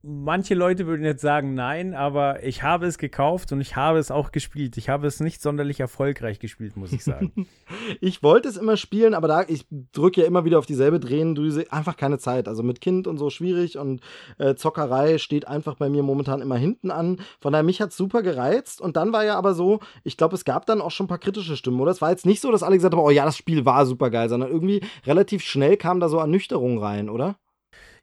Manche 0.00 0.54
Leute 0.54 0.86
würden 0.86 1.04
jetzt 1.04 1.22
sagen 1.22 1.54
nein, 1.54 1.92
aber 1.92 2.44
ich 2.44 2.62
habe 2.62 2.86
es 2.86 2.98
gekauft 2.98 3.50
und 3.50 3.60
ich 3.60 3.74
habe 3.74 3.98
es 3.98 4.12
auch 4.12 4.30
gespielt. 4.30 4.76
Ich 4.76 4.88
habe 4.88 5.08
es 5.08 5.18
nicht 5.18 5.42
sonderlich 5.42 5.80
erfolgreich 5.80 6.38
gespielt, 6.38 6.76
muss 6.76 6.92
ich 6.92 7.02
sagen. 7.02 7.48
ich 8.00 8.22
wollte 8.22 8.48
es 8.48 8.56
immer 8.56 8.76
spielen, 8.76 9.12
aber 9.12 9.26
da 9.26 9.42
ich 9.48 9.66
drücke 9.92 10.20
ja 10.20 10.26
immer 10.28 10.44
wieder 10.44 10.60
auf 10.60 10.66
dieselbe 10.66 11.00
Drehendüse. 11.00 11.66
Einfach 11.72 11.96
keine 11.96 12.18
Zeit. 12.18 12.46
Also 12.46 12.62
mit 12.62 12.80
Kind 12.80 13.08
und 13.08 13.18
so 13.18 13.28
schwierig 13.28 13.76
und 13.76 14.00
äh, 14.38 14.54
Zockerei 14.54 15.18
steht 15.18 15.48
einfach 15.48 15.74
bei 15.74 15.88
mir 15.88 16.04
momentan 16.04 16.42
immer 16.42 16.56
hinten 16.56 16.92
an. 16.92 17.18
Von 17.40 17.52
daher 17.52 17.64
mich 17.64 17.80
hat 17.80 17.90
es 17.90 17.96
super 17.96 18.22
gereizt 18.22 18.80
und 18.80 18.96
dann 18.96 19.12
war 19.12 19.24
ja 19.24 19.36
aber 19.36 19.52
so, 19.52 19.80
ich 20.04 20.16
glaube, 20.16 20.36
es 20.36 20.44
gab 20.44 20.64
dann 20.66 20.80
auch 20.80 20.92
schon 20.92 21.06
ein 21.06 21.08
paar 21.08 21.18
kritische 21.18 21.56
Stimmen, 21.56 21.80
oder? 21.80 21.90
Es 21.90 22.00
war 22.00 22.10
jetzt 22.10 22.24
nicht 22.24 22.40
so, 22.40 22.52
dass 22.52 22.62
alle 22.62 22.76
gesagt 22.76 22.94
haben, 22.94 23.02
oh 23.02 23.10
ja, 23.10 23.24
das 23.24 23.36
Spiel 23.36 23.64
war 23.64 23.84
super 23.84 24.10
geil, 24.10 24.28
sondern 24.28 24.50
irgendwie 24.50 24.80
relativ 25.04 25.42
schnell 25.42 25.76
kam 25.76 25.98
da 25.98 26.08
so 26.08 26.18
Ernüchterung 26.18 26.78
rein, 26.78 27.10
oder? 27.10 27.36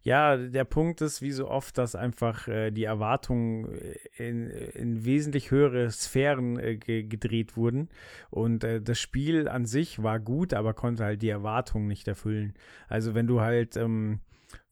Ja, 0.06 0.38
der 0.38 0.66
Punkt 0.66 1.02
ist, 1.02 1.24
wie 1.24 1.32
so 1.32 1.50
oft, 1.50 1.80
dass 1.80 1.96
einfach 1.96 2.48
äh, 2.48 2.70
die 2.70 2.84
Erwartungen 2.84 3.74
äh, 3.74 4.30
in, 4.30 4.52
in, 4.52 5.04
wesentlich 5.04 5.50
höhere 5.50 5.90
Sphären 5.90 6.60
äh, 6.60 6.78
gedreht 6.78 7.58
wurden. 7.58 7.90
Und 8.30 8.64
äh, 8.64 8.82
das 8.82 9.00
Spiel 9.00 9.48
an 9.48 9.66
sich 9.66 10.04
war 10.04 10.20
gut, 10.20 10.54
aber 10.54 10.76
konnte 10.76 11.04
halt 11.04 11.24
die 11.24 11.30
Erwartungen 11.30 11.88
nicht 11.88 12.08
erfüllen. 12.08 12.54
Also 12.88 13.16
wenn 13.16 13.26
du 13.26 13.42
halt 13.42 13.78
ähm, 13.78 14.20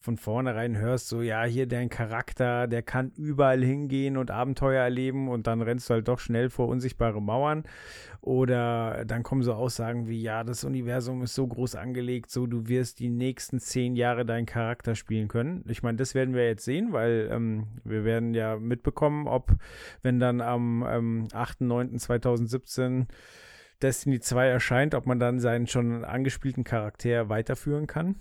von 0.03 0.17
vornherein 0.17 0.77
hörst, 0.77 1.07
so, 1.07 1.21
ja, 1.21 1.45
hier 1.45 1.65
dein 1.65 1.87
Charakter, 1.87 2.67
der 2.67 2.81
kann 2.81 3.13
überall 3.15 3.63
hingehen 3.63 4.17
und 4.17 4.31
Abenteuer 4.31 4.83
erleben 4.83 5.29
und 5.29 5.47
dann 5.47 5.61
rennst 5.61 5.89
du 5.89 5.93
halt 5.93 6.09
doch 6.09 6.19
schnell 6.19 6.49
vor 6.49 6.67
unsichtbare 6.67 7.21
Mauern. 7.21 7.63
Oder 8.19 9.05
dann 9.05 9.23
kommen 9.23 9.43
so 9.43 9.53
Aussagen 9.53 10.09
wie, 10.09 10.21
ja, 10.21 10.43
das 10.43 10.65
Universum 10.65 11.23
ist 11.23 11.35
so 11.35 11.47
groß 11.47 11.75
angelegt, 11.75 12.31
so 12.31 12.47
du 12.47 12.67
wirst 12.67 12.99
die 12.99 13.07
nächsten 13.07 13.61
zehn 13.61 13.95
Jahre 13.95 14.25
deinen 14.25 14.45
Charakter 14.45 14.95
spielen 14.95 15.29
können. 15.29 15.63
Ich 15.69 15.83
meine, 15.83 15.97
das 15.97 16.15
werden 16.15 16.35
wir 16.35 16.47
jetzt 16.47 16.65
sehen, 16.65 16.91
weil 16.91 17.29
ähm, 17.31 17.67
wir 17.85 18.03
werden 18.03 18.33
ja 18.33 18.57
mitbekommen, 18.57 19.27
ob, 19.29 19.55
wenn 20.01 20.19
dann 20.19 20.41
am 20.41 20.85
ähm, 20.85 21.27
8.9.2017 21.31 23.05
Destiny 23.81 24.19
2 24.19 24.47
erscheint, 24.47 24.95
ob 24.95 25.05
man 25.05 25.19
dann 25.19 25.39
seinen 25.39 25.67
schon 25.67 26.03
angespielten 26.03 26.65
Charakter 26.65 27.29
weiterführen 27.29 27.87
kann. 27.87 28.15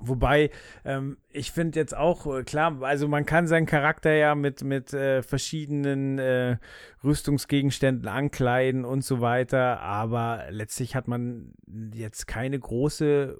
Wobei, 0.00 0.50
ähm, 0.84 1.18
ich 1.28 1.50
finde 1.50 1.78
jetzt 1.78 1.96
auch, 1.96 2.26
äh, 2.26 2.44
klar, 2.44 2.82
also 2.82 3.08
man 3.08 3.26
kann 3.26 3.46
seinen 3.46 3.66
Charakter 3.66 4.12
ja 4.12 4.34
mit, 4.34 4.62
mit 4.62 4.92
äh, 4.94 5.22
verschiedenen 5.22 6.18
äh, 6.18 6.58
Rüstungsgegenständen 7.02 8.08
ankleiden 8.08 8.84
und 8.84 9.02
so 9.02 9.20
weiter, 9.20 9.80
aber 9.80 10.44
letztlich 10.50 10.94
hat 10.94 11.08
man 11.08 11.52
jetzt 11.92 12.26
keine 12.26 12.58
große 12.58 13.36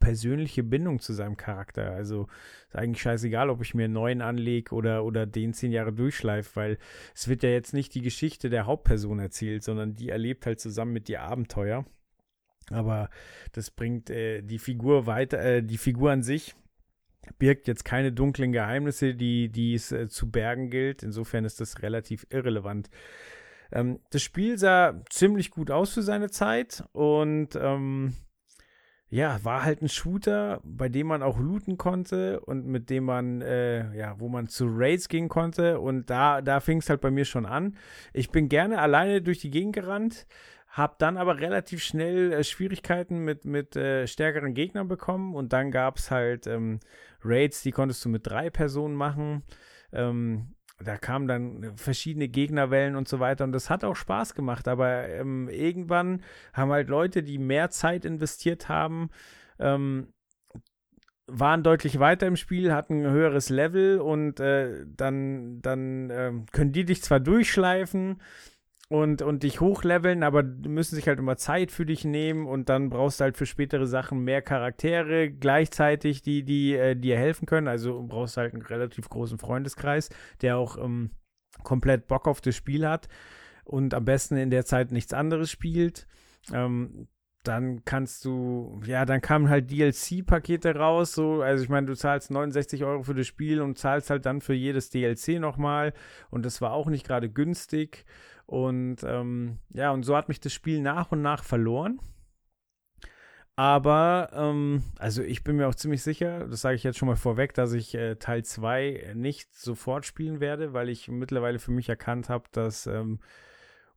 persönliche 0.00 0.62
Bindung 0.62 1.00
zu 1.00 1.12
seinem 1.12 1.36
Charakter. 1.36 1.90
Also 1.90 2.28
ist 2.68 2.76
eigentlich 2.76 3.02
scheißegal, 3.02 3.50
ob 3.50 3.60
ich 3.62 3.74
mir 3.74 3.84
einen 3.84 3.94
neuen 3.94 4.22
anlege 4.22 4.74
oder, 4.74 5.04
oder 5.04 5.26
den 5.26 5.52
zehn 5.52 5.72
Jahre 5.72 5.92
durchschleife, 5.92 6.54
weil 6.54 6.78
es 7.14 7.28
wird 7.28 7.42
ja 7.42 7.50
jetzt 7.50 7.74
nicht 7.74 7.94
die 7.94 8.02
Geschichte 8.02 8.48
der 8.48 8.66
Hauptperson 8.66 9.18
erzählt, 9.18 9.64
sondern 9.64 9.94
die 9.94 10.10
erlebt 10.10 10.46
halt 10.46 10.60
zusammen 10.60 10.92
mit 10.92 11.08
dir 11.08 11.22
Abenteuer. 11.22 11.84
Aber 12.70 13.10
das 13.52 13.70
bringt 13.70 14.10
äh, 14.10 14.42
die 14.42 14.58
Figur 14.58 15.06
weiter, 15.06 15.40
äh, 15.40 15.62
die 15.62 15.78
Figur 15.78 16.10
an 16.10 16.22
sich 16.22 16.54
birgt 17.38 17.68
jetzt 17.68 17.84
keine 17.84 18.12
dunklen 18.12 18.52
Geheimnisse, 18.52 19.14
die, 19.14 19.48
die 19.48 19.74
es 19.74 19.92
äh, 19.92 20.08
zu 20.08 20.30
bergen 20.30 20.70
gilt. 20.70 21.02
Insofern 21.02 21.44
ist 21.44 21.60
das 21.60 21.82
relativ 21.82 22.26
irrelevant. 22.30 22.88
Ähm, 23.72 24.00
das 24.10 24.22
Spiel 24.22 24.58
sah 24.58 25.02
ziemlich 25.10 25.50
gut 25.50 25.70
aus 25.70 25.92
für 25.92 26.02
seine 26.02 26.30
Zeit 26.30 26.84
und 26.92 27.56
ähm, 27.56 28.14
ja, 29.08 29.42
war 29.44 29.64
halt 29.64 29.82
ein 29.82 29.88
Shooter, 29.88 30.60
bei 30.64 30.88
dem 30.88 31.06
man 31.06 31.22
auch 31.22 31.38
looten 31.38 31.76
konnte 31.76 32.40
und 32.40 32.66
mit 32.66 32.90
dem 32.90 33.04
man, 33.04 33.40
äh, 33.40 33.96
ja, 33.96 34.18
wo 34.18 34.28
man 34.28 34.48
zu 34.48 34.66
Raids 34.68 35.08
gehen 35.08 35.28
konnte 35.28 35.80
und 35.80 36.10
da, 36.10 36.42
da 36.42 36.58
fing 36.58 36.78
es 36.78 36.90
halt 36.90 37.00
bei 37.00 37.10
mir 37.10 37.24
schon 37.24 37.46
an. 37.46 37.76
Ich 38.12 38.30
bin 38.30 38.48
gerne 38.48 38.80
alleine 38.80 39.22
durch 39.22 39.38
die 39.38 39.50
Gegend 39.50 39.74
gerannt, 39.74 40.26
hab 40.68 40.98
dann 40.98 41.16
aber 41.16 41.38
relativ 41.38 41.82
schnell 41.82 42.32
äh, 42.32 42.44
Schwierigkeiten 42.44 43.20
mit, 43.20 43.44
mit 43.44 43.76
äh, 43.76 44.06
stärkeren 44.06 44.54
Gegnern 44.54 44.88
bekommen 44.88 45.34
und 45.34 45.52
dann 45.52 45.70
gab 45.70 45.96
es 45.96 46.10
halt 46.10 46.46
ähm, 46.46 46.80
Raids, 47.22 47.62
die 47.62 47.72
konntest 47.72 48.04
du 48.04 48.08
mit 48.08 48.26
drei 48.26 48.50
Personen 48.50 48.94
machen. 48.94 49.42
Ähm, 49.92 50.54
da 50.78 50.98
kamen 50.98 51.26
dann 51.26 51.76
verschiedene 51.76 52.28
Gegnerwellen 52.28 52.96
und 52.96 53.08
so 53.08 53.18
weiter 53.18 53.44
und 53.44 53.52
das 53.52 53.70
hat 53.70 53.84
auch 53.84 53.96
Spaß 53.96 54.34
gemacht, 54.34 54.68
aber 54.68 55.08
ähm, 55.08 55.48
irgendwann 55.48 56.22
haben 56.52 56.70
halt 56.70 56.88
Leute, 56.88 57.22
die 57.22 57.38
mehr 57.38 57.70
Zeit 57.70 58.04
investiert 58.04 58.68
haben, 58.68 59.08
ähm, 59.58 60.12
waren 61.26 61.62
deutlich 61.62 61.98
weiter 61.98 62.26
im 62.26 62.36
Spiel, 62.36 62.72
hatten 62.72 63.04
ein 63.04 63.10
höheres 63.10 63.48
Level 63.48 64.00
und 64.00 64.38
äh, 64.38 64.84
dann, 64.86 65.60
dann 65.62 66.10
äh, 66.10 66.32
können 66.52 66.72
die 66.72 66.84
dich 66.84 67.02
zwar 67.02 67.20
durchschleifen, 67.20 68.20
und, 68.88 69.20
und 69.22 69.42
dich 69.42 69.60
hochleveln, 69.60 70.22
aber 70.22 70.42
müssen 70.42 70.94
sich 70.94 71.08
halt 71.08 71.18
immer 71.18 71.36
Zeit 71.36 71.72
für 71.72 71.84
dich 71.84 72.04
nehmen 72.04 72.46
und 72.46 72.68
dann 72.68 72.88
brauchst 72.88 73.18
du 73.18 73.24
halt 73.24 73.36
für 73.36 73.46
spätere 73.46 73.86
Sachen 73.86 74.20
mehr 74.20 74.42
Charaktere 74.42 75.30
gleichzeitig, 75.30 76.22
die, 76.22 76.44
die 76.44 76.74
äh, 76.74 76.94
dir 76.94 77.16
helfen 77.16 77.46
können. 77.46 77.66
Also 77.66 78.04
brauchst 78.06 78.36
du 78.36 78.42
halt 78.42 78.54
einen 78.54 78.62
relativ 78.62 79.08
großen 79.08 79.38
Freundeskreis, 79.38 80.08
der 80.40 80.56
auch 80.56 80.78
ähm, 80.78 81.10
komplett 81.64 82.06
Bock 82.06 82.28
auf 82.28 82.40
das 82.40 82.54
Spiel 82.54 82.86
hat 82.86 83.08
und 83.64 83.92
am 83.92 84.04
besten 84.04 84.36
in 84.36 84.50
der 84.50 84.64
Zeit 84.64 84.92
nichts 84.92 85.12
anderes 85.12 85.50
spielt. 85.50 86.06
Ähm, 86.52 87.08
dann 87.42 87.84
kannst 87.84 88.24
du, 88.24 88.80
ja, 88.84 89.04
dann 89.04 89.20
kamen 89.20 89.48
halt 89.48 89.70
DLC-Pakete 89.70 90.74
raus, 90.76 91.12
so, 91.12 91.42
also 91.42 91.62
ich 91.62 91.68
meine, 91.68 91.86
du 91.86 91.94
zahlst 91.94 92.30
69 92.30 92.84
Euro 92.84 93.04
für 93.04 93.14
das 93.14 93.26
Spiel 93.26 93.60
und 93.60 93.78
zahlst 93.78 94.10
halt 94.10 94.26
dann 94.26 94.40
für 94.40 94.54
jedes 94.54 94.90
DLC 94.90 95.40
nochmal 95.40 95.92
und 96.30 96.44
das 96.44 96.60
war 96.60 96.72
auch 96.72 96.88
nicht 96.88 97.06
gerade 97.06 97.30
günstig 97.30 98.04
und 98.46 99.02
ähm, 99.04 99.58
ja, 99.74 99.90
und 99.90 100.04
so 100.04 100.16
hat 100.16 100.28
mich 100.28 100.40
das 100.40 100.52
Spiel 100.52 100.80
nach 100.80 101.12
und 101.12 101.22
nach 101.22 101.44
verloren. 101.44 102.00
Aber, 103.58 104.30
ähm, 104.34 104.82
also 104.98 105.22
ich 105.22 105.42
bin 105.42 105.56
mir 105.56 105.66
auch 105.66 105.74
ziemlich 105.74 106.02
sicher, 106.02 106.46
das 106.46 106.60
sage 106.60 106.74
ich 106.76 106.82
jetzt 106.82 106.98
schon 106.98 107.08
mal 107.08 107.16
vorweg, 107.16 107.54
dass 107.54 107.72
ich 107.72 107.94
äh, 107.94 108.16
Teil 108.16 108.44
2 108.44 109.12
nicht 109.14 109.54
sofort 109.54 110.04
spielen 110.04 110.40
werde, 110.40 110.74
weil 110.74 110.90
ich 110.90 111.08
mittlerweile 111.08 111.58
für 111.58 111.70
mich 111.70 111.88
erkannt 111.88 112.28
habe, 112.28 112.44
dass 112.52 112.86
ähm, 112.86 113.18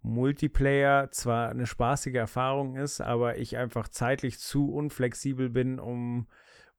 Multiplayer 0.01 1.11
zwar 1.11 1.49
eine 1.49 1.67
spaßige 1.67 2.15
Erfahrung 2.15 2.77
ist, 2.77 3.01
aber 3.01 3.37
ich 3.37 3.57
einfach 3.57 3.89
zeitlich 3.89 4.39
zu 4.39 4.71
unflexibel 4.71 5.49
bin, 5.49 5.77
um 5.77 6.27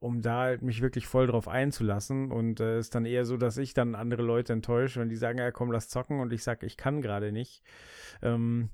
um 0.01 0.23
da 0.23 0.41
halt 0.41 0.63
mich 0.63 0.81
wirklich 0.81 1.07
voll 1.07 1.27
drauf 1.27 1.47
einzulassen. 1.47 2.33
Und 2.33 2.59
es 2.61 2.67
äh, 2.67 2.79
ist 2.81 2.95
dann 2.95 3.05
eher 3.05 3.25
so, 3.25 3.37
dass 3.37 3.59
ich 3.59 3.75
dann 3.75 3.95
andere 3.95 4.23
Leute 4.23 4.53
enttäusche, 4.53 5.01
wenn 5.01 5.09
die 5.09 5.17
sagen, 5.17 5.39
ja 5.39 5.51
komm, 5.53 5.71
lass 5.71 5.89
zocken 5.89 6.21
und 6.21 6.33
ich 6.33 6.43
sage, 6.43 6.67
ich 6.67 6.77
kann 6.77 7.03
gerade 7.03 7.33
nicht. 7.33 7.63
Ähm, 8.23 8.71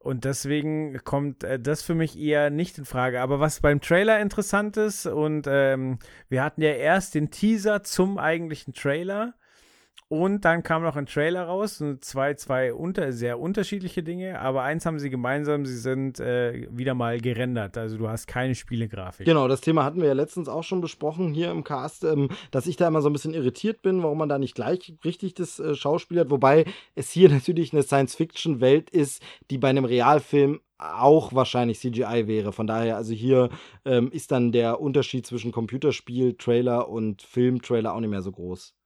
und 0.00 0.24
deswegen 0.24 0.98
kommt 1.04 1.44
äh, 1.44 1.58
das 1.58 1.82
für 1.82 1.94
mich 1.94 2.18
eher 2.18 2.50
nicht 2.50 2.78
in 2.78 2.84
Frage. 2.84 3.20
Aber 3.20 3.40
was 3.40 3.60
beim 3.60 3.80
Trailer 3.80 4.20
interessant 4.20 4.76
ist, 4.76 5.06
und 5.06 5.46
ähm, 5.48 5.98
wir 6.28 6.42
hatten 6.42 6.62
ja 6.62 6.70
erst 6.70 7.14
den 7.14 7.30
Teaser 7.30 7.82
zum 7.82 8.18
eigentlichen 8.18 8.74
Trailer. 8.74 9.34
Und 10.10 10.46
dann 10.46 10.62
kam 10.62 10.82
noch 10.82 10.96
ein 10.96 11.04
Trailer 11.04 11.44
raus, 11.44 11.84
zwei, 12.00 12.32
zwei 12.32 12.72
unter, 12.72 13.12
sehr 13.12 13.38
unterschiedliche 13.38 14.02
Dinge, 14.02 14.40
aber 14.40 14.62
eins 14.62 14.86
haben 14.86 14.98
sie 14.98 15.10
gemeinsam, 15.10 15.66
sie 15.66 15.76
sind 15.76 16.18
äh, 16.18 16.66
wieder 16.70 16.94
mal 16.94 17.20
gerendert. 17.20 17.76
Also 17.76 17.98
du 17.98 18.08
hast 18.08 18.26
keine 18.26 18.54
Spielegrafik. 18.54 19.26
Genau, 19.26 19.48
das 19.48 19.60
Thema 19.60 19.84
hatten 19.84 20.00
wir 20.00 20.08
ja 20.08 20.14
letztens 20.14 20.48
auch 20.48 20.64
schon 20.64 20.80
besprochen 20.80 21.34
hier 21.34 21.50
im 21.50 21.62
Cast, 21.62 22.04
ähm, 22.04 22.30
dass 22.50 22.66
ich 22.66 22.76
da 22.76 22.88
immer 22.88 23.02
so 23.02 23.10
ein 23.10 23.12
bisschen 23.12 23.34
irritiert 23.34 23.82
bin, 23.82 24.02
warum 24.02 24.16
man 24.16 24.30
da 24.30 24.38
nicht 24.38 24.54
gleich 24.54 24.94
richtig 25.04 25.34
das 25.34 25.58
äh, 25.58 25.74
Schauspiel 25.74 26.20
hat, 26.20 26.30
wobei 26.30 26.64
es 26.94 27.10
hier 27.10 27.28
natürlich 27.30 27.74
eine 27.74 27.82
Science-Fiction-Welt 27.82 28.88
ist, 28.88 29.22
die 29.50 29.58
bei 29.58 29.68
einem 29.68 29.84
Realfilm 29.84 30.60
auch 30.78 31.34
wahrscheinlich 31.34 31.80
CGI 31.80 32.26
wäre. 32.26 32.52
Von 32.52 32.66
daher, 32.66 32.96
also 32.96 33.12
hier 33.12 33.50
ähm, 33.84 34.10
ist 34.10 34.30
dann 34.30 34.52
der 34.52 34.80
Unterschied 34.80 35.26
zwischen 35.26 35.52
Computerspiel, 35.52 36.34
Trailer 36.38 36.88
und 36.88 37.20
Film-Trailer 37.20 37.92
auch 37.92 38.00
nicht 38.00 38.10
mehr 38.10 38.22
so 38.22 38.32
groß. 38.32 38.77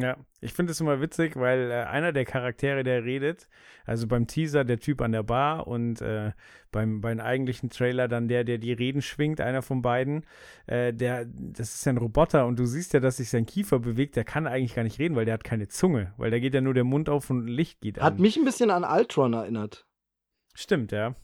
Ja, 0.00 0.16
ich 0.40 0.52
finde 0.52 0.72
es 0.72 0.80
immer 0.80 1.00
witzig, 1.00 1.36
weil 1.36 1.70
äh, 1.70 1.84
einer 1.84 2.12
der 2.12 2.24
Charaktere, 2.24 2.84
der 2.84 3.04
redet, 3.04 3.48
also 3.84 4.06
beim 4.06 4.26
Teaser 4.26 4.64
der 4.64 4.78
Typ 4.78 5.00
an 5.00 5.12
der 5.12 5.22
Bar 5.22 5.66
und 5.66 6.00
äh, 6.00 6.32
beim, 6.70 7.00
beim 7.00 7.20
eigentlichen 7.20 7.70
Trailer 7.70 8.06
dann 8.06 8.28
der, 8.28 8.44
der 8.44 8.58
die 8.58 8.72
Reden 8.72 9.02
schwingt, 9.02 9.40
einer 9.40 9.62
von 9.62 9.82
beiden, 9.82 10.24
äh, 10.66 10.92
der, 10.92 11.24
das 11.26 11.74
ist 11.74 11.84
ja 11.86 11.92
ein 11.92 11.98
Roboter 11.98 12.46
und 12.46 12.58
du 12.58 12.66
siehst 12.66 12.92
ja, 12.92 13.00
dass 13.00 13.16
sich 13.16 13.30
sein 13.30 13.46
Kiefer 13.46 13.78
bewegt, 13.78 14.16
der 14.16 14.24
kann 14.24 14.46
eigentlich 14.46 14.74
gar 14.74 14.84
nicht 14.84 14.98
reden, 14.98 15.16
weil 15.16 15.24
der 15.24 15.34
hat 15.34 15.44
keine 15.44 15.68
Zunge, 15.68 16.12
weil 16.16 16.30
da 16.30 16.38
geht 16.38 16.54
ja 16.54 16.60
nur 16.60 16.74
der 16.74 16.84
Mund 16.84 17.08
auf 17.08 17.30
und 17.30 17.46
Licht 17.46 17.80
geht 17.80 18.00
Hat 18.00 18.14
an. 18.14 18.20
mich 18.20 18.36
ein 18.36 18.44
bisschen 18.44 18.70
an 18.70 18.84
Ultron 18.84 19.32
erinnert. 19.32 19.86
Stimmt, 20.54 20.92
ja. 20.92 21.14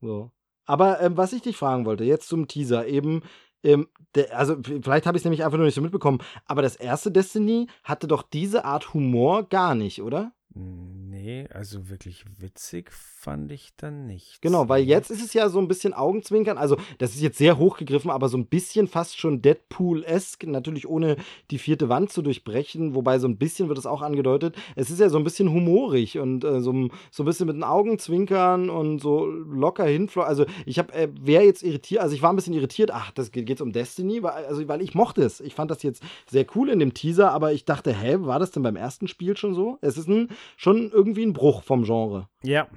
So. 0.00 0.32
Aber 0.66 1.00
ähm, 1.00 1.16
was 1.16 1.32
ich 1.32 1.42
dich 1.42 1.56
fragen 1.56 1.84
wollte, 1.84 2.04
jetzt 2.04 2.28
zum 2.28 2.48
Teaser, 2.48 2.86
eben 2.86 3.22
ähm, 3.64 3.88
der, 4.14 4.38
also 4.38 4.56
vielleicht 4.62 5.06
habe 5.06 5.16
ich 5.16 5.22
es 5.22 5.24
nämlich 5.24 5.44
einfach 5.44 5.56
nur 5.56 5.66
nicht 5.66 5.74
so 5.74 5.80
mitbekommen, 5.80 6.18
aber 6.46 6.62
das 6.62 6.76
erste 6.76 7.10
Destiny 7.10 7.66
hatte 7.82 8.06
doch 8.06 8.22
diese 8.22 8.64
Art 8.64 8.94
Humor 8.94 9.48
gar 9.48 9.74
nicht, 9.74 10.02
oder? 10.02 10.32
Nee, 10.56 11.48
also 11.52 11.88
wirklich 11.90 12.24
witzig 12.38 12.92
fand 12.92 13.50
ich 13.50 13.72
dann 13.76 14.06
nicht. 14.06 14.40
Genau, 14.40 14.68
weil 14.68 14.84
jetzt 14.84 15.10
ist 15.10 15.24
es 15.24 15.34
ja 15.34 15.48
so 15.48 15.58
ein 15.58 15.66
bisschen 15.66 15.92
Augenzwinkern. 15.92 16.58
Also, 16.58 16.76
das 16.98 17.16
ist 17.16 17.22
jetzt 17.22 17.38
sehr 17.38 17.58
hochgegriffen, 17.58 18.08
aber 18.08 18.28
so 18.28 18.38
ein 18.38 18.46
bisschen 18.46 18.86
fast 18.86 19.18
schon 19.18 19.42
Deadpool-esque. 19.42 20.46
Natürlich 20.46 20.88
ohne 20.88 21.16
die 21.50 21.58
vierte 21.58 21.88
Wand 21.88 22.12
zu 22.12 22.22
durchbrechen, 22.22 22.94
wobei 22.94 23.18
so 23.18 23.26
ein 23.26 23.36
bisschen 23.36 23.66
wird 23.66 23.78
es 23.78 23.86
auch 23.86 24.00
angedeutet. 24.00 24.54
Es 24.76 24.90
ist 24.90 25.00
ja 25.00 25.08
so 25.08 25.18
ein 25.18 25.24
bisschen 25.24 25.50
humorig 25.50 26.20
und 26.20 26.44
äh, 26.44 26.60
so, 26.60 26.88
so 27.10 27.24
ein 27.24 27.26
bisschen 27.26 27.46
mit 27.46 27.56
den 27.56 27.64
Augenzwinkern 27.64 28.70
und 28.70 29.00
so 29.00 29.26
locker 29.26 29.86
hinflogen. 29.86 30.28
Also, 30.28 30.46
ich 30.66 30.78
habe, 30.78 30.92
äh, 30.92 31.08
wer 31.20 31.44
jetzt 31.44 31.64
irritiert, 31.64 32.00
also 32.00 32.14
ich 32.14 32.22
war 32.22 32.32
ein 32.32 32.36
bisschen 32.36 32.54
irritiert. 32.54 32.92
Ach, 32.92 33.10
das 33.10 33.32
geht 33.32 33.48
jetzt 33.48 33.60
um 33.60 33.72
Destiny, 33.72 34.22
weil, 34.22 34.44
also, 34.44 34.68
weil 34.68 34.82
ich 34.82 34.94
mochte 34.94 35.22
es. 35.22 35.40
Ich 35.40 35.56
fand 35.56 35.72
das 35.72 35.82
jetzt 35.82 36.00
sehr 36.30 36.46
cool 36.54 36.68
in 36.68 36.78
dem 36.78 36.94
Teaser, 36.94 37.32
aber 37.32 37.52
ich 37.52 37.64
dachte, 37.64 37.92
hä, 37.92 38.18
war 38.20 38.38
das 38.38 38.52
denn 38.52 38.62
beim 38.62 38.76
ersten 38.76 39.08
Spiel 39.08 39.36
schon 39.36 39.54
so? 39.54 39.78
Es 39.80 39.98
ist 39.98 40.08
ein, 40.08 40.28
schon 40.56 40.90
irgendwie 40.90 41.24
ein 41.24 41.32
Bruch 41.32 41.62
vom 41.62 41.84
Genre. 41.84 42.28
Ja, 42.42 42.68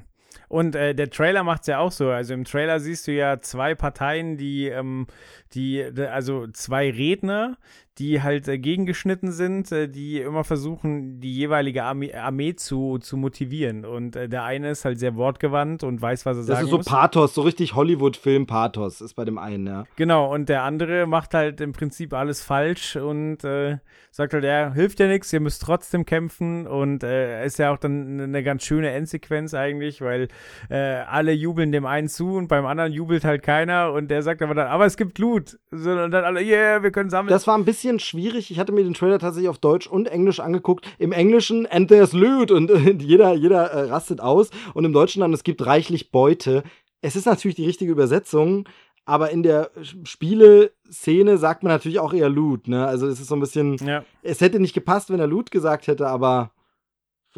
und 0.50 0.76
äh, 0.76 0.96
der 0.96 1.10
Trailer 1.10 1.44
macht 1.44 1.62
es 1.62 1.68
ja 1.68 1.80
auch 1.80 1.92
so. 1.92 2.10
Also 2.10 2.34
im 2.34 2.46
Trailer 2.46 2.80
siehst 2.80 3.08
du 3.08 3.12
ja 3.12 3.40
zwei 3.42 3.76
Parteien, 3.76 4.38
die, 4.38 4.68
ähm, 4.68 5.08
die, 5.54 5.84
also 5.84 6.48
zwei 6.48 6.90
Redner, 6.90 7.58
die 7.98 8.22
halt 8.22 8.48
äh, 8.48 8.60
gegengeschnitten 8.60 9.32
sind, 9.32 9.72
äh, 9.72 9.88
die 9.88 10.20
immer 10.20 10.44
versuchen, 10.44 11.20
die 11.20 11.34
jeweilige 11.34 11.84
Armee, 11.84 12.14
Armee 12.14 12.56
zu, 12.56 12.98
zu 13.00 13.18
motivieren. 13.18 13.86
Und 13.86 14.16
äh, 14.16 14.30
der 14.30 14.44
eine 14.44 14.70
ist 14.72 14.86
halt 14.86 15.00
sehr 15.00 15.16
wortgewandt 15.16 15.84
und 15.84 16.02
weiß, 16.02 16.26
was 16.26 16.38
er 16.38 16.42
Das 16.42 16.48
sagen 16.48 16.66
ist 16.66 16.72
so 16.72 16.78
muss. 16.78 16.86
Pathos, 16.86 17.34
so 17.34 17.42
richtig 17.42 17.76
Hollywood-Film-Pathos 17.76 19.02
ist 19.02 19.16
bei 19.16 19.26
dem 19.26 19.38
einen, 19.38 19.66
ja. 19.66 19.86
Genau, 19.96 20.34
und 20.34 20.50
der 20.50 20.64
andere 20.64 21.08
macht 21.08 21.34
halt 21.34 21.62
im 21.62 21.74
Prinzip 21.74 22.14
alles 22.14 22.42
falsch 22.42 22.96
und 22.96 23.44
äh, 23.44 23.78
sagt 24.12 24.34
halt, 24.34 24.44
ja, 24.44 24.74
hilft 24.74 25.00
ja 25.00 25.08
nichts, 25.08 25.32
ihr 25.32 25.40
müsst 25.40 25.62
trotzdem 25.62 26.06
kämpfen. 26.06 26.68
Und 26.68 27.04
äh, 27.04 27.46
ist 27.46 27.60
ja 27.60 27.72
auch 27.72 27.78
dann 27.78 28.20
eine 28.20 28.44
ganz 28.44 28.64
schöne 28.64 28.92
Endsequenz 28.92 29.54
eigentlich, 29.54 30.02
weil 30.02 30.28
äh, 30.70 30.76
alle 30.76 31.32
jubeln 31.32 31.72
dem 31.72 31.86
einen 31.86 32.10
zu 32.10 32.34
und 32.36 32.48
beim 32.48 32.66
anderen 32.66 32.92
jubelt 32.92 33.24
halt 33.24 33.44
keiner. 33.44 33.94
Und 33.94 34.10
der 34.10 34.24
sagt 34.24 34.42
aber 34.42 34.56
dann, 34.56 34.68
aber 34.68 34.86
es 34.86 34.98
gibt 34.98 35.20
Loot. 35.20 35.58
So, 35.72 35.92
und 35.92 36.12
dann 36.12 36.26
alle, 36.26 36.42
yeah, 36.42 36.84
wir 36.84 36.92
können 36.92 37.10
sammeln. 37.10 37.30
Das 37.30 37.48
war 37.48 37.58
ein 37.58 37.66
bisschen 37.66 37.87
schwierig. 38.00 38.52
Ich 38.52 38.60
hatte 38.60 38.72
mir 38.72 38.84
den 38.84 38.94
Trailer 38.94 39.20
tatsächlich 39.20 39.50
auf 39.50 39.58
Deutsch 39.58 39.88
und 39.88 40.08
Englisch 40.08 40.40
angeguckt. 40.40 40.88
Im 41.00 41.12
Englischen, 41.12 41.66
and 41.66 41.88
there's 41.90 42.14
loot. 42.14 42.52
Und 42.58 42.70
jeder, 43.02 43.34
jeder 43.34 43.72
äh, 43.72 43.90
rastet 43.90 44.22
aus. 44.22 44.50
Und 44.74 44.86
im 44.86 44.94
Deutschen 44.94 45.22
dann, 45.22 45.34
es 45.34 45.44
gibt 45.44 45.66
reichlich 45.66 46.12
Beute. 46.12 46.64
Es 47.02 47.16
ist 47.16 47.26
natürlich 47.26 47.56
die 47.56 47.66
richtige 47.66 47.92
Übersetzung. 47.92 48.68
Aber 49.06 49.32
in 49.32 49.42
der 49.42 49.72
Spieleszene 50.04 51.38
sagt 51.38 51.64
man 51.64 51.72
natürlich 51.72 52.00
auch 52.00 52.14
eher 52.14 52.28
Loot, 52.28 52.68
ne? 52.68 52.86
Also 52.86 53.08
es 53.08 53.22
ist 53.22 53.28
so 53.28 53.36
ein 53.36 53.40
bisschen. 53.40 53.78
ja. 53.78 54.04
Es 54.22 54.42
hätte 54.42 54.60
nicht 54.60 54.74
gepasst, 54.74 55.10
wenn 55.10 55.20
er 55.22 55.28
Loot 55.28 55.50
gesagt 55.50 55.88
hätte, 55.88 56.08
aber 56.08 56.52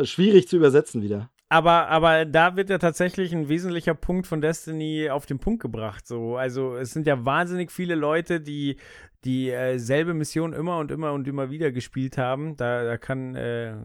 schwierig 0.02 0.48
zu 0.48 0.58
übersetzen 0.58 1.04
wieder. 1.04 1.30
Aber, 1.50 1.88
aber 1.88 2.26
da 2.26 2.56
wird 2.56 2.70
ja 2.70 2.78
tatsächlich 2.78 3.34
ein 3.34 3.50
wesentlicher 3.50 3.96
Punkt 3.96 4.28
von 4.28 4.40
Destiny 4.40 5.10
auf 5.10 5.26
den 5.26 5.40
Punkt 5.40 5.62
gebracht. 5.62 6.08
So, 6.08 6.38
also 6.38 6.76
es 6.76 6.92
sind 6.92 7.08
ja 7.08 7.26
wahnsinnig 7.26 7.72
viele 7.72 7.96
Leute, 7.96 8.40
die 8.40 8.78
dieselbe 9.26 10.12
äh, 10.12 10.14
Mission 10.14 10.54
immer 10.54 10.78
und 10.78 10.92
immer 10.92 11.12
und 11.12 11.28
immer 11.28 11.50
wieder 11.50 11.72
gespielt 11.72 12.18
haben. 12.18 12.56
Da, 12.56 12.84
da 12.84 12.98
kann 12.98 13.36
äh, 13.36 13.76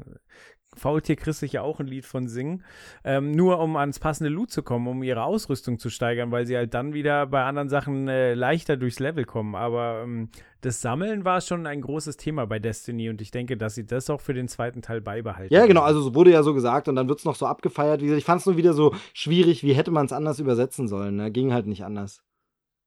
Faultier 0.77 1.17
Chris 1.17 1.41
sich 1.41 1.53
ja 1.53 1.63
auch 1.63 1.81
ein 1.81 1.87
Lied 1.87 2.05
von 2.05 2.29
singen. 2.29 2.63
Ähm, 3.05 3.33
nur 3.33 3.61
um 3.61 3.77
ans 3.77 3.99
passende 3.99 4.31
Loot 4.31 4.51
zu 4.51 4.63
kommen, 4.63 4.87
um 4.87 5.03
ihre 5.03 5.25
Ausrüstung 5.25 5.79
zu 5.79 5.91
steigern, 5.91 6.31
weil 6.31 6.47
sie 6.47 6.57
halt 6.57 6.75
dann 6.75 6.95
wieder 6.95 7.27
bei 7.27 7.45
anderen 7.45 7.69
Sachen 7.69 8.09
äh, 8.09 8.35
leichter 8.35 8.77
durchs 8.77 8.99
Level 8.99 9.25
kommen. 9.25 9.55
Aber 9.55 10.03
ähm, 10.05 10.29
das 10.61 10.81
Sammeln 10.81 11.25
war 11.25 11.41
schon 11.41 11.67
ein 11.67 11.81
großes 11.81 12.17
Thema 12.17 12.47
bei 12.47 12.59
Destiny 12.59 13.11
und 13.11 13.21
ich 13.21 13.31
denke, 13.31 13.57
dass 13.57 13.75
sie 13.75 13.87
das 13.87 14.09
auch 14.09 14.21
für 14.21 14.35
den 14.35 14.49
zweiten 14.49 14.83
Teil 14.83 15.01
beibehalten. 15.01 15.53
Ja, 15.53 15.67
genau, 15.67 15.83
also 15.83 16.09
es 16.09 16.15
wurde 16.15 16.31
ja 16.31 16.43
so 16.43 16.55
gesagt 16.55 16.89
und 16.89 16.97
dann 16.97 17.09
wird 17.09 17.19
es 17.19 17.25
noch 17.25 17.37
so 17.37 17.47
abgefeiert. 17.47 18.01
Wie 18.01 18.07
gesagt, 18.07 18.19
ich 18.19 18.25
fand 18.25 18.41
es 18.41 18.47
nur 18.47 18.57
wieder 18.57 18.73
so 18.73 18.95
schwierig, 19.13 19.63
wie 19.63 19.75
hätte 19.75 19.91
man 19.91 20.07
es 20.07 20.13
anders 20.13 20.39
übersetzen 20.39 20.89
sollen. 20.89 21.17
Ne? 21.17 21.31
Ging 21.31 21.53
halt 21.53 21.67
nicht 21.67 21.85
anders. 21.85 22.23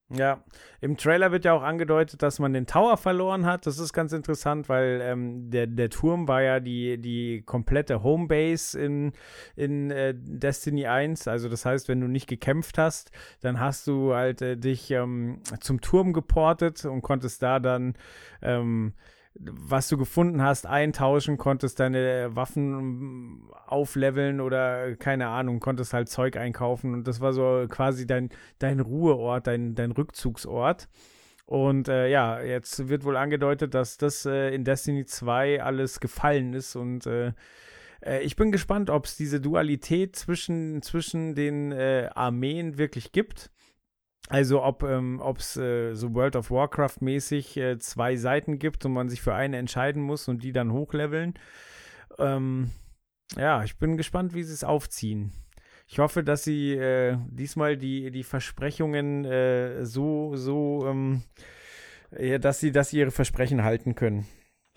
Ja, 0.09 0.41
im 0.79 0.95
Trailer 0.95 1.33
wird 1.33 1.43
ja 1.43 1.51
auch 1.51 1.63
angedeutet, 1.63 2.21
dass 2.21 2.39
man 2.39 2.53
den 2.53 2.65
Tower 2.65 2.95
verloren 2.95 3.45
hat. 3.45 3.67
Das 3.67 3.77
ist 3.77 3.91
ganz 3.91 4.13
interessant, 4.13 4.69
weil 4.69 5.01
ähm, 5.03 5.49
der, 5.49 5.67
der 5.67 5.89
Turm 5.89 6.29
war 6.29 6.41
ja 6.41 6.61
die, 6.61 6.97
die 6.97 7.41
komplette 7.45 8.03
Homebase 8.03 8.79
in, 8.79 9.11
in 9.57 9.91
äh, 9.91 10.13
Destiny 10.15 10.87
1. 10.87 11.27
Also 11.27 11.49
das 11.49 11.65
heißt, 11.65 11.89
wenn 11.89 11.99
du 11.99 12.07
nicht 12.07 12.27
gekämpft 12.27 12.77
hast, 12.77 13.11
dann 13.41 13.59
hast 13.59 13.85
du 13.87 14.13
halt 14.13 14.41
äh, 14.41 14.55
dich 14.55 14.91
ähm, 14.91 15.41
zum 15.59 15.81
Turm 15.81 16.13
geportet 16.13 16.85
und 16.85 17.01
konntest 17.01 17.43
da 17.43 17.59
dann 17.59 17.95
ähm, 18.41 18.93
was 19.39 19.87
du 19.87 19.97
gefunden 19.97 20.41
hast, 20.41 20.65
eintauschen, 20.65 21.37
konntest 21.37 21.79
deine 21.79 22.35
Waffen 22.35 23.43
aufleveln 23.65 24.41
oder 24.41 24.95
keine 24.95 25.27
Ahnung, 25.27 25.59
konntest 25.59 25.93
halt 25.93 26.09
Zeug 26.09 26.37
einkaufen 26.37 26.93
und 26.93 27.07
das 27.07 27.21
war 27.21 27.33
so 27.33 27.65
quasi 27.69 28.07
dein, 28.07 28.29
dein 28.59 28.79
Ruheort, 28.79 29.47
dein, 29.47 29.75
dein 29.75 29.91
Rückzugsort. 29.91 30.87
Und 31.45 31.87
äh, 31.87 32.09
ja, 32.09 32.41
jetzt 32.41 32.89
wird 32.89 33.05
wohl 33.05 33.15
angedeutet, 33.15 33.73
dass 33.73 33.97
das 33.97 34.25
äh, 34.25 34.53
in 34.53 34.65
Destiny 34.65 35.05
2 35.05 35.63
alles 35.63 36.01
gefallen 36.01 36.53
ist 36.53 36.75
und 36.75 37.05
äh, 37.05 37.31
äh 38.01 38.21
ich 38.21 38.35
bin 38.35 38.51
gespannt, 38.51 38.89
ob 38.89 39.05
es 39.05 39.15
diese 39.15 39.39
Dualität 39.39 40.15
zwischen, 40.15 40.81
zwischen 40.81 41.35
den 41.35 41.71
äh, 41.71 42.09
Armeen 42.13 42.77
wirklich 42.77 43.11
gibt 43.13 43.49
also 44.27 44.63
ob 44.63 44.83
ähm, 44.83 45.21
es 45.37 45.55
äh, 45.57 45.93
so 45.93 46.13
World 46.13 46.35
of 46.35 46.51
Warcraft 46.51 46.97
mäßig 47.01 47.57
äh, 47.57 47.79
zwei 47.79 48.15
Seiten 48.15 48.59
gibt 48.59 48.85
und 48.85 48.93
man 48.93 49.09
sich 49.09 49.21
für 49.21 49.33
eine 49.33 49.57
entscheiden 49.57 50.01
muss 50.01 50.27
und 50.27 50.43
die 50.43 50.51
dann 50.51 50.71
hochleveln. 50.73 51.35
Ähm, 52.19 52.71
ja, 53.37 53.63
ich 53.63 53.77
bin 53.77 53.97
gespannt, 53.97 54.33
wie 54.33 54.43
sie 54.43 54.53
es 54.53 54.63
aufziehen. 54.63 55.31
Ich 55.87 55.99
hoffe, 55.99 56.23
dass 56.23 56.43
sie 56.43 56.73
äh, 56.73 57.17
diesmal 57.29 57.77
die, 57.77 58.11
die 58.11 58.23
Versprechungen 58.23 59.23
äh, 59.23 59.85
so, 59.85 60.35
so, 60.35 60.85
ähm, 60.87 61.23
ja, 62.17 62.37
dass 62.37 62.59
sie, 62.59 62.71
dass 62.71 62.89
sie 62.89 62.99
ihre 62.99 63.11
Versprechen 63.11 63.63
halten 63.63 63.95
können. 63.95 64.25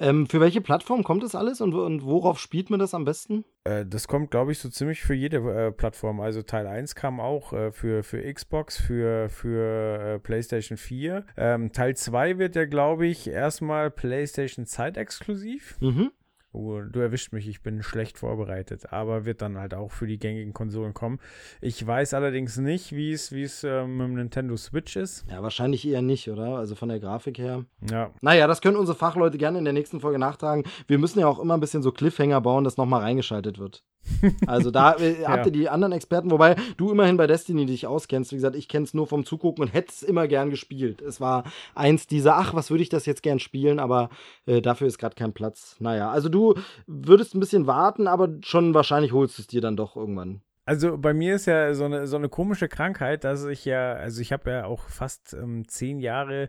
Ähm, 0.01 0.27
für 0.27 0.41
welche 0.41 0.63
Plattform 0.63 1.05
kommt 1.05 1.23
das 1.23 1.35
alles 1.35 1.61
und, 1.61 1.75
und 1.75 2.03
worauf 2.05 2.39
spielt 2.39 2.71
man 2.71 2.81
das 2.81 2.95
am 2.95 3.05
besten? 3.05 3.45
Äh, 3.65 3.85
das 3.85 4.09
kommt, 4.09 4.31
glaube 4.31 4.53
ich, 4.53 4.59
so 4.59 4.71
ziemlich 4.71 5.03
für 5.03 5.13
jede 5.13 5.37
äh, 5.39 5.73
Plattform. 5.73 6.21
Also 6.21 6.43
Teil 6.43 6.67
1 6.67 6.95
kam 6.95 7.21
auch 7.21 7.53
äh, 7.53 7.71
für, 7.71 8.03
für 8.03 8.33
Xbox, 8.33 8.81
für, 8.81 9.29
für 9.29 10.15
äh, 10.15 10.19
PlayStation 10.19 10.79
4. 10.79 11.27
Ähm, 11.37 11.73
Teil 11.73 11.97
2 11.97 12.39
wird 12.39 12.57
ja, 12.57 12.65
glaube 12.65 13.07
ich, 13.07 13.29
erstmal 13.29 13.91
PlayStation 13.91 14.65
Zeit 14.65 14.97
exklusiv. 14.97 15.77
Mhm. 15.81 16.11
Oh, 16.53 16.81
du 16.81 16.99
erwischt 16.99 17.33
mich, 17.33 17.47
ich 17.47 17.63
bin 17.63 17.83
schlecht 17.83 18.19
vorbereitet, 18.19 18.93
aber 18.93 19.25
wird 19.25 19.41
dann 19.41 19.57
halt 19.57 19.73
auch 19.73 19.93
für 19.93 20.09
die 20.09 20.19
gängigen 20.19 20.53
Konsolen 20.53 20.95
kommen. 20.95 21.21
Ich 21.61 21.87
weiß 21.87 22.13
allerdings 22.15 22.57
nicht, 22.57 22.91
wie 22.91 23.13
es 23.13 23.31
wie 23.31 23.45
es 23.45 23.63
äh, 23.63 23.87
mit 23.87 24.09
dem 24.09 24.15
Nintendo 24.15 24.57
Switch 24.57 24.97
ist. 24.97 25.25
Ja, 25.31 25.45
wahrscheinlich 25.45 25.87
eher 25.87 26.03
nicht, 26.03 26.29
oder? 26.29 26.57
Also 26.57 26.75
von 26.75 26.89
der 26.89 26.99
Grafik 26.99 27.39
her. 27.39 27.67
Ja. 27.89 28.11
Naja, 28.21 28.49
das 28.49 28.61
können 28.61 28.77
unsere 28.77 28.99
Fachleute 28.99 29.39
gerne 29.39 29.59
in 29.59 29.65
der 29.65 29.73
nächsten 29.73 30.01
Folge 30.01 30.19
nachtragen. 30.19 30.65
Wir 30.89 30.99
müssen 30.99 31.21
ja 31.21 31.29
auch 31.29 31.39
immer 31.39 31.55
ein 31.55 31.61
bisschen 31.61 31.83
so 31.83 31.93
Cliffhanger 31.93 32.41
bauen, 32.41 32.65
dass 32.65 32.77
nochmal 32.77 33.03
reingeschaltet 33.03 33.59
wird. 33.59 33.85
Also 34.47 34.71
da 34.71 34.97
äh, 34.97 35.25
habt 35.25 35.47
ihr 35.47 35.53
die 35.53 35.69
anderen 35.69 35.93
Experten, 35.93 36.31
wobei 36.31 36.57
du 36.77 36.91
immerhin 36.91 37.17
bei 37.17 37.27
Destiny 37.27 37.67
dich 37.67 37.87
auskennst. 37.87 38.33
Wie 38.33 38.37
gesagt, 38.37 38.57
ich 38.57 38.69
kenne 38.69 38.85
es 38.85 38.95
nur 38.95 39.07
vom 39.07 39.25
Zugucken 39.25 39.63
und 39.63 39.73
hätte 39.73 39.91
es 39.91 40.03
immer 40.03 40.27
gern 40.29 40.51
gespielt. 40.51 41.01
Es 41.03 41.21
war 41.21 41.45
eins 41.75 42.07
dieser, 42.07 42.37
ach, 42.37 42.55
was 42.55 42.71
würde 42.71 42.83
ich 42.83 42.89
das 42.89 43.07
jetzt 43.07 43.23
gern 43.23 43.39
spielen, 43.39 43.79
aber 43.79 44.11
äh, 44.47 44.61
dafür 44.61 44.87
ist 44.87 44.99
gerade 44.99 45.15
kein 45.15 45.33
Platz. 45.33 45.77
Naja, 45.79 46.11
also 46.11 46.29
du 46.29 46.40
würdest 46.87 47.35
ein 47.35 47.41
bisschen 47.41 47.67
warten, 47.67 48.07
aber 48.07 48.29
schon 48.43 48.75
wahrscheinlich 48.75 49.13
holst 49.13 49.39
du 49.39 49.43
es 49.43 49.49
dir 49.49 49.61
dann 49.61 49.77
doch 49.77 49.97
irgendwann. 49.97 50.43
Also 50.65 50.99
bei 50.99 51.15
mir 51.15 51.35
ist 51.35 51.47
ja 51.47 51.75
so 51.75 51.85
eine, 51.85 52.07
so 52.07 52.17
eine 52.17 52.29
komische 52.29 52.69
Krankheit, 52.69 53.25
dass 53.25 53.45
ich 53.45 53.65
ja, 53.65 53.95
also 53.95 54.21
ich 54.21 54.33
habe 54.33 54.51
ja 54.51 54.65
auch 54.67 54.89
fast 54.89 55.33
ähm, 55.33 55.67
zehn 55.67 55.99
Jahre 55.99 56.49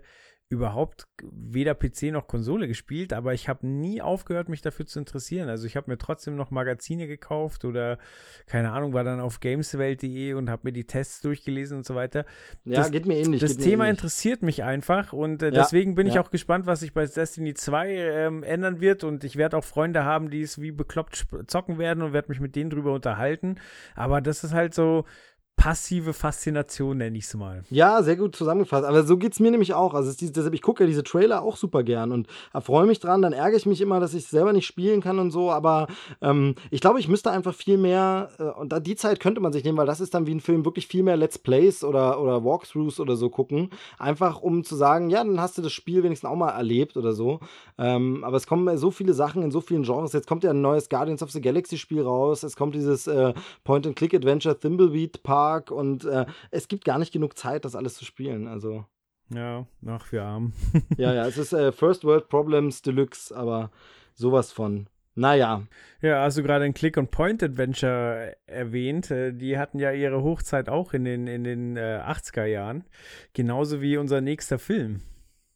überhaupt 0.52 1.08
weder 1.24 1.74
PC 1.74 2.12
noch 2.12 2.28
Konsole 2.28 2.68
gespielt, 2.68 3.14
aber 3.14 3.34
ich 3.34 3.48
habe 3.48 3.66
nie 3.66 4.02
aufgehört, 4.02 4.50
mich 4.50 4.62
dafür 4.62 4.86
zu 4.86 5.00
interessieren. 5.00 5.48
Also 5.48 5.66
ich 5.66 5.78
habe 5.78 5.90
mir 5.90 5.98
trotzdem 5.98 6.36
noch 6.36 6.52
Magazine 6.52 7.08
gekauft 7.08 7.64
oder 7.64 7.98
keine 8.48 8.72
Ahnung, 8.74 8.94
war 8.94 9.06
dann 9.06 9.22
auf 9.22 9.40
gameswelt.de 9.40 10.34
und 10.34 10.50
habe 10.50 10.64
mir 10.66 10.74
die 10.74 10.84
Tests 10.84 11.22
durchgelesen 11.22 11.78
und 11.78 11.86
so 11.86 11.96
weiter. 11.96 12.26
Ja, 12.66 12.80
das, 12.80 12.92
geht 12.92 13.06
mir 13.06 13.18
ähnlich. 13.18 13.40
Das 13.40 13.56
Thema 13.56 13.86
ähnlich. 13.86 14.00
interessiert 14.00 14.44
mich 14.44 14.64
einfach 14.64 15.14
und 15.14 15.42
äh, 15.42 15.46
ja, 15.46 15.52
deswegen 15.52 15.96
bin 15.96 16.08
ja. 16.08 16.14
ich 16.14 16.20
auch 16.20 16.32
gespannt, 16.32 16.66
was 16.66 16.82
sich 16.82 16.94
bei 16.94 17.06
Destiny 17.06 17.54
2 17.54 17.90
ähm, 17.90 18.44
ändern 18.44 18.82
wird 18.82 19.06
und 19.06 19.24
ich 19.24 19.38
werde 19.38 19.58
auch 19.58 19.64
Freunde 19.64 20.04
haben, 20.04 20.30
die 20.30 20.42
es 20.42 20.60
wie 20.60 20.72
bekloppt 20.72 21.28
zocken 21.48 21.78
werden 21.78 22.04
und 22.04 22.12
werde 22.12 22.28
mich 22.28 22.42
mit 22.42 22.58
denen 22.58 22.70
drüber 22.70 22.92
unterhalten. 22.92 23.56
Aber 23.96 24.20
das 24.20 24.44
ist 24.44 24.54
halt 24.54 24.74
so, 24.74 25.06
passive 25.62 26.14
Faszination, 26.14 26.98
nenne 26.98 27.16
ich 27.20 27.26
es 27.26 27.36
mal. 27.36 27.64
Ja, 27.70 28.02
sehr 28.02 28.16
gut 28.16 28.36
zusammengefasst. 28.36 28.84
Aber 28.84 29.04
so 29.04 29.16
geht 29.16 29.34
es 29.34 29.40
mir 29.40 29.52
nämlich 29.52 29.76
auch. 29.76 29.94
Also 29.94 30.12
die, 30.12 30.32
deshalb, 30.32 30.56
ich 30.56 30.64
gucke 30.64 30.84
ja 30.84 30.88
diese 30.88 31.04
Trailer 31.04 31.44
auch 31.44 31.56
super 31.56 31.84
gern 31.84 32.12
und 32.12 32.26
erfreue 32.52 32.88
mich 32.88 33.00
dran. 33.00 33.22
Dann 33.22 33.32
ärgere 33.32 33.58
ich 33.58 33.68
mich 33.68 33.80
immer, 33.80 34.00
dass 34.00 34.16
ich 34.16 34.26
selber 34.26 34.54
nicht 34.54 34.66
spielen 34.66 35.02
kann 35.02 35.20
und 35.20 35.30
so. 35.30 35.52
Aber 35.52 35.86
ähm, 36.20 36.56
ich 36.72 36.82
glaube, 36.82 37.00
ich 37.00 37.08
müsste 37.08 37.30
einfach 37.30 37.54
viel 37.54 37.78
mehr, 37.78 38.32
äh, 38.40 38.46
und 38.60 38.72
da, 38.72 38.80
die 38.80 38.96
Zeit 38.96 39.20
könnte 39.20 39.40
man 39.40 39.54
sich 39.54 39.64
nehmen, 39.64 39.78
weil 39.78 39.86
das 39.86 40.02
ist 40.02 40.16
dann 40.16 40.26
wie 40.26 40.34
ein 40.34 40.40
Film, 40.40 40.66
wirklich 40.66 40.88
viel 40.88 41.04
mehr 41.04 41.16
Let's 41.16 41.38
Plays 41.38 41.84
oder, 41.84 42.20
oder 42.20 42.44
Walkthroughs 42.44 43.00
oder 43.00 43.16
so 43.16 43.30
gucken. 43.30 43.70
Einfach 44.00 44.42
um 44.42 44.64
zu 44.64 44.76
sagen, 44.76 45.12
ja, 45.12 45.24
dann 45.24 45.40
hast 45.40 45.60
du 45.60 45.62
das 45.62 45.74
Spiel 45.74 46.02
wenigstens 46.02 46.28
auch 46.28 46.36
mal 46.36 46.50
erlebt 46.50 46.98
oder 46.98 47.14
so. 47.14 47.40
Ähm, 47.78 48.24
aber 48.24 48.38
es 48.38 48.48
kommen 48.48 48.76
so 48.80 48.90
viele 48.90 49.14
Sachen 49.14 49.44
in 49.44 49.52
so 49.52 49.62
vielen 49.62 49.84
Genres. 49.84 50.14
Jetzt 50.14 50.28
kommt 50.28 50.44
ja 50.44 50.50
ein 50.50 50.62
neues 50.62 50.90
Guardians 50.90 51.22
of 51.22 51.30
the 51.30 51.40
Galaxy 51.40 51.78
Spiel 51.78 52.02
raus. 52.02 52.42
Es 52.42 52.56
kommt 52.56 52.74
dieses 52.74 53.06
äh, 53.06 53.36
Point-and-Click-Adventure 53.64 54.60
Thimbleweed 54.60 55.22
Park 55.22 55.51
Park 55.52 55.72
und 55.72 56.06
äh, 56.06 56.26
es 56.50 56.68
gibt 56.68 56.86
gar 56.86 56.98
nicht 56.98 57.12
genug 57.12 57.38
Zeit, 57.38 57.66
das 57.66 57.76
alles 57.76 57.96
zu 57.96 58.06
spielen. 58.06 58.48
Also. 58.48 58.86
Ja, 59.34 59.66
nach 59.82 60.06
für 60.06 60.24
arm. 60.24 60.54
ja, 60.98 61.14
ja, 61.14 61.26
es 61.26 61.38
ist 61.38 61.54
äh, 61.54 61.72
First 61.72 62.04
World 62.04 62.30
Problems 62.30 62.82
Deluxe, 62.82 63.36
aber 63.36 63.72
sowas 64.14 64.52
von. 64.52 64.88
Naja. 65.14 65.64
Ja, 66.02 66.24
hast 66.24 66.38
du 66.38 66.44
gerade 66.44 66.64
ein 66.64 66.74
Click-and-Point-Adventure 66.74 68.38
erwähnt. 68.46 69.12
Äh, 69.12 69.34
die 69.34 69.58
hatten 69.58 69.80
ja 69.80 69.92
ihre 69.92 70.24
Hochzeit 70.24 70.70
auch 70.70 70.94
in 70.94 71.04
den, 71.04 71.28
in 71.28 71.44
den 71.44 71.76
äh, 71.76 72.02
80er 72.06 72.46
Jahren. 72.46 72.86
Genauso 73.34 73.82
wie 73.82 73.98
unser 73.98 74.22
nächster 74.22 74.58
Film. 74.58 75.02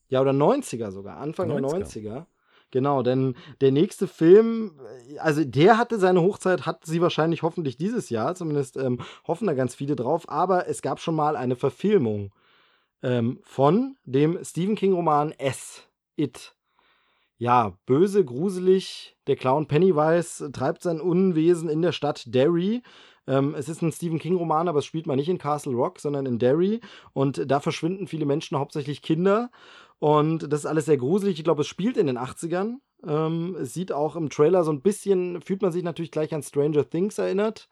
Ja, 0.10 0.20
oder 0.22 0.32
90er 0.32 0.92
sogar. 0.92 1.18
Anfang 1.18 1.50
90er. 1.50 1.54
der 1.54 1.70
90er. 1.70 2.26
Genau, 2.76 3.04
denn 3.04 3.36
der 3.62 3.72
nächste 3.72 4.06
Film, 4.06 4.74
also 5.20 5.46
der 5.46 5.78
hatte 5.78 5.98
seine 5.98 6.22
Hochzeit, 6.22 6.66
hat 6.66 6.86
sie 6.86 7.00
wahrscheinlich 7.00 7.42
hoffentlich 7.42 7.78
dieses 7.78 8.10
Jahr, 8.10 8.36
zumindest 8.36 8.76
ähm, 8.76 9.00
hoffen 9.26 9.48
da 9.48 9.54
ganz 9.54 9.76
viele 9.76 9.96
drauf, 9.96 10.28
aber 10.28 10.68
es 10.68 10.82
gab 10.82 11.00
schon 11.00 11.16
mal 11.16 11.38
eine 11.38 11.56
Verfilmung 11.56 12.34
ähm, 13.02 13.40
von 13.44 13.96
dem 14.04 14.44
Stephen 14.44 14.76
King-Roman 14.76 15.32
S. 15.32 15.84
It. 16.18 16.54
Ja, 17.38 17.78
böse, 17.86 18.26
gruselig, 18.26 19.16
der 19.28 19.38
Clown 19.38 19.68
Pennywise 19.68 20.52
treibt 20.52 20.84
sein 20.84 21.00
Unwesen 21.00 21.70
in 21.70 21.82
der 21.82 21.94
Stadt 21.94 22.24
Derry. 22.36 22.84
Ähm, 23.26 23.56
es 23.56 23.70
ist 23.70 23.82
ein 23.82 23.94
Stephen 23.94 24.20
King-Roman, 24.20 24.68
aber 24.68 24.80
es 24.80 24.86
spielt 24.86 25.08
mal 25.08 25.16
nicht 25.16 25.30
in 25.30 25.38
Castle 25.38 25.76
Rock, 25.76 26.02
sondern 26.02 26.26
in 26.26 26.40
Derry. 26.40 26.82
Und 27.14 27.50
da 27.50 27.62
verschwinden 27.62 28.08
viele 28.08 28.26
Menschen, 28.26 28.60
hauptsächlich 28.60 29.02
Kinder. 29.02 29.50
Und 30.00 30.52
das 30.52 30.62
ist 30.62 30.66
alles 30.66 30.86
sehr 30.86 30.98
gruselig. 30.98 31.38
Ich 31.38 31.44
glaube, 31.44 31.62
es 31.62 31.68
spielt 31.68 31.98
in 31.98 32.08
den 32.08 32.18
80ern. 32.18 32.76
Ähm, 33.06 33.56
es 33.60 33.74
sieht 33.74 33.92
auch 33.92 34.16
im 34.16 34.30
Trailer 34.30 34.64
so 34.64 34.72
ein 34.72 34.82
bisschen, 34.82 35.42
fühlt 35.42 35.62
man 35.62 35.72
sich 35.72 35.84
natürlich 35.84 36.12
gleich 36.12 36.34
an 36.34 36.44
Stranger 36.44 36.90
Things 36.90 37.18
erinnert. 37.18 37.70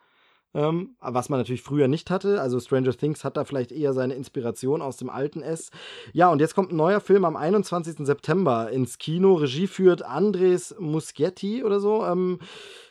Ähm, 0.55 0.95
was 0.99 1.29
man 1.29 1.39
natürlich 1.39 1.63
früher 1.63 1.87
nicht 1.87 2.11
hatte. 2.11 2.39
Also 2.39 2.59
Stranger 2.59 2.95
Things 2.95 3.23
hat 3.23 3.37
da 3.37 3.43
vielleicht 3.43 3.71
eher 3.71 3.93
seine 3.93 4.13
Inspiration 4.13 4.83
aus 4.83 4.97
dem 4.97 5.09
alten 5.09 5.41
S. 5.41 5.71
Ja, 6.11 6.31
und 6.31 6.39
jetzt 6.39 6.53
kommt 6.53 6.71
ein 6.71 6.75
neuer 6.75 6.99
Film 6.99 7.25
am 7.25 7.35
21. 7.35 8.05
September 8.05 8.69
ins 8.69 8.99
Kino. 8.99 9.33
Regie 9.33 9.65
führt 9.65 10.03
Andres 10.03 10.75
Muschietti 10.77 11.63
oder 11.63 11.79
so. 11.79 12.05
Ähm, 12.05 12.39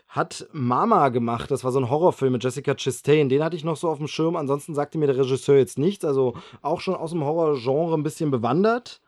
hat 0.09 0.49
Mama 0.53 1.09
gemacht. 1.11 1.53
Das 1.53 1.63
war 1.63 1.71
so 1.71 1.79
ein 1.79 1.89
Horrorfilm 1.89 2.33
mit 2.33 2.43
Jessica 2.43 2.75
Chastain. 2.75 3.29
Den 3.29 3.45
hatte 3.45 3.57
ich 3.57 3.65
noch 3.65 3.77
so 3.77 3.89
auf 3.89 3.99
dem 3.99 4.09
Schirm. 4.09 4.35
Ansonsten 4.35 4.75
sagte 4.75 4.99
mir 4.99 5.07
der 5.07 5.19
Regisseur 5.19 5.57
jetzt 5.57 5.79
nichts. 5.79 6.05
Also 6.05 6.35
auch 6.63 6.81
schon 6.81 6.97
aus 6.97 7.13
dem 7.13 7.25
Horrorgenre 7.25 7.95
ein 7.95 8.03
bisschen 8.03 8.33
bewandert. 8.33 9.01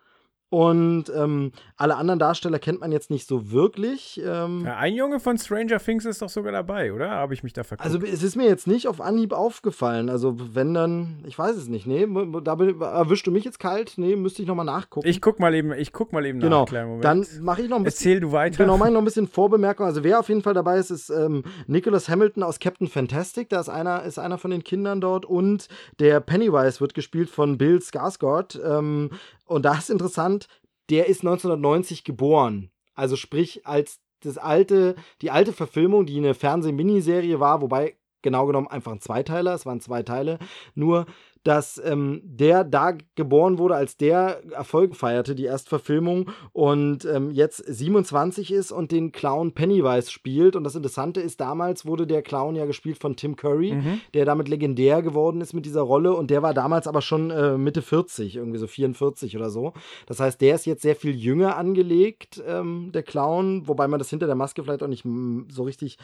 Und 0.54 1.06
ähm, 1.12 1.50
alle 1.76 1.96
anderen 1.96 2.20
Darsteller 2.20 2.60
kennt 2.60 2.78
man 2.78 2.92
jetzt 2.92 3.10
nicht 3.10 3.26
so 3.26 3.50
wirklich. 3.50 4.22
Ähm, 4.24 4.62
Ja, 4.64 4.76
ein 4.76 4.94
Junge 4.94 5.18
von 5.18 5.36
Stranger 5.36 5.80
Things 5.80 6.04
ist 6.04 6.22
doch 6.22 6.28
sogar 6.28 6.52
dabei, 6.52 6.92
oder? 6.92 7.10
Habe 7.10 7.34
ich 7.34 7.42
mich 7.42 7.52
da 7.52 7.64
verguckt? 7.64 7.84
Also 7.84 7.98
es 8.06 8.22
ist 8.22 8.36
mir 8.36 8.46
jetzt 8.46 8.68
nicht 8.68 8.86
auf 8.86 9.00
Anhieb 9.00 9.32
aufgefallen. 9.32 10.08
Also 10.08 10.36
wenn 10.54 10.72
dann, 10.72 11.24
ich 11.26 11.36
weiß 11.36 11.56
es 11.56 11.66
nicht. 11.66 11.88
Nee, 11.88 12.06
da 12.44 12.52
erwischst 12.54 13.26
du 13.26 13.32
mich 13.32 13.42
jetzt 13.42 13.58
kalt. 13.58 13.94
Nee, 13.96 14.14
müsste 14.14 14.42
ich 14.42 14.48
nochmal 14.48 14.64
nachgucken. 14.64 15.08
ich 15.08 15.20
guck 15.20 15.40
mal 15.40 15.52
eben, 15.56 15.72
ich 15.72 15.92
guck 15.92 16.12
mal 16.12 16.24
eben 16.24 16.38
genau. 16.38 16.66
nach. 16.66 16.72
Moment. 16.72 17.04
Dann 17.04 17.26
mache 17.40 17.62
ich 17.62 17.68
noch 17.68 17.78
ein 17.78 17.82
bisschen. 17.82 18.12
Erzähl 18.12 18.20
du 18.20 18.30
weiter. 18.30 18.58
Genau, 18.58 18.78
mache 18.78 18.90
ich 18.90 18.94
noch 18.94 19.02
ein 19.02 19.06
bisschen 19.06 19.26
Vorbemerkung. 19.26 19.86
Also 19.86 20.04
wer 20.04 20.20
auf 20.20 20.28
jeden 20.28 20.42
Fall 20.42 20.54
dabei 20.54 20.78
ist, 20.78 20.90
ist 20.90 21.10
ähm, 21.10 21.42
Nicholas 21.66 22.08
Hamilton 22.08 22.44
aus 22.44 22.60
Captain 22.60 22.86
Fantastic. 22.86 23.48
Da 23.48 23.58
ist 23.58 23.70
einer, 23.70 24.04
ist 24.04 24.20
einer 24.20 24.38
von 24.38 24.52
den 24.52 24.62
Kindern 24.62 25.00
dort. 25.00 25.26
Und 25.26 25.66
der 25.98 26.20
Pennywise 26.20 26.80
wird 26.80 26.94
gespielt 26.94 27.28
von 27.28 27.58
Bill 27.58 27.78
Skarsgård. 27.78 28.60
Ähm, 28.64 29.10
und 29.46 29.64
da 29.64 29.74
ist 29.74 29.90
interessant, 29.90 30.43
der 30.90 31.06
ist 31.06 31.20
1990 31.20 32.04
geboren. 32.04 32.70
Also 32.94 33.16
sprich, 33.16 33.66
als 33.66 34.00
das 34.20 34.38
alte, 34.38 34.96
die 35.20 35.30
alte 35.30 35.52
Verfilmung, 35.52 36.06
die 36.06 36.18
eine 36.18 36.34
Fernseh-Miniserie 36.34 37.40
war, 37.40 37.60
wobei 37.60 37.96
genau 38.22 38.46
genommen 38.46 38.68
einfach 38.68 38.92
ein 38.92 39.00
Zweiteiler, 39.00 39.54
es 39.54 39.66
waren 39.66 39.80
zwei 39.80 40.02
Teile, 40.02 40.38
nur 40.74 41.06
dass 41.44 41.80
ähm, 41.84 42.20
der 42.24 42.64
da 42.64 42.96
geboren 43.14 43.58
wurde, 43.58 43.76
als 43.76 43.96
der 43.96 44.42
Erfolg 44.50 44.96
feierte, 44.96 45.34
die 45.34 45.44
Erstverfilmung, 45.44 46.30
und 46.52 47.04
ähm, 47.04 47.30
jetzt 47.30 47.58
27 47.58 48.50
ist 48.52 48.72
und 48.72 48.90
den 48.90 49.12
Clown 49.12 49.52
Pennywise 49.52 50.10
spielt. 50.10 50.56
Und 50.56 50.64
das 50.64 50.74
Interessante 50.74 51.20
ist, 51.20 51.40
damals 51.40 51.86
wurde 51.86 52.06
der 52.06 52.22
Clown 52.22 52.56
ja 52.56 52.64
gespielt 52.64 52.98
von 52.98 53.14
Tim 53.16 53.36
Curry, 53.36 53.72
Mhm. 53.74 54.00
der 54.14 54.24
damit 54.24 54.48
legendär 54.48 55.02
geworden 55.02 55.40
ist 55.40 55.52
mit 55.52 55.66
dieser 55.66 55.82
Rolle. 55.82 56.14
Und 56.14 56.30
der 56.30 56.42
war 56.42 56.54
damals 56.54 56.86
aber 56.86 57.02
schon 57.02 57.30
äh, 57.30 57.56
Mitte 57.58 57.82
40, 57.82 58.36
irgendwie 58.36 58.58
so 58.58 58.66
44 58.66 59.36
oder 59.36 59.50
so. 59.50 59.74
Das 60.06 60.20
heißt, 60.20 60.40
der 60.40 60.54
ist 60.54 60.64
jetzt 60.66 60.82
sehr 60.82 60.96
viel 60.96 61.14
jünger 61.14 61.56
angelegt, 61.56 62.42
ähm, 62.46 62.90
der 62.92 63.02
Clown, 63.02 63.68
wobei 63.68 63.86
man 63.86 63.98
das 63.98 64.10
hinter 64.10 64.26
der 64.26 64.34
Maske 64.34 64.62
vielleicht 64.62 64.82
auch 64.82 64.88
nicht 64.88 65.04
mm, 65.04 65.50
so 65.50 65.62
richtig 65.64 65.98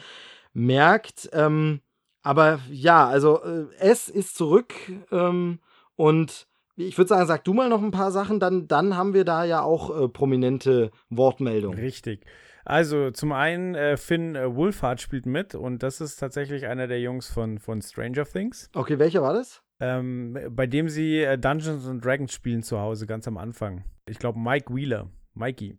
merkt. 0.53 1.29
Ähm, 1.33 1.79
aber 2.23 2.59
ja, 2.69 3.07
also 3.07 3.41
äh, 3.43 3.65
es 3.79 4.09
ist 4.09 4.35
zurück 4.35 4.73
ähm, 5.11 5.59
und 5.95 6.47
ich 6.75 6.97
würde 6.97 7.09
sagen, 7.09 7.27
sag 7.27 7.43
du 7.43 7.53
mal 7.53 7.69
noch 7.69 7.81
ein 7.83 7.91
paar 7.91 8.11
Sachen, 8.11 8.39
dann, 8.39 8.67
dann 8.67 8.95
haben 8.95 9.13
wir 9.13 9.25
da 9.25 9.43
ja 9.43 9.61
auch 9.61 10.03
äh, 10.03 10.07
prominente 10.07 10.91
Wortmeldungen. 11.09 11.77
Richtig. 11.79 12.25
Also 12.63 13.11
zum 13.11 13.31
einen 13.31 13.75
äh, 13.75 13.97
Finn 13.97 14.35
äh, 14.35 14.55
Wolfhard 14.55 15.01
spielt 15.01 15.25
mit 15.25 15.55
und 15.55 15.83
das 15.83 15.99
ist 15.99 16.17
tatsächlich 16.17 16.67
einer 16.67 16.87
der 16.87 17.01
Jungs 17.01 17.27
von, 17.29 17.57
von 17.59 17.81
Stranger 17.81 18.25
Things, 18.25 18.69
Okay, 18.75 18.99
welcher 18.99 19.21
war 19.21 19.33
das? 19.33 19.61
ähm, 19.79 20.37
bei 20.51 20.67
dem 20.67 20.87
sie 20.89 21.19
äh, 21.21 21.37
Dungeons 21.37 21.87
and 21.87 22.03
Dragons 22.05 22.31
spielen 22.33 22.61
zu 22.63 22.79
Hause, 22.79 23.07
ganz 23.07 23.27
am 23.27 23.37
Anfang. 23.37 23.83
Ich 24.07 24.19
glaube 24.19 24.39
Mike 24.39 24.73
Wheeler, 24.73 25.09
Mikey. 25.33 25.77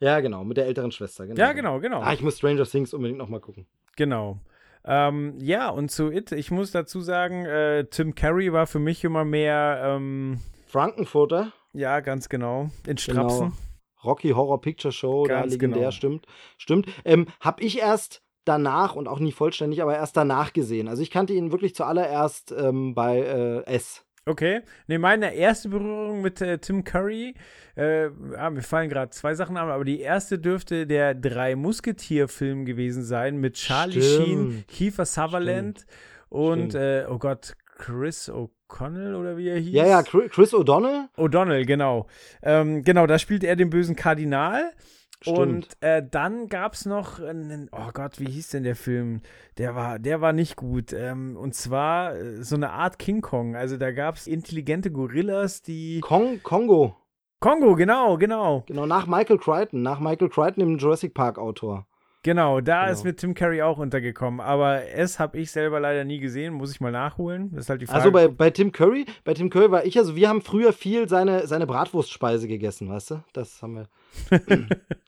Ja, 0.00 0.20
genau, 0.20 0.44
mit 0.44 0.56
der 0.56 0.66
älteren 0.66 0.90
Schwester. 0.92 1.26
Genau. 1.26 1.38
Ja, 1.40 1.52
genau, 1.52 1.80
genau. 1.80 2.00
Ah, 2.02 2.12
ich 2.12 2.22
muss 2.22 2.36
Stranger 2.38 2.64
Things 2.64 2.92
unbedingt 2.92 3.18
noch 3.18 3.28
mal 3.28 3.40
gucken. 3.40 3.66
Genau. 3.96 4.40
Ähm, 4.84 5.34
ja, 5.38 5.70
und 5.70 5.90
zu 5.90 6.10
It, 6.10 6.32
ich 6.32 6.50
muss 6.50 6.72
dazu 6.72 7.00
sagen, 7.00 7.46
äh, 7.46 7.84
Tim 7.84 8.14
Curry 8.14 8.52
war 8.52 8.66
für 8.66 8.80
mich 8.80 9.04
immer 9.04 9.24
mehr, 9.24 9.80
ähm, 9.84 10.40
Frankenfurter, 10.66 11.52
ja, 11.72 12.00
ganz 12.00 12.28
genau, 12.28 12.70
in 12.86 12.98
Strapsen. 12.98 13.50
Genau. 13.50 13.56
Rocky 14.04 14.30
Horror 14.30 14.60
Picture 14.60 14.92
Show, 14.92 15.26
da 15.26 15.40
Ganz 15.40 15.52
legendär, 15.52 15.80
genau. 15.80 15.90
stimmt. 15.92 16.26
Stimmt. 16.58 16.86
Ähm, 17.04 17.26
hab 17.40 17.60
ich 17.60 17.78
erst 17.78 18.22
danach 18.44 18.96
und 18.96 19.06
auch 19.06 19.20
nie 19.20 19.32
vollständig, 19.32 19.82
aber 19.82 19.94
erst 19.94 20.16
danach 20.16 20.52
gesehen. 20.52 20.88
Also 20.88 21.02
ich 21.02 21.10
kannte 21.10 21.32
ihn 21.32 21.52
wirklich 21.52 21.74
zuallererst 21.74 22.52
ähm, 22.52 22.94
bei 22.94 23.20
äh, 23.20 23.64
S. 23.66 24.04
Okay. 24.24 24.60
Ne, 24.86 24.98
meine 24.98 25.34
erste 25.34 25.68
Berührung 25.68 26.22
mit 26.22 26.40
äh, 26.40 26.58
Tim 26.58 26.84
Curry, 26.84 27.34
äh, 27.74 28.08
ah, 28.36 28.50
mir 28.50 28.62
fallen 28.62 28.88
gerade 28.88 29.10
zwei 29.10 29.34
Sachen 29.34 29.56
an, 29.56 29.68
aber 29.68 29.84
die 29.84 30.00
erste 30.00 30.38
dürfte 30.38 30.86
der 30.86 31.14
drei 31.14 31.56
Musketier-Film 31.56 32.64
gewesen 32.64 33.02
sein 33.02 33.38
mit 33.38 33.54
Charlie 33.54 34.00
Stimmt. 34.00 34.26
Sheen, 34.26 34.64
Kiefer 34.68 35.06
Sutherland 35.06 35.86
und, 36.28 36.70
Stimmt. 36.70 36.74
äh, 36.76 37.06
oh 37.08 37.18
Gott, 37.18 37.54
Chris 37.78 38.30
O'Connell 38.30 39.16
oder 39.16 39.36
wie 39.36 39.48
er 39.48 39.58
hieß? 39.58 39.74
Ja, 39.74 39.86
ja, 39.86 40.00
Chri- 40.00 40.28
Chris 40.28 40.54
O'Donnell. 40.54 41.08
O'Donnell, 41.16 41.64
genau. 41.66 42.06
Ähm, 42.42 42.84
genau, 42.84 43.08
da 43.08 43.18
spielt 43.18 43.42
er 43.42 43.56
den 43.56 43.70
bösen 43.70 43.96
Kardinal. 43.96 44.70
Stimmt. 45.22 45.38
Und 45.38 45.76
äh, 45.80 46.02
dann 46.08 46.48
gab 46.48 46.74
es 46.74 46.86
noch 46.86 47.20
einen, 47.20 47.68
oh 47.72 47.90
Gott, 47.92 48.18
wie 48.20 48.30
hieß 48.30 48.50
denn 48.50 48.64
der 48.64 48.76
Film? 48.76 49.20
Der 49.58 49.74
war, 49.74 49.98
der 49.98 50.20
war 50.20 50.32
nicht 50.32 50.56
gut. 50.56 50.92
Ähm, 50.92 51.36
und 51.36 51.54
zwar 51.54 52.14
äh, 52.14 52.42
so 52.42 52.56
eine 52.56 52.70
Art 52.70 52.98
King 52.98 53.20
Kong. 53.20 53.56
Also 53.56 53.76
da 53.76 53.92
gab 53.92 54.16
es 54.16 54.26
intelligente 54.26 54.90
Gorillas, 54.90 55.62
die. 55.62 56.00
Kong, 56.00 56.42
Kongo. 56.42 56.96
Kongo, 57.40 57.74
genau, 57.74 58.18
genau. 58.18 58.62
Genau, 58.66 58.86
nach 58.86 59.06
Michael 59.06 59.38
Crichton. 59.38 59.82
Nach 59.82 59.98
Michael 59.98 60.28
Crichton, 60.28 60.60
dem 60.60 60.78
Jurassic 60.78 61.12
Park 61.12 61.38
Autor. 61.38 61.86
Genau, 62.24 62.60
da 62.60 62.82
Genau. 62.82 62.92
ist 62.92 63.04
mit 63.04 63.18
Tim 63.18 63.34
Curry 63.34 63.62
auch 63.62 63.78
untergekommen. 63.78 64.40
Aber 64.40 64.84
es 64.92 65.18
habe 65.18 65.38
ich 65.38 65.50
selber 65.50 65.80
leider 65.80 66.04
nie 66.04 66.20
gesehen, 66.20 66.54
muss 66.54 66.70
ich 66.70 66.80
mal 66.80 66.92
nachholen. 66.92 67.50
Das 67.52 67.64
ist 67.64 67.70
halt 67.70 67.82
die 67.82 67.86
Frage. 67.86 67.98
Also 67.98 68.12
bei, 68.12 68.28
bei 68.28 68.50
Tim 68.50 68.70
Curry, 68.70 69.06
bei 69.24 69.34
Tim 69.34 69.50
Curry 69.50 69.70
war 69.72 69.84
ich 69.84 69.98
also, 69.98 70.14
wir 70.14 70.28
haben 70.28 70.40
früher 70.40 70.72
viel 70.72 71.08
seine, 71.08 71.46
seine 71.48 71.66
Bratwurstspeise 71.66 72.46
gegessen, 72.46 72.88
weißt 72.88 73.10
du? 73.10 73.24
Das 73.32 73.60
haben 73.60 73.74
wir. 73.74 73.88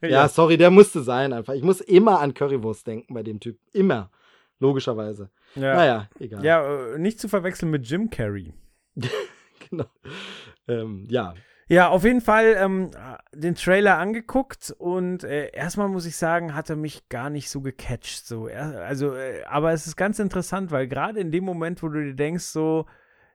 ja. 0.09 0.27
sorry, 0.27 0.57
der 0.57 0.71
musste 0.71 1.01
sein 1.03 1.31
einfach. 1.31 1.53
Ich 1.53 1.63
muss 1.63 1.79
immer 1.79 2.19
an 2.19 2.33
Currywurst 2.33 2.85
denken 2.85 3.13
bei 3.13 3.23
dem 3.23 3.39
Typ. 3.39 3.57
Immer. 3.71 4.09
Logischerweise. 4.59 5.29
ja. 5.55 5.75
Naja, 5.75 6.09
egal. 6.19 6.43
Ja, 6.43 6.93
äh, 6.93 6.97
nicht 6.97 7.19
zu 7.19 7.27
verwechseln 7.29 7.71
mit 7.71 7.87
Jim 7.87 8.09
Carrey. 8.09 8.53
Genau. 9.69 9.85
Ähm, 10.67 11.07
ja. 11.09 11.33
Ja, 11.67 11.89
auf 11.89 12.03
jeden 12.03 12.21
Fall 12.21 12.55
ähm, 12.59 12.91
den 13.33 13.55
Trailer 13.55 13.97
angeguckt 13.97 14.73
und 14.77 15.23
äh, 15.23 15.49
erstmal 15.51 15.89
muss 15.89 16.05
ich 16.05 16.15
sagen, 16.15 16.53
hat 16.53 16.69
er 16.69 16.75
mich 16.75 17.09
gar 17.09 17.31
nicht 17.31 17.49
so 17.49 17.61
gecatcht. 17.61 18.27
So. 18.27 18.45
Also, 18.45 19.15
äh, 19.15 19.43
aber 19.45 19.73
es 19.73 19.87
ist 19.87 19.95
ganz 19.95 20.19
interessant, 20.19 20.69
weil 20.69 20.87
gerade 20.87 21.19
in 21.19 21.31
dem 21.31 21.43
Moment, 21.43 21.81
wo 21.81 21.89
du 21.89 22.03
dir 22.03 22.13
denkst, 22.13 22.43
so, 22.43 22.85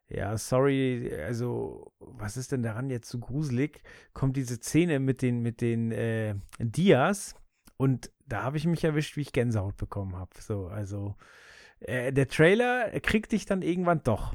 ja, 0.09 0.37
sorry, 0.39 1.13
also, 1.27 1.93
was 1.99 2.37
ist 2.37 2.53
denn 2.53 2.63
daran 2.63 2.89
jetzt 2.89 3.09
so 3.09 3.19
gruselig, 3.19 3.83
kommt 4.13 4.37
diese 4.37 4.57
Szene 4.57 5.01
mit 5.01 5.23
den, 5.23 5.41
mit 5.41 5.61
den 5.61 5.91
äh, 5.91 6.37
Dias 6.61 7.35
und 7.79 8.13
da 8.27 8.45
habe 8.45 8.59
ich 8.59 8.67
mich 8.67 8.85
erwischt, 8.85 9.17
wie 9.17 9.23
ich 9.23 9.33
Gänsehaut 9.33 9.77
bekommen 9.77 10.15
habe. 10.17 10.31
So, 10.39 10.67
also, 10.69 11.17
äh, 11.81 12.13
der 12.13 12.29
Trailer 12.29 12.91
kriegt 13.01 13.33
dich 13.33 13.45
dann 13.45 13.63
irgendwann 13.63 14.05
doch. 14.05 14.35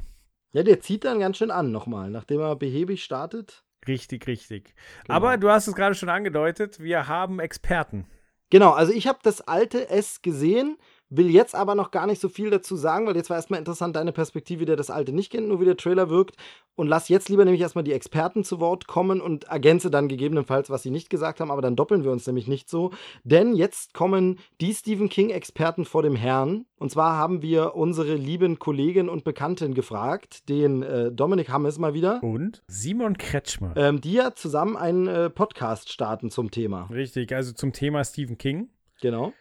Ja, 0.52 0.62
der 0.62 0.80
zieht 0.80 1.04
dann 1.04 1.20
ganz 1.20 1.38
schön 1.38 1.50
an 1.50 1.72
nochmal, 1.72 2.10
nachdem 2.10 2.40
er 2.40 2.56
behäbig 2.56 3.02
startet. 3.02 3.65
Richtig, 3.86 4.26
richtig. 4.26 4.74
Genau. 5.04 5.16
Aber 5.16 5.36
du 5.36 5.50
hast 5.50 5.66
es 5.68 5.74
gerade 5.74 5.94
schon 5.94 6.08
angedeutet, 6.08 6.80
wir 6.80 7.08
haben 7.08 7.40
Experten. 7.40 8.06
Genau, 8.50 8.72
also 8.72 8.92
ich 8.92 9.06
habe 9.06 9.18
das 9.22 9.40
alte 9.40 9.88
S 9.90 10.22
gesehen, 10.22 10.76
will 11.08 11.30
jetzt 11.30 11.54
aber 11.54 11.74
noch 11.74 11.90
gar 11.90 12.06
nicht 12.06 12.20
so 12.20 12.28
viel 12.28 12.50
dazu 12.50 12.76
sagen, 12.76 13.06
weil 13.06 13.16
jetzt 13.16 13.30
war 13.30 13.36
erstmal 13.36 13.58
interessant 13.60 13.94
deine 13.96 14.12
Perspektive, 14.12 14.64
der 14.64 14.76
das 14.76 14.90
alte 14.90 15.12
nicht 15.12 15.30
kennt, 15.30 15.48
nur 15.48 15.60
wie 15.60 15.64
der 15.64 15.76
Trailer 15.76 16.10
wirkt. 16.10 16.36
Und 16.74 16.88
lass 16.88 17.08
jetzt 17.08 17.28
lieber 17.28 17.44
nämlich 17.44 17.60
erstmal 17.62 17.84
die 17.84 17.92
Experten 17.92 18.44
zu 18.44 18.60
Wort 18.60 18.86
kommen 18.86 19.20
und 19.20 19.44
ergänze 19.44 19.90
dann 19.90 20.08
gegebenenfalls, 20.08 20.68
was 20.68 20.82
sie 20.82 20.90
nicht 20.90 21.08
gesagt 21.08 21.40
haben, 21.40 21.50
aber 21.50 21.62
dann 21.62 21.76
doppeln 21.76 22.04
wir 22.04 22.10
uns 22.10 22.26
nämlich 22.26 22.48
nicht 22.48 22.68
so. 22.68 22.90
Denn 23.24 23.54
jetzt 23.54 23.94
kommen 23.94 24.38
die 24.60 24.74
Stephen 24.74 25.08
King-Experten 25.08 25.84
vor 25.84 26.02
dem 26.02 26.16
Herrn. 26.16 26.66
Und 26.78 26.90
zwar 26.90 27.16
haben 27.16 27.40
wir 27.40 27.74
unsere 27.76 28.14
lieben 28.14 28.58
Kollegen 28.58 29.08
und 29.08 29.24
Bekannten 29.24 29.72
gefragt, 29.74 30.48
den 30.50 30.82
äh, 30.82 31.10
Dominik 31.12 31.48
Hammes 31.48 31.78
mal 31.78 31.94
wieder, 31.94 32.22
Und 32.22 32.62
Simon 32.66 33.16
Kretschmer. 33.16 33.72
ähm, 33.76 34.00
die 34.00 34.12
ja 34.12 34.34
zusammen 34.34 34.76
einen 34.76 35.06
äh, 35.06 35.30
Podcast 35.30 35.90
starten 35.90 36.30
zum 36.30 36.50
Thema. 36.50 36.88
Richtig, 36.92 37.32
also 37.34 37.52
zum 37.52 37.72
Thema 37.72 38.04
Stephen 38.04 38.36
King. 38.36 38.68
Genau. 39.00 39.32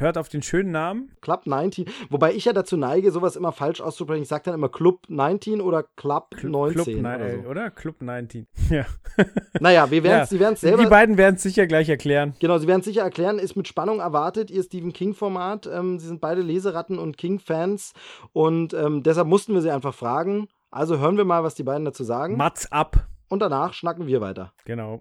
Hört 0.00 0.16
auf 0.16 0.28
den 0.28 0.42
schönen 0.42 0.70
Namen. 0.70 1.10
Club 1.20 1.46
19. 1.46 1.86
Wobei 2.08 2.32
ich 2.32 2.44
ja 2.44 2.52
dazu 2.52 2.76
neige, 2.76 3.10
sowas 3.10 3.34
immer 3.34 3.50
falsch 3.50 3.80
auszusprechen. 3.80 4.22
Ich 4.22 4.28
sage 4.28 4.44
dann 4.44 4.54
immer 4.54 4.68
Club 4.68 5.00
19 5.08 5.60
oder 5.60 5.82
Club 5.96 6.28
19 6.40 6.72
Club, 6.84 6.88
oder 6.88 7.02
nein, 7.18 7.40
so. 7.42 7.50
oder? 7.50 7.70
Club 7.70 7.96
19. 8.00 8.46
Ja. 8.70 8.84
Naja, 9.58 9.90
wir 9.90 10.02
werden 10.04 10.22
es 10.22 10.30
ja. 10.30 10.36
Sie 10.36 10.40
werden's 10.40 10.60
Die 10.60 10.66
selber. 10.68 10.86
beiden 10.88 11.16
werden 11.16 11.34
es 11.34 11.42
sicher 11.42 11.66
gleich 11.66 11.88
erklären. 11.88 12.34
Genau, 12.38 12.58
Sie 12.58 12.68
werden 12.68 12.80
es 12.80 12.84
sicher 12.86 13.02
erklären, 13.02 13.38
ist 13.40 13.56
mit 13.56 13.66
Spannung 13.66 13.98
erwartet, 13.98 14.50
Ihr 14.52 14.62
Stephen 14.62 14.92
King-Format. 14.92 15.66
Ähm, 15.66 15.98
Sie 15.98 16.06
sind 16.06 16.20
beide 16.20 16.42
Leseratten 16.42 16.98
und 16.98 17.16
King-Fans 17.16 17.92
und 18.32 18.74
ähm, 18.74 19.02
deshalb 19.02 19.26
mussten 19.26 19.54
wir 19.54 19.62
Sie 19.62 19.70
einfach 19.70 19.94
fragen. 19.94 20.46
Also 20.70 20.98
hören 20.98 21.16
wir 21.16 21.24
mal, 21.24 21.42
was 21.42 21.54
die 21.56 21.64
beiden 21.64 21.84
dazu 21.84 22.04
sagen. 22.04 22.36
Mats 22.36 22.70
ab. 22.70 23.08
und 23.28 23.40
danach 23.40 23.72
schnacken 23.72 24.06
wir 24.06 24.20
weiter. 24.20 24.52
Genau. 24.64 25.00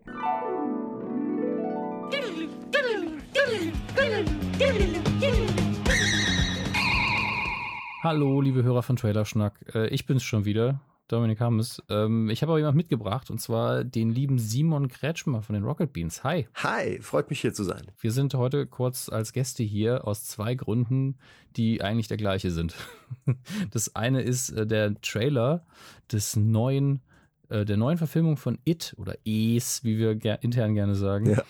Hallo, 8.01 8.41
liebe 8.41 8.63
Hörer 8.63 8.81
von 8.81 8.95
Trailerschnack. 8.95 9.53
Äh, 9.75 9.88
ich 9.89 10.05
bin's 10.05 10.23
schon 10.23 10.45
wieder, 10.45 10.81
Dominik 11.07 11.39
Hammes. 11.39 11.84
Ähm, 11.89 12.29
ich 12.29 12.41
habe 12.41 12.53
aber 12.53 12.59
jemand 12.59 12.77
mitgebracht 12.77 13.29
und 13.29 13.39
zwar 13.39 13.84
den 13.84 14.09
lieben 14.09 14.39
Simon 14.39 14.88
Kretschmer 14.88 15.41
von 15.41 15.53
den 15.53 15.63
Rocket 15.63 15.93
Beans. 15.93 16.23
Hi. 16.23 16.47
Hi, 16.55 16.99
freut 17.01 17.29
mich 17.29 17.41
hier 17.41 17.53
zu 17.53 17.63
sein. 17.63 17.84
Wir 17.99 18.11
sind 18.11 18.34
heute 18.34 18.65
kurz 18.65 19.09
als 19.09 19.31
Gäste 19.31 19.61
hier 19.61 20.07
aus 20.07 20.25
zwei 20.25 20.55
Gründen, 20.55 21.17
die 21.55 21.81
eigentlich 21.84 22.07
der 22.07 22.17
gleiche 22.17 22.51
sind. 22.51 22.75
Das 23.71 23.95
eine 23.95 24.21
ist 24.21 24.49
äh, 24.49 24.65
der 24.65 24.99
Trailer 25.01 25.65
des 26.11 26.35
neuen 26.35 27.01
äh, 27.49 27.65
der 27.65 27.77
neuen 27.77 27.97
Verfilmung 27.97 28.37
von 28.37 28.59
It 28.65 28.93
oder 28.97 29.15
Es, 29.25 29.83
wie 29.83 29.97
wir 29.97 30.15
ger 30.15 30.41
intern 30.43 30.73
gerne 30.75 30.95
sagen, 30.95 31.31
Ja. 31.31 31.43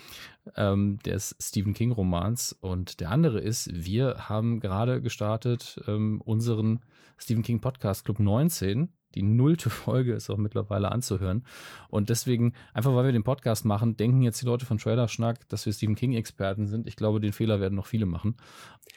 ähm, 0.55 0.99
des 1.05 1.35
Stephen 1.41 1.73
King 1.73 1.91
Romans. 1.91 2.53
Und 2.61 2.99
der 2.99 3.11
andere 3.11 3.39
ist, 3.39 3.69
wir 3.73 4.29
haben 4.29 4.59
gerade 4.59 5.01
gestartet 5.01 5.81
ähm, 5.87 6.21
unseren 6.23 6.79
Stephen 7.17 7.43
King 7.43 7.59
Podcast 7.61 8.05
Club 8.05 8.19
19. 8.19 8.89
Die 9.15 9.23
nullte 9.23 9.69
Folge 9.69 10.13
ist 10.13 10.29
auch 10.29 10.37
mittlerweile 10.37 10.91
anzuhören. 10.91 11.43
Und 11.89 12.09
deswegen, 12.09 12.53
einfach 12.73 12.93
weil 12.93 13.05
wir 13.05 13.11
den 13.13 13.23
Podcast 13.23 13.65
machen, 13.65 13.97
denken 13.97 14.21
jetzt 14.21 14.41
die 14.41 14.45
Leute 14.45 14.65
von 14.65 14.77
Trailer 14.77 15.07
Schnack, 15.07 15.47
dass 15.49 15.65
wir 15.65 15.73
Stephen 15.73 15.95
King-Experten 15.95 16.67
sind. 16.67 16.85
Ich 16.87 16.95
glaube, 16.95 17.19
den 17.19 17.33
Fehler 17.33 17.59
werden 17.59 17.73
noch 17.75 17.87
viele 17.87 18.05
machen. 18.05 18.35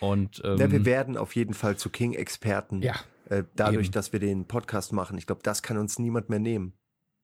Und 0.01 0.43
ähm, 0.45 0.59
Ja, 0.59 0.71
wir 0.71 0.85
werden 0.85 1.17
auf 1.17 1.35
jeden 1.37 1.55
Fall 1.55 1.77
zu 1.77 1.89
King-Experten. 1.91 2.83
Ja, 2.83 2.95
Äh, 3.27 3.45
dadurch, 3.55 3.87
eben. 3.87 3.93
dass 3.93 4.13
wir 4.13 4.19
den 4.21 4.47
Podcast 4.47 4.93
machen. 4.93 5.17
Ich 5.17 5.27
glaube, 5.27 5.41
das 5.45 5.63
kann 5.63 5.79
uns 5.79 5.99
niemand 6.01 6.29
mehr 6.29 6.41
nehmen. 6.41 6.75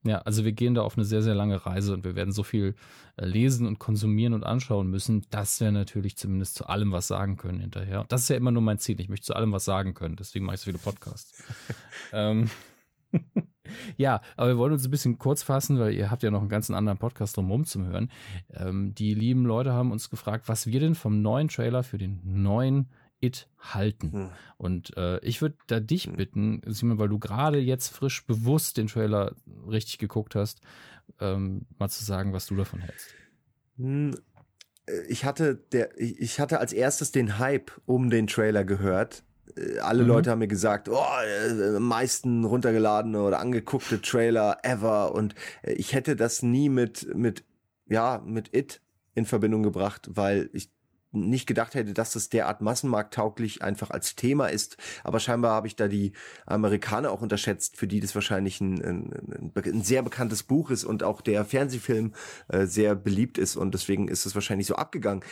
Ja, 0.06 0.18
also 0.18 0.44
wir 0.44 0.52
gehen 0.52 0.74
da 0.74 0.82
auf 0.82 0.96
eine 0.96 1.04
sehr, 1.04 1.22
sehr 1.22 1.34
lange 1.34 1.66
Reise 1.66 1.92
und 1.92 2.04
wir 2.04 2.14
werden 2.14 2.32
so 2.32 2.44
viel 2.44 2.76
äh, 3.16 3.26
lesen 3.26 3.66
und 3.66 3.80
konsumieren 3.80 4.34
und 4.34 4.44
anschauen 4.44 4.88
müssen, 4.88 5.26
dass 5.30 5.60
wir 5.60 5.72
natürlich 5.72 6.16
zumindest 6.16 6.54
zu 6.54 6.68
allem 6.68 6.92
was 6.92 7.08
sagen 7.08 7.36
können 7.36 7.58
hinterher. 7.58 8.04
Das 8.08 8.22
ist 8.22 8.28
ja 8.28 8.36
immer 8.36 8.52
nur 8.52 8.62
mein 8.62 8.78
Ziel. 8.78 9.00
Ich 9.00 9.08
möchte 9.08 9.26
zu 9.26 9.34
allem 9.34 9.50
was 9.52 9.64
sagen 9.64 9.94
können. 9.94 10.14
Deswegen 10.14 10.44
mache 10.44 10.54
ich 10.54 10.60
so 10.60 10.66
viele 10.66 10.78
Podcasts. 10.78 11.42
ähm, 12.12 12.48
ja, 13.96 14.20
aber 14.36 14.48
wir 14.48 14.58
wollen 14.58 14.72
uns 14.72 14.84
ein 14.84 14.90
bisschen 14.90 15.18
kurz 15.18 15.42
fassen, 15.42 15.78
weil 15.80 15.92
ihr 15.94 16.10
habt 16.10 16.22
ja 16.22 16.30
noch 16.30 16.40
einen 16.40 16.48
ganzen 16.48 16.74
anderen 16.74 16.98
Podcast 16.98 17.36
drumherum 17.36 17.64
zum 17.64 17.86
Hören. 17.86 18.10
Ähm, 18.54 18.94
die 18.94 19.14
lieben 19.14 19.44
Leute 19.44 19.72
haben 19.72 19.90
uns 19.90 20.08
gefragt, 20.08 20.48
was 20.48 20.66
wir 20.68 20.78
denn 20.78 20.94
vom 20.94 21.22
neuen 21.22 21.48
Trailer 21.48 21.82
für 21.82 21.98
den 21.98 22.20
neuen 22.22 22.88
It 23.26 23.48
halten. 23.58 24.12
Hm. 24.12 24.30
Und 24.56 24.96
äh, 24.96 25.18
ich 25.20 25.42
würde 25.42 25.56
da 25.66 25.80
dich 25.80 26.04
Hm. 26.06 26.16
bitten, 26.16 26.62
Simon, 26.66 26.98
weil 26.98 27.08
du 27.08 27.18
gerade 27.18 27.58
jetzt 27.58 27.88
frisch 27.88 28.24
bewusst 28.26 28.76
den 28.76 28.86
Trailer 28.86 29.34
richtig 29.68 29.98
geguckt 29.98 30.34
hast, 30.34 30.60
ähm, 31.20 31.66
mal 31.78 31.88
zu 31.88 32.04
sagen, 32.04 32.32
was 32.32 32.46
du 32.46 32.56
davon 32.56 32.80
hältst. 32.80 33.16
Hm, 33.78 34.14
äh, 34.86 34.92
Ich 35.08 35.24
hatte, 35.24 35.56
der, 35.72 35.98
ich 36.00 36.40
hatte 36.40 36.60
als 36.60 36.72
erstes 36.72 37.12
den 37.12 37.38
Hype 37.38 37.72
um 37.86 38.10
den 38.10 38.26
Trailer 38.26 38.64
gehört. 38.64 39.24
Äh, 39.56 39.78
Alle 39.80 40.02
Mhm. 40.02 40.08
Leute 40.08 40.30
haben 40.30 40.38
mir 40.40 40.48
gesagt, 40.48 40.88
oh, 40.88 41.04
äh, 41.24 41.78
meisten 41.80 42.44
runtergeladene 42.44 43.20
oder 43.22 43.40
angeguckte 43.40 44.00
Trailer 44.00 44.58
ever. 44.62 45.14
Und 45.14 45.34
ich 45.62 45.92
hätte 45.92 46.16
das 46.16 46.42
nie 46.42 46.68
mit, 46.68 47.14
mit, 47.14 47.44
ja, 47.88 48.22
mit 48.24 48.54
It 48.54 48.80
in 49.14 49.24
Verbindung 49.26 49.62
gebracht, 49.62 50.08
weil 50.12 50.50
ich 50.52 50.70
nicht 51.20 51.47
gedacht 51.47 51.74
hätte, 51.74 51.94
dass 51.94 52.12
das 52.12 52.28
derart 52.28 52.60
massenmarkttauglich 52.60 53.62
einfach 53.62 53.90
als 53.90 54.16
Thema 54.16 54.47
ist. 54.47 54.76
Aber 55.05 55.20
scheinbar 55.20 55.52
habe 55.52 55.66
ich 55.66 55.76
da 55.76 55.88
die 55.88 56.12
Amerikaner 56.47 57.10
auch 57.10 57.22
unterschätzt, 57.22 57.76
für 57.76 57.86
die 57.86 58.01
das 58.01 58.14
wahrscheinlich 58.14 58.60
ein, 58.60 58.82
ein, 58.82 59.52
ein, 59.55 59.82
sehr 59.82 60.02
bekanntes 60.02 60.43
Buch 60.43 60.70
ist 60.70 60.84
und 60.84 61.02
auch 61.02 61.20
der 61.20 61.44
Fernsehfilm 61.44 62.12
äh, 62.48 62.66
sehr 62.66 62.94
beliebt 62.94 63.38
ist 63.38 63.56
und 63.56 63.74
deswegen 63.74 64.09
ist 64.09 64.26
es 64.26 64.34
wahrscheinlich 64.34 64.66
so 64.66 64.76
abgegangen. 64.76 65.24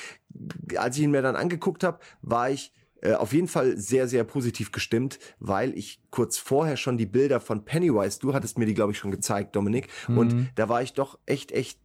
Als 0.76 0.96
ich 0.96 1.02
ihn 1.02 1.10
mir 1.10 1.22
dann 1.22 1.36
angeguckt 1.36 1.84
habe, 1.84 1.98
war 2.22 2.50
ich 2.50 2.72
äh, 3.02 3.12
auf 3.12 3.32
jeden 3.32 3.48
Fall 3.48 3.76
sehr, 3.76 4.08
sehr 4.08 4.24
positiv 4.24 4.72
gestimmt, 4.72 5.18
weil 5.38 5.76
ich 5.76 6.00
kurz 6.10 6.38
vorher 6.38 6.76
schon 6.76 6.96
die 6.96 7.06
Bilder 7.06 7.38
von 7.38 7.64
Pennywise, 7.64 8.18
du 8.18 8.32
hattest 8.32 8.58
mir 8.58 8.66
die, 8.66 8.74
glaube 8.74 8.92
ich, 8.92 8.98
schon 8.98 9.10
gezeigt, 9.10 9.54
Dominik, 9.54 9.88
und 10.08 10.34
Mhm. 10.34 10.48
da 10.54 10.68
war 10.68 10.82
ich 10.82 10.94
doch 10.94 11.18
echt, 11.26 11.52
echt 11.52 11.78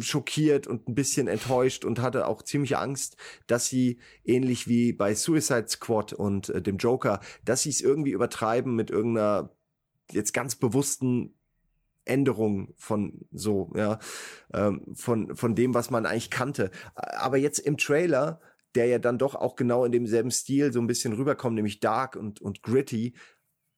schockiert 0.00 0.66
und 0.66 0.88
ein 0.88 0.94
bisschen 0.94 1.28
enttäuscht 1.28 1.84
und 1.84 2.00
hatte 2.00 2.26
auch 2.26 2.42
ziemlich 2.42 2.76
Angst, 2.76 3.16
dass 3.46 3.66
sie 3.66 3.98
ähnlich 4.24 4.68
wie 4.68 4.92
bei 4.92 5.14
Suicide 5.14 5.68
Squad 5.68 6.12
und 6.12 6.50
äh, 6.50 6.62
dem 6.62 6.76
Joker, 6.76 7.20
dass 7.44 7.62
sie 7.62 7.70
es 7.70 7.80
irgendwie 7.80 8.12
übertreiben 8.12 8.74
mit 8.74 8.90
irgendeiner 8.90 9.50
jetzt 10.10 10.32
ganz 10.32 10.56
bewussten 10.56 11.34
Änderung 12.04 12.74
von 12.76 13.26
so, 13.30 13.70
ja, 13.74 13.98
ähm, 14.52 14.94
von, 14.94 15.36
von 15.36 15.54
dem, 15.54 15.74
was 15.74 15.90
man 15.90 16.06
eigentlich 16.06 16.30
kannte. 16.30 16.70
Aber 16.94 17.36
jetzt 17.36 17.58
im 17.58 17.76
Trailer, 17.76 18.40
der 18.74 18.86
ja 18.86 18.98
dann 18.98 19.18
doch 19.18 19.34
auch 19.34 19.56
genau 19.56 19.84
in 19.84 19.92
demselben 19.92 20.30
Stil 20.30 20.72
so 20.72 20.80
ein 20.80 20.86
bisschen 20.86 21.12
rüberkommt, 21.12 21.54
nämlich 21.54 21.80
dark 21.80 22.16
und, 22.16 22.40
und 22.40 22.62
gritty, 22.62 23.14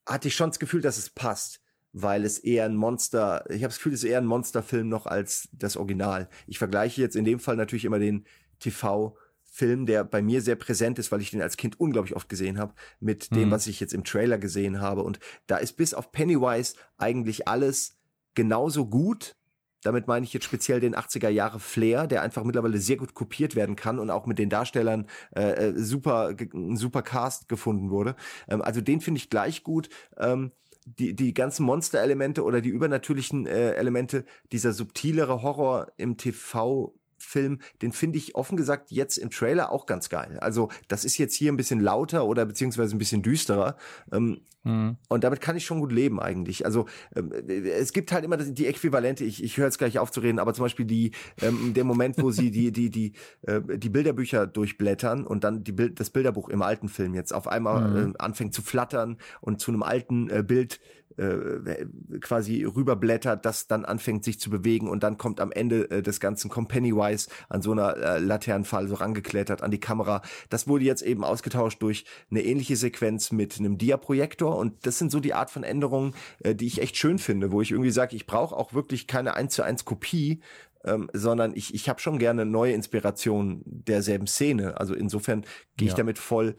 hatte 0.06 0.28
ich 0.28 0.34
schon 0.34 0.50
das 0.50 0.58
Gefühl, 0.58 0.80
dass 0.80 0.98
es 0.98 1.10
passt, 1.10 1.60
weil 1.92 2.24
es 2.24 2.38
eher 2.38 2.64
ein 2.66 2.76
Monster, 2.76 3.44
ich 3.48 3.62
habe 3.62 3.68
das 3.68 3.76
Gefühl, 3.76 3.94
es 3.94 4.04
ist 4.04 4.10
eher 4.10 4.18
ein 4.18 4.26
Monsterfilm 4.26 4.88
noch 4.88 5.06
als 5.06 5.48
das 5.52 5.76
Original. 5.76 6.28
Ich 6.46 6.58
vergleiche 6.58 7.00
jetzt 7.00 7.16
in 7.16 7.24
dem 7.24 7.40
Fall 7.40 7.56
natürlich 7.56 7.84
immer 7.84 7.98
den 7.98 8.24
TV-Film, 8.60 9.86
der 9.86 10.04
bei 10.04 10.22
mir 10.22 10.42
sehr 10.42 10.56
präsent 10.56 10.98
ist, 10.98 11.10
weil 11.12 11.20
ich 11.20 11.30
den 11.30 11.42
als 11.42 11.56
Kind 11.56 11.78
unglaublich 11.80 12.14
oft 12.16 12.28
gesehen 12.28 12.58
habe, 12.58 12.74
mit 13.00 13.34
dem, 13.34 13.48
Mhm. 13.48 13.50
was 13.50 13.66
ich 13.66 13.80
jetzt 13.80 13.94
im 13.94 14.04
Trailer 14.04 14.38
gesehen 14.38 14.80
habe. 14.80 15.02
Und 15.02 15.18
da 15.46 15.56
ist 15.56 15.72
bis 15.74 15.94
auf 15.94 16.12
Pennywise 16.12 16.74
eigentlich 16.98 17.48
alles 17.48 17.98
genauso 18.34 18.86
gut. 18.86 19.36
Damit 19.82 20.06
meine 20.06 20.24
ich 20.26 20.34
jetzt 20.34 20.44
speziell 20.44 20.78
den 20.78 20.94
80er 20.94 21.30
Jahre 21.30 21.58
Flair, 21.58 22.06
der 22.06 22.20
einfach 22.22 22.44
mittlerweile 22.44 22.78
sehr 22.78 22.98
gut 22.98 23.14
kopiert 23.14 23.56
werden 23.56 23.76
kann 23.76 23.98
und 23.98 24.10
auch 24.10 24.26
mit 24.26 24.38
den 24.38 24.50
Darstellern 24.50 25.06
äh, 25.34 25.68
äh, 25.70 25.72
super, 25.78 26.34
ein 26.52 26.76
super 26.76 27.00
Cast 27.02 27.48
gefunden 27.48 27.90
wurde. 27.90 28.14
Ähm, 28.46 28.60
also 28.60 28.82
den 28.82 29.00
finde 29.00 29.18
ich 29.18 29.30
gleich 29.30 29.64
gut. 29.64 29.88
Ähm, 30.18 30.52
die, 30.86 31.14
die 31.14 31.34
ganzen 31.34 31.64
Monster-Elemente 31.66 32.44
oder 32.44 32.60
die 32.60 32.70
übernatürlichen 32.70 33.46
äh, 33.46 33.72
Elemente, 33.72 34.24
dieser 34.52 34.72
subtilere 34.72 35.42
Horror 35.42 35.92
im 35.96 36.16
TV 36.16 36.94
Film, 37.22 37.60
den 37.82 37.92
finde 37.92 38.18
ich 38.18 38.34
offen 38.34 38.56
gesagt 38.56 38.90
jetzt 38.90 39.16
im 39.18 39.30
Trailer 39.30 39.70
auch 39.72 39.86
ganz 39.86 40.08
geil. 40.08 40.38
Also 40.40 40.68
das 40.88 41.04
ist 41.04 41.18
jetzt 41.18 41.34
hier 41.34 41.52
ein 41.52 41.56
bisschen 41.56 41.80
lauter 41.80 42.26
oder 42.26 42.46
beziehungsweise 42.46 42.94
ein 42.96 42.98
bisschen 42.98 43.22
düsterer. 43.22 43.76
Ähm, 44.12 44.40
Mhm. 44.62 44.98
und 45.08 45.24
damit 45.24 45.40
kann 45.40 45.56
ich 45.56 45.64
schon 45.64 45.80
gut 45.80 45.90
leben 45.90 46.20
eigentlich. 46.20 46.66
Also 46.66 46.84
ähm, 47.16 47.32
es 47.48 47.94
gibt 47.94 48.12
halt 48.12 48.26
immer 48.26 48.36
die 48.36 48.66
Äquivalente. 48.66 49.24
Ich, 49.24 49.42
ich 49.42 49.56
höre 49.56 49.64
jetzt 49.64 49.78
gleich 49.78 49.98
auf 49.98 50.10
zu 50.10 50.20
reden, 50.20 50.38
aber 50.38 50.52
zum 50.52 50.66
Beispiel 50.66 50.84
die 50.84 51.12
ähm, 51.40 51.72
der 51.72 51.84
Moment, 51.84 52.18
wo 52.18 52.30
sie 52.30 52.50
die 52.50 52.70
die 52.70 52.90
die 52.90 53.14
äh, 53.46 53.62
die 53.78 53.88
Bilderbücher 53.88 54.46
durchblättern 54.46 55.26
und 55.26 55.44
dann 55.44 55.64
die 55.64 55.72
Bild, 55.72 55.98
das 55.98 56.10
Bilderbuch 56.10 56.50
im 56.50 56.60
alten 56.60 56.90
Film 56.90 57.14
jetzt 57.14 57.32
auf 57.32 57.48
einmal 57.48 57.90
Mhm. 57.90 58.10
äh, 58.10 58.18
anfängt 58.18 58.52
zu 58.52 58.60
flattern 58.60 59.16
und 59.40 59.62
zu 59.62 59.70
einem 59.70 59.82
alten 59.82 60.28
äh, 60.28 60.42
Bild 60.46 60.78
äh, 61.16 61.86
quasi 62.20 62.64
rüberblättert, 62.64 63.44
das 63.44 63.66
dann 63.66 63.84
anfängt 63.84 64.24
sich 64.24 64.40
zu 64.40 64.50
bewegen 64.50 64.88
und 64.88 65.02
dann 65.02 65.18
kommt 65.18 65.40
am 65.40 65.52
Ende 65.52 65.90
äh, 65.90 66.02
des 66.02 66.20
Ganzen 66.20 66.50
kommt 66.50 66.68
Pennywise 66.68 67.28
an 67.48 67.62
so 67.62 67.72
einer 67.72 67.96
äh, 67.96 68.18
Laternenfall 68.18 68.88
so 68.88 68.94
rangeklettert 68.94 69.62
an 69.62 69.70
die 69.70 69.80
Kamera. 69.80 70.22
Das 70.48 70.68
wurde 70.68 70.84
jetzt 70.84 71.02
eben 71.02 71.24
ausgetauscht 71.24 71.82
durch 71.82 72.04
eine 72.30 72.42
ähnliche 72.42 72.76
Sequenz 72.76 73.32
mit 73.32 73.58
einem 73.58 73.78
Dia-Projektor 73.78 74.56
und 74.56 74.86
das 74.86 74.98
sind 74.98 75.10
so 75.10 75.20
die 75.20 75.34
Art 75.34 75.50
von 75.50 75.62
Änderungen, 75.64 76.14
äh, 76.44 76.54
die 76.54 76.66
ich 76.66 76.80
echt 76.80 76.96
schön 76.96 77.18
finde, 77.18 77.52
wo 77.52 77.60
ich 77.60 77.70
irgendwie 77.72 77.90
sage, 77.90 78.16
ich 78.16 78.26
brauche 78.26 78.56
auch 78.56 78.72
wirklich 78.72 79.06
keine 79.06 79.34
1 79.34 79.54
zu 79.54 79.62
1 79.62 79.84
Kopie, 79.84 80.40
ähm, 80.84 81.10
sondern 81.12 81.54
ich, 81.54 81.74
ich 81.74 81.88
habe 81.88 82.00
schon 82.00 82.18
gerne 82.18 82.46
neue 82.46 82.72
Inspirationen 82.72 83.62
derselben 83.66 84.26
Szene. 84.26 84.78
Also 84.80 84.94
insofern 84.94 85.42
gehe 85.76 85.86
ich 85.86 85.92
Ja. 85.92 85.98
damit 85.98 86.18
voll 86.18 86.56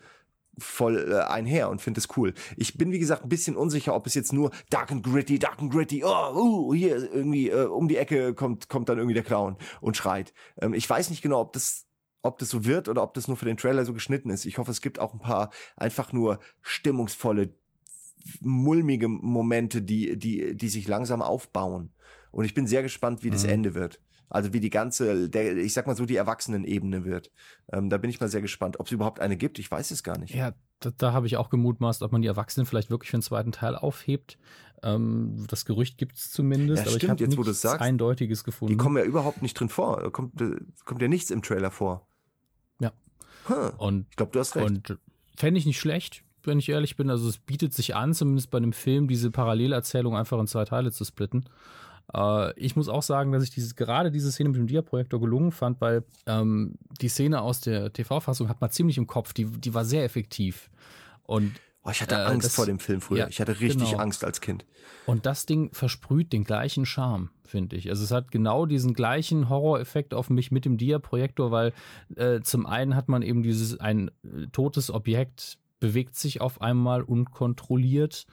voll 0.58 1.12
äh, 1.12 1.22
einher 1.32 1.70
und 1.70 1.82
finde 1.82 2.00
es 2.00 2.10
cool. 2.18 2.34
Ich 2.58 2.78
bin 2.78 2.92
wie 2.92 3.00
gesagt 3.00 3.24
ein 3.24 3.30
bisschen 3.30 3.56
unsicher, 3.56 3.96
ob 3.96 4.06
es 4.08 4.14
jetzt 4.14 4.34
nur 4.34 4.52
dark 4.70 4.92
and 4.92 5.04
gritty, 5.04 5.40
dark 5.40 5.60
and 5.60 5.72
gritty, 5.72 6.04
oh, 6.04 6.34
uh, 6.36 6.74
hier 6.74 7.12
irgendwie 7.14 7.50
äh, 7.50 7.66
um 7.66 7.88
die 7.88 7.98
Ecke 7.98 8.34
kommt 8.34 8.70
kommt 8.70 8.90
dann 8.90 8.98
irgendwie 8.98 9.14
der 9.14 9.24
Clown 9.24 9.58
und 9.80 9.98
schreit. 9.98 10.34
Ähm, 10.62 10.74
ich 10.74 10.90
weiß 10.90 11.10
nicht 11.10 11.22
genau, 11.22 11.42
ob 11.42 11.54
das 11.54 11.88
ob 12.22 12.38
das 12.38 12.50
so 12.50 12.66
wird 12.66 12.88
oder 12.88 13.02
ob 13.02 13.14
das 13.14 13.28
nur 13.28 13.38
für 13.38 13.46
den 13.46 13.58
Trailer 13.58 13.86
so 13.86 13.94
geschnitten 13.94 14.30
ist. 14.30 14.46
Ich 14.46 14.58
hoffe, 14.58 14.72
es 14.72 14.82
gibt 14.82 15.00
auch 15.00 15.14
ein 15.14 15.20
paar 15.20 15.50
einfach 15.76 16.14
nur 16.14 16.40
stimmungsvolle 16.62 17.56
mulmige 18.42 19.08
Momente, 19.08 19.82
die 19.82 20.18
die 20.18 20.56
die 20.56 20.70
sich 20.70 20.88
langsam 20.88 21.22
aufbauen. 21.22 21.92
Und 22.32 22.46
ich 22.46 22.54
bin 22.54 22.68
sehr 22.68 22.84
gespannt, 22.84 23.24
wie 23.24 23.30
das 23.30 23.44
Mhm. 23.44 23.50
Ende 23.50 23.74
wird. 23.74 24.00
Also 24.32 24.54
wie 24.54 24.62
die 24.62 24.70
ganze, 24.70 25.30
der, 25.30 25.58
ich 25.58 25.74
sag 25.74 25.88
mal 25.88 25.96
so, 25.96 26.06
die 26.06 26.16
Erwachsenenebene 26.16 27.04
wird. 27.04 27.32
Ähm, 27.72 27.90
da 27.90 27.98
bin 27.98 28.10
ich 28.10 28.20
mal 28.22 28.30
sehr 28.30 28.42
gespannt. 28.42 28.80
Ob 28.80 28.86
es 28.86 28.92
überhaupt 28.92 29.20
eine 29.20 29.36
gibt, 29.36 29.60
ich 29.60 29.70
weiß 29.70 29.92
es 29.92 30.04
gar 30.04 30.18
nicht. 30.18 30.34
Ja, 30.34 30.54
da, 30.80 30.92
da 30.98 31.12
habe 31.12 31.28
ich 31.28 31.36
auch 31.36 31.50
gemutmaßt, 31.50 32.02
ob 32.02 32.14
man 32.14 32.22
die 32.22 32.30
Erwachsenen 32.30 32.66
vielleicht 32.66 32.90
wirklich 32.90 33.12
für 33.12 33.18
den 33.18 33.24
zweiten 33.24 33.52
Teil 33.52 33.76
aufhebt. 33.76 34.38
Ähm, 34.84 35.46
das 35.48 35.66
Gerücht 35.66 35.98
gibt 35.98 36.16
es 36.16 36.32
zumindest, 36.32 36.78
Ja, 36.78 36.84
aber 36.84 36.92
ich 36.92 36.98
stimmt, 36.98 37.12
habe 37.12 37.24
jetzt, 37.24 37.38
wo 37.38 37.44
nichts 37.44 37.62
sagst. 37.62 37.82
Eindeutiges 37.82 38.44
gefunden. 38.44 38.74
Die 38.74 38.78
kommen 38.78 38.98
ja 38.98 39.04
überhaupt 39.04 39.42
nicht 39.42 39.60
drin 39.60 39.70
vor. 39.70 40.12
Kommt, 40.12 40.40
äh, 40.42 40.56
kommt 40.86 41.02
ja 41.02 41.10
nichts 41.10 41.30
im 41.30 41.42
Trailer 41.42 41.70
vor. 41.70 42.08
Ja. 42.80 42.94
Huh. 43.50 43.72
und 43.78 44.08
Ich 44.12 44.16
glaube, 44.16 44.32
du 44.32 44.40
hast 44.40 44.56
recht. 44.56 44.66
Und 44.66 44.98
fände 45.36 45.60
ich 45.60 45.66
nicht 45.66 45.80
schlecht, 45.80 46.24
wenn 46.44 46.58
ich 46.58 46.70
ehrlich 46.70 46.96
bin. 46.96 47.10
Also 47.10 47.28
es 47.28 47.38
bietet 47.38 47.74
sich 47.74 47.96
an, 47.96 48.14
zumindest 48.14 48.50
bei 48.50 48.58
einem 48.58 48.74
Film, 48.74 49.08
diese 49.08 49.30
Parallelerzählung 49.30 50.16
einfach 50.16 50.40
in 50.40 50.48
zwei 50.48 50.66
Teile 50.66 50.92
zu 50.92 51.04
splitten. 51.04 51.46
Äh, 52.16 52.60
ich 52.60 52.76
muss 52.76 52.90
auch 52.90 53.04
sagen, 53.04 53.32
dass 53.32 53.44
ich 53.44 53.52
dieses, 53.52 53.76
gerade 53.76 54.12
diese 54.12 54.32
Szene 54.32 54.50
mit 54.50 54.58
dem 54.58 54.68
Dia-Projektor 54.68 55.20
gelungen 55.20 55.52
fand, 55.52 55.82
weil 55.82 56.04
ähm, 56.26 56.76
die 57.02 57.10
Szene 57.10 57.42
aus 57.42 57.62
der 57.62 57.92
TV-Fassung 57.94 58.50
hat 58.50 58.62
man 58.62 58.72
ziemlich 58.72 58.98
im 58.98 59.08
Kopf. 59.08 59.34
Die, 59.34 59.46
die 59.46 59.74
war 59.74 59.86
sehr 59.86 60.04
effektiv. 60.04 60.70
Und 61.24 61.54
oh, 61.84 61.90
ich 61.92 62.02
hatte 62.02 62.16
äh, 62.16 62.20
Angst 62.20 62.48
das- 62.48 62.56
vor 62.56 62.66
dem 62.66 62.80
Film 62.80 63.02
früher. 63.02 63.20
ja, 63.20 63.28
ich 63.28 63.40
hatte 63.40 63.60
richtig 63.60 63.92
genau. 63.92 64.02
Angst 64.02 64.24
als 64.24 64.42
Kind. 64.42 64.66
Und 65.06 65.26
das 65.26 65.46
Ding 65.46 65.74
versprüht 65.74 66.32
den 66.32 66.44
gleichen 66.44 66.86
Charme, 66.86 67.30
finde 67.44 67.76
ich. 67.76 67.90
Also 67.90 68.04
es 68.04 68.12
hat 68.12 68.32
genau 68.32 68.66
diesen 68.66 68.94
gleichen 68.94 69.50
Horroreffekt 69.50 70.14
auf 70.14 70.30
mich 70.30 70.52
mit 70.52 70.64
dem 70.66 70.78
Dia-Projektor, 70.78 71.52
weil 71.52 71.74
äh, 72.16 72.42
zum 72.42 72.66
einen 72.66 72.96
hat 72.96 73.10
man 73.10 73.22
eben 73.22 73.42
dieses 73.42 73.80
ein 73.80 74.10
äh, 74.24 74.48
totes 74.52 74.92
Objekt 74.92 75.58
bewegt 75.82 76.16
sich 76.16 76.40
auf 76.40 76.62
einmal 76.62 77.02
unkontrolliert 77.02 78.26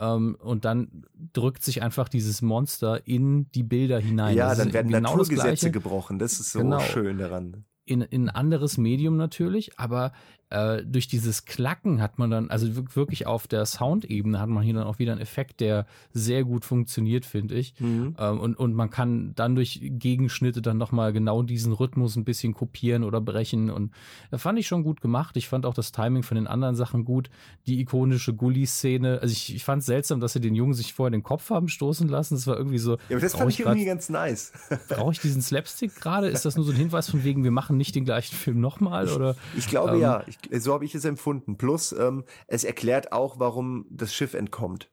ähm, 0.00 0.36
und 0.40 0.66
dann 0.66 1.06
drückt 1.32 1.62
sich 1.62 1.80
einfach 1.82 2.10
dieses 2.10 2.42
Monster 2.42 3.06
in 3.06 3.50
die 3.52 3.62
Bilder 3.62 3.98
hinein. 3.98 4.36
ja, 4.36 4.50
Das 4.50 4.58
dann 4.58 4.74
werden 4.74 4.88
genau 4.92 5.10
Naturgesetze 5.12 5.70
gebrochen. 5.70 6.18
Das 6.18 6.38
ist 6.40 6.52
so 6.52 6.58
Genau. 6.58 6.80
schön 6.80 7.16
daran. 7.16 7.64
in, 7.86 8.02
in 8.02 8.28
ein 8.28 8.34
anderes 8.34 8.76
Medium 8.76 9.16
natürlich, 9.16 9.78
aber 9.78 10.12
äh, 10.50 10.82
durch 10.82 11.08
dieses 11.08 11.44
Klacken 11.44 12.00
hat 12.00 12.18
man 12.18 12.30
dann, 12.30 12.50
also 12.50 12.74
wir- 12.74 12.96
wirklich 12.96 13.26
auf 13.26 13.46
der 13.46 13.66
Soundebene 13.66 14.40
hat 14.40 14.48
man 14.48 14.62
hier 14.62 14.74
dann 14.74 14.84
auch 14.84 14.98
wieder 14.98 15.12
einen 15.12 15.20
Effekt, 15.20 15.60
der 15.60 15.86
sehr 16.12 16.42
gut 16.44 16.64
funktioniert, 16.64 17.26
finde 17.26 17.54
ich. 17.54 17.78
Mhm. 17.80 18.16
Ähm, 18.18 18.40
und, 18.40 18.54
und 18.58 18.74
man 18.74 18.88
kann 18.88 19.32
dann 19.34 19.54
durch 19.54 19.78
Gegenschnitte 19.82 20.62
dann 20.62 20.78
nochmal 20.78 21.12
genau 21.12 21.42
diesen 21.42 21.72
Rhythmus 21.74 22.16
ein 22.16 22.24
bisschen 22.24 22.54
kopieren 22.54 23.04
oder 23.04 23.20
brechen. 23.20 23.70
Und 23.70 23.92
das 24.30 24.40
fand 24.40 24.58
ich 24.58 24.66
schon 24.66 24.84
gut 24.84 25.00
gemacht. 25.02 25.36
Ich 25.36 25.48
fand 25.48 25.66
auch 25.66 25.74
das 25.74 25.92
Timing 25.92 26.22
von 26.22 26.36
den 26.36 26.46
anderen 26.46 26.76
Sachen 26.76 27.04
gut. 27.04 27.28
Die 27.66 27.80
ikonische 27.80 28.32
Gully-Szene. 28.34 29.18
Also 29.20 29.32
ich, 29.32 29.54
ich 29.54 29.64
fand 29.64 29.80
es 29.80 29.86
seltsam, 29.86 30.20
dass 30.20 30.32
sie 30.32 30.40
den 30.40 30.54
Jungen 30.54 30.72
sich 30.74 30.94
vorher 30.94 31.10
den 31.10 31.22
Kopf 31.22 31.50
haben 31.50 31.68
stoßen 31.68 32.08
lassen. 32.08 32.34
Das 32.36 32.46
war 32.46 32.56
irgendwie 32.56 32.78
so. 32.78 32.92
Ja, 32.92 33.16
aber 33.16 33.20
das 33.20 33.34
fand 33.34 33.50
ich 33.50 33.58
grad- 33.58 33.66
irgendwie 33.74 33.86
ganz 33.86 34.08
nice. 34.08 34.52
Brauche 34.88 35.12
ich 35.12 35.20
diesen 35.20 35.42
Slapstick 35.42 35.94
gerade? 35.96 36.28
Ist 36.28 36.44
das 36.44 36.56
nur 36.56 36.64
so 36.64 36.72
ein 36.72 36.76
Hinweis 36.78 37.10
von 37.10 37.22
wegen, 37.24 37.44
wir 37.44 37.50
machen 37.50 37.76
nicht 37.76 37.94
den 37.94 38.04
gleichen 38.04 38.34
Film 38.34 38.60
nochmal? 38.60 39.08
Oder? 39.10 39.36
Ich 39.56 39.68
glaube 39.68 39.92
Ähm, 39.96 40.00
ja, 40.00 40.22
ich, 40.26 40.37
so 40.52 40.72
habe 40.72 40.84
ich 40.84 40.94
es 40.94 41.04
empfunden. 41.04 41.56
Plus, 41.58 41.92
ähm, 41.92 42.24
es 42.46 42.64
erklärt 42.64 43.12
auch, 43.12 43.38
warum 43.38 43.86
das 43.90 44.14
Schiff 44.14 44.34
entkommt. 44.34 44.90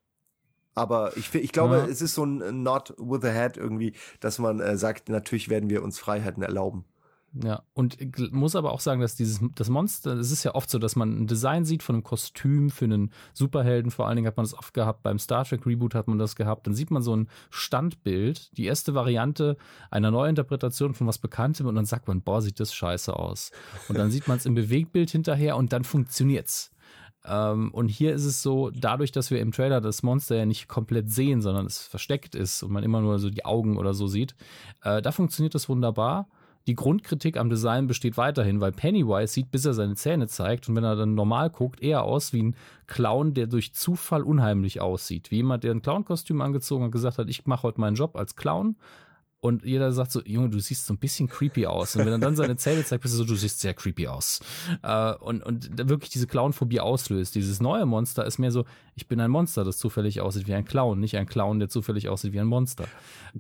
Aber 0.74 1.16
ich, 1.16 1.34
ich 1.36 1.52
glaube, 1.54 1.78
Ja. 1.78 1.86
es 1.86 2.02
ist 2.02 2.16
so 2.16 2.26
ein 2.26 2.64
Not 2.64 2.94
with 2.98 3.24
a 3.24 3.32
head 3.32 3.56
irgendwie, 3.58 3.94
dass 4.20 4.40
man 4.40 4.60
äh, 4.60 4.78
sagt, 4.78 5.08
natürlich 5.10 5.50
werden 5.50 5.70
wir 5.70 5.82
uns 5.84 6.00
Freiheiten 6.00 6.44
erlauben. 6.44 6.84
Ja, 7.44 7.64
und 7.74 7.98
muss 8.32 8.56
aber 8.56 8.72
auch 8.72 8.80
sagen, 8.80 9.02
dass 9.02 9.16
dieses 9.16 9.42
das 9.56 9.68
Monster, 9.70 10.14
es 10.14 10.32
ist 10.32 10.46
ja 10.46 10.56
oft 10.56 10.70
so, 10.70 10.80
dass 10.80 10.96
man 10.96 11.24
ein 11.24 11.28
Design 11.28 11.66
sieht 11.66 11.84
von 11.84 11.96
einem 11.96 12.04
Kostüm 12.04 12.70
für 12.70 12.86
einen 12.86 13.12
Superhelden, 13.34 13.92
vor 13.92 14.08
allen 14.08 14.16
Dingen 14.16 14.28
hat 14.28 14.38
man 14.38 14.46
das 14.46 14.54
oft 14.54 14.74
gehabt, 14.74 15.04
beim 15.04 15.20
Star 15.20 15.44
Trek 15.44 15.66
Reboot 15.66 15.96
hat 15.96 16.08
man 16.08 16.18
das 16.18 16.38
gehabt, 16.38 16.66
dann 16.66 16.74
sieht 16.74 16.92
man 16.92 17.02
so 17.02 17.14
ein 17.14 17.28
Standbild, 17.50 18.56
die 18.58 18.66
erste 18.66 18.94
Variante 18.94 19.58
einer 19.92 20.12
Neuinterpretation 20.12 20.94
von 20.94 21.08
was 21.08 21.18
Bekanntem 21.18 21.68
und 21.68 21.76
dann 21.76 21.86
sagt 21.86 22.08
man, 22.08 22.22
boah, 22.22 22.42
sieht 22.42 22.60
das 22.62 22.74
scheiße 22.74 23.14
aus. 23.14 23.52
Und 23.90 23.98
dann 23.98 24.12
sieht 24.12 24.30
man 24.30 24.38
es 24.38 24.46
im 24.46 24.56
Bewegtbild 24.56 25.10
hinterher 25.10 25.58
und 25.58 25.74
dann 25.74 25.84
funktioniert's. 25.84 26.72
Ähm, 27.26 27.72
und 27.74 27.90
hier 27.90 28.14
ist 28.14 28.26
es 28.26 28.42
so, 28.42 28.70
dadurch, 28.70 29.12
dass 29.12 29.32
wir 29.32 29.40
im 29.40 29.52
Trailer 29.52 29.82
das 29.82 30.04
Monster 30.04 30.36
ja 30.36 30.46
nicht 30.46 30.68
komplett 30.68 31.12
sehen, 31.12 31.42
sondern 31.42 31.66
es 31.66 31.80
versteckt 31.80 32.36
ist 32.36 32.64
und 32.64 32.72
man 32.72 32.84
immer 32.84 33.02
nur 33.02 33.20
so 33.20 33.30
die 33.30 33.46
Augen 33.46 33.78
oder 33.78 33.94
so 33.94 34.08
sieht, 34.08 34.36
äh, 34.84 35.02
da 35.02 35.12
funktioniert 35.12 35.56
das 35.56 35.68
wunderbar. 35.68 36.28
Die 36.68 36.76
Grundkritik 36.76 37.38
am 37.38 37.50
Design 37.50 37.86
besteht 37.86 38.18
weiterhin, 38.18 38.60
weil 38.60 38.72
Pennywise 38.72 39.34
sieht, 39.34 39.52
bis 39.52 39.66
er 39.66 39.76
seine 39.76 39.96
Zähne 39.96 40.28
zeigt 40.28 40.68
und 40.68 40.76
wenn 40.76 40.84
er 40.84 40.96
dann 40.96 41.14
normal 41.14 41.52
guckt, 41.52 41.82
eher 41.82 42.04
aus 42.04 42.34
wie 42.34 42.42
ein 42.42 42.56
Clown, 42.88 43.36
der 43.36 43.48
durch 43.48 43.74
Zufall 43.74 44.24
unheimlich 44.24 44.82
aussieht. 44.82 45.30
Wie 45.30 45.38
jemand, 45.38 45.64
der 45.64 45.72
ein 45.72 45.84
Clown-Kostüm 45.84 46.42
angezogen 46.42 46.84
hat 46.84 46.88
und 46.88 46.92
gesagt 46.92 47.20
hat, 47.20 47.30
ich 47.30 47.46
mache 47.46 47.64
heute 47.64 47.80
meinen 47.80 47.96
Job 47.96 48.16
als 48.16 48.36
Clown. 48.36 48.76
Und 49.42 49.64
jeder 49.64 49.92
sagt 49.92 50.12
so, 50.12 50.24
Junge, 50.24 50.50
du 50.50 50.60
siehst 50.60 50.88
so 50.88 50.94
ein 50.96 50.98
bisschen 50.98 51.28
creepy 51.28 51.68
aus. 51.68 51.96
Und 51.96 52.04
wenn 52.04 52.14
er 52.14 52.18
dann 52.18 52.36
seine 52.36 52.58
Zähne 52.58 52.84
zeigt, 52.84 53.04
bist 53.04 53.14
du 53.14 53.20
so, 53.20 53.26
du 53.26 53.36
siehst 53.36 53.60
sehr 53.60 53.76
creepy 53.76 54.08
aus. 54.08 54.40
Äh, 54.82 55.14
und, 55.18 55.44
und 55.44 55.88
wirklich 55.88 56.10
diese 56.10 56.26
Clownphobie 56.26 56.80
auslöst. 56.80 57.36
Dieses 57.36 57.62
neue 57.62 57.86
Monster 57.86 58.26
ist 58.26 58.40
mehr 58.40 58.52
so, 58.52 58.66
ich 58.98 59.08
bin 59.10 59.20
ein 59.20 59.30
Monster, 59.30 59.66
das 59.66 59.78
zufällig 59.78 60.22
aussieht 60.22 60.48
wie 60.48 60.54
ein 60.54 60.64
Clown, 60.64 61.00
nicht 61.02 61.18
ein 61.18 61.26
Clown, 61.26 61.60
der 61.60 61.68
zufällig 61.68 62.08
aussieht 62.08 62.32
wie 62.32 62.40
ein 62.40 62.48
Monster. 62.48 62.88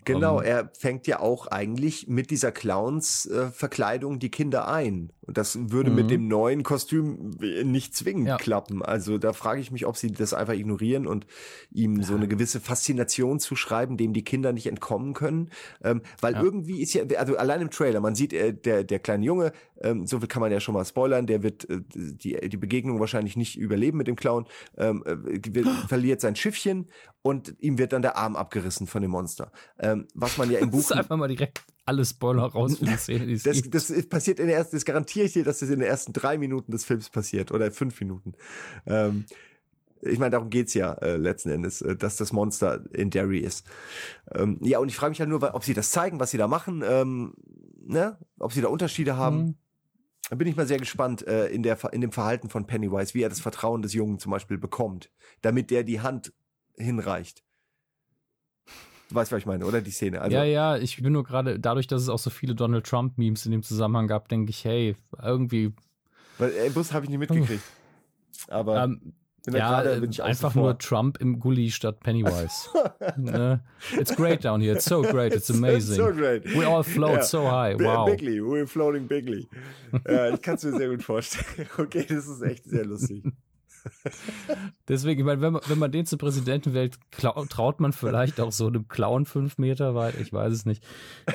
Genau, 0.03 0.41
Ähm, 0.41 0.45
er 0.48 0.72
fängt 0.77 1.07
ja 1.07 1.22
auch 1.22 1.48
eigentlich 1.48 2.07
mit 2.10 2.30
dieser 2.30 2.52
Clowns-Verkleidung 2.52 4.19
die 4.19 4.30
Kinder 4.30 4.68
ein. 4.68 5.11
Und 5.22 5.38
das 5.38 5.57
würde 5.72 5.90
Mhm. 5.90 5.95
mit 5.95 6.11
dem 6.11 6.27
neuen 6.27 6.64
Kostüm 6.64 7.32
nicht 7.64 7.95
zwingend 7.95 8.27
Ja. 8.27 8.38
klappen. 8.38 8.84
Also 8.84 9.18
da 9.18 9.32
frage 9.34 9.61
ich 9.61 9.72
mich, 9.72 9.86
ob 9.86 9.95
sie 9.98 10.11
das 10.11 10.34
einfach 10.34 10.53
ignorieren 10.53 11.07
und 11.07 11.26
ihm 11.72 12.03
so 12.03 12.15
eine 12.15 12.27
gewisse 12.27 12.60
Faszination 12.60 13.40
zuschreiben, 13.40 13.95
dem 13.98 14.11
die 14.14 14.23
Kinder 14.23 14.52
nicht 14.53 14.68
entkommen 14.68 15.14
können. 15.14 15.49
Ähm, 15.82 16.02
weil 16.19 16.34
Ja. 16.34 16.44
irgendwie 16.44 16.82
ist 16.82 16.94
ja, 16.94 17.03
also 17.18 17.38
allein 17.38 17.61
im 17.61 17.72
Trailer, 17.72 18.02
man 18.02 18.14
sieht, 18.15 18.34
äh, 18.34 18.53
der, 18.53 18.84
der 18.84 18.99
kleine 18.99 19.26
Junge, 19.26 19.53
ähm, 19.82 20.06
so 20.06 20.19
viel 20.19 20.27
kann 20.27 20.41
man 20.41 20.52
ja 20.52 20.60
schon 20.60 20.73
mal 20.73 20.86
spoilern, 20.86 21.26
der 21.27 21.41
wird 21.44 21.68
äh, 21.69 21.80
die, 21.95 22.38
die 22.49 22.57
Begegnung 22.57 22.99
wahrscheinlich 22.99 23.36
nicht 23.38 23.57
überleben 23.57 23.98
mit 23.98 24.07
dem 24.07 24.15
Clown, 24.18 24.45
ähm, 24.77 25.03
äh, 25.06 25.40
verliert 25.88 26.22
sein 26.22 26.36
Schiffchen 26.36 26.90
und 27.22 27.56
ihm 27.60 27.78
wird 27.78 27.94
dann 27.94 28.02
der 28.02 28.18
Arm 28.18 28.36
abgerissen 28.36 28.88
von 28.88 29.02
dem 29.02 29.12
Monster. 29.12 29.52
Ähm, 29.80 30.08
was 30.14 30.38
man 30.38 30.50
ja 30.52 30.60
im 30.60 30.66
Das 30.72 30.72
Buch 30.72 30.92
ist 30.92 30.98
einfach 30.98 31.18
mal 31.18 31.28
direkt 31.28 31.64
alle 31.86 32.04
Spoiler 32.04 32.44
raus 32.44 32.78
für 32.78 32.86
die 32.86 32.92
Szene, 32.98 33.26
die 33.28 33.34
es 33.34 33.44
das, 33.44 33.62
das 33.62 34.06
passiert 34.08 34.40
in 34.40 34.48
der 34.48 34.58
ersten, 34.58 34.76
das 34.76 34.86
garantiere 34.86 35.26
ich 35.26 35.34
dir, 35.34 35.44
dass 35.44 35.60
das 35.60 35.70
in 35.70 35.80
den 35.80 35.88
ersten 35.88 36.14
drei 36.14 36.38
Minuten 36.38 36.72
des 36.72 36.86
Films 36.86 37.10
passiert 37.10 37.52
oder 37.52 37.72
fünf 37.72 38.00
Minuten. 38.00 38.34
Ähm, 38.86 39.26
ich 40.02 40.20
meine, 40.20 40.32
darum 40.32 40.50
geht's 40.50 40.74
ja 40.74 40.94
äh, 40.94 41.18
letzten 41.18 41.50
Endes, 41.50 41.82
äh, 41.82 41.96
dass 41.96 42.18
das 42.18 42.32
Monster 42.32 42.84
in 42.94 43.10
Derry 43.10 43.40
ist. 43.40 43.66
Ähm, 44.34 44.60
ja, 44.62 44.80
und 44.80 44.90
ich 44.90 44.96
frage 44.96 45.12
mich 45.12 45.20
halt 45.20 45.30
nur, 45.30 45.42
ob 45.56 45.64
sie 45.64 45.74
das 45.74 45.92
zeigen, 45.92 46.20
was 46.20 46.32
sie 46.32 46.38
da 46.38 46.48
machen, 46.48 46.84
ähm, 46.88 47.34
ne? 47.86 48.18
ob 48.40 48.54
sie 48.54 48.62
da 48.62 48.68
Unterschiede 48.68 49.18
haben. 49.18 49.38
Mhm. 49.38 49.56
Da 50.30 50.35
bin 50.35 50.47
ich 50.47 50.56
mal 50.56 50.65
sehr 50.65 50.80
gespannt 50.80 51.26
äh, 51.27 51.47
in, 51.47 51.61
der, 51.61 51.77
in 51.93 52.02
dem 52.02 52.11
Verhalten 52.11 52.49
von 52.49 52.65
Pennywise, 52.65 53.14
wie 53.14 53.22
er 53.22 53.30
das 53.30 53.39
Vertrauen 53.39 53.81
des 53.81 53.93
Jungen 53.93 54.18
zum 54.18 54.31
Beispiel 54.31 54.57
bekommt, 54.57 55.11
damit 55.41 55.69
der 55.69 55.84
die 55.84 56.02
Hand 56.02 56.34
hinreicht. 56.76 57.43
Du 59.10 59.15
weißt, 59.15 59.31
was 59.31 59.39
ich 59.39 59.45
meine, 59.45 59.65
oder? 59.65 59.81
Die 59.81 59.91
Szene. 59.91 60.19
Also, 60.19 60.35
ja, 60.35 60.43
ja, 60.43 60.77
ich 60.77 61.02
bin 61.02 61.14
nur 61.14 61.23
gerade, 61.23 61.60
dadurch, 61.60 61.85
dass 61.85 62.02
es 62.02 62.10
auch 62.10 62.18
so 62.18 62.31
viele 62.31 62.56
Donald 62.56 62.88
Trump-Memes 62.88 63.45
in 63.45 63.52
dem 63.52 63.61
Zusammenhang 63.61 64.07
gab, 64.07 64.30
denke 64.30 64.49
ich, 64.49 64.65
hey, 64.65 64.95
irgendwie, 65.22 65.73
Weil, 66.39 66.52
äh, 66.52 66.69
Bus 66.72 66.91
habe 66.91 67.06
ich 67.06 67.10
nicht 67.10 67.19
mitgekriegt. 67.19 67.64
Aber 68.47 68.84
ähm, 68.84 69.14
bin 69.46 69.56
ja, 69.56 69.82
gerade- 69.82 70.02
bin 70.02 70.10
ich 70.10 70.24
einfach 70.24 70.54
vor. 70.54 70.62
nur 70.64 70.78
Trump 70.78 71.20
im 71.22 71.40
Gully 71.40 71.72
statt 71.72 72.00
Pennywise. 72.02 72.70
ne? 73.18 73.62
It's 74.00 74.16
great 74.16 74.44
down 74.44 74.62
here, 74.62 74.74
it's 74.76 74.86
so 74.86 75.02
great, 75.02 75.34
it's 75.34 75.50
amazing. 75.52 75.96
so 75.96 76.12
great. 76.12 76.46
We 76.56 76.66
all 76.68 76.84
float 76.84 77.18
Ja. 77.18 77.24
so 77.24 77.50
high, 77.52 77.76
wow. 77.80 78.06
Bigly, 78.06 78.40
we're 78.42 78.68
floating 78.68 79.08
bigly. 79.08 79.48
ja, 80.08 80.34
ich 80.34 80.42
kann 80.42 80.56
es 80.56 80.64
mir 80.64 80.78
sehr 80.78 80.90
gut 80.90 81.04
vorstellen. 81.04 81.68
Okay, 81.78 82.06
das 82.08 82.28
ist 82.28 82.42
echt 82.42 82.66
sehr 82.66 82.86
lustig. 82.86 83.24
Deswegen, 84.88 85.20
ich 85.20 85.26
meine, 85.26 85.42
wenn 85.42 85.54
man, 85.54 85.62
wenn 85.68 85.78
man 85.78 85.92
den 85.92 86.08
zur 86.08 86.18
Präsidenten 86.18 86.74
wählt, 86.74 86.98
traut 87.12 87.80
man 87.80 87.94
vielleicht 87.94 88.40
auch 88.40 88.52
so 88.52 88.66
einem 88.68 88.88
Clown 88.88 89.26
fünf 89.28 89.60
Meter 89.60 89.94
weit. 89.94 90.16
Ich 90.20 90.34
weiß 90.34 90.52
es 90.54 90.66
nicht. 90.66 90.84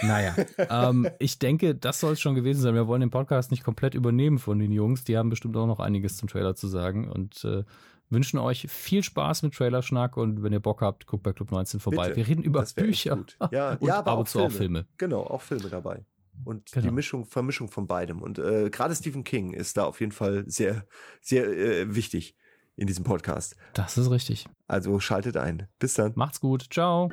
Naja, 0.03 0.35
ähm, 0.69 1.09
ich 1.21 1.39
denke, 1.39 1.77
das 1.77 2.01
soll 2.01 2.15
es 2.15 2.21
schon 2.21 2.35
gewesen 2.35 2.61
sein. 2.61 2.75
Wir 2.75 2.89
wollen 2.89 3.03
den 3.03 3.11
Podcast 3.11 3.53
nicht 3.53 3.63
komplett 3.63 3.95
übernehmen 3.95 4.39
von 4.41 4.59
den 4.59 4.73
Jungs. 4.73 5.05
Die 5.05 5.17
haben 5.17 5.31
bestimmt 5.31 5.57
auch 5.57 5.67
noch 5.69 5.79
einiges 5.79 6.17
zum 6.17 6.29
Trailer 6.29 6.57
zu 6.57 6.67
sagen 6.67 7.09
und 7.09 7.45
äh, 7.45 7.63
wünschen 8.11 8.39
euch 8.39 8.67
viel 8.69 9.03
Spaß 9.03 9.43
mit 9.43 9.55
Trailerschnack 9.55 10.17
und 10.17 10.43
wenn 10.43 10.53
ihr 10.53 10.61
Bock 10.61 10.83
habt, 10.83 11.07
guckt 11.07 11.23
bei 11.23 11.33
Club 11.33 11.51
19 11.53 11.81
vorbei. 11.81 12.09
Bitte. 12.09 12.17
Wir 12.17 12.29
reden 12.29 12.43
über 12.43 12.65
Bücher 12.75 13.17
gut. 13.17 13.37
Ja, 13.51 13.73
und 13.73 13.83
ja, 13.83 13.99
aber 13.99 14.11
ab 14.11 14.17
auch 14.17 14.19
und 14.21 14.29
zu 14.29 14.41
auch 14.41 14.51
Filme. 14.51 14.87
Genau, 14.99 15.23
auch 15.23 15.43
Filme 15.43 15.69
dabei. 15.71 16.05
Und 16.45 16.73
Genau. 16.73 16.87
die 16.87 16.93
Mischung, 16.93 17.27
Vermischung 17.27 17.69
von 17.69 17.87
beidem. 17.87 18.23
Und 18.23 18.39
äh, 18.39 18.71
gerade 18.71 18.95
Stephen 18.95 19.25
King 19.25 19.53
ist 19.53 19.77
da 19.77 19.85
auf 19.85 20.01
jeden 20.01 20.13
Fall 20.13 20.45
sehr, 20.47 20.87
sehr 21.21 21.47
äh, 21.47 21.95
wichtig 21.95 22.35
in 22.77 22.87
diesem 22.87 23.05
Podcast. 23.05 23.57
Das 23.75 23.99
ist 23.99 24.11
richtig. 24.11 24.47
Also 24.67 25.01
schaltet 25.01 25.37
ein. 25.37 25.69
Bis 25.79 25.95
dann. 25.95 26.13
Macht's 26.17 26.41
gut. 26.41 26.67
Ciao. 26.71 27.11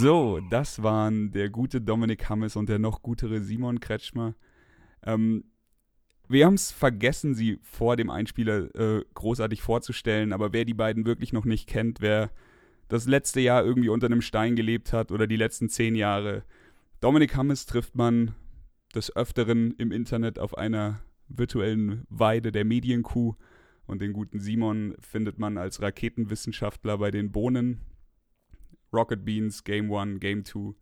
So, 0.00 0.40
das 0.48 0.82
waren 0.82 1.30
der 1.30 1.50
gute 1.50 1.78
Dominik 1.78 2.30
Hammes 2.30 2.56
und 2.56 2.70
der 2.70 2.78
noch 2.78 3.02
gutere 3.02 3.42
Simon 3.42 3.80
Kretschmer. 3.80 4.34
Ähm, 5.04 5.44
wir 6.26 6.46
haben 6.46 6.54
es 6.54 6.70
vergessen, 6.70 7.34
sie 7.34 7.58
vor 7.60 7.96
dem 7.96 8.08
Einspieler 8.08 8.74
äh, 8.74 9.04
großartig 9.12 9.60
vorzustellen, 9.60 10.32
aber 10.32 10.54
wer 10.54 10.64
die 10.64 10.72
beiden 10.72 11.04
wirklich 11.04 11.34
noch 11.34 11.44
nicht 11.44 11.68
kennt, 11.68 12.00
wer 12.00 12.30
das 12.88 13.06
letzte 13.06 13.40
Jahr 13.40 13.62
irgendwie 13.62 13.90
unter 13.90 14.06
einem 14.06 14.22
Stein 14.22 14.56
gelebt 14.56 14.94
hat 14.94 15.12
oder 15.12 15.26
die 15.26 15.36
letzten 15.36 15.68
zehn 15.68 15.94
Jahre, 15.94 16.44
Dominik 17.02 17.36
Hammes 17.36 17.66
trifft 17.66 17.94
man 17.94 18.34
des 18.94 19.14
Öfteren 19.14 19.72
im 19.72 19.92
Internet 19.92 20.38
auf 20.38 20.56
einer 20.56 21.02
virtuellen 21.28 22.06
Weide 22.08 22.52
der 22.52 22.64
Medienkuh 22.64 23.34
und 23.84 24.00
den 24.00 24.14
guten 24.14 24.40
Simon 24.40 24.94
findet 24.98 25.38
man 25.38 25.58
als 25.58 25.82
Raketenwissenschaftler 25.82 26.96
bei 26.96 27.10
den 27.10 27.32
Bohnen 27.32 27.82
Rocket 28.92 29.24
Beans, 29.24 29.60
Game 29.60 29.88
One, 29.88 30.18
Game 30.18 30.42
Two. 30.42 30.76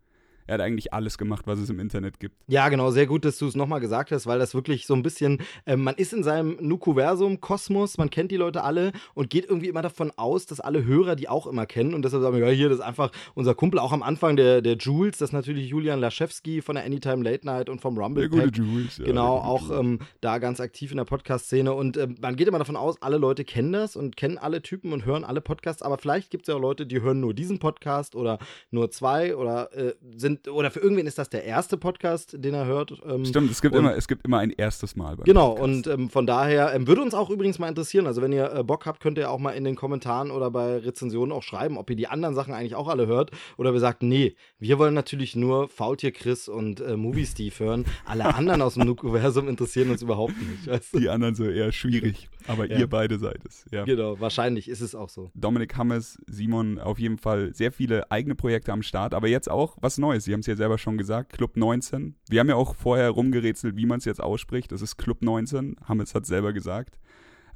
Er 0.48 0.54
hat 0.54 0.60
eigentlich 0.60 0.92
alles 0.92 1.18
gemacht, 1.18 1.46
was 1.46 1.58
es 1.58 1.70
im 1.70 1.78
Internet 1.78 2.18
gibt. 2.18 2.34
Ja, 2.48 2.68
genau, 2.68 2.90
sehr 2.90 3.06
gut, 3.06 3.24
dass 3.24 3.38
du 3.38 3.46
es 3.46 3.54
nochmal 3.54 3.80
gesagt 3.80 4.10
hast, 4.10 4.26
weil 4.26 4.38
das 4.38 4.54
wirklich 4.54 4.86
so 4.86 4.94
ein 4.94 5.02
bisschen, 5.02 5.42
äh, 5.66 5.76
man 5.76 5.94
ist 5.94 6.12
in 6.12 6.22
seinem 6.22 6.56
Nukuversum, 6.60 7.40
Kosmos, 7.40 7.98
man 7.98 8.10
kennt 8.10 8.30
die 8.30 8.36
Leute 8.36 8.64
alle 8.64 8.92
und 9.14 9.30
geht 9.30 9.44
irgendwie 9.44 9.68
immer 9.68 9.82
davon 9.82 10.12
aus, 10.16 10.46
dass 10.46 10.60
alle 10.60 10.84
Hörer 10.84 11.16
die 11.16 11.28
auch 11.28 11.46
immer 11.46 11.66
kennen 11.66 11.94
und 11.94 12.04
deshalb 12.04 12.22
sagen 12.22 12.36
wir, 12.36 12.48
ja, 12.48 12.52
hier, 12.52 12.68
das 12.68 12.78
ist 12.78 12.84
einfach 12.84 13.12
unser 13.34 13.54
Kumpel, 13.54 13.78
auch 13.78 13.92
am 13.92 14.02
Anfang 14.02 14.36
der, 14.36 14.62
der 14.62 14.76
Jules, 14.76 15.18
das 15.18 15.28
ist 15.30 15.32
natürlich 15.32 15.68
Julian 15.68 16.00
Laschewski 16.00 16.62
von 16.62 16.74
der 16.74 16.84
Anytime 16.84 17.22
Late 17.22 17.46
Night 17.46 17.68
und 17.68 17.80
vom 17.80 17.98
Rumble 17.98 18.28
Pack. 18.28 18.56
Jules. 18.56 18.98
ja, 18.98 19.04
Genau, 19.04 19.34
der 19.34 19.42
gute 19.42 19.48
auch 19.48 19.80
ähm, 19.80 19.98
da 20.20 20.38
ganz 20.38 20.60
aktiv 20.60 20.90
in 20.90 20.96
der 20.96 21.04
Podcast-Szene. 21.04 21.72
Und 21.72 21.96
ähm, 21.96 22.16
man 22.20 22.36
geht 22.36 22.48
immer 22.48 22.58
davon 22.58 22.76
aus, 22.76 23.00
alle 23.02 23.18
Leute 23.18 23.44
kennen 23.44 23.72
das 23.72 23.96
und 23.96 24.16
kennen 24.16 24.38
alle 24.38 24.62
Typen 24.62 24.92
und 24.92 25.04
hören 25.04 25.24
alle 25.24 25.40
Podcasts. 25.40 25.82
Aber 25.82 25.98
vielleicht 25.98 26.30
gibt 26.30 26.44
es 26.44 26.48
ja 26.48 26.54
auch 26.54 26.60
Leute, 26.60 26.86
die 26.86 27.00
hören 27.00 27.20
nur 27.20 27.34
diesen 27.34 27.58
Podcast 27.58 28.14
oder 28.14 28.38
nur 28.70 28.90
zwei 28.90 29.36
oder 29.36 29.72
äh, 29.76 29.94
sind 30.16 30.37
ähm, 30.46 30.52
oder 30.54 30.70
für 30.70 30.80
irgendwen 30.80 31.06
ist 31.06 31.18
das 31.18 31.28
der 31.30 31.44
erste 31.44 31.76
Podcast, 31.76 32.36
den 32.38 32.54
er 32.54 32.66
hört. 32.66 32.92
Ähm, 33.06 33.24
Stimmt, 33.24 33.50
es 33.50 33.60
gibt, 33.62 33.74
immer, 33.74 33.96
es 33.96 34.08
gibt 34.08 34.24
immer 34.26 34.38
ein 34.38 34.50
erstes 34.50 34.96
Mal. 34.96 35.16
Genau, 35.24 35.54
Podcast. 35.56 35.64
und 35.64 35.86
ähm, 35.86 36.10
von 36.10 36.26
daher 36.26 36.74
ähm, 36.74 36.86
würde 36.86 37.02
uns 37.02 37.14
auch 37.14 37.30
übrigens 37.30 37.58
mal 37.58 37.68
interessieren, 37.68 38.06
also 38.06 38.22
wenn 38.22 38.32
ihr 38.32 38.52
äh, 38.52 38.62
Bock 38.64 38.86
habt, 38.86 39.00
könnt 39.00 39.18
ihr 39.18 39.30
auch 39.30 39.38
mal 39.38 39.52
in 39.52 39.64
den 39.64 39.74
Kommentaren 39.76 40.30
oder 40.30 40.50
bei 40.50 40.78
Rezensionen 40.78 41.32
auch 41.32 41.42
schreiben, 41.42 41.76
ob 41.78 41.88
ihr 41.90 41.96
die 41.96 42.08
anderen 42.08 42.34
Sachen 42.34 42.54
eigentlich 42.54 42.74
auch 42.74 42.88
alle 42.88 43.06
hört 43.06 43.30
oder 43.56 43.72
wir 43.72 43.80
sagt, 43.80 44.02
nee, 44.02 44.34
wir 44.58 44.78
wollen 44.78 44.94
natürlich 44.94 45.36
nur 45.36 45.68
Faultier 45.68 46.12
Chris 46.12 46.48
und 46.48 46.80
äh, 46.80 46.96
Movie 46.96 47.26
Steve 47.26 47.54
hören. 47.58 47.84
Alle 48.04 48.26
anderen 48.34 48.62
aus 48.62 48.74
dem 48.74 48.84
Nukuversum 48.86 49.48
interessieren 49.48 49.90
uns 49.90 50.02
überhaupt 50.02 50.34
nicht. 50.40 50.66
Weißt 50.66 50.94
du? 50.94 51.00
Die 51.00 51.08
anderen 51.08 51.34
so 51.34 51.44
eher 51.44 51.72
schwierig. 51.72 52.28
Aber 52.46 52.66
Ja. 52.70 52.78
ihr 52.78 52.86
beide 52.88 53.18
seid 53.18 53.44
es. 53.46 53.64
Ja. 53.72 53.84
Genau, 53.84 54.18
wahrscheinlich 54.20 54.68
ist 54.68 54.80
es 54.80 54.94
auch 54.94 55.08
so. 55.08 55.30
Dominik 55.34 55.76
Hammes, 55.76 56.18
Simon, 56.26 56.78
auf 56.78 56.98
jeden 56.98 57.18
Fall 57.18 57.54
sehr 57.54 57.72
viele 57.72 58.10
eigene 58.10 58.34
Projekte 58.34 58.72
am 58.72 58.82
Start, 58.82 59.14
aber 59.14 59.28
jetzt 59.28 59.50
auch 59.50 59.76
was 59.80 59.98
Neues. 59.98 60.26
Sie 60.28 60.34
haben 60.34 60.40
es 60.40 60.46
ja 60.46 60.56
selber 60.56 60.76
schon 60.76 60.98
gesagt, 60.98 61.32
Club 61.32 61.56
19. 61.56 62.14
Wir 62.28 62.40
haben 62.40 62.50
ja 62.50 62.54
auch 62.54 62.74
vorher 62.74 63.08
rumgerätselt, 63.08 63.78
wie 63.78 63.86
man 63.86 63.96
es 63.96 64.04
jetzt 64.04 64.20
ausspricht. 64.20 64.70
Das 64.72 64.82
ist 64.82 64.98
Club 64.98 65.22
19. 65.22 65.76
Hammes 65.86 66.14
hat 66.14 66.26
selber 66.26 66.52
gesagt. 66.52 66.98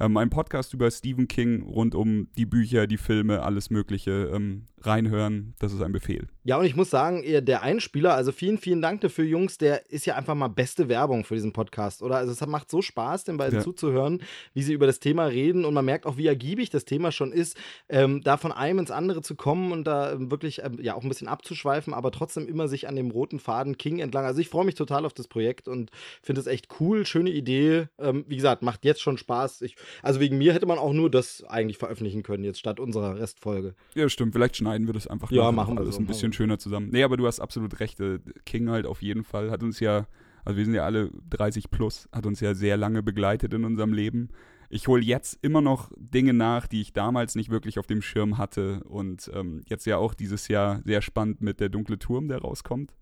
Ähm, 0.01 0.16
ein 0.16 0.31
Podcast 0.31 0.73
über 0.73 0.90
Stephen 0.90 1.28
King 1.28 1.65
rund 1.65 1.94
um 1.94 2.28
die 2.39 2.47
Bücher, 2.47 2.86
die 2.86 2.97
Filme, 2.97 3.43
alles 3.43 3.69
Mögliche. 3.69 4.31
Ähm, 4.32 4.69
reinhören, 4.86 5.54
das 5.59 5.72
ist 5.72 5.82
ein 5.82 5.92
Befehl. 5.92 6.26
Ja, 6.44 6.56
und 6.59 6.64
ich 6.64 6.74
muss 6.76 6.90
sagen, 6.90 7.22
der 7.44 7.62
Einspieler, 7.62 8.14
also 8.14 8.32
vielen, 8.32 8.59
vielen 8.59 8.82
Dank 8.82 9.00
dafür, 9.00 9.24
Jungs, 9.24 9.59
der 9.59 9.90
ist 9.90 10.06
ja 10.06 10.16
einfach 10.16 10.34
mal 10.34 10.48
beste 10.48 10.88
Werbung 10.88 11.24
für 11.24 11.34
diesen 11.34 11.52
Podcast, 11.52 12.02
oder? 12.02 12.16
Also 12.16 12.32
es 12.32 12.46
macht 12.46 12.70
so 12.70 12.82
Spaß, 12.82 13.24
den 13.24 13.36
beiden 13.36 13.59
Ja. 13.59 13.64
zuzuhören, 13.64 14.22
wie 14.54 14.62
sie 14.62 14.72
über 14.72 14.86
das 14.86 14.98
Thema 14.98 15.26
reden 15.26 15.64
und 15.64 15.74
man 15.74 15.84
merkt 15.84 16.06
auch, 16.06 16.16
wie 16.16 16.26
ergiebig 16.26 16.70
das 16.70 16.84
Thema 16.84 17.12
schon 17.12 17.32
ist, 17.32 17.56
ähm, 17.88 18.22
da 18.22 18.36
von 18.36 18.52
einem 18.52 18.80
ins 18.80 18.90
andere 18.90 19.22
zu 19.22 19.34
kommen 19.36 19.72
und 19.72 19.84
da 19.84 20.12
ähm, 20.12 20.30
wirklich 20.30 20.62
ähm, 20.64 20.78
ja 20.80 20.94
auch 20.94 21.02
ein 21.02 21.09
bisschen 21.09 21.28
abzuschweifen, 21.28 21.94
aber 21.94 22.10
trotzdem 22.10 22.48
immer 22.48 22.66
sich 22.68 22.88
an 22.88 22.96
dem 22.96 23.10
roten 23.10 23.38
Faden 23.38 23.78
King 23.78 23.98
entlang. 24.00 24.24
Also 24.24 24.40
ich 24.40 24.48
freue 24.48 24.64
mich 24.64 24.74
total 24.74 25.04
auf 25.04 25.12
das 25.14 25.28
Projekt 25.28 25.68
und 25.68 25.90
finde 26.22 26.40
es 26.40 26.46
echt 26.46 26.68
cool, 26.80 27.06
schöne 27.06 27.30
Idee. 27.30 27.86
Ähm, 27.98 28.24
wie 28.26 28.36
gesagt, 28.36 28.62
macht 28.62 28.84
jetzt 28.84 29.00
schon 29.02 29.18
Spaß. 29.18 29.62
Ich, 29.62 29.76
also 30.02 30.18
wegen 30.20 30.38
mir 30.38 30.52
hätte 30.54 30.66
man 30.66 30.78
auch 30.78 30.92
nur 30.92 31.10
das 31.10 31.44
eigentlich 31.44 31.78
veröffentlichen 31.78 32.22
können, 32.22 32.44
jetzt 32.44 32.59
statt 32.59 32.80
unserer 32.80 33.18
Restfolge. 33.18 33.74
Ja, 33.94 34.09
stimmt. 34.09 34.32
Vielleicht 34.32 34.56
schneiden 34.56 34.72
wir 34.86 34.94
das 34.94 35.07
einfach 35.07 35.31
Ja, 35.31 35.43
nachher 35.43 35.53
machen 35.53 35.74
wir 35.74 35.81
alles 35.81 35.97
so, 35.97 36.01
ein 36.01 36.07
bisschen 36.07 36.32
schöner 36.32 36.59
zusammen. 36.59 36.90
Nee, 36.90 37.03
aber 37.03 37.16
du 37.16 37.27
hast 37.27 37.40
absolut 37.40 37.81
recht. 37.81 38.01
äh, 38.01 38.19
King 38.44 38.70
halt 38.70 38.86
auf 38.86 39.03
jeden 39.03 39.24
Fall 39.24 39.51
hat 39.51 39.62
uns 39.62 39.81
ja, 39.81 40.07
also 40.44 40.57
wir 40.57 40.65
sind 40.65 40.74
ja 40.74 40.85
alle 40.85 41.11
30 41.31 41.70
plus, 41.70 42.09
hat 42.12 42.27
uns 42.27 42.40
ja 42.40 42.55
sehr 42.55 42.77
lange 42.77 43.03
begleitet 43.03 43.53
in 43.55 43.65
unserem 43.65 43.93
Leben. 43.93 44.31
Ich 44.70 44.89
hole 44.89 45.03
jetzt 45.03 45.39
immer 45.43 45.61
noch 45.61 45.90
Dinge 45.97 46.32
nach, 46.32 46.66
die 46.66 46.81
ich 46.81 46.94
damals 46.94 47.35
nicht 47.35 47.51
wirklich 47.51 47.78
auf 47.78 47.86
dem 47.86 48.01
Schirm 48.01 48.39
hatte. 48.39 48.82
Und 48.85 49.31
ähm, 49.35 49.61
jetzt 49.66 49.85
ja 49.85 49.99
auch 49.99 50.15
dieses 50.15 50.49
Jahr 50.49 50.81
sehr 50.85 51.03
spannend 51.03 51.43
mit 51.43 51.61
der 51.61 51.69
dunkle 51.69 51.99
Turm, 51.99 52.28
der 52.28 52.39
rauskommt. 52.39 52.94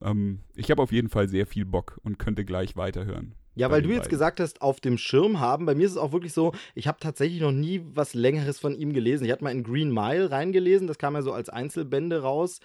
Ähm, 0.00 0.40
ich 0.54 0.70
habe 0.70 0.82
auf 0.82 0.92
jeden 0.92 1.10
Fall 1.10 1.28
sehr 1.28 1.46
viel 1.46 1.66
Bock 1.66 2.00
und 2.04 2.18
könnte 2.18 2.46
gleich 2.46 2.76
weiterhören. 2.76 3.34
Ja, 3.56 3.70
weil 3.70 3.82
du 3.82 3.88
jetzt 3.90 3.98
beiden. 3.98 4.10
gesagt 4.10 4.40
hast, 4.40 4.62
auf 4.62 4.80
dem 4.80 4.98
Schirm 4.98 5.40
haben. 5.40 5.66
Bei 5.66 5.74
mir 5.74 5.86
ist 5.86 5.92
es 5.92 5.98
auch 5.98 6.12
wirklich 6.12 6.32
so, 6.32 6.52
ich 6.74 6.88
habe 6.88 6.98
tatsächlich 7.00 7.40
noch 7.40 7.52
nie 7.52 7.82
was 7.94 8.14
Längeres 8.14 8.58
von 8.58 8.74
ihm 8.74 8.92
gelesen. 8.92 9.24
Ich 9.24 9.32
hatte 9.32 9.44
mal 9.44 9.50
in 9.50 9.62
Green 9.62 9.92
Mile 9.92 10.30
reingelesen, 10.30 10.86
das 10.86 10.98
kam 10.98 11.14
ja 11.14 11.22
so 11.22 11.32
als 11.32 11.48
Einzelbände 11.48 12.22
raus. 12.22 12.60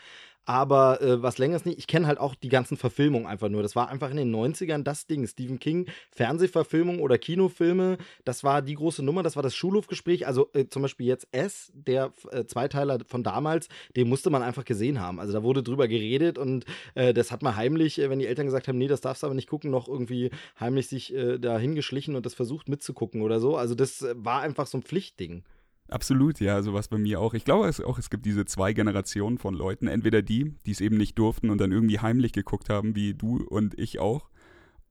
Aber 0.49 0.99
äh, 0.99 1.21
was 1.21 1.37
Längeres 1.37 1.63
nicht. 1.65 1.77
Ich 1.77 1.85
kenne 1.85 2.07
halt 2.07 2.17
auch 2.17 2.33
die 2.33 2.49
ganzen 2.49 2.75
Verfilmungen 2.75 3.27
einfach 3.27 3.49
nur. 3.49 3.61
Das 3.61 3.75
war 3.75 3.89
einfach 3.89 4.09
in 4.09 4.17
den 4.17 4.35
90ern 4.35 4.81
das 4.81 5.05
Ding. 5.05 5.27
Stephen 5.27 5.59
King, 5.59 5.85
Fernsehverfilmung 6.09 7.01
oder 7.01 7.19
Kinofilme, 7.19 7.99
das 8.25 8.43
war 8.43 8.63
die 8.63 8.73
große 8.73 9.03
Nummer, 9.03 9.21
das 9.21 9.35
war 9.35 9.43
das 9.43 9.55
Schulhofgespräch. 9.55 10.25
Also 10.25 10.49
äh, 10.53 10.65
zum 10.67 10.81
Beispiel 10.81 11.05
jetzt 11.05 11.27
S, 11.31 11.71
der 11.75 12.13
äh, 12.31 12.45
Zweiteiler 12.45 12.97
von 13.05 13.21
damals, 13.21 13.69
den 13.95 14.09
musste 14.09 14.31
man 14.31 14.41
einfach 14.41 14.65
gesehen 14.65 14.99
haben. 14.99 15.19
Also 15.19 15.33
da 15.33 15.43
wurde 15.43 15.61
drüber 15.61 15.87
geredet 15.87 16.39
und 16.39 16.65
äh, 16.95 17.13
das 17.13 17.31
hat 17.31 17.43
man 17.43 17.55
heimlich, 17.55 17.99
äh, 17.99 18.09
wenn 18.09 18.17
die 18.17 18.25
Eltern 18.25 18.47
gesagt 18.47 18.67
haben, 18.67 18.79
nee, 18.79 18.87
das 18.87 19.01
darfst 19.01 19.21
du 19.21 19.27
aber 19.27 19.35
nicht 19.35 19.49
gucken, 19.49 19.69
noch 19.69 19.87
irgendwie 19.87 20.31
heimlich 20.59 20.87
sich 20.87 21.13
äh, 21.13 21.37
da 21.37 21.59
hingeschlichen 21.59 22.15
und 22.15 22.25
das 22.25 22.33
versucht 22.33 22.69
mitzugucken 22.69 23.21
oder 23.21 23.39
so. 23.39 23.55
Also 23.55 23.75
das 23.75 24.01
äh, 24.01 24.15
war 24.17 24.41
einfach 24.41 24.65
so 24.65 24.79
ein 24.79 24.81
Pflichtding. 24.81 25.43
Absolut, 25.89 26.39
ja, 26.39 26.61
sowas 26.61 26.87
bei 26.87 26.97
mir 26.97 27.19
auch. 27.19 27.33
Ich 27.33 27.45
glaube 27.45 27.67
es 27.67 27.81
auch, 27.81 27.97
es 27.97 28.09
gibt 28.09 28.25
diese 28.25 28.45
zwei 28.45 28.73
Generationen 28.73 29.39
von 29.39 29.55
Leuten. 29.55 29.87
Entweder 29.87 30.21
die, 30.21 30.53
die 30.65 30.71
es 30.71 30.81
eben 30.81 30.97
nicht 30.97 31.17
durften 31.17 31.49
und 31.49 31.59
dann 31.59 31.71
irgendwie 31.71 31.99
heimlich 31.99 32.31
geguckt 32.31 32.69
haben, 32.69 32.95
wie 32.95 33.15
du 33.15 33.43
und 33.43 33.77
ich 33.79 33.99
auch. 33.99 34.29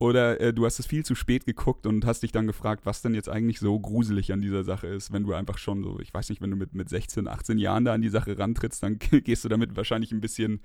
Oder 0.01 0.41
äh, 0.41 0.55
du 0.55 0.65
hast 0.65 0.79
es 0.79 0.87
viel 0.87 1.05
zu 1.05 1.15
spät 1.17 1.45
geguckt 1.45 1.85
und 1.85 2.05
hast 2.05 2.23
dich 2.23 2.31
dann 2.31 2.47
gefragt, 2.47 2.87
was 2.87 3.03
denn 3.03 3.15
jetzt 3.15 3.29
eigentlich 3.29 3.59
so 3.59 3.79
gruselig 3.79 4.33
an 4.33 4.41
dieser 4.41 4.63
Sache 4.63 4.87
ist, 4.87 5.13
wenn 5.13 5.25
du 5.25 5.35
einfach 5.35 5.59
schon 5.59 5.83
so, 5.83 5.99
ich 6.01 6.15
weiß 6.15 6.29
nicht, 6.31 6.41
wenn 6.41 6.51
du 6.51 6.57
mit, 6.57 6.73
mit 6.73 6.89
16, 6.89 7.27
18 7.27 7.59
Jahren 7.59 7.85
da 7.85 7.95
an 7.95 8.03
die 8.03 8.09
Sache 8.09 8.39
rantrittst, 8.39 8.83
dann 8.83 8.99
gehst 9.11 9.45
du 9.45 9.49
damit 9.49 9.77
wahrscheinlich 9.77 10.13
ein 10.13 10.21
bisschen, 10.21 10.61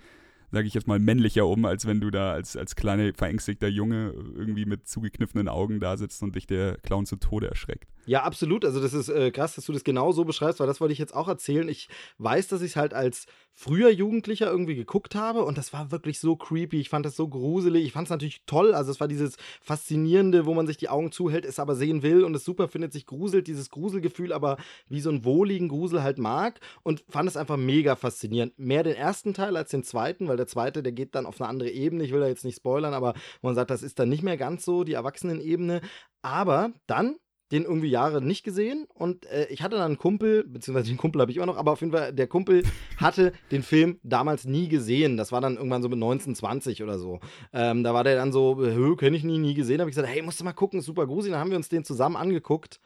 sage 0.51 0.68
ich 0.68 0.76
jetzt 0.76 0.88
mal, 0.88 0.99
männlicher 0.99 1.47
um, 1.47 1.65
als 1.65 1.88
wenn 1.88 1.99
du 1.99 2.11
da 2.11 2.34
als, 2.34 2.55
als 2.55 2.76
kleiner, 2.76 3.11
verängstigter 3.15 3.68
Junge 3.68 4.14
irgendwie 4.35 4.65
mit 4.65 4.88
zugekniffenen 4.88 5.47
Augen 5.47 5.80
da 5.80 5.97
sitzt 5.97 6.22
und 6.22 6.35
dich 6.35 6.45
der 6.45 6.77
Clown 6.77 7.07
zu 7.07 7.15
Tode 7.15 7.47
erschreckt. 7.47 7.89
Ja, 8.05 8.23
absolut. 8.23 8.65
Also 8.65 8.81
das 8.81 8.93
ist 8.93 9.07
äh, 9.07 9.31
krass, 9.31 9.55
dass 9.55 9.65
du 9.65 9.71
das 9.71 9.85
genau 9.85 10.11
so 10.11 10.25
beschreibst, 10.25 10.59
weil 10.59 10.67
das 10.67 10.81
wollte 10.81 10.91
ich 10.91 10.99
jetzt 10.99 11.15
auch 11.15 11.30
erzählen. 11.30 11.69
Ich 11.69 11.88
weiß, 12.17 12.49
dass 12.49 12.61
ich 12.61 12.71
es 12.71 12.75
halt 12.75 12.93
als 12.93 13.27
früher 13.53 13.89
Jugendlicher 13.91 14.49
irgendwie 14.49 14.75
geguckt 14.75 15.15
habe 15.15 15.45
und 15.45 15.57
das 15.57 15.71
war 15.71 15.89
wirklich 15.91 16.19
so 16.19 16.35
creepy. 16.35 16.81
Ich 16.81 16.89
fand 16.89 17.05
das 17.05 17.15
so 17.15 17.30
gruselig. 17.30 17.85
Ich 17.85 17.93
fand 17.93 18.07
es 18.07 18.11
natürlich 18.11 18.41
toll. 18.45 18.73
Also 18.73 18.91
es 18.91 18.99
war 18.99 19.07
dieses 19.07 19.38
Faszinierende, 19.61 20.45
wo 20.45 20.53
man 20.53 20.67
sich 20.67 20.75
die 20.75 20.89
Augen 20.89 21.13
zuhält, 21.13 21.45
es 21.45 21.59
aber 21.59 21.75
sehen 21.75 22.03
will 22.03 22.25
und 22.25 22.35
es 22.35 22.43
super 22.43 22.67
findet, 22.67 22.91
sich 22.91 23.05
gruselt, 23.05 23.47
dieses 23.47 23.69
Gruselgefühl, 23.69 24.34
aber 24.34 24.57
wie 24.89 24.99
so 24.99 25.09
einen 25.09 25.23
wohligen 25.23 25.69
Grusel 25.69 26.03
halt 26.03 26.17
mag 26.17 26.59
und 26.84 27.05
fand 27.07 27.30
es 27.30 27.38
einfach 27.38 27.57
mega 27.57 27.95
faszinierend. 27.95 28.59
Mehr 28.59 28.84
den 28.84 28.95
ersten 28.95 29.34
Teil 29.34 29.55
als 29.55 29.69
den 29.69 29.84
zweiten, 29.84 30.27
weil 30.27 30.38
der 30.38 30.47
zweite, 30.47 30.84
der 30.84 30.91
geht 30.91 31.15
dann 31.15 31.25
auf 31.25 31.39
eine 31.39 31.49
andere 31.49 31.69
Ebene. 31.69 32.03
Ich 32.03 32.11
will 32.11 32.19
da 32.19 32.27
jetzt 32.27 32.43
nicht 32.43 32.57
spoilern, 32.57 32.93
aber 32.93 33.13
man 33.41 33.55
sagt, 33.55 33.69
das 33.69 33.81
ist 33.81 33.97
dann 33.97 34.09
nicht 34.09 34.23
mehr 34.23 34.35
ganz 34.35 34.65
so 34.65 34.84
die 34.84 34.93
Erwachsenenebene. 34.93 35.80
Aber 36.21 36.73
dann 36.88 37.17
den 37.53 37.63
irgendwie 37.63 37.88
Jahre 37.88 38.19
nicht 38.21 38.43
gesehen 38.43 38.88
und 38.95 39.27
äh, 39.27 39.45
ich 39.45 39.61
hatte 39.61 39.75
dann 39.75 39.85
einen 39.85 39.97
Kumpel, 39.97 40.43
beziehungsweise 40.43 40.89
den 40.89 40.97
Kumpel 40.97 41.21
habe 41.21 41.30
ich 41.30 41.38
immer 41.38 41.45
noch, 41.45 41.57
aber 41.57 41.71
auf 41.71 41.81
jeden 41.81 41.93
Fall, 41.93 42.11
der 42.11 42.27
Kumpel 42.27 42.63
hatte 42.97 43.31
den 43.51 43.61
Film 43.61 43.99
damals 44.01 44.45
nie 44.45 44.67
gesehen. 44.67 45.17
Das 45.17 45.31
war 45.31 45.39
dann 45.39 45.57
irgendwann 45.57 45.84
so 45.84 45.88
mit 45.88 45.97
1920 45.97 46.81
oder 46.81 46.97
so. 46.97 47.19
Ähm, 47.53 47.84
da 47.84 47.93
war 47.93 48.03
der 48.03 48.15
dann 48.15 48.31
so, 48.31 48.55
kenne 48.97 49.15
ich 49.15 49.23
nie, 49.23 49.38
nie 49.38 49.53
gesehen. 49.53 49.80
habe 49.80 49.89
ich 49.89 49.95
gesagt, 49.95 50.11
hey, 50.11 50.23
musst 50.23 50.39
du 50.39 50.43
mal 50.43 50.53
gucken, 50.53 50.80
ist 50.80 50.85
super 50.85 51.05
gruselig. 51.05 51.34
Dann 51.34 51.41
haben 51.41 51.51
wir 51.51 51.57
uns 51.57 51.69
den 51.69 51.85
zusammen 51.85 52.15
angeguckt 52.15 52.80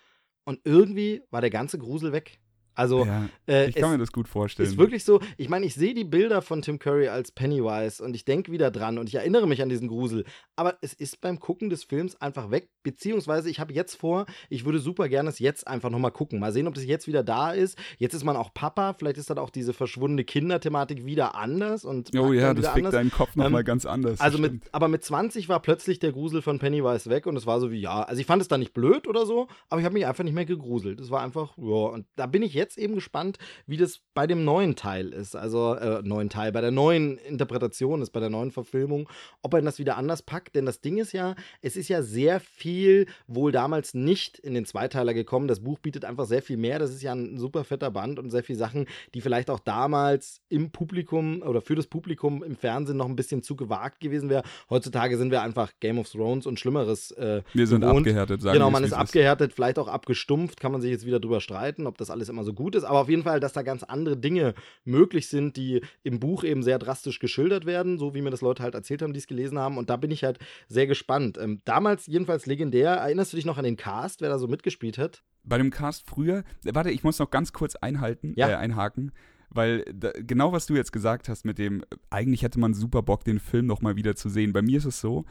und 0.44 0.60
irgendwie 0.66 1.24
war 1.32 1.40
der 1.40 1.50
ganze 1.50 1.78
Grusel 1.80 2.12
weg. 2.12 2.40
Also, 2.78 3.06
ja, 3.06 3.28
äh, 3.48 3.70
ich 3.70 3.76
kann 3.76 3.86
es- 3.86 3.92
mir 3.92 3.98
das 3.98 4.12
gut 4.12 4.28
vorstellen. 4.28 4.70
ist 4.70 4.78
wirklich 4.78 5.04
so, 5.04 5.20
ich 5.38 5.50
meine, 5.50 5.66
ich 5.66 5.74
sehe 5.76 5.94
die 5.94 6.04
Bilder 6.04 6.42
von 6.42 6.62
Tim 6.62 6.80
Curry 6.80 7.08
als 7.08 7.32
Pennywise 7.32 8.04
und 8.04 8.16
ich 8.16 8.24
denke 8.24 8.52
wieder 8.52 8.72
dran 8.72 8.98
und 8.98 9.10
ich 9.10 9.16
erinnere 9.16 9.48
mich 9.48 9.62
an 9.62 9.70
diesen 9.70 9.88
Grusel. 9.88 10.24
Aber 10.56 10.78
es 10.82 10.94
ist 10.94 11.20
beim 11.22 11.40
Gucken 11.40 11.70
des 11.70 11.84
Films 11.84 12.16
einfach 12.22 12.52
weg. 12.52 12.70
Beziehungsweise 12.84 13.50
ich 13.50 13.60
habe 13.60 13.74
jetzt 13.74 13.96
vor, 13.96 14.26
ich 14.50 14.64
würde 14.66 14.80
super 14.80 15.10
gerne 15.10 15.30
es 15.30 15.40
jetzt 15.40 15.68
einfach 15.68 15.90
nochmal 15.90 16.12
gucken. 16.12 16.40
Mal 16.40 16.54
sehen, 16.54 16.68
ob 16.68 16.74
das 16.76 16.86
jetzt 16.86 17.08
wieder 17.08 17.24
da 17.24 17.52
ist. 17.52 17.78
Jetzt 17.98 18.14
ist 18.14 18.24
man 18.24 18.36
auch 18.38 18.54
Papa, 18.54 18.94
vielleicht 18.94 19.18
ist 19.18 19.30
dann 19.30 19.38
auch 19.40 19.50
diese 19.50 19.74
verschwundene 19.74 20.24
Kinderthematik 20.24 21.06
wieder 21.06 21.36
anders. 21.36 21.84
Und 21.84 22.12
Oh 22.18 22.32
ja, 22.34 22.54
das 22.54 22.66
fickt 22.68 22.78
anders. 22.78 22.92
deinen 22.94 23.12
Kopf 23.12 23.36
nochmal 23.36 23.62
Ähm, 23.62 23.66
ganz 23.66 23.86
anders. 23.86 24.20
Also 24.22 24.38
mit, 24.38 24.62
aber 24.72 24.88
mit 24.88 25.04
20 25.04 25.50
war 25.50 25.60
plötzlich 25.62 26.00
der 26.00 26.12
Grusel 26.12 26.42
von 26.42 26.60
Pennywise 26.60 27.10
weg 27.10 27.26
und 27.26 27.36
es 27.36 27.46
war 27.46 27.60
so 27.60 27.72
wie, 27.72 27.80
ja, 27.82 28.04
also 28.04 28.20
ich 28.22 28.28
fand 28.28 28.42
es 28.42 28.48
dann 28.48 28.60
nicht 28.60 28.74
blöd 28.74 29.08
oder 29.08 29.26
so, 29.26 29.48
aber 29.70 29.80
ich 29.82 29.86
habe 29.86 29.94
mich 29.94 30.06
einfach 30.06 30.24
nicht 30.24 30.34
mehr 30.34 30.46
gegruselt. 30.46 31.00
Es 31.00 31.10
war 31.10 31.22
einfach, 31.22 31.58
ja, 31.58 31.64
und 31.88 32.06
da 32.16 32.26
bin 32.28 32.44
ich 32.44 32.54
jetzt 32.54 32.67
eben 32.76 32.96
gespannt, 32.96 33.38
wie 33.68 33.78
das 33.78 34.02
bei 34.14 34.28
dem 34.28 34.44
neuen 34.44 34.76
Teil 34.76 35.10
ist. 35.10 35.36
Also, 35.36 35.76
äh, 35.76 36.02
neuen 36.02 36.30
Teil, 36.30 36.52
bei 36.52 36.62
der 36.62 36.72
neuen 36.72 37.18
Interpretation 37.20 38.02
ist, 38.02 38.10
bei 38.10 38.20
der 38.20 38.30
neuen 38.30 38.52
Verfilmung, 38.52 39.08
ob 39.42 39.54
er 39.54 39.62
das 39.62 39.80
wieder 39.80 39.96
anders 39.98 40.24
packt. 40.24 40.56
Denn 40.56 40.66
das 40.66 40.82
Ding 40.82 40.98
ist 40.98 41.14
ja, 41.14 41.36
es 41.62 41.78
ist 41.78 41.88
ja 41.88 42.02
sehr 42.02 42.40
viel 42.40 43.06
wohl 43.28 43.52
damals 43.52 43.94
nicht 43.94 44.40
in 44.40 44.54
den 44.56 44.66
Zweiteiler 44.66 45.14
gekommen. 45.14 45.48
Das 45.48 45.60
Buch 45.60 45.80
bietet 45.80 46.04
einfach 46.04 46.26
sehr 46.26 46.42
viel 46.42 46.58
mehr. 46.58 46.80
Das 46.80 46.92
ist 46.92 47.04
ja 47.04 47.14
ein 47.14 47.38
super 47.38 47.64
fetter 47.64 47.92
Band 47.92 48.18
und 48.20 48.32
sehr 48.32 48.44
viele 48.44 48.58
Sachen, 48.60 48.88
die 49.14 49.22
vielleicht 49.22 49.50
auch 49.50 49.60
damals 49.60 50.42
im 50.50 50.72
Publikum 50.72 51.42
oder 51.44 51.62
für 51.62 51.76
das 51.76 51.88
Publikum 51.88 52.44
im 52.44 52.56
Fernsehen 52.56 52.98
noch 52.98 53.08
ein 53.08 53.16
bisschen 53.16 53.44
zu 53.44 53.56
gewagt 53.56 54.00
gewesen 54.00 54.30
wäre. 54.30 54.44
Heutzutage 54.70 55.18
sind 55.18 55.32
wir 55.32 55.42
einfach 55.42 55.72
Game 55.80 56.00
of 56.00 56.10
Thrones 56.10 56.46
und 56.48 56.60
Schlimmeres 56.60 57.12
äh, 57.12 57.44
Wir 57.54 57.68
sind 57.68 57.82
gewohnt. 57.82 58.00
abgehärtet, 58.00 58.42
sagen 58.42 58.54
Genau, 58.54 58.72
man 58.72 58.84
ist 58.84 58.94
abgehärtet, 58.94 59.54
vielleicht 59.54 59.78
auch 59.78 59.88
abgestumpft, 59.88 60.60
kann 60.60 60.72
man 60.72 60.82
sich 60.82 60.92
jetzt 60.92 61.06
wieder 61.06 61.20
drüber 61.20 61.42
streiten, 61.42 61.86
ob 61.86 61.98
das 61.98 62.10
alles 62.10 62.30
immer 62.30 62.44
so 62.44 62.54
gut 62.58 62.76
ist. 62.76 62.84
Aber 62.84 63.00
auf 63.00 63.10
jeden 63.10 63.24
Fall, 63.24 63.40
dass 63.40 63.54
da 63.54 63.62
ganz 63.62 63.84
andere 63.84 64.18
Dinge 64.18 64.54
möglich 64.84 65.30
sind, 65.30 65.56
die 65.56 65.82
im 66.04 66.20
Buch 66.20 66.44
eben 66.44 66.62
sehr 66.64 66.78
drastisch 66.80 67.20
geschildert 67.20 67.66
werden, 67.66 67.98
so 67.98 68.14
wie 68.14 68.22
mir 68.22 68.32
das 68.32 68.42
Leute 68.42 68.64
halt 68.64 68.76
erzählt 68.76 69.02
haben, 69.02 69.14
die 69.14 69.20
es 69.20 69.28
gelesen 69.28 69.58
haben. 69.58 69.78
Und 69.78 69.90
da 69.90 69.96
bin 69.96 70.12
ich 70.12 70.26
halt 70.26 70.40
sehr 70.68 70.88
gespannt. 70.88 71.38
Ähm, 71.40 71.62
damals 71.64 72.08
jedenfalls 72.08 72.46
legendär. 72.46 72.92
Erinnerst 72.96 73.32
du 73.32 73.38
dich 73.38 73.46
noch 73.46 73.58
an 73.58 73.64
den 73.64 73.78
Cast, 73.78 74.20
wer 74.20 74.28
da 74.30 74.38
so 74.38 74.48
mitgespielt 74.48 74.98
hat? 74.98 75.24
Bei 75.44 75.58
dem 75.58 75.70
Cast 75.72 76.06
früher, 76.10 76.40
äh, 76.66 76.74
warte, 76.76 76.92
ich 76.92 77.04
muss 77.06 77.20
noch 77.20 77.30
ganz 77.32 77.54
kurz 77.54 77.76
einhalten, 77.78 78.34
Ja. 78.36 78.50
äh, 78.50 78.56
einhaken, 78.56 79.14
weil 79.50 79.86
da, 79.94 80.12
genau 80.14 80.52
was 80.52 80.66
du 80.66 80.76
jetzt 80.76 80.92
gesagt 80.92 81.30
hast 81.30 81.46
mit 81.46 81.58
dem, 81.58 81.86
eigentlich 82.10 82.42
hätte 82.42 82.60
man 82.60 82.74
super 82.74 83.02
Bock, 83.02 83.24
den 83.24 83.40
Film 83.40 83.66
noch 83.66 83.82
mal 83.82 83.96
wieder 83.96 84.16
zu 84.18 84.28
sehen. 84.28 84.52
Bei 84.52 84.62
mir 84.62 84.80
ist 84.80 84.86
es 84.86 85.00
so, 85.00 85.24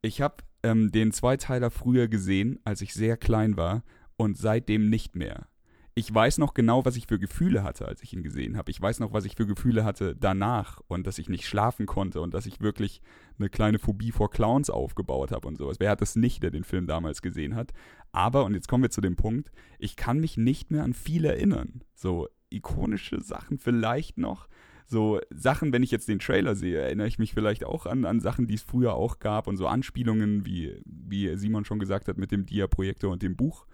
ich 0.00 0.20
habe 0.20 0.36
ähm, 0.62 0.92
den 0.92 1.10
Zweiteiler 1.12 1.70
früher 1.70 2.06
gesehen, 2.08 2.60
als 2.64 2.82
ich 2.82 2.94
sehr 2.94 3.16
klein 3.16 3.56
war 3.56 3.82
und 4.16 4.36
seitdem 4.36 4.90
nicht 4.90 5.16
mehr. 5.16 5.48
Ich 5.96 6.12
weiß 6.12 6.38
noch 6.38 6.54
genau, 6.54 6.84
was 6.84 6.96
ich 6.96 7.06
für 7.06 7.20
Gefühle 7.20 7.62
hatte, 7.62 7.86
als 7.86 8.02
ich 8.02 8.12
ihn 8.12 8.24
gesehen 8.24 8.56
habe. 8.56 8.70
Ich 8.70 8.80
weiß 8.80 8.98
noch, 8.98 9.12
was 9.12 9.24
ich 9.24 9.36
für 9.36 9.46
Gefühle 9.46 9.84
hatte 9.84 10.16
danach 10.16 10.80
und 10.88 11.06
dass 11.06 11.18
ich 11.18 11.28
nicht 11.28 11.46
schlafen 11.46 11.86
konnte 11.86 12.20
und 12.20 12.34
dass 12.34 12.46
ich 12.46 12.60
wirklich 12.60 13.00
eine 13.38 13.48
kleine 13.48 13.78
Phobie 13.78 14.10
vor 14.10 14.28
Clowns 14.28 14.70
aufgebaut 14.70 15.30
habe 15.30 15.46
und 15.46 15.56
sowas. 15.56 15.78
Wer 15.78 15.90
hat 15.90 16.00
das 16.00 16.16
nicht, 16.16 16.42
der 16.42 16.50
den 16.50 16.64
Film 16.64 16.88
damals 16.88 17.22
gesehen 17.22 17.54
hat? 17.54 17.72
Aber, 18.10 18.44
und 18.44 18.54
jetzt 18.54 18.66
kommen 18.66 18.82
wir 18.82 18.90
zu 18.90 19.00
dem 19.00 19.14
Punkt, 19.14 19.52
ich 19.78 19.94
kann 19.94 20.18
mich 20.18 20.36
nicht 20.36 20.72
mehr 20.72 20.82
an 20.82 20.94
viel 20.94 21.24
erinnern. 21.24 21.82
So 21.94 22.28
ikonische 22.50 23.20
Sachen 23.20 23.58
vielleicht 23.58 24.18
noch. 24.18 24.48
So 24.86 25.20
Sachen, 25.30 25.72
wenn 25.72 25.84
ich 25.84 25.92
jetzt 25.92 26.08
den 26.08 26.18
Trailer 26.18 26.56
sehe, 26.56 26.78
erinnere 26.78 27.06
ich 27.06 27.20
mich 27.20 27.34
vielleicht 27.34 27.64
auch 27.64 27.86
an, 27.86 28.04
an 28.04 28.18
Sachen, 28.18 28.48
die 28.48 28.54
es 28.54 28.62
früher 28.62 28.94
auch 28.94 29.20
gab 29.20 29.46
und 29.46 29.56
so 29.56 29.68
Anspielungen, 29.68 30.44
wie, 30.44 30.82
wie 30.84 31.36
Simon 31.36 31.64
schon 31.64 31.78
gesagt 31.78 32.08
hat, 32.08 32.18
mit 32.18 32.32
dem 32.32 32.46
Dia-Projektor 32.46 33.12
und 33.12 33.22
dem 33.22 33.36
Buch. 33.36 33.64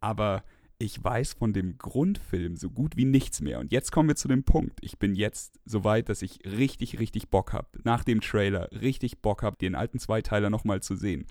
Aber 0.00 0.44
ich 0.84 1.02
weiß 1.02 1.32
von 1.32 1.54
dem 1.54 1.78
Grundfilm 1.78 2.56
so 2.56 2.68
gut 2.68 2.96
wie 2.96 3.06
nichts 3.06 3.40
mehr. 3.40 3.58
Und 3.58 3.72
jetzt 3.72 3.90
kommen 3.90 4.08
wir 4.08 4.16
zu 4.16 4.28
dem 4.28 4.44
Punkt. 4.44 4.78
Ich 4.82 4.98
bin 4.98 5.14
jetzt 5.14 5.58
so 5.64 5.82
weit, 5.82 6.10
dass 6.10 6.20
ich 6.20 6.40
richtig, 6.44 6.98
richtig 7.00 7.30
Bock 7.30 7.54
habe, 7.54 7.68
nach 7.84 8.04
dem 8.04 8.20
Trailer 8.20 8.68
richtig 8.70 9.22
Bock 9.22 9.42
habe, 9.42 9.56
den 9.56 9.74
alten 9.74 9.98
Zweiteiler 9.98 10.50
nochmal 10.50 10.82
zu 10.82 10.94
sehen. 10.94 11.26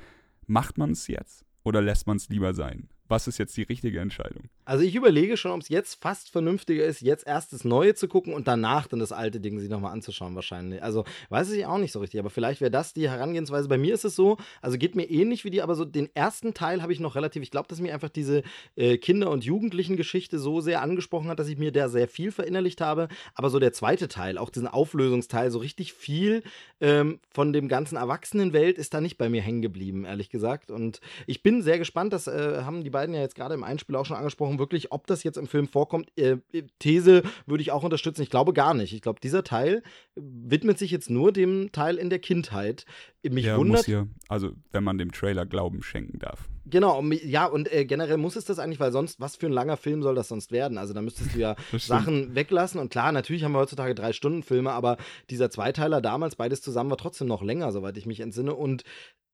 Macht 0.48 0.80
man 0.80 0.92
es 0.92 1.08
jetzt 1.08 1.46
oder 1.64 1.82
lässt 1.82 2.08
man 2.08 2.18
es 2.18 2.30
lieber 2.30 2.54
sein? 2.56 2.90
Was 3.14 3.27
ist 3.27 3.38
jetzt 3.38 3.56
die 3.57 3.61
richtige 3.61 3.99
Entscheidung? 3.99 4.49
Also 4.65 4.84
ich 4.84 4.95
überlege 4.95 5.38
schon, 5.38 5.52
ob 5.52 5.61
es 5.61 5.69
jetzt 5.69 6.02
fast 6.02 6.31
vernünftiger 6.31 6.84
ist, 6.84 7.02
jetzt 7.02 7.27
erst 7.27 7.53
das 7.53 7.64
Neue 7.64 7.94
zu 7.94 8.07
gucken 8.07 8.34
und 8.34 8.48
danach 8.48 8.88
dann 8.88 8.99
das 8.99 9.11
alte 9.11 9.40
Ding 9.40 9.60
sich 9.60 9.69
nochmal 9.69 9.91
anzuschauen 9.91 10.34
wahrscheinlich. 10.34 10.81
Also 10.81 11.06
weiß 11.30 11.52
ich 11.52 11.68
auch 11.68 11.77
nicht 11.77 11.91
so 11.91 11.99
richtig, 11.99 12.19
aber 12.19 12.31
vielleicht 12.31 12.60
wäre 12.60 12.72
das 12.72 12.91
die 12.91 13.07
Herangehensweise. 13.07 13.69
Bei 13.69 13.77
mir 13.77 13.94
ist 13.94 14.03
es 14.03 14.15
so, 14.15 14.38
also 14.64 14.80
geht 14.80 14.95
mir 14.95 15.03
ähnlich 15.03 15.45
wie 15.45 15.52
die, 15.52 15.61
aber 15.61 15.76
so 15.76 15.85
den 15.85 16.10
ersten 16.15 16.56
Teil 16.56 16.81
habe 16.81 16.91
ich 16.91 16.99
noch 16.99 17.14
relativ, 17.14 17.44
ich 17.44 17.52
glaube, 17.52 17.68
dass 17.68 17.80
mir 17.80 17.94
einfach 17.94 18.10
diese 18.10 18.41
äh, 18.76 18.98
Kinder- 18.98 19.30
und 19.30 19.45
Jugendlichen-Geschichte 19.45 20.40
so 20.40 20.60
sehr 20.60 20.81
angesprochen 20.81 21.30
hat, 21.30 21.38
dass 21.38 21.49
ich 21.49 21.60
mir 21.60 21.72
da 21.72 21.90
sehr 21.90 22.07
viel 22.07 22.31
verinnerlicht 22.31 22.81
habe. 22.81 23.10
Aber 23.35 23.52
so 23.52 23.60
der 23.60 23.73
zweite 23.73 24.07
Teil, 24.07 24.40
auch 24.40 24.49
diesen 24.49 24.68
Auflösungsteil, 24.68 25.52
so 25.52 25.60
richtig 25.60 25.94
viel 25.94 26.41
ähm, 26.81 27.19
von 27.31 27.53
dem 27.53 27.68
ganzen 27.68 27.95
Erwachsenenwelt 27.95 28.80
ist 28.80 28.95
da 28.95 29.02
nicht 29.02 29.19
bei 29.19 29.30
mir 29.30 29.44
hängen 29.44 29.61
geblieben, 29.61 30.03
ehrlich 30.03 30.31
gesagt. 30.31 30.72
Und 30.72 30.99
ich 31.27 31.44
bin 31.44 31.61
sehr 31.61 31.77
gespannt, 31.77 32.11
das 32.11 32.26
äh, 32.26 32.64
haben 32.64 32.84
die 32.84 32.90
beiden 32.90 33.03
ja 33.12 33.22
jetzt 33.22 33.36
gerade 33.36 33.56
im 33.56 33.64
Einspiel 33.64 33.96
auch 33.96 34.06
schon 34.06 34.16
angesprochen, 34.16 34.60
wirklich, 34.60 34.92
ob 34.92 35.08
das 35.08 35.24
jetzt 35.24 35.38
im 35.38 35.48
Film 35.48 35.68
vorkommt. 35.68 36.08
Äh, 36.18 36.38
These 36.80 37.24
würde 37.48 37.62
ich 37.64 37.72
auch 37.72 37.84
unterstützen. 37.84 38.22
Ich 38.22 38.30
glaube 38.30 38.54
gar 38.54 38.74
nicht. 38.74 38.94
Ich 38.94 39.02
glaube, 39.02 39.20
dieser 39.20 39.44
Teil 39.44 39.82
widmet 40.16 40.78
sich 40.78 40.92
jetzt 40.92 41.10
nur 41.10 41.32
dem 41.32 41.72
Teil 41.72 41.98
in 41.98 42.10
der 42.10 42.20
Kindheit. 42.20 42.86
Mich 43.30 43.45
ja, 43.45 43.58
wundert. 43.58 43.78
muss 43.78 43.86
hier, 43.86 44.08
also 44.28 44.52
wenn 44.72 44.84
man 44.84 44.98
dem 44.98 45.12
Trailer 45.12 45.45
Glauben 45.45 45.82
schenken 45.82 46.20
darf. 46.20 46.50
Genau, 46.66 47.02
ja, 47.12 47.45
und 47.45 47.72
äh, 47.72 47.86
generell 47.86 48.18
muss 48.18 48.36
es 48.36 48.45
das 48.45 48.60
eigentlich, 48.60 48.80
weil 48.80 48.91
sonst, 48.91 49.20
was 49.20 49.36
für 49.38 49.45
ein 49.45 49.52
langer 49.54 49.78
Film 49.78 50.02
soll 50.04 50.16
das 50.16 50.28
sonst 50.28 50.52
werden? 50.52 50.78
Also 50.78 50.94
da 50.94 51.02
müsstest 51.02 51.34
du 51.36 51.40
ja. 51.40 51.56
Sachen 51.78 52.36
weglassen. 52.36 52.80
Und 52.80 52.90
klar, 52.91 53.12
natürlich 53.12 53.44
haben 53.44 53.54
wir 53.54 53.60
heutzutage 53.60 53.95
drei 53.95 54.12
Stunden 54.14 54.44
Filme, 54.44 54.72
aber 54.72 54.98
dieser 55.30 55.50
Zweiteiler 55.50 56.02
damals, 56.02 56.36
beides 56.36 56.62
zusammen, 56.62 56.90
war 56.90 56.98
trotzdem 56.98 57.28
noch 57.28 57.41
länger, 57.44 57.72
soweit 57.72 57.95
ich 57.98 58.06
mich 58.06 58.20
entsinne. 58.20 58.56
Und 58.56 58.84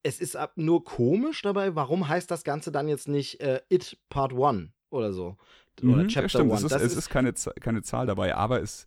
es 0.03 0.20
ist 0.20 0.36
ab 0.36 0.53
nur 0.56 0.84
komisch 0.84 1.41
dabei, 1.41 1.76
warum 1.76 2.07
heißt 2.07 2.30
das 2.30 2.44
Ganze 2.44 2.72
dann 2.72 2.88
jetzt 2.88 3.07
nicht 3.07 3.41
äh, 3.41 3.61
It 3.70 3.98
Part 4.10 4.34
One 4.34 4.72
oder 4.91 5.14
so? 5.14 5.38
Oder 5.82 6.03
Mhm, 6.03 6.07
Chapter 6.10 6.30
stimmt, 6.30 6.52
One. 6.52 6.57
es 6.57 6.64
ist, 6.64 6.72
Das 6.72 6.82
es 6.84 6.95
ist 6.95 7.10
keine, 7.10 7.34
keine 7.61 7.82
Zahl 7.84 8.06
dabei, 8.06 8.36
aber 8.36 8.61
es, 8.61 8.86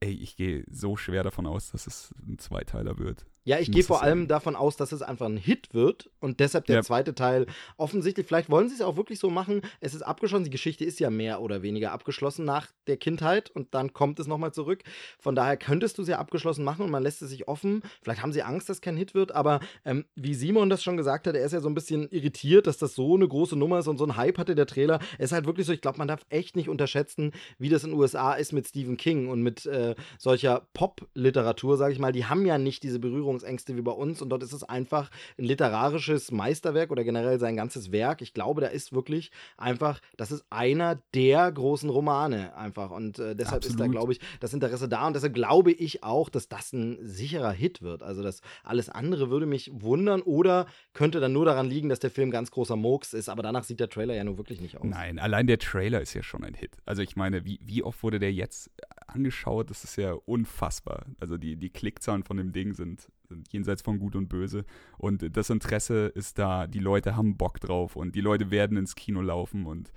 ey, 0.00 0.10
ich 0.12 0.36
gehe 0.36 0.64
so 0.70 0.96
schwer 0.96 1.22
davon 1.22 1.46
aus, 1.46 1.70
dass 1.70 1.86
es 1.86 2.14
ein 2.26 2.38
Zweiteiler 2.38 2.98
wird. 2.98 3.24
Ja, 3.48 3.58
ich 3.58 3.70
gehe 3.72 3.82
vor 3.82 4.02
allem 4.02 4.18
sagen. 4.20 4.28
davon 4.28 4.56
aus, 4.56 4.76
dass 4.76 4.92
es 4.92 5.00
einfach 5.00 5.24
ein 5.26 5.38
Hit 5.38 5.72
wird 5.72 6.10
und 6.20 6.38
deshalb 6.38 6.66
der 6.66 6.76
Ja. 6.76 6.82
zweite 6.82 7.14
Teil 7.14 7.46
offensichtlich, 7.78 8.26
vielleicht 8.26 8.50
wollen 8.50 8.68
sie 8.68 8.74
es 8.74 8.82
auch 8.82 8.96
wirklich 8.98 9.18
so 9.18 9.30
machen, 9.30 9.62
es 9.80 9.94
ist 9.94 10.02
abgeschlossen, 10.02 10.44
die 10.44 10.50
Geschichte 10.50 10.84
ist 10.84 11.00
ja 11.00 11.08
mehr 11.08 11.40
oder 11.40 11.62
weniger 11.62 11.92
abgeschlossen 11.92 12.44
nach 12.44 12.68
der 12.86 12.98
Kindheit 12.98 13.50
und 13.50 13.74
dann 13.74 13.94
kommt 13.94 14.20
es 14.20 14.26
nochmal 14.26 14.52
zurück. 14.52 14.82
Von 15.18 15.34
daher 15.34 15.56
könntest 15.56 15.96
du 15.96 16.02
es 16.02 16.08
ja 16.08 16.18
abgeschlossen 16.18 16.62
machen 16.62 16.82
und 16.84 16.90
man 16.90 17.02
lässt 17.02 17.22
es 17.22 17.30
sich 17.30 17.48
offen. 17.48 17.82
Vielleicht 18.02 18.22
haben 18.22 18.32
sie 18.32 18.42
Angst, 18.42 18.68
dass 18.68 18.82
kein 18.82 18.96
Hit 18.98 19.14
wird, 19.14 19.32
aber 19.32 19.60
ähm, 19.86 20.04
wie 20.14 20.34
Simon 20.34 20.68
das 20.68 20.82
schon 20.82 20.98
gesagt 20.98 21.26
hat, 21.26 21.34
er 21.34 21.44
ist 21.44 21.52
ja 21.52 21.60
so 21.60 21.70
ein 21.70 21.74
bisschen 21.74 22.06
irritiert, 22.10 22.66
dass 22.66 22.76
das 22.76 22.94
so 22.94 23.14
eine 23.14 23.26
große 23.26 23.56
Nummer 23.56 23.78
ist 23.78 23.86
und 23.88 23.96
so 23.96 24.04
ein 24.04 24.16
Hype 24.16 24.36
hatte 24.36 24.54
der 24.56 24.66
Trailer. 24.66 24.98
Es 25.16 25.26
ist 25.30 25.32
halt 25.32 25.46
wirklich 25.46 25.66
so, 25.66 25.72
ich 25.72 25.80
glaube, 25.80 25.96
man 25.96 26.08
darf 26.08 26.20
echt 26.28 26.54
nicht 26.54 26.68
unterschätzen, 26.68 27.32
wie 27.58 27.70
das 27.70 27.82
in 27.84 27.90
den 27.90 27.98
USA 27.98 28.34
ist 28.34 28.52
mit 28.52 28.68
Stephen 28.68 28.98
King 28.98 29.28
und 29.28 29.42
mit 29.42 29.64
äh, 29.64 29.94
solcher 30.18 30.68
Pop-Literatur, 30.74 31.76
sage 31.78 31.92
ich 31.94 31.98
mal. 31.98 32.12
Die 32.12 32.26
haben 32.26 32.44
ja 32.44 32.58
nicht 32.58 32.82
diese 32.82 32.98
Berührungsängste 33.38 33.76
wie 33.76 33.82
bei 33.82 33.92
uns 33.92 34.20
und 34.22 34.28
dort 34.30 34.42
ist 34.42 34.52
es 34.52 34.64
einfach 34.64 35.10
ein 35.38 35.44
literarisches 35.44 36.30
Meisterwerk 36.30 36.90
oder 36.90 37.04
generell 37.04 37.38
sein 37.38 37.56
ganzes 37.56 37.92
Werk. 37.92 38.22
Ich 38.22 38.34
glaube, 38.34 38.60
da 38.60 38.68
ist 38.68 38.92
wirklich 38.92 39.30
einfach, 39.56 40.00
das 40.16 40.30
ist 40.30 40.44
einer 40.50 41.00
der 41.14 41.50
großen 41.50 41.88
Romane 41.88 42.56
einfach 42.56 42.90
und 42.90 43.18
äh, 43.18 43.36
deshalb 43.36 43.64
ist 43.64 43.78
da, 43.78 43.84
Absolut. 43.84 43.92
glaube 43.92 44.12
ich, 44.12 44.20
das 44.40 44.52
Interesse 44.52 44.88
da 44.88 45.06
und 45.06 45.14
deshalb 45.14 45.34
glaube 45.34 45.72
ich 45.72 46.02
auch, 46.02 46.28
dass 46.28 46.48
das 46.48 46.72
ein 46.72 46.98
sicherer 47.02 47.52
Hit 47.52 47.82
wird. 47.82 48.02
Also 48.02 48.22
das 48.22 48.40
alles 48.64 48.88
andere 48.88 49.30
würde 49.30 49.46
mich 49.46 49.70
wundern 49.72 50.22
oder 50.22 50.66
könnte 50.92 51.20
dann 51.20 51.32
nur 51.32 51.44
daran 51.44 51.66
liegen, 51.66 51.88
dass 51.88 52.00
der 52.00 52.10
Film 52.10 52.30
ganz 52.30 52.50
großer 52.50 52.76
Murks 52.76 53.14
ist, 53.14 53.28
aber 53.28 53.42
danach 53.42 53.64
sieht 53.64 53.80
der 53.80 53.88
Trailer 53.88 54.14
ja 54.14 54.24
nur 54.24 54.38
wirklich 54.38 54.60
nicht 54.60 54.76
aus. 54.76 54.84
Nein, 54.84 55.18
allein 55.18 55.46
der 55.46 55.58
Trailer 55.58 56.00
ist 56.00 56.14
ja 56.14 56.22
schon 56.22 56.44
ein 56.44 56.54
Hit. 56.54 56.76
Also 56.86 57.02
ich 57.02 57.16
meine, 57.16 57.44
wie, 57.44 57.60
wie 57.62 57.82
oft 57.82 58.02
wurde 58.02 58.18
der 58.18 58.32
jetzt 58.32 58.70
angeschaut? 59.06 59.70
Das 59.70 59.84
ist 59.84 59.96
ja 59.96 60.12
unfassbar. 60.12 61.06
Also 61.20 61.36
die, 61.36 61.56
die 61.56 61.70
Klickzahlen 61.70 62.24
von 62.24 62.36
dem 62.36 62.52
Ding 62.52 62.74
sind 62.74 63.08
jenseits 63.50 63.82
von 63.82 63.98
Gut 63.98 64.16
und 64.16 64.28
Böse. 64.28 64.64
Und 64.96 65.36
das 65.36 65.50
Interesse 65.50 66.06
ist 66.14 66.38
da, 66.38 66.66
die 66.66 66.78
Leute 66.78 67.16
haben 67.16 67.36
Bock 67.36 67.60
drauf 67.60 67.96
und 67.96 68.14
die 68.14 68.20
Leute 68.20 68.50
werden 68.50 68.76
ins 68.76 68.94
Kino 68.94 69.20
laufen 69.20 69.66
und 69.66 69.92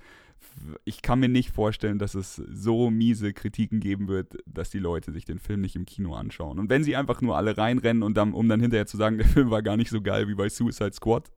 ich 0.85 1.01
kann 1.01 1.19
mir 1.19 1.29
nicht 1.29 1.51
vorstellen, 1.51 1.99
dass 1.99 2.15
es 2.15 2.35
so 2.35 2.89
miese 2.89 3.33
Kritiken 3.33 3.79
geben 3.79 4.07
wird, 4.07 4.37
dass 4.45 4.69
die 4.69 4.79
Leute 4.79 5.11
sich 5.11 5.25
den 5.25 5.39
Film 5.39 5.61
nicht 5.61 5.75
im 5.75 5.85
Kino 5.85 6.15
anschauen. 6.15 6.59
Und 6.59 6.69
wenn 6.69 6.83
sie 6.83 6.95
einfach 6.95 7.21
nur 7.21 7.37
alle 7.37 7.57
reinrennen 7.57 8.03
und 8.03 8.17
dann, 8.17 8.33
um 8.33 8.49
dann 8.49 8.59
hinterher 8.59 8.87
zu 8.87 8.97
sagen, 8.97 9.17
der 9.19 9.27
Film 9.27 9.51
war 9.51 9.61
gar 9.61 9.77
nicht 9.77 9.89
so 9.89 10.01
geil 10.01 10.27
wie 10.27 10.35
bei 10.35 10.49
Suicide 10.49 10.93
Squad, 10.93 11.31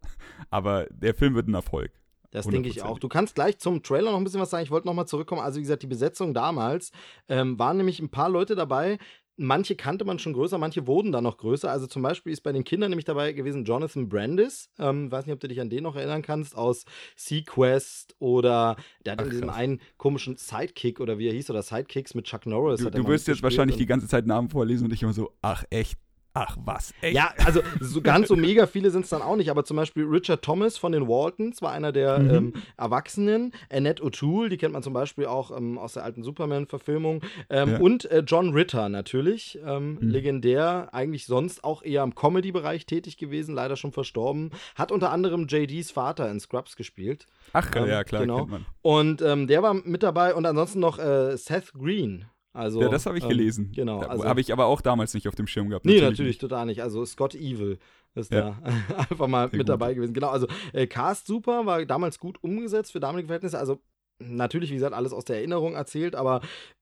aber 0.51 0.87
der 0.91 1.15
Film 1.15 1.35
wird 1.35 1.49
ein 1.49 1.55
Erfolg. 1.55 1.93
Das 2.31 2.49
denke 2.49 2.69
ich 2.69 2.83
100%. 2.83 2.87
auch. 2.87 2.99
Du 2.99 3.09
kannst 3.09 3.37
gleich 3.37 3.59
zum 3.59 3.85
Trailer 3.85 4.11
noch 4.11 4.19
ein 4.19 4.25
bisschen 4.25 4.41
was 4.41 4.51
sagen. 4.51 4.65
Ich 4.65 4.71
wollte 4.73 4.89
noch 4.89 4.95
mal 4.95 5.07
zurückkommen. 5.07 5.41
Also 5.41 5.59
wie 5.59 5.63
gesagt, 5.63 5.85
die 5.85 5.87
Besetzung 5.87 6.35
damals 6.35 6.91
ähm, 7.29 7.57
waren 7.61 7.77
nämlich 7.77 8.01
ein 8.01 8.09
paar 8.09 8.29
Leute 8.29 8.57
dabei. 8.57 8.99
Manche 9.37 9.75
kannte 9.75 10.05
man 10.05 10.19
schon 10.19 10.33
größer, 10.33 10.59
manche 10.59 10.87
wurden 10.87 11.11
dann 11.11 11.25
noch 11.25 11.39
größer. 11.39 11.71
Also 11.71 11.87
zum 11.87 12.03
Beispiel 12.03 12.33
ist 12.33 12.43
bei 12.43 12.53
den 12.53 12.65
Kindern 12.65 12.91
nämlich 12.91 13.05
dabei 13.05 13.33
gewesen 13.33 13.65
Jonathan 13.65 14.09
Brandis. 14.09 14.71
Ähm, 14.79 15.11
weiß 15.11 15.27
nicht, 15.27 15.35
ob 15.35 15.41
du 15.41 15.49
dich 15.49 15.61
an 15.61 15.71
den 15.71 15.83
noch 15.83 15.97
erinnern 15.97 16.23
kannst, 16.23 16.57
aus 16.57 16.85
Sequest 17.17 18.15
oder 18.19 18.77
der 19.05 19.13
hat 19.13 19.21
in 19.21 19.27
Ach, 19.27 19.31
diesem 19.31 19.49
krass. 19.49 19.57
einen 19.57 19.81
komischen 19.97 20.37
Sidekick 20.37 21.01
oder 21.01 21.19
wie 21.19 21.29
er 21.29 21.33
hieß, 21.33 21.51
oder 21.51 21.63
Sidekicks 21.63 22.15
mit 22.15 22.27
Chuck 22.27 22.47
Norris. 22.47 22.81
Du, 22.81 22.91
du 22.91 23.07
wirst 23.09 23.27
jetzt 23.27 23.43
wahrscheinlich 23.43 23.77
die 23.77 23.87
ganze 23.87 24.07
Zeit 24.07 24.27
Namen 24.27 24.51
vorlesen 24.51 24.85
und 24.85 24.93
ich 24.93 25.03
immer 25.03 25.13
so, 25.13 25.33
ach 25.43 25.65
echt, 25.71 25.99
ach 26.35 26.57
was, 26.65 26.93
echt. 27.01 27.15
Ja, 27.17 27.33
also 27.45 27.61
so 27.81 28.03
ganz 28.03 28.29
so 28.29 28.37
mega 28.37 28.67
viele 28.67 28.91
sind 28.91 29.05
es 29.05 29.11
dann 29.11 29.23
auch 29.23 29.37
nicht, 29.37 29.51
aber 29.51 29.65
zum 29.65 29.77
Beispiel 29.77 30.05
Richard 30.05 30.43
Thomas 30.43 30.77
von 30.77 30.93
den 30.93 31.09
Waltons 31.09 31.63
war 31.63 31.73
einer 31.73 31.93
der 31.93 32.19
Mhm. 32.19 32.31
ähm, 32.31 32.53
Erwachsenen. 32.77 33.53
Annette 33.73 34.03
O'Toole, 34.03 34.49
die 34.49 34.57
kennt 34.57 34.73
man 34.75 34.83
zum 34.83 34.93
Beispiel 34.93 35.27
auch 35.27 35.57
ähm, 35.57 35.79
aus 35.79 35.95
der 35.95 36.05
alten 36.05 36.23
Superman-Verfilmung. 36.23 37.23
Ähm, 37.51 37.69
Ja. 37.71 37.79
Und 37.79 38.05
äh, 38.11 38.23
John 38.27 38.53
Ritter 38.53 38.89
natürlich, 38.89 39.59
ähm, 39.65 39.95
Mhm. 40.01 40.09
legendär, 40.11 40.89
eigentlich 40.93 41.27
sonst 41.27 41.65
auch 41.65 41.83
eher 41.83 42.03
im 42.03 42.15
Comedy-Bereich 42.15 42.87
tätig 42.87 43.17
gewesen, 43.17 43.55
leider 43.55 43.77
schon 43.77 43.93
verstorben. 43.93 44.51
Hat 44.75 44.93
unter 44.93 45.11
anderem 45.11 45.47
JDs 45.49 45.91
Vater 45.91 46.31
in 46.31 46.41
Scrubs 46.41 46.77
gespielt. 46.77 47.27
Ach 47.53 47.71
Ähm, 47.77 47.87
ja, 47.89 48.05
klar, 48.05 48.23
genau. 48.23 48.49
Und 48.83 49.23
ähm, 49.23 49.47
der 49.47 49.63
war 49.63 49.75
mit 49.75 50.03
dabei 50.03 50.35
und 50.35 50.45
ansonsten 50.47 50.81
noch 50.81 50.99
äh, 50.99 51.37
Seth 51.37 51.73
Green. 51.73 52.25
Also, 52.55 52.81
ja, 52.81 52.89
das 52.89 53.05
habe 53.05 53.19
ich 53.19 53.25
ähm, 53.25 53.31
gelesen. 53.31 53.73
Genau. 53.75 53.99
Also- 54.01 54.25
habe 54.25 54.41
ich 54.41 54.53
aber 54.53 54.67
auch 54.67 54.81
damals 54.81 55.13
nicht 55.13 55.29
auf 55.29 55.35
dem 55.35 55.47
Schirm 55.47 55.69
gehabt. 55.69 55.85
Nee, 55.85 56.01
natürlich, 56.01 56.39
total 56.39 56.67
nicht. 56.67 56.83
Also 56.83 57.05
Scott 57.05 57.35
Evil 57.35 57.79
ist 58.15 58.33
Ja. 58.33 58.57
da 58.63 58.97
einfach 59.11 59.27
mal 59.27 59.51
Sehr 59.51 59.59
mit 59.59 59.67
gut. 59.67 59.69
dabei 59.69 59.93
gewesen. 59.95 60.15
Genau, 60.15 60.29
also 60.31 60.47
äh, 60.73 60.87
Cast 60.87 61.27
super, 61.27 61.67
war 61.67 61.85
damals 61.85 62.19
gut 62.19 62.39
umgesetzt 62.43 62.93
für 62.93 63.01
damalige 63.01 63.27
Verhältnisse. 63.27 63.59
Also 63.59 63.81
natürlich, 64.21 64.71
wie 64.71 64.75
gesagt, 64.75 64.95
alles 64.95 65.13
aus 65.13 65.25
der 65.25 65.37
Erinnerung 65.37 65.75
erzählt, 65.75 66.15
aber 66.15 66.41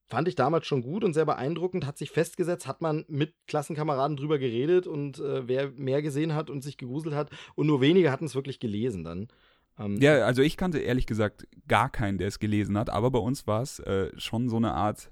fand 0.08 0.28
ich 0.28 0.34
damals 0.34 0.66
schon 0.66 0.82
gut 0.82 1.04
und 1.04 1.14
sehr 1.14 1.24
beeindruckend. 1.24 1.86
Hat 1.86 1.96
sich 1.96 2.10
festgesetzt, 2.10 2.66
hat 2.66 2.82
man 2.82 3.06
mit 3.08 3.32
Klassenkameraden 3.46 4.18
drüber 4.18 4.38
geredet 4.38 4.86
und 4.86 5.20
äh, 5.20 5.48
wer 5.48 5.70
mehr 5.70 6.02
gesehen 6.02 6.34
hat 6.34 6.50
und 6.50 6.62
sich 6.62 6.76
gegruselt 6.76 7.14
hat 7.14 7.30
und 7.54 7.66
nur 7.66 7.80
wenige 7.80 8.12
hatten 8.12 8.26
es 8.26 8.34
wirklich 8.34 8.60
gelesen 8.60 9.04
dann. 9.04 9.28
Ähm, 9.78 9.96
Ja, 10.02 10.26
also 10.26 10.42
ich 10.42 10.58
kannte 10.58 10.80
ehrlich 10.80 11.06
gesagt 11.06 11.46
gar 11.66 11.88
keinen, 11.88 12.18
der 12.18 12.28
es 12.28 12.38
gelesen 12.40 12.76
hat, 12.76 12.90
aber 12.90 13.10
bei 13.10 13.20
uns 13.20 13.46
war 13.46 13.62
es 13.62 13.78
äh, 13.78 14.10
schon 14.18 14.50
so 14.50 14.56
eine 14.58 14.74
Art 14.74 15.10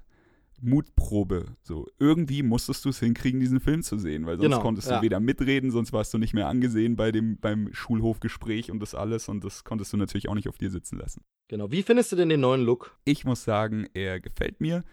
Mutprobe. 0.61 1.55
So, 1.63 1.87
irgendwie 1.99 2.43
musstest 2.43 2.85
du 2.85 2.89
es 2.89 2.99
hinkriegen, 2.99 3.39
diesen 3.39 3.59
Film 3.59 3.81
zu 3.81 3.97
sehen, 3.97 4.25
weil 4.25 4.37
sonst 4.37 4.45
Genau, 4.45 4.61
konntest 4.61 4.89
ja. 4.89 4.97
du 4.97 5.03
weder 5.03 5.19
mitreden, 5.19 5.71
sonst 5.71 5.93
warst 5.93 6.13
du 6.13 6.17
nicht 6.17 6.33
mehr 6.33 6.47
angesehen 6.47 6.95
bei 6.95 7.11
dem, 7.11 7.37
beim 7.37 7.73
Schulhofgespräch 7.73 8.71
und 8.71 8.79
das 8.79 8.95
alles 8.95 9.27
und 9.29 9.43
das 9.43 9.63
konntest 9.63 9.93
du 9.93 9.97
natürlich 9.97 10.29
auch 10.29 10.35
nicht 10.35 10.47
auf 10.47 10.57
dir 10.57 10.69
sitzen 10.69 10.97
lassen. 10.97 11.23
Genau. 11.47 11.71
Wie 11.71 11.83
findest 11.83 12.11
du 12.11 12.15
denn 12.15 12.29
den 12.29 12.39
neuen 12.39 12.61
Look? 12.61 12.97
Ich 13.03 13.25
muss 13.25 13.43
sagen, 13.43 13.87
er 13.93 14.19
gefällt 14.19 14.61
mir. 14.61 14.83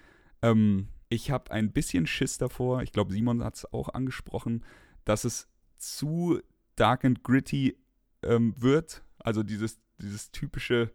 Ähm, 0.43 0.89
ich 1.09 1.31
habe 1.31 1.51
ein 1.51 1.73
bisschen 1.73 2.07
Schiss 2.07 2.39
davor, 2.39 2.83
ich 2.83 2.93
glaube, 2.93 3.13
Simon 3.13 3.45
hat 3.45 3.57
es 3.57 3.73
auch 3.73 3.89
angesprochen, 3.91 4.65
dass 5.05 5.25
es 5.25 5.49
zu 5.79 6.41
dark 6.77 7.05
and 7.05 7.23
gritty 7.23 7.77
ähm, 8.23 8.55
wird. 8.59 9.03
Also 9.19 9.43
dieses, 9.43 9.79
dieses 10.01 10.31
typische, 10.31 10.93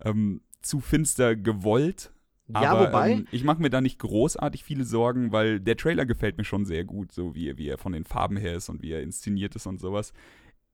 ähm, 0.00 0.40
zu 0.62 0.80
finster 0.80 1.36
gewollt. 1.36 2.12
Ja, 2.48 2.72
aber, 2.72 2.88
wobei- 2.88 3.10
Ähm, 3.12 3.26
ich 3.30 3.42
mache 3.44 3.60
mir 3.62 3.70
da 3.70 3.80
nicht 3.80 3.98
großartig 3.98 4.64
viele 4.64 4.84
Sorgen, 4.84 5.32
weil 5.32 5.60
der 5.60 5.76
Trailer 5.76 6.04
gefällt 6.04 6.36
mir 6.36 6.44
schon 6.44 6.64
sehr 6.66 6.84
gut, 6.84 7.10
so 7.12 7.34
wie, 7.34 7.48
er- 7.48 7.58
wie 7.58 7.68
er 7.68 7.78
von 7.78 7.92
den 7.92 8.04
Farben 8.04 8.36
her 8.36 8.54
ist 8.54 8.68
und 8.68 8.82
wie 8.82 8.92
er 8.92 9.02
inszeniert 9.02 9.56
ist 9.56 9.66
und 9.66 9.80
sowas. 9.80 10.12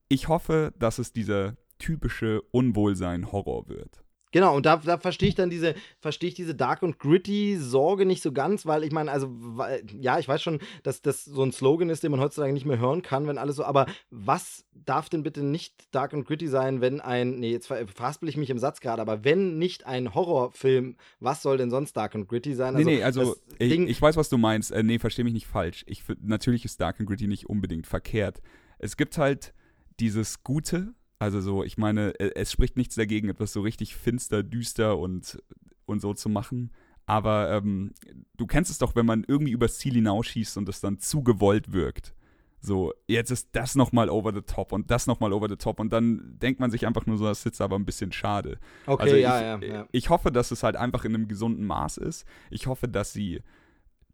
Ich 0.09 0.27
hoffe, 0.29 0.73
dass 0.79 0.99
es 0.99 1.13
dieser 1.13 1.57
typische 1.79 2.43
Unwohlsein-Horror 2.51 3.69
wird. 3.69 4.03
Genau, 4.33 4.55
und 4.57 4.65
da, 4.67 4.77
da 4.77 4.99
verstehe 4.99 5.29
ich 5.29 5.35
dann 5.35 5.51
diese, 5.51 5.75
verstehe 5.99 6.29
ich 6.29 6.35
diese 6.35 6.55
Dark 6.55 6.83
und 6.83 6.99
Gritty 6.99 7.57
Sorge 7.59 8.07
nicht 8.07 8.23
so 8.23 8.33
ganz, 8.33 8.65
weil 8.65 8.85
ich 8.85 8.93
meine, 8.93 9.11
also, 9.11 9.29
weil, 9.31 9.83
ja, 9.99 10.19
ich 10.19 10.29
weiß 10.29 10.41
schon, 10.41 10.61
dass 10.83 11.03
das 11.03 11.25
so 11.25 11.43
ein 11.43 11.53
Slogan 11.53 11.91
ist, 11.91 12.03
den 12.03 12.13
man 12.13 12.21
heutzutage 12.21 12.53
nicht 12.53 12.67
mehr 12.67 12.79
hören 12.79 13.03
kann, 13.03 13.27
wenn 13.27 13.39
alles 13.39 13.57
so, 13.57 13.65
aber 13.65 13.87
was 14.11 14.65
darf 14.73 15.09
denn 15.09 15.23
bitte 15.25 15.43
nicht 15.43 15.95
Dark 15.95 16.13
und 16.13 16.25
Gritty 16.27 16.47
sein, 16.49 16.81
wenn 16.81 17.01
ein, 17.01 17.41
nee, 17.41 17.51
jetzt 17.51 17.67
ver- 17.67 17.87
verhaspel 17.89 18.29
ich 18.29 18.37
mich 18.37 18.51
im 18.51 18.59
Satz 18.59 18.81
gerade, 18.81 19.03
aber 19.03 19.25
wenn 19.25 19.59
nicht 19.59 19.87
ein 19.87 20.15
Horrorfilm, 20.15 20.97
was 21.19 21.43
soll 21.43 21.57
denn 21.59 21.71
sonst 21.71 21.97
Dark 21.97 22.15
und 22.15 22.29
Gritty 22.29 22.55
sein? 22.55 22.75
nee, 22.75 22.85
nee, 22.85 23.03
also 23.03 23.37
ich, 23.59 23.71
Ding- 23.71 23.89
ich 23.89 24.01
weiß, 24.01 24.17
was 24.17 24.29
du 24.29 24.39
meinst. 24.39 24.71
Äh, 24.71 24.83
nee, 24.83 24.99
versteh 24.99 25.25
mich 25.25 25.33
nicht 25.35 25.47
falsch. 25.47 25.85
Ich, 25.89 26.05
natürlich 26.23 26.65
ist 26.65 26.81
Dark 26.81 27.01
and 27.01 27.09
Gritty 27.09 27.27
nicht 27.27 27.47
unbedingt 27.49 27.87
verkehrt. 27.87 28.41
Es 28.79 28.97
gibt 28.97 29.19
halt 29.19 29.53
dieses 29.99 30.43
Gute, 30.45 30.95
also 31.21 31.41
so, 31.41 31.63
ich 31.63 31.77
meine, 31.79 32.19
äh, 32.19 32.33
es 32.35 32.51
spricht 32.51 32.77
nichts 32.77 32.97
dagegen, 32.97 33.29
etwas 33.29 33.53
so 33.53 33.61
richtig 33.61 33.95
finster, 33.95 34.43
düster 34.43 34.99
und, 34.99 35.39
und 35.85 36.01
so 36.01 36.15
zu 36.15 36.31
machen. 36.31 36.73
Aber 37.05 37.51
ähm, 37.53 37.93
du 38.37 38.47
kennst 38.47 38.71
es 38.71 38.79
doch, 38.79 38.97
wenn 38.97 39.05
man 39.05 39.25
irgendwie 39.29 39.53
übers 39.53 39.79
Ziel 39.79 39.95
hinausschießt 39.95 40.57
und 40.57 40.69
es 40.69 40.81
dann 40.81 40.99
zu 40.99 41.23
gewollt 41.23 41.73
wirkt. 41.73 42.15
So, 42.63 42.93
jetzt 43.07 43.31
ist 43.31 43.49
das 43.53 43.75
nochmal 43.75 44.09
over 44.09 44.33
the 44.33 44.41
top 44.41 44.73
und 44.73 44.91
das 44.91 45.07
nochmal 45.07 45.33
over 45.33 45.49
the 45.49 45.57
top 45.57 45.79
und 45.79 45.93
dann 45.93 46.39
denkt 46.41 46.59
man 46.59 46.71
sich 46.71 46.87
einfach 46.87 47.07
nur 47.07 47.19
so, 47.19 47.25
das 47.25 47.45
ist 47.45 47.61
aber 47.61 47.77
ein 47.77 47.87
bisschen 47.87 48.13
schade. 48.13 48.59
okay, 48.87 49.03
Also 49.03 49.17
ja, 49.17 49.57
ich, 49.57 49.69
ja, 49.69 49.75
ja. 49.75 49.89
ich 49.93 50.09
hoffe, 50.11 50.31
dass 50.31 50.51
es 50.51 50.63
halt 50.63 50.77
einfach 50.77 51.05
in 51.05 51.15
einem 51.15 51.29
gesunden 51.29 51.67
Maß 51.67 51.99
ist. 51.99 52.27
Ich 52.51 52.67
hoffe, 52.67 52.89
dass 52.89 53.13
sie 53.13 53.43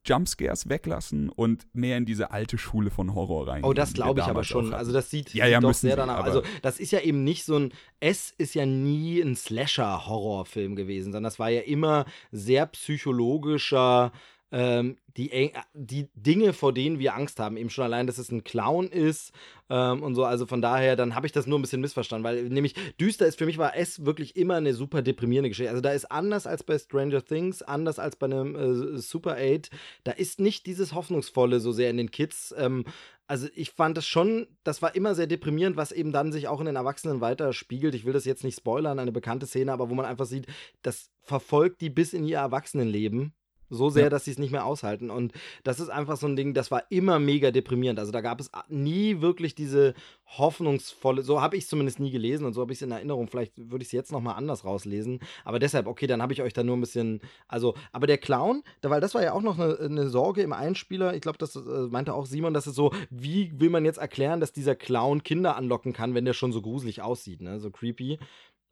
Jumpscares 0.07 0.69
weglassen 0.69 1.29
und 1.29 1.67
mehr 1.75 1.97
in 1.97 2.07
diese 2.07 2.31
alte 2.31 2.59
Schule 2.59 2.91
von 2.91 3.15
Horror 3.15 3.49
rein. 3.49 3.65
Oh, 3.65 3.73
das 3.73 3.93
glaube 3.93 4.21
ich 4.21 4.27
aber 4.27 4.45
schon. 4.45 4.73
Also 4.73 4.93
das 4.93 5.11
sieht, 5.11 5.35
Ja, 5.35 5.47
ja, 5.47 5.61
doch 5.61 5.75
sehr 5.75 5.93
sie, 5.93 5.97
danach. 5.97 6.25
Also 6.25 6.43
das 6.63 6.79
ist 6.79 6.93
ja 6.93 7.01
eben 7.01 7.25
nicht 7.25 7.45
so 7.45 7.59
ein. 7.59 7.73
Es 8.01 8.33
ist 8.39 8.55
ja 8.55 8.67
nie 8.67 9.21
ein 9.21 9.37
Slasher-Horrorfilm 9.37 10.77
gewesen, 10.77 11.07
sondern 11.07 11.25
das 11.25 11.39
war 11.39 11.51
ja 11.51 11.63
immer 11.63 12.05
sehr 12.31 12.67
psychologischer. 12.67 14.13
Ähm, 14.53 14.97
die, 15.17 15.33
Eng- 15.33 15.53
die 15.75 16.09
Dinge, 16.15 16.53
vor 16.53 16.73
denen 16.73 16.99
wir 17.01 17.15
Angst 17.17 17.41
haben, 17.41 17.57
eben 17.57 17.69
schon 17.71 17.85
allein, 17.85 18.07
dass 18.07 18.19
es 18.19 18.31
ein 18.31 18.45
Clown 18.45 18.87
ist 18.89 19.33
ähm, 19.69 20.03
und 20.05 20.15
so, 20.15 20.25
also 20.25 20.47
von 20.47 20.63
daher, 20.63 20.95
dann 20.95 21.17
habe 21.17 21.27
ich 21.27 21.33
das 21.33 21.47
nur 21.49 21.59
ein 21.59 21.63
bisschen 21.63 21.81
missverstanden, 21.81 22.23
weil 22.23 22.45
nämlich 22.49 22.75
düster 23.01 23.27
ist 23.27 23.39
für 23.39 23.47
mich 23.47 23.59
war 23.59 23.75
es 23.77 24.05
wirklich 24.05 24.37
immer 24.37 24.55
eine 24.55 24.73
super 24.73 25.03
deprimierende 25.03 25.49
Geschichte. 25.51 25.71
Also 25.71 25.81
da 25.83 25.91
ist 25.91 26.05
anders 26.13 26.47
als 26.47 26.63
bei 26.63 26.79
Stranger 26.79 27.25
Things, 27.25 27.63
anders 27.63 27.99
als 27.99 28.15
bei 28.15 28.27
einem 28.27 28.55
äh, 28.55 28.99
Super 28.99 29.37
8, 29.37 29.71
da 30.05 30.13
ist 30.13 30.39
nicht 30.39 30.67
dieses 30.67 30.95
Hoffnungsvolle 30.95 31.59
so 31.59 31.73
sehr 31.73 31.91
in 31.91 31.97
den 31.97 32.13
Kids. 32.13 32.55
Ähm, 32.57 32.85
also 33.27 33.49
ich 33.57 33.73
fand 33.73 33.97
das 33.97 34.07
schon, 34.07 34.47
das 34.63 34.81
war 34.83 34.95
immer 34.95 35.17
sehr 35.17 35.27
deprimierend, 35.27 35.77
was 35.77 35.91
eben 35.91 36.13
dann 36.13 36.31
sich 36.31 36.47
auch 36.47 36.61
in 36.61 36.67
den 36.67 36.77
Erwachsenen 36.77 37.21
weiter 37.21 37.53
spiegelt. 37.53 37.97
Ich 37.97 38.05
will 38.05 38.13
das 38.13 38.25
jetzt 38.25 38.45
nicht 38.45 38.57
spoilern, 38.59 39.01
eine 39.01 39.11
bekannte 39.11 39.47
Szene, 39.47 39.73
aber 39.73 39.91
wo 39.91 39.95
man 39.95 40.07
einfach 40.07 40.27
sieht, 40.27 40.47
das 40.83 41.11
verfolgt 41.23 41.81
die 41.81 41.91
bis 41.91 42.13
in 42.13 42.25
ihr 42.25 42.39
Erwachsenenleben. 42.39 43.35
So 43.69 43.91
sehr, 43.91 44.05
Ja. 44.05 44.11
dass 44.11 44.25
sie 44.25 44.31
es 44.31 44.39
nicht 44.39 44.53
mehr 44.53 44.65
aushalten. 44.65 45.11
Und 45.11 45.33
das 45.65 45.81
ist 45.81 45.89
einfach 45.89 46.17
so 46.17 46.27
ein 46.27 46.37
Ding, 46.37 46.55
das 46.55 46.71
war 46.71 46.85
immer 46.91 47.19
mega 47.19 47.51
deprimierend. 47.51 47.99
Also 47.99 48.13
da 48.13 48.21
gab 48.21 48.41
es 48.41 48.51
nie 48.69 49.21
wirklich 49.21 49.55
diese 49.55 49.95
hoffnungsvolle, 50.39 51.23
so 51.23 51.41
habe 51.41 51.57
ich 51.57 51.65
es 51.65 51.71
zumindest 51.71 52.01
nie 52.01 52.11
gelesen 52.11 52.45
und 52.47 52.53
so 52.53 52.61
habe 52.61 52.73
ich 52.73 52.79
es 52.79 52.83
in 52.83 52.91
Erinnerung. 52.91 53.29
Vielleicht 53.29 53.53
würde 53.57 53.83
ich 53.83 53.89
es 53.89 53.93
jetzt 53.93 54.13
nochmal 54.13 54.37
anders 54.37 54.65
rauslesen. 54.65 55.21
Aber 55.45 55.59
deshalb, 55.59 55.87
okay, 55.87 56.07
dann 56.07 56.23
habe 56.23 56.33
ich 56.33 56.43
euch 56.43 56.53
da 56.53 56.63
nur 56.63 56.77
ein 56.77 56.81
bisschen, 56.81 57.21
also, 57.49 57.75
aber 57.93 58.07
der 58.07 58.19
Clown, 58.19 58.63
da, 58.81 58.91
weil 58.91 59.01
das 59.01 59.15
war 59.15 59.23
ja 59.23 59.33
auch 59.33 59.43
noch 59.43 59.59
eine, 59.59 59.79
eine 59.79 60.09
Sorge 60.09 60.43
im 60.43 60.53
Einspieler. 60.53 61.15
Ich 61.15 61.21
glaube, 61.21 61.39
das 61.39 61.57
äh, 61.57 61.61
meinte 61.91 62.15
auch 62.15 62.27
Simon, 62.27 62.55
dass 62.55 62.67
es 62.67 62.75
so, 62.75 62.93
wie 63.11 63.53
will 63.59 63.71
man 63.71 63.85
jetzt 63.85 63.99
erklären, 63.99 64.41
dass 64.41 64.53
dieser 64.53 64.75
Clown 64.75 65.23
Kinder 65.23 65.57
anlocken 65.57 65.93
kann, 65.93 66.15
wenn 66.15 66.25
der 66.25 66.35
schon 66.35 66.53
so 66.53 66.63
gruselig 66.63 67.03
aussieht, 67.03 67.41
ne? 67.41 67.61
So 67.61 67.71
creepy. 67.71 68.19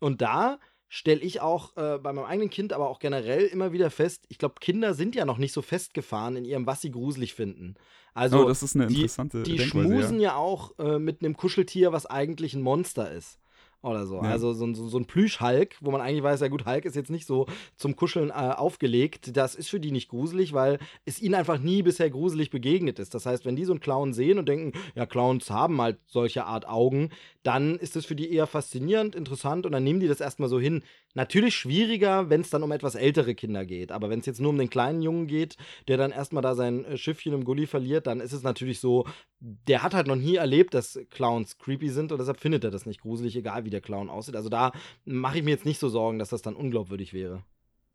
Und 0.01 0.21
da 0.23 0.59
stelle 0.95 1.23
ich 1.23 1.41
auch 1.41 1.77
äh, 1.77 1.99
bei 1.99 2.13
meinem 2.13 2.27
eigenen 2.27 2.51
Kind, 2.51 2.73
aber 2.73 2.89
auch 2.89 3.01
generell 3.01 3.47
immer 3.47 3.73
wieder 3.73 3.91
fest, 3.91 4.27
ich 4.29 4.39
glaube, 4.39 4.55
Kinder 4.61 4.95
sind 4.95 5.17
ja 5.17 5.25
noch 5.25 5.39
nicht 5.39 5.53
so 5.53 5.61
festgefahren 5.61 6.37
in 6.37 6.45
ihrem, 6.45 6.67
was 6.69 6.83
sie 6.83 6.93
gruselig 6.93 7.35
finden. 7.35 7.75
Also 8.15 8.45
oh, 8.45 8.49
das 8.49 8.63
ist 8.63 8.77
eine 8.77 8.87
die, 8.87 8.95
interessante 8.95 9.43
die 9.43 9.57
Denkweise. 9.57 9.89
schmusen 9.89 10.21
ja. 10.21 10.31
ja, 10.31 10.37
auch 10.37 10.79
äh, 10.79 11.01
mit 11.01 11.21
einem 11.21 11.37
Kuscheltier, 11.37 11.91
was 11.91 12.07
eigentlich 12.07 12.55
ein 12.55 12.63
Monster 12.63 13.11
ist. 13.11 13.41
Oder 13.85 14.07
so. 14.07 14.17
Ja. 14.17 14.23
Also 14.31 14.53
so, 14.55 14.65
ein- 14.67 14.75
so, 14.75 14.89
so 14.89 14.99
ein 14.99 15.05
Plüsch-Hulk, 15.05 15.77
wo 15.81 15.91
man 15.91 16.01
eigentlich 16.01 16.23
weiß, 16.23 16.41
ja 16.41 16.49
gut, 16.49 16.65
Hulk 16.67 16.85
ist 16.87 16.97
jetzt 16.97 17.11
nicht 17.11 17.27
so 17.27 17.47
zum 17.77 17.97
Kuscheln 17.97 18.31
äh, 18.31 18.33
aufgelegt. 18.33 19.37
Das 19.37 19.55
ist 19.55 19.69
für 19.69 19.79
die 19.81 19.93
nicht 19.93 20.09
gruselig, 20.09 20.53
weil 20.55 20.79
es 21.05 21.21
ihnen 21.21 21.35
einfach 21.35 21.59
nie 21.59 21.83
bisher 21.83 22.09
gruselig 22.11 22.51
begegnet 22.51 22.99
ist. 22.99 23.15
Das 23.15 23.27
heißt, 23.27 23.45
wenn 23.45 23.57
die 23.57 23.65
so 23.65 23.73
einen 23.73 23.81
Clown 23.81 24.13
sehen 24.15 24.39
und 24.39 24.49
denken, 24.49 24.73
ja, 24.95 25.05
Clowns 25.07 25.51
haben 25.51 25.81
halt 25.81 25.99
solche 26.07 26.45
Art 26.45 26.67
Augen, 26.67 27.11
dann 27.43 27.77
ist 27.77 27.95
es 27.97 28.07
für 28.07 28.17
die 28.17 28.33
eher 28.33 28.47
faszinierend, 28.47 29.15
interessant 29.15 29.67
und 29.67 29.73
dann 29.73 29.85
nehmen 29.85 30.01
die 30.01 30.09
das 30.09 30.21
erstmal 30.21 30.49
so 30.49 30.59
hin. 30.59 30.83
Natürlich 31.17 31.55
schwieriger, 31.55 32.31
wenn 32.31 32.41
es 32.41 32.51
dann 32.51 32.63
um 32.63 32.73
etwas 32.73 32.95
ältere 32.95 33.35
Kinder 33.35 33.65
geht. 33.67 33.93
Aber 33.93 34.09
wenn 34.11 34.19
es 34.21 34.27
jetzt 34.27 34.41
nur 34.41 34.51
um 34.51 34.59
den 34.59 34.71
kleinen 34.71 35.03
Jungen 35.03 35.27
geht, 35.27 35.57
der 35.89 35.97
dann 35.99 36.11
erstmal 36.11 36.43
da 36.43 36.55
sein 36.55 36.85
äh, 36.87 36.97
Schiffchen 36.97 37.35
im 37.35 37.45
Gully 37.45 37.67
verliert, 37.67 38.07
dann 38.07 38.21
ist 38.21 38.33
es 38.33 38.43
natürlich 38.43 38.81
so, 38.81 39.07
der 39.41 39.83
hat 39.83 39.93
halt 39.95 40.07
noch 40.07 40.17
nie 40.17 40.37
erlebt, 40.37 40.73
dass 40.75 40.99
Clowns 41.11 41.59
creepy 41.59 41.91
sind 41.91 42.11
und 42.13 42.19
deshalb 42.19 42.41
findet 42.41 42.65
er 42.65 42.71
das 42.71 42.87
nicht 42.87 43.03
gruselig, 43.03 43.37
egal 43.37 43.65
wie 43.67 43.71
der 43.75 43.83
Clown 43.83 44.09
aussieht. 44.09 44.37
Also 44.37 44.49
da 44.49 44.73
mache 45.05 45.39
ich 45.39 45.45
mir 45.45 45.51
jetzt 45.51 45.67
nicht 45.67 45.79
so 45.79 45.89
Sorgen, 45.89 46.19
dass 46.19 46.31
das 46.31 46.43
dann 46.43 46.57
unglaubwürdig 46.57 47.13
wäre. 47.13 47.45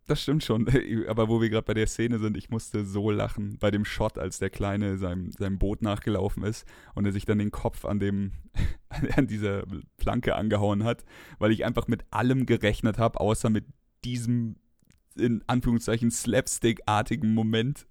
Das 0.10 0.24
stimmt 0.24 0.44
schon. 0.44 0.68
Aber 1.08 1.30
wo 1.30 1.40
wir 1.40 1.50
gerade 1.50 1.66
bei 1.66 1.76
der 1.76 1.88
Szene 1.88 2.18
sind, 2.18 2.36
ich 2.36 2.50
musste 2.50 2.84
so 2.84 3.12
lachen 3.12 3.58
bei 3.60 3.70
dem 3.70 3.86
Shot, 3.86 4.18
als 4.18 4.40
der 4.40 4.50
Kleine 4.50 4.98
seinem, 4.98 5.32
seinem 5.32 5.60
Boot 5.60 5.84
nachgelaufen 5.84 6.44
ist 6.44 6.66
und 6.96 7.06
er 7.06 7.12
sich 7.12 7.26
dann 7.26 7.38
den 7.38 7.52
Kopf 7.52 7.86
an 7.86 8.00
dem 8.00 8.32
an 9.16 9.28
dieser 9.28 9.64
Planke 9.98 10.36
angehauen 10.36 10.84
hat, 10.84 11.06
weil 11.38 11.52
ich 11.52 11.64
einfach 11.64 11.88
mit 11.88 12.06
allem 12.10 12.48
gerechnet 12.48 12.98
habe, 12.98 13.20
außer 13.20 13.52
mit 13.52 13.66
diesem 14.04 14.56
in 15.18 15.44
Anführungszeichen 15.48 16.12
Slapstick-artigen 16.12 17.34
Moment. 17.34 17.88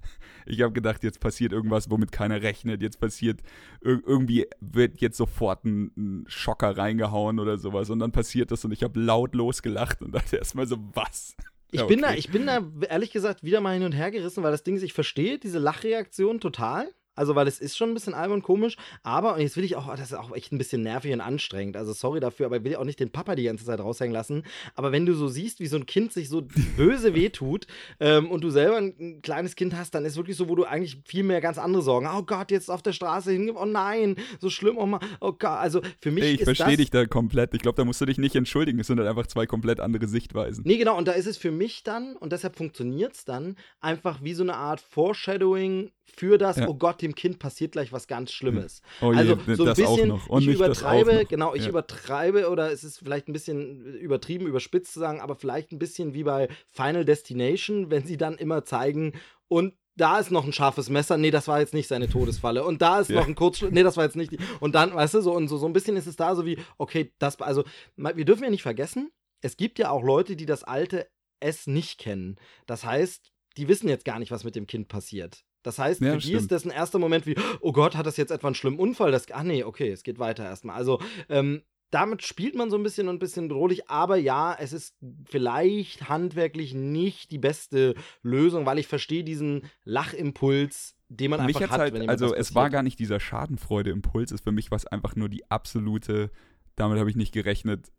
Ich 0.46 0.62
habe 0.62 0.72
gedacht, 0.72 1.02
jetzt 1.04 1.20
passiert 1.20 1.52
irgendwas, 1.52 1.90
womit 1.90 2.12
keiner 2.12 2.42
rechnet. 2.42 2.82
Jetzt 2.82 3.00
passiert 3.00 3.42
ir 3.82 4.00
irgendwie 4.06 4.46
wird 4.60 5.00
jetzt 5.00 5.16
sofort 5.16 5.64
ein, 5.64 5.92
ein 5.96 6.24
Schocker 6.28 6.76
reingehauen 6.76 7.38
oder 7.38 7.58
sowas 7.58 7.90
und 7.90 7.98
dann 7.98 8.12
passiert 8.12 8.50
das 8.50 8.64
und 8.64 8.72
ich 8.72 8.82
habe 8.82 9.00
laut 9.00 9.34
losgelacht 9.34 10.02
und 10.02 10.12
dachte 10.14 10.36
erstmal 10.36 10.66
so 10.66 10.78
was. 10.94 11.36
Ich, 11.70 11.80
Ja, 11.80 11.86
bin 11.86 12.00
da, 12.00 12.08
okay. 12.08 12.18
ich 12.18 12.30
bin 12.30 12.46
da 12.46 12.62
ehrlich 12.88 13.10
gesagt 13.10 13.42
wieder 13.42 13.60
mal 13.60 13.74
hin 13.74 13.82
und 13.82 13.92
her 13.92 14.10
gerissen, 14.10 14.42
weil 14.42 14.52
das 14.52 14.62
Ding 14.62 14.76
ist, 14.76 14.82
ich 14.82 14.94
verstehe 14.94 15.38
diese 15.38 15.58
Lachreaktion 15.58 16.40
total. 16.40 16.88
Also, 17.18 17.34
weil 17.34 17.48
es 17.48 17.58
ist 17.58 17.76
schon 17.76 17.90
ein 17.90 17.94
bisschen 17.94 18.14
albern 18.14 18.38
und 18.38 18.42
komisch, 18.42 18.76
aber, 19.02 19.34
und 19.34 19.40
jetzt 19.40 19.56
will 19.56 19.64
ich 19.64 19.76
auch, 19.76 19.88
das 19.90 20.12
ist 20.12 20.14
auch 20.14 20.34
echt 20.34 20.52
ein 20.52 20.58
bisschen 20.58 20.82
nervig 20.82 21.12
und 21.12 21.20
anstrengend. 21.20 21.76
Also, 21.76 21.92
sorry 21.92 22.20
dafür, 22.20 22.46
aber 22.46 22.58
ich 22.58 22.64
will 22.64 22.76
auch 22.76 22.84
nicht 22.84 23.00
den 23.00 23.10
Papa 23.10 23.34
die 23.34 23.42
ganze 23.42 23.64
Zeit 23.64 23.80
raushängen 23.80 24.12
lassen. 24.12 24.44
Aber 24.74 24.92
wenn 24.92 25.04
du 25.04 25.14
so 25.14 25.28
siehst, 25.28 25.60
wie 25.60 25.66
so 25.66 25.76
ein 25.76 25.86
Kind 25.86 26.12
sich 26.12 26.28
so 26.28 26.42
böse 26.76 27.14
wehtut 27.14 27.66
ähm, 28.00 28.30
und 28.30 28.42
du 28.42 28.50
selber 28.50 28.76
ein, 28.76 28.94
ein 29.00 29.22
kleines 29.22 29.56
Kind 29.56 29.76
hast, 29.76 29.94
dann 29.94 30.04
ist 30.04 30.16
wirklich 30.16 30.36
so, 30.36 30.48
wo 30.48 30.54
du 30.54 30.64
eigentlich 30.64 30.98
viel 31.04 31.24
mehr 31.24 31.40
ganz 31.40 31.58
andere 31.58 31.82
Sorgen. 31.82 32.06
Oh 32.06 32.22
Gott, 32.22 32.50
jetzt 32.50 32.70
auf 32.70 32.82
der 32.82 32.92
Straße 32.92 33.32
hinge, 33.32 33.54
oh 33.54 33.64
nein, 33.64 34.16
so 34.40 34.48
schlimm, 34.48 34.78
oh 34.78 34.86
mal, 34.86 35.00
oh 35.20 35.32
Gott. 35.32 35.58
Also, 35.58 35.80
für 36.00 36.12
mich 36.12 36.24
Ey, 36.24 36.34
ich 36.34 36.44
verstehe 36.44 36.76
dich 36.76 36.90
da 36.90 37.06
komplett. 37.06 37.52
Ich 37.54 37.62
glaube, 37.62 37.76
da 37.76 37.84
musst 37.84 38.00
du 38.00 38.06
dich 38.06 38.18
nicht 38.18 38.36
entschuldigen. 38.36 38.78
Es 38.78 38.86
sind 38.86 38.98
halt 38.98 39.08
einfach 39.08 39.26
zwei 39.26 39.46
komplett 39.46 39.80
andere 39.80 40.06
Sichtweisen. 40.06 40.62
Nee, 40.64 40.76
genau, 40.76 40.96
und 40.96 41.08
da 41.08 41.12
ist 41.12 41.26
es 41.26 41.36
für 41.36 41.50
mich 41.50 41.82
dann, 41.82 42.16
und 42.16 42.32
deshalb 42.32 42.56
funktioniert 42.56 43.14
es 43.14 43.24
dann, 43.24 43.56
einfach 43.80 44.22
wie 44.22 44.34
so 44.34 44.42
eine 44.42 44.54
Art 44.54 44.80
Foreshadowing 44.80 45.90
für 46.04 46.38
das, 46.38 46.56
Ja. 46.56 46.68
oh 46.68 46.74
Gott, 46.74 47.02
dem 47.08 47.14
Kind 47.14 47.38
passiert 47.38 47.72
gleich 47.72 47.92
was 47.92 48.06
ganz 48.06 48.32
Schlimmes. 48.32 48.82
Oh 49.00 49.12
je, 49.12 49.18
also 49.18 49.34
das 49.34 49.56
so 49.56 49.64
ein 49.64 49.70
auch 49.70 49.74
bisschen, 49.74 50.08
noch. 50.08 50.28
Und 50.28 50.42
ich 50.42 50.48
übertreibe, 50.48 51.24
genau, 51.26 51.54
ich 51.54 51.64
Ja. 51.64 51.70
übertreibe, 51.70 52.50
oder 52.50 52.70
es 52.70 52.84
ist 52.84 52.98
vielleicht 52.98 53.28
ein 53.28 53.32
bisschen 53.32 53.84
übertrieben, 53.96 54.46
überspitzt 54.46 54.92
zu 54.92 55.00
sagen, 55.00 55.20
aber 55.20 55.36
vielleicht 55.36 55.72
ein 55.72 55.78
bisschen 55.78 56.14
wie 56.14 56.24
bei 56.24 56.48
Final 56.72 57.04
Destination, 57.04 57.90
wenn 57.90 58.06
sie 58.06 58.16
dann 58.16 58.36
immer 58.36 58.64
zeigen, 58.64 59.12
und 59.48 59.74
da 59.96 60.20
ist 60.20 60.30
noch 60.30 60.44
ein 60.44 60.52
scharfes 60.52 60.90
Messer. 60.90 61.16
Nee, 61.16 61.32
das 61.32 61.48
war 61.48 61.58
jetzt 61.58 61.74
nicht 61.74 61.88
seine 61.88 62.08
Todesfalle. 62.08 62.64
Und 62.64 62.80
da 62.82 63.00
ist 63.00 63.10
Ja. 63.10 63.16
noch 63.16 63.26
ein 63.26 63.34
Kurzschluss. 63.34 63.72
Nee, 63.72 63.82
das 63.82 63.96
war 63.96 64.04
jetzt 64.04 64.14
nicht 64.14 64.30
die. 64.30 64.38
Und 64.60 64.76
dann, 64.76 64.94
weißt 64.94 65.14
du, 65.14 65.20
so, 65.22 65.32
und 65.34 65.48
so, 65.48 65.56
so 65.56 65.66
ein 65.66 65.72
bisschen 65.72 65.96
ist 65.96 66.06
es 66.06 66.14
da 66.14 66.36
so 66.36 66.46
wie, 66.46 66.56
okay, 66.76 67.12
das, 67.18 67.40
also, 67.40 67.64
wir 67.96 68.24
dürfen 68.24 68.44
ja 68.44 68.50
nicht 68.50 68.62
vergessen, 68.62 69.10
es 69.40 69.56
gibt 69.56 69.78
ja 69.80 69.90
auch 69.90 70.04
Leute, 70.04 70.36
die 70.36 70.46
das 70.46 70.62
alte 70.62 71.08
S 71.40 71.66
nicht 71.66 71.98
kennen. 71.98 72.36
Das 72.66 72.84
heißt, 72.84 73.32
die 73.56 73.66
wissen 73.66 73.88
jetzt 73.88 74.04
gar 74.04 74.20
nicht, 74.20 74.30
was 74.30 74.44
mit 74.44 74.54
dem 74.54 74.68
Kind 74.68 74.86
passiert. 74.86 75.44
Das 75.62 75.78
heißt, 75.78 76.00
Ja, 76.00 76.12
für 76.12 76.18
die 76.18 76.22
stimmt. 76.28 76.40
ist 76.42 76.52
das 76.52 76.64
ein 76.64 76.70
erster 76.70 76.98
Moment 76.98 77.26
wie, 77.26 77.36
oh 77.60 77.72
Gott, 77.72 77.96
hat 77.96 78.06
das 78.06 78.16
jetzt 78.16 78.30
etwa 78.30 78.48
einen 78.48 78.54
schlimmen 78.54 78.78
Unfall? 78.78 79.10
Das, 79.10 79.26
ach 79.32 79.42
nee, 79.42 79.64
okay, 79.64 79.90
es 79.90 80.02
geht 80.02 80.18
weiter 80.18 80.44
erstmal. 80.44 80.76
Also, 80.76 81.00
ähm, 81.28 81.62
damit 81.90 82.22
spielt 82.22 82.54
man 82.54 82.70
so 82.70 82.76
ein 82.76 82.82
bisschen 82.82 83.08
und 83.08 83.16
ein 83.16 83.18
bisschen 83.18 83.48
bedrohlich, 83.48 83.88
aber 83.88 84.16
ja, 84.16 84.54
es 84.58 84.72
ist 84.72 84.96
vielleicht 85.24 86.08
handwerklich 86.08 86.74
nicht 86.74 87.30
die 87.30 87.38
beste 87.38 87.94
Lösung, 88.22 88.66
weil 88.66 88.78
ich 88.78 88.86
verstehe 88.86 89.24
diesen 89.24 89.62
Lachimpuls, 89.84 90.96
den 91.08 91.30
man 91.30 91.46
Mich 91.46 91.56
einfach 91.56 91.70
hat, 91.70 91.80
halt, 91.80 92.08
also 92.08 92.30
was 92.30 92.38
es 92.38 92.54
war 92.54 92.68
gar 92.68 92.82
nicht 92.82 92.98
dieser 92.98 93.20
Schadenfreude-Impuls, 93.20 94.32
es 94.32 94.42
für 94.42 94.52
mich 94.52 94.70
war 94.70 94.76
es 94.76 94.86
einfach 94.86 95.16
nur 95.16 95.30
die 95.30 95.50
absolute, 95.50 96.30
damit 96.76 96.98
habe 96.98 97.08
ich 97.08 97.16
nicht 97.16 97.32
gerechnet, 97.32 97.90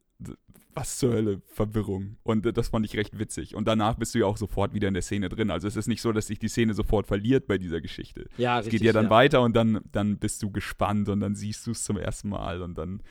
was 0.73 0.97
zur 0.97 1.13
Hölle, 1.13 1.41
Verwirrung. 1.47 2.17
Und 2.23 2.45
äh, 2.45 2.53
das 2.53 2.69
fand 2.69 2.85
ich 2.85 2.95
recht 2.95 3.17
witzig. 3.19 3.55
Und 3.55 3.67
danach 3.67 3.95
bist 3.95 4.13
du 4.15 4.19
ja 4.19 4.25
auch 4.25 4.37
sofort 4.37 4.73
wieder 4.73 4.87
in 4.87 4.93
der 4.93 5.03
Szene 5.03 5.29
drin. 5.29 5.51
Also 5.51 5.67
es 5.67 5.75
ist 5.75 5.87
nicht 5.87 6.01
so, 6.01 6.11
dass 6.11 6.27
sich 6.27 6.39
die 6.39 6.47
Szene 6.47 6.73
sofort 6.73 7.07
verliert 7.07 7.47
bei 7.47 7.57
dieser 7.57 7.81
Geschichte. 7.81 8.27
Ja, 8.37 8.59
es 8.59 8.65
richtig, 8.65 8.81
geht 8.81 8.87
ja 8.87 8.93
dann 8.93 9.05
ja. 9.05 9.09
weiter 9.09 9.41
und 9.41 9.55
dann, 9.55 9.81
dann 9.91 10.17
bist 10.19 10.43
du 10.43 10.51
gespannt 10.51 11.09
und 11.09 11.19
dann 11.19 11.35
siehst 11.35 11.65
du 11.67 11.71
es 11.71 11.83
zum 11.83 11.97
ersten 11.97 12.29
Mal 12.29 12.61
und 12.61 12.77
dann 12.77 13.01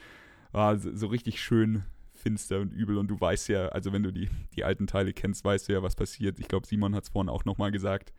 ah, 0.53 0.77
so, 0.77 0.95
so 0.95 1.07
richtig 1.09 1.43
schön 1.43 1.83
finster 2.15 2.61
und 2.61 2.73
übel. 2.73 2.97
Und 2.97 3.09
du 3.09 3.21
weißt 3.21 3.49
ja, 3.49 3.69
also 3.69 3.93
wenn 3.93 4.03
du 4.03 4.13
die, 4.13 4.29
die 4.55 4.65
alten 4.65 4.87
Teile 4.87 5.13
kennst, 5.13 5.45
weißt 5.45 5.69
du 5.69 5.73
ja, 5.73 5.83
was 5.83 5.97
passiert. 5.97 6.39
Ich 6.39 6.49
glaube, 6.49 6.67
Simon 6.67 6.95
hat 6.95 7.05
es 7.05 7.11
vorhin 7.11 7.29
auch 7.29 7.45
nochmal 7.45 7.71
gesagt. 7.71 8.13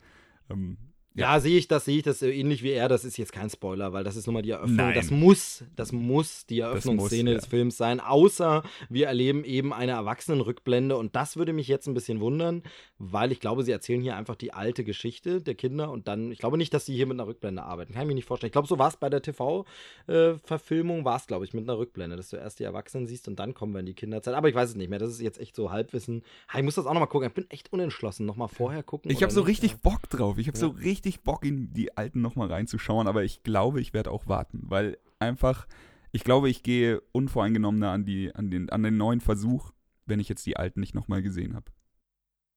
Ähm, 0.50 0.78
Ja, 1.16 1.40
sehe 1.40 1.58
ich 1.58 1.68
das, 1.68 1.86
sehe 1.86 1.98
ich 1.98 2.04
das 2.04 2.22
äh, 2.22 2.30
ähnlich 2.32 2.64
wie 2.64 2.70
er. 2.72 2.88
Das 2.88 3.04
ist 3.04 3.18
jetzt 3.18 3.34
kein 3.34 3.50
Spoiler, 3.50 3.92
weil 3.94 4.04
das 4.04 4.16
ist 4.16 4.28
nun 4.28 4.36
mal 4.36 4.42
die 4.42 4.52
Eröffnung. 4.52 4.78
Nein. 4.78 4.96
Das 4.96 5.12
muss, 5.12 5.64
das 5.76 5.92
muss 5.92 6.46
die 6.46 6.60
Eröffnungsszene 6.60 7.32
muss, 7.32 7.34
ja. 7.36 7.40
des 7.40 7.46
Films 7.50 7.78
sein. 7.78 8.00
Außer 8.00 8.64
wir 8.90 9.08
erleben 9.08 9.44
eben 9.44 9.74
eine 9.74 9.94
Erwachsenenrückblende. 9.94 10.96
Und 10.96 11.16
das 11.16 11.36
würde 11.36 11.52
mich 11.52 11.68
jetzt 11.68 11.88
ein 11.88 11.94
bisschen 11.94 12.20
wundern, 12.22 12.64
weil 13.00 13.32
ich 13.32 13.40
glaube, 13.40 13.64
sie 13.64 13.72
erzählen 13.72 14.02
hier 14.02 14.16
einfach 14.16 14.36
die 14.36 14.54
alte 14.54 14.84
Geschichte 14.84 15.42
der 15.42 15.56
Kinder. 15.56 15.92
Und 15.92 16.08
dann, 16.08 16.32
ich 16.32 16.40
glaube 16.40 16.58
nicht, 16.58 16.74
dass 16.74 16.86
sie 16.86 16.96
hier 16.96 17.06
mit 17.08 17.16
einer 17.20 17.28
Rückblende 17.28 17.64
arbeiten. 17.64 17.94
Kann 17.94 18.04
ich 18.04 18.08
mir 18.08 18.16
nicht 18.16 18.26
vorstellen. 18.28 18.50
Ich 18.50 18.54
glaube, 18.54 18.68
so 18.68 18.78
war 18.80 18.88
es 18.88 18.98
bei 18.98 19.10
der 19.10 19.22
TV-Verfilmung, 19.22 21.06
war 21.06 21.18
es, 21.18 21.28
glaube 21.28 21.44
ich, 21.46 21.54
mit 21.54 21.64
einer 21.64 21.78
Rückblende, 21.78 22.16
dass 22.16 22.30
du 22.30 22.38
erst 22.38 22.60
die 22.60 22.64
Erwachsenen 22.64 23.08
siehst 23.08 23.28
und 23.28 23.40
dann 23.40 23.54
kommen 23.54 23.74
wir 23.74 23.80
in 23.80 23.86
die 23.88 23.94
Kinderzeit. 23.94 24.36
Aber 24.36 24.48
ich 24.48 24.56
weiß 24.56 24.70
es 24.70 24.76
nicht 24.76 24.90
mehr. 24.90 25.00
Das 25.00 25.10
ist 25.12 25.22
jetzt 25.22 25.40
echt 25.40 25.56
so 25.56 25.72
Halbwissen. 25.72 26.24
Ha, 26.54 26.60
Ich 26.60 26.64
muss 26.64 26.76
das 26.76 26.86
auch 26.86 26.94
nochmal 26.94 27.10
gucken. 27.10 27.28
Ich 27.28 27.34
bin 27.34 27.50
echt 27.50 27.74
unentschlossen. 27.74 28.26
Nochmal 28.26 28.48
vorher 28.48 28.84
gucken. 28.84 29.12
Ich 29.12 29.24
habe 29.24 29.34
so 29.34 29.42
richtig 29.42 29.72
Ja. 29.72 29.78
Bock 29.82 30.10
drauf. 30.10 30.38
Ich 30.38 30.48
habe 30.48 30.58
Ja. 30.58 30.62
so 30.62 30.68
richtig 30.70 30.99
Bock, 31.24 31.46
in 31.46 31.74
die 31.74 31.96
alten 31.98 32.22
nochmal 32.22 32.48
reinzuschauen, 32.52 33.08
aber 33.08 33.24
ich 33.24 33.44
glaube, 33.44 33.82
ich 33.82 33.94
werde 33.94 34.12
auch 34.12 34.28
warten, 34.28 34.62
weil 34.64 34.98
einfach, 35.20 35.68
ich 36.12 36.24
glaube, 36.24 36.50
ich 36.50 36.64
gehe 36.64 37.02
unvoreingenommener 37.12 37.92
an, 37.92 38.06
die, 38.06 38.34
an, 38.34 38.50
den, 38.52 38.70
an 38.70 38.84
den 38.84 38.98
neuen 38.98 39.22
Versuch, 39.22 39.72
wenn 40.06 40.20
ich 40.20 40.30
jetzt 40.30 40.46
die 40.46 40.58
alten 40.58 40.80
nicht 40.80 40.96
nochmal 40.96 41.22
gesehen 41.22 41.56
habe. 41.56 41.72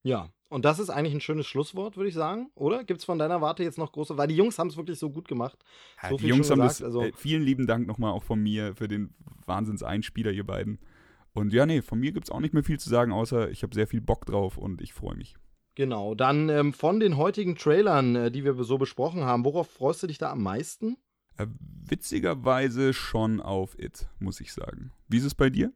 Ja, 0.05 0.33
und 0.49 0.65
das 0.65 0.79
ist 0.79 0.91
eigentlich 0.91 1.15
ein 1.15 1.21
schönes 1.21 1.47
Schlusswort, 1.47 1.97
würde 1.97 2.09
ich 2.09 2.15
sagen, 2.15 2.51
oder? 2.55 2.85
Gibt 2.85 3.01
es 3.01 3.05
von 3.05 3.19
deiner 3.19 3.41
Warte 3.41 3.63
jetzt 3.63 3.79
noch 3.79 3.93
große, 3.93 4.19
weil 4.19 4.29
die 4.29 4.37
Jungs 4.37 4.59
haben 4.59 4.69
es 4.69 4.77
wirklich 4.77 4.99
so 4.99 5.11
gut 5.11 5.29
gemacht. 5.29 5.59
So 6.09 6.17
die 6.17 6.27
Jungs 6.27 6.51
haben 6.51 6.61
gesagt, 6.61 6.81
das, 6.81 6.83
also- 6.83 7.03
äh, 7.03 7.13
vielen 7.15 7.43
lieben 7.43 7.67
Dank 7.67 7.87
nochmal 7.87 8.13
auch 8.13 8.23
von 8.23 8.43
mir 8.43 8.75
für 8.75 8.89
den 8.89 9.15
Wahnsinns-Einspieler, 9.47 10.31
ihr 10.33 10.45
beiden. 10.45 10.79
Und 11.35 11.53
ja, 11.53 11.65
nee, 11.65 11.81
von 11.81 11.99
mir 12.01 12.13
gibt 12.13 12.27
es 12.27 12.31
auch 12.31 12.41
nicht 12.41 12.53
mehr 12.53 12.65
viel 12.65 12.79
zu 12.79 12.91
sagen, 12.91 13.13
außer 13.13 13.51
ich 13.51 13.63
habe 13.63 13.75
sehr 13.75 13.87
viel 13.87 14.03
Bock 14.03 14.27
drauf 14.27 14.59
und 14.59 14.83
ich 14.83 14.93
freue 14.93 15.17
mich. 15.17 15.35
Genau, 15.75 16.15
dann 16.15 16.49
ähm, 16.49 16.73
von 16.73 17.01
den 17.01 17.17
heutigen 17.17 17.57
Trailern, 17.57 18.15
äh, 18.15 18.31
die 18.31 18.45
wir 18.45 18.55
so 18.63 18.77
besprochen 18.77 19.23
haben, 19.25 19.45
worauf 19.45 19.71
freust 19.71 20.03
du 20.03 20.07
dich 20.07 20.19
da 20.19 20.31
am 20.31 20.43
meisten? 20.43 20.99
Äh, 21.39 21.47
witzigerweise 21.87 22.93
schon 22.93 23.41
auf 23.41 23.79
It, 23.79 24.07
muss 24.19 24.41
ich 24.41 24.53
sagen. 24.53 24.93
Wie 25.09 25.19
ist 25.19 25.25
es 25.25 25.35
bei 25.35 25.49
dir? 25.49 25.73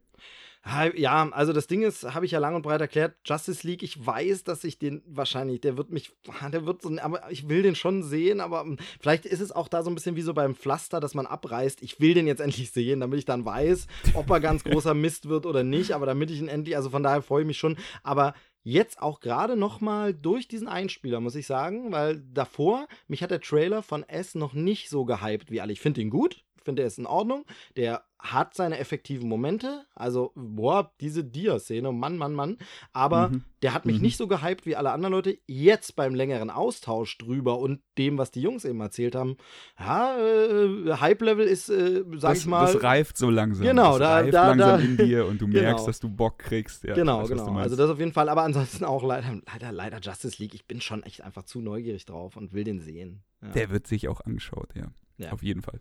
Ja, 0.95 1.29
also 1.29 1.53
das 1.53 1.67
Ding 1.67 1.83
ist, 1.83 2.13
habe 2.13 2.25
ich 2.25 2.31
ja 2.31 2.39
lang 2.39 2.53
und 2.53 2.61
breit 2.61 2.81
erklärt, 2.81 3.15
Justice 3.23 3.65
League, 3.65 3.83
ich 3.83 4.05
weiß, 4.05 4.43
dass 4.43 4.65
ich 4.65 4.77
den 4.77 5.01
wahrscheinlich, 5.07 5.61
der 5.61 5.77
wird 5.77 5.91
mich, 5.91 6.11
der 6.51 6.65
wird 6.65 6.81
so, 6.81 6.91
aber 7.01 7.31
ich 7.31 7.47
will 7.47 7.61
den 7.61 7.75
schon 7.75 8.03
sehen, 8.03 8.41
aber 8.41 8.61
ähm, 8.61 8.77
vielleicht 8.99 9.25
ist 9.25 9.39
es 9.39 9.53
auch 9.53 9.69
da 9.69 9.81
so 9.81 9.89
ein 9.89 9.95
bisschen 9.95 10.17
wie 10.17 10.21
so 10.21 10.33
beim 10.33 10.55
Pflaster, 10.55 10.99
dass 10.99 11.13
man 11.13 11.25
abreißt. 11.25 11.81
Ich 11.83 12.01
will 12.01 12.13
den 12.13 12.27
jetzt 12.27 12.41
endlich 12.47 12.71
sehen, 12.71 12.99
damit 12.99 13.19
ich 13.19 13.25
dann 13.25 13.45
weiß, 13.45 13.87
ob 14.13 14.29
er 14.29 14.41
ganz 14.41 14.63
großer 14.65 14.93
Mist 14.93 15.29
wird 15.29 15.45
oder 15.45 15.63
nicht, 15.63 15.93
aber 15.93 16.05
damit 16.05 16.31
ich 16.31 16.39
ihn 16.39 16.49
endlich, 16.49 16.75
also 16.75 16.89
von 16.89 17.03
daher 17.03 17.21
freue 17.21 17.43
ich 17.43 17.47
mich 17.47 17.57
schon, 17.57 17.77
aber 18.03 18.33
jetzt 18.67 19.01
auch 19.01 19.21
gerade 19.21 19.55
noch 19.55 19.79
mal 19.79 20.13
durch 20.13 20.49
diesen 20.49 20.67
Einspieler, 20.67 21.21
muss 21.21 21.35
ich 21.35 21.47
sagen, 21.47 21.93
weil 21.93 22.21
davor, 22.33 22.87
mich 23.07 23.23
hat 23.23 23.31
der 23.31 23.39
Trailer 23.39 23.81
von 23.81 24.03
S 24.03 24.35
noch 24.35 24.53
nicht 24.53 24.89
so 24.89 25.05
gehypt 25.05 25.51
wie 25.51 25.61
alle. 25.61 25.71
Ich 25.71 25.79
finde 25.79 26.01
ihn 26.01 26.09
gut, 26.09 26.43
finde, 26.67 26.83
er 26.83 26.87
ist 26.87 26.99
in 26.99 27.05
Ordnung. 27.07 27.45
Der 27.77 28.03
hat 28.19 28.55
seine 28.55 28.79
effektiven 28.79 29.29
Momente. 29.29 29.85
Also, 29.93 30.31
boah, 30.35 30.91
diese 31.01 31.23
Dia-Szene, 31.23 31.91
Mann, 31.91 32.17
Mann, 32.17 32.33
Mann. 32.33 32.57
Aber 32.91 33.29
Mhm. 33.29 33.43
der 33.61 33.75
hat 33.75 33.85
mich 33.85 33.97
Mhm. 33.97 34.01
nicht 34.01 34.17
so 34.17 34.27
gehypt 34.27 34.65
wie 34.65 34.75
alle 34.75 34.91
anderen 34.91 35.13
Leute. 35.13 35.37
Jetzt 35.45 35.95
beim 35.95 36.15
längeren 36.15 36.49
Austausch 36.49 37.15
drüber 37.19 37.59
und 37.59 37.79
dem, 37.99 38.17
was 38.17 38.31
die 38.31 38.41
Jungs 38.41 38.65
eben 38.65 38.81
erzählt 38.81 39.13
haben, 39.15 39.37
ja, 39.79 40.17
äh, 40.17 40.93
Hype-Level 40.99 41.45
ist, 41.47 41.69
äh, 41.69 42.03
sag 42.15 42.31
das, 42.31 42.39
ich 42.39 42.45
mal. 42.47 42.61
das 42.73 42.81
reift 42.83 43.17
so 43.17 43.29
langsam. 43.29 43.65
Genau, 43.65 43.91
das 43.91 43.99
da- 43.99 44.13
reift 44.15 44.33
da- 44.33 44.47
langsam 44.47 44.69
da- 44.69 44.77
in 44.83 44.97
dir 44.97 45.25
und 45.27 45.39
du 45.39 45.45
Genau. 45.47 45.61
merkst, 45.61 45.87
dass 45.87 45.99
du 45.99 46.09
Bock 46.09 46.39
kriegst. 46.39 46.83
Ja, 46.85 46.95
genau, 46.95 47.21
weiß, 47.21 47.29
genau. 47.29 47.55
Also 47.57 47.75
das 47.75 47.89
auf 47.89 47.99
jeden 47.99 48.13
Fall. 48.13 48.29
Aber 48.29 48.41
ansonsten 48.43 48.83
auch 48.83 49.03
leider, 49.03 49.39
leider, 49.53 49.71
leider 49.71 49.99
Justice 50.01 50.41
League. 50.41 50.55
Ich 50.55 50.65
bin 50.65 50.81
schon 50.81 51.03
echt 51.03 51.21
einfach 51.21 51.43
zu 51.43 51.61
neugierig 51.61 52.05
drauf 52.05 52.35
und 52.35 52.51
will 52.53 52.63
den 52.63 52.79
sehen. 52.79 53.21
Ja. 53.43 53.49
Der 53.49 53.69
wird 53.69 53.85
sich 53.85 54.07
auch 54.07 54.21
angeschaut, 54.21 54.69
ja. 54.75 54.87
Ja. 55.19 55.31
Auf 55.31 55.43
jeden 55.43 55.61
Fall. 55.61 55.79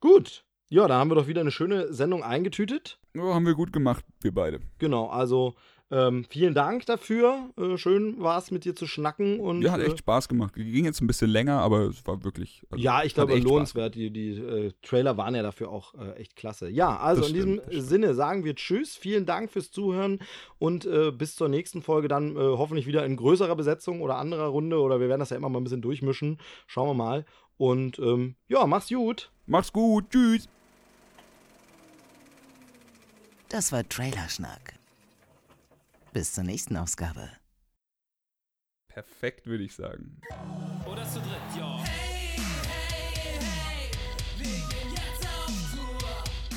Gut. 0.00 0.44
Ja, 0.68 0.88
da 0.88 0.98
haben 0.98 1.10
wir 1.10 1.14
doch 1.14 1.28
wieder 1.28 1.40
eine 1.42 1.52
schöne 1.52 1.92
Sendung 1.92 2.22
eingetütet. 2.24 2.98
Oh, 3.16 3.32
haben 3.34 3.46
wir 3.46 3.54
gut 3.54 3.72
gemacht, 3.72 4.04
wir 4.20 4.34
beide. 4.34 4.60
Genau, 4.78 5.06
also 5.08 5.54
ähm, 5.88 6.24
vielen 6.28 6.52
Dank 6.52 6.84
dafür. 6.86 7.50
Äh, 7.56 7.76
schön 7.78 8.20
war 8.20 8.38
es 8.38 8.50
mit 8.50 8.64
dir 8.64 8.74
zu 8.74 8.88
schnacken. 8.88 9.38
Und, 9.38 9.62
Ja, 9.62 9.70
hat 9.70 9.80
echt 9.80 9.94
äh, 9.94 9.98
Spaß 9.98 10.28
gemacht. 10.28 10.54
Ging 10.54 10.84
jetzt 10.84 11.00
ein 11.00 11.06
bisschen 11.06 11.30
länger, 11.30 11.60
aber 11.60 11.82
es 11.82 12.04
war 12.06 12.24
wirklich. 12.24 12.62
also, 12.70 12.82
ja, 12.82 13.04
ich 13.04 13.14
glaube, 13.14 13.38
lohnenswert. 13.38 13.94
Die, 13.94 14.10
die 14.10 14.30
äh, 14.32 14.72
Trailer 14.82 15.16
waren 15.16 15.36
ja 15.36 15.42
dafür 15.44 15.70
auch 15.70 15.94
äh, 15.94 16.14
echt 16.14 16.34
klasse. 16.34 16.68
Ja, 16.68 16.96
also 16.96 17.20
Das 17.20 17.30
in 17.30 17.34
diesem 17.36 17.60
stimmt. 17.68 17.84
Sinne 17.86 18.14
sagen 18.14 18.44
wir 18.44 18.56
Tschüss. 18.56 18.96
Vielen 18.96 19.26
Dank 19.26 19.52
fürs 19.52 19.70
Zuhören 19.70 20.18
und 20.58 20.86
äh, 20.86 21.12
bis 21.12 21.36
zur 21.36 21.48
nächsten 21.48 21.82
Folge 21.82 22.08
dann 22.08 22.34
äh, 22.34 22.40
hoffentlich 22.40 22.88
wieder 22.88 23.06
in 23.06 23.16
größerer 23.16 23.54
Besetzung 23.54 24.00
oder 24.00 24.16
anderer 24.16 24.46
Runde 24.48 24.80
oder 24.80 24.98
wir 24.98 25.08
werden 25.08 25.20
das 25.20 25.30
ja 25.30 25.36
immer 25.36 25.48
mal 25.48 25.60
ein 25.60 25.64
bisschen 25.64 25.82
durchmischen. 25.82 26.38
Schauen 26.66 26.88
wir 26.88 26.94
mal. 26.94 27.24
Und 27.58 27.98
ähm, 27.98 28.36
ja, 28.48 28.66
mach's 28.66 28.88
gut. 28.88 29.30
Mach's 29.46 29.72
gut, 29.72 30.10
tschüss. 30.10 30.48
Das 33.48 33.72
war 33.72 33.88
Trailerschnack. 33.88 34.74
Bis 36.12 36.34
zur 36.34 36.44
nächsten 36.44 36.76
Ausgabe. 36.76 37.30
Perfekt, 38.88 39.46
würde 39.46 39.64
ich 39.64 39.74
sagen. 39.74 40.20
Oder 40.90 41.04
zu 41.04 41.20
dritt, 41.20 41.56
ja. 41.56 41.84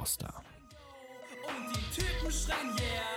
Roster. 0.00 0.32
Und 1.46 1.76
die 1.76 2.00
Typen 2.00 2.32
schreien, 2.32 2.74
yeah! 2.78 3.09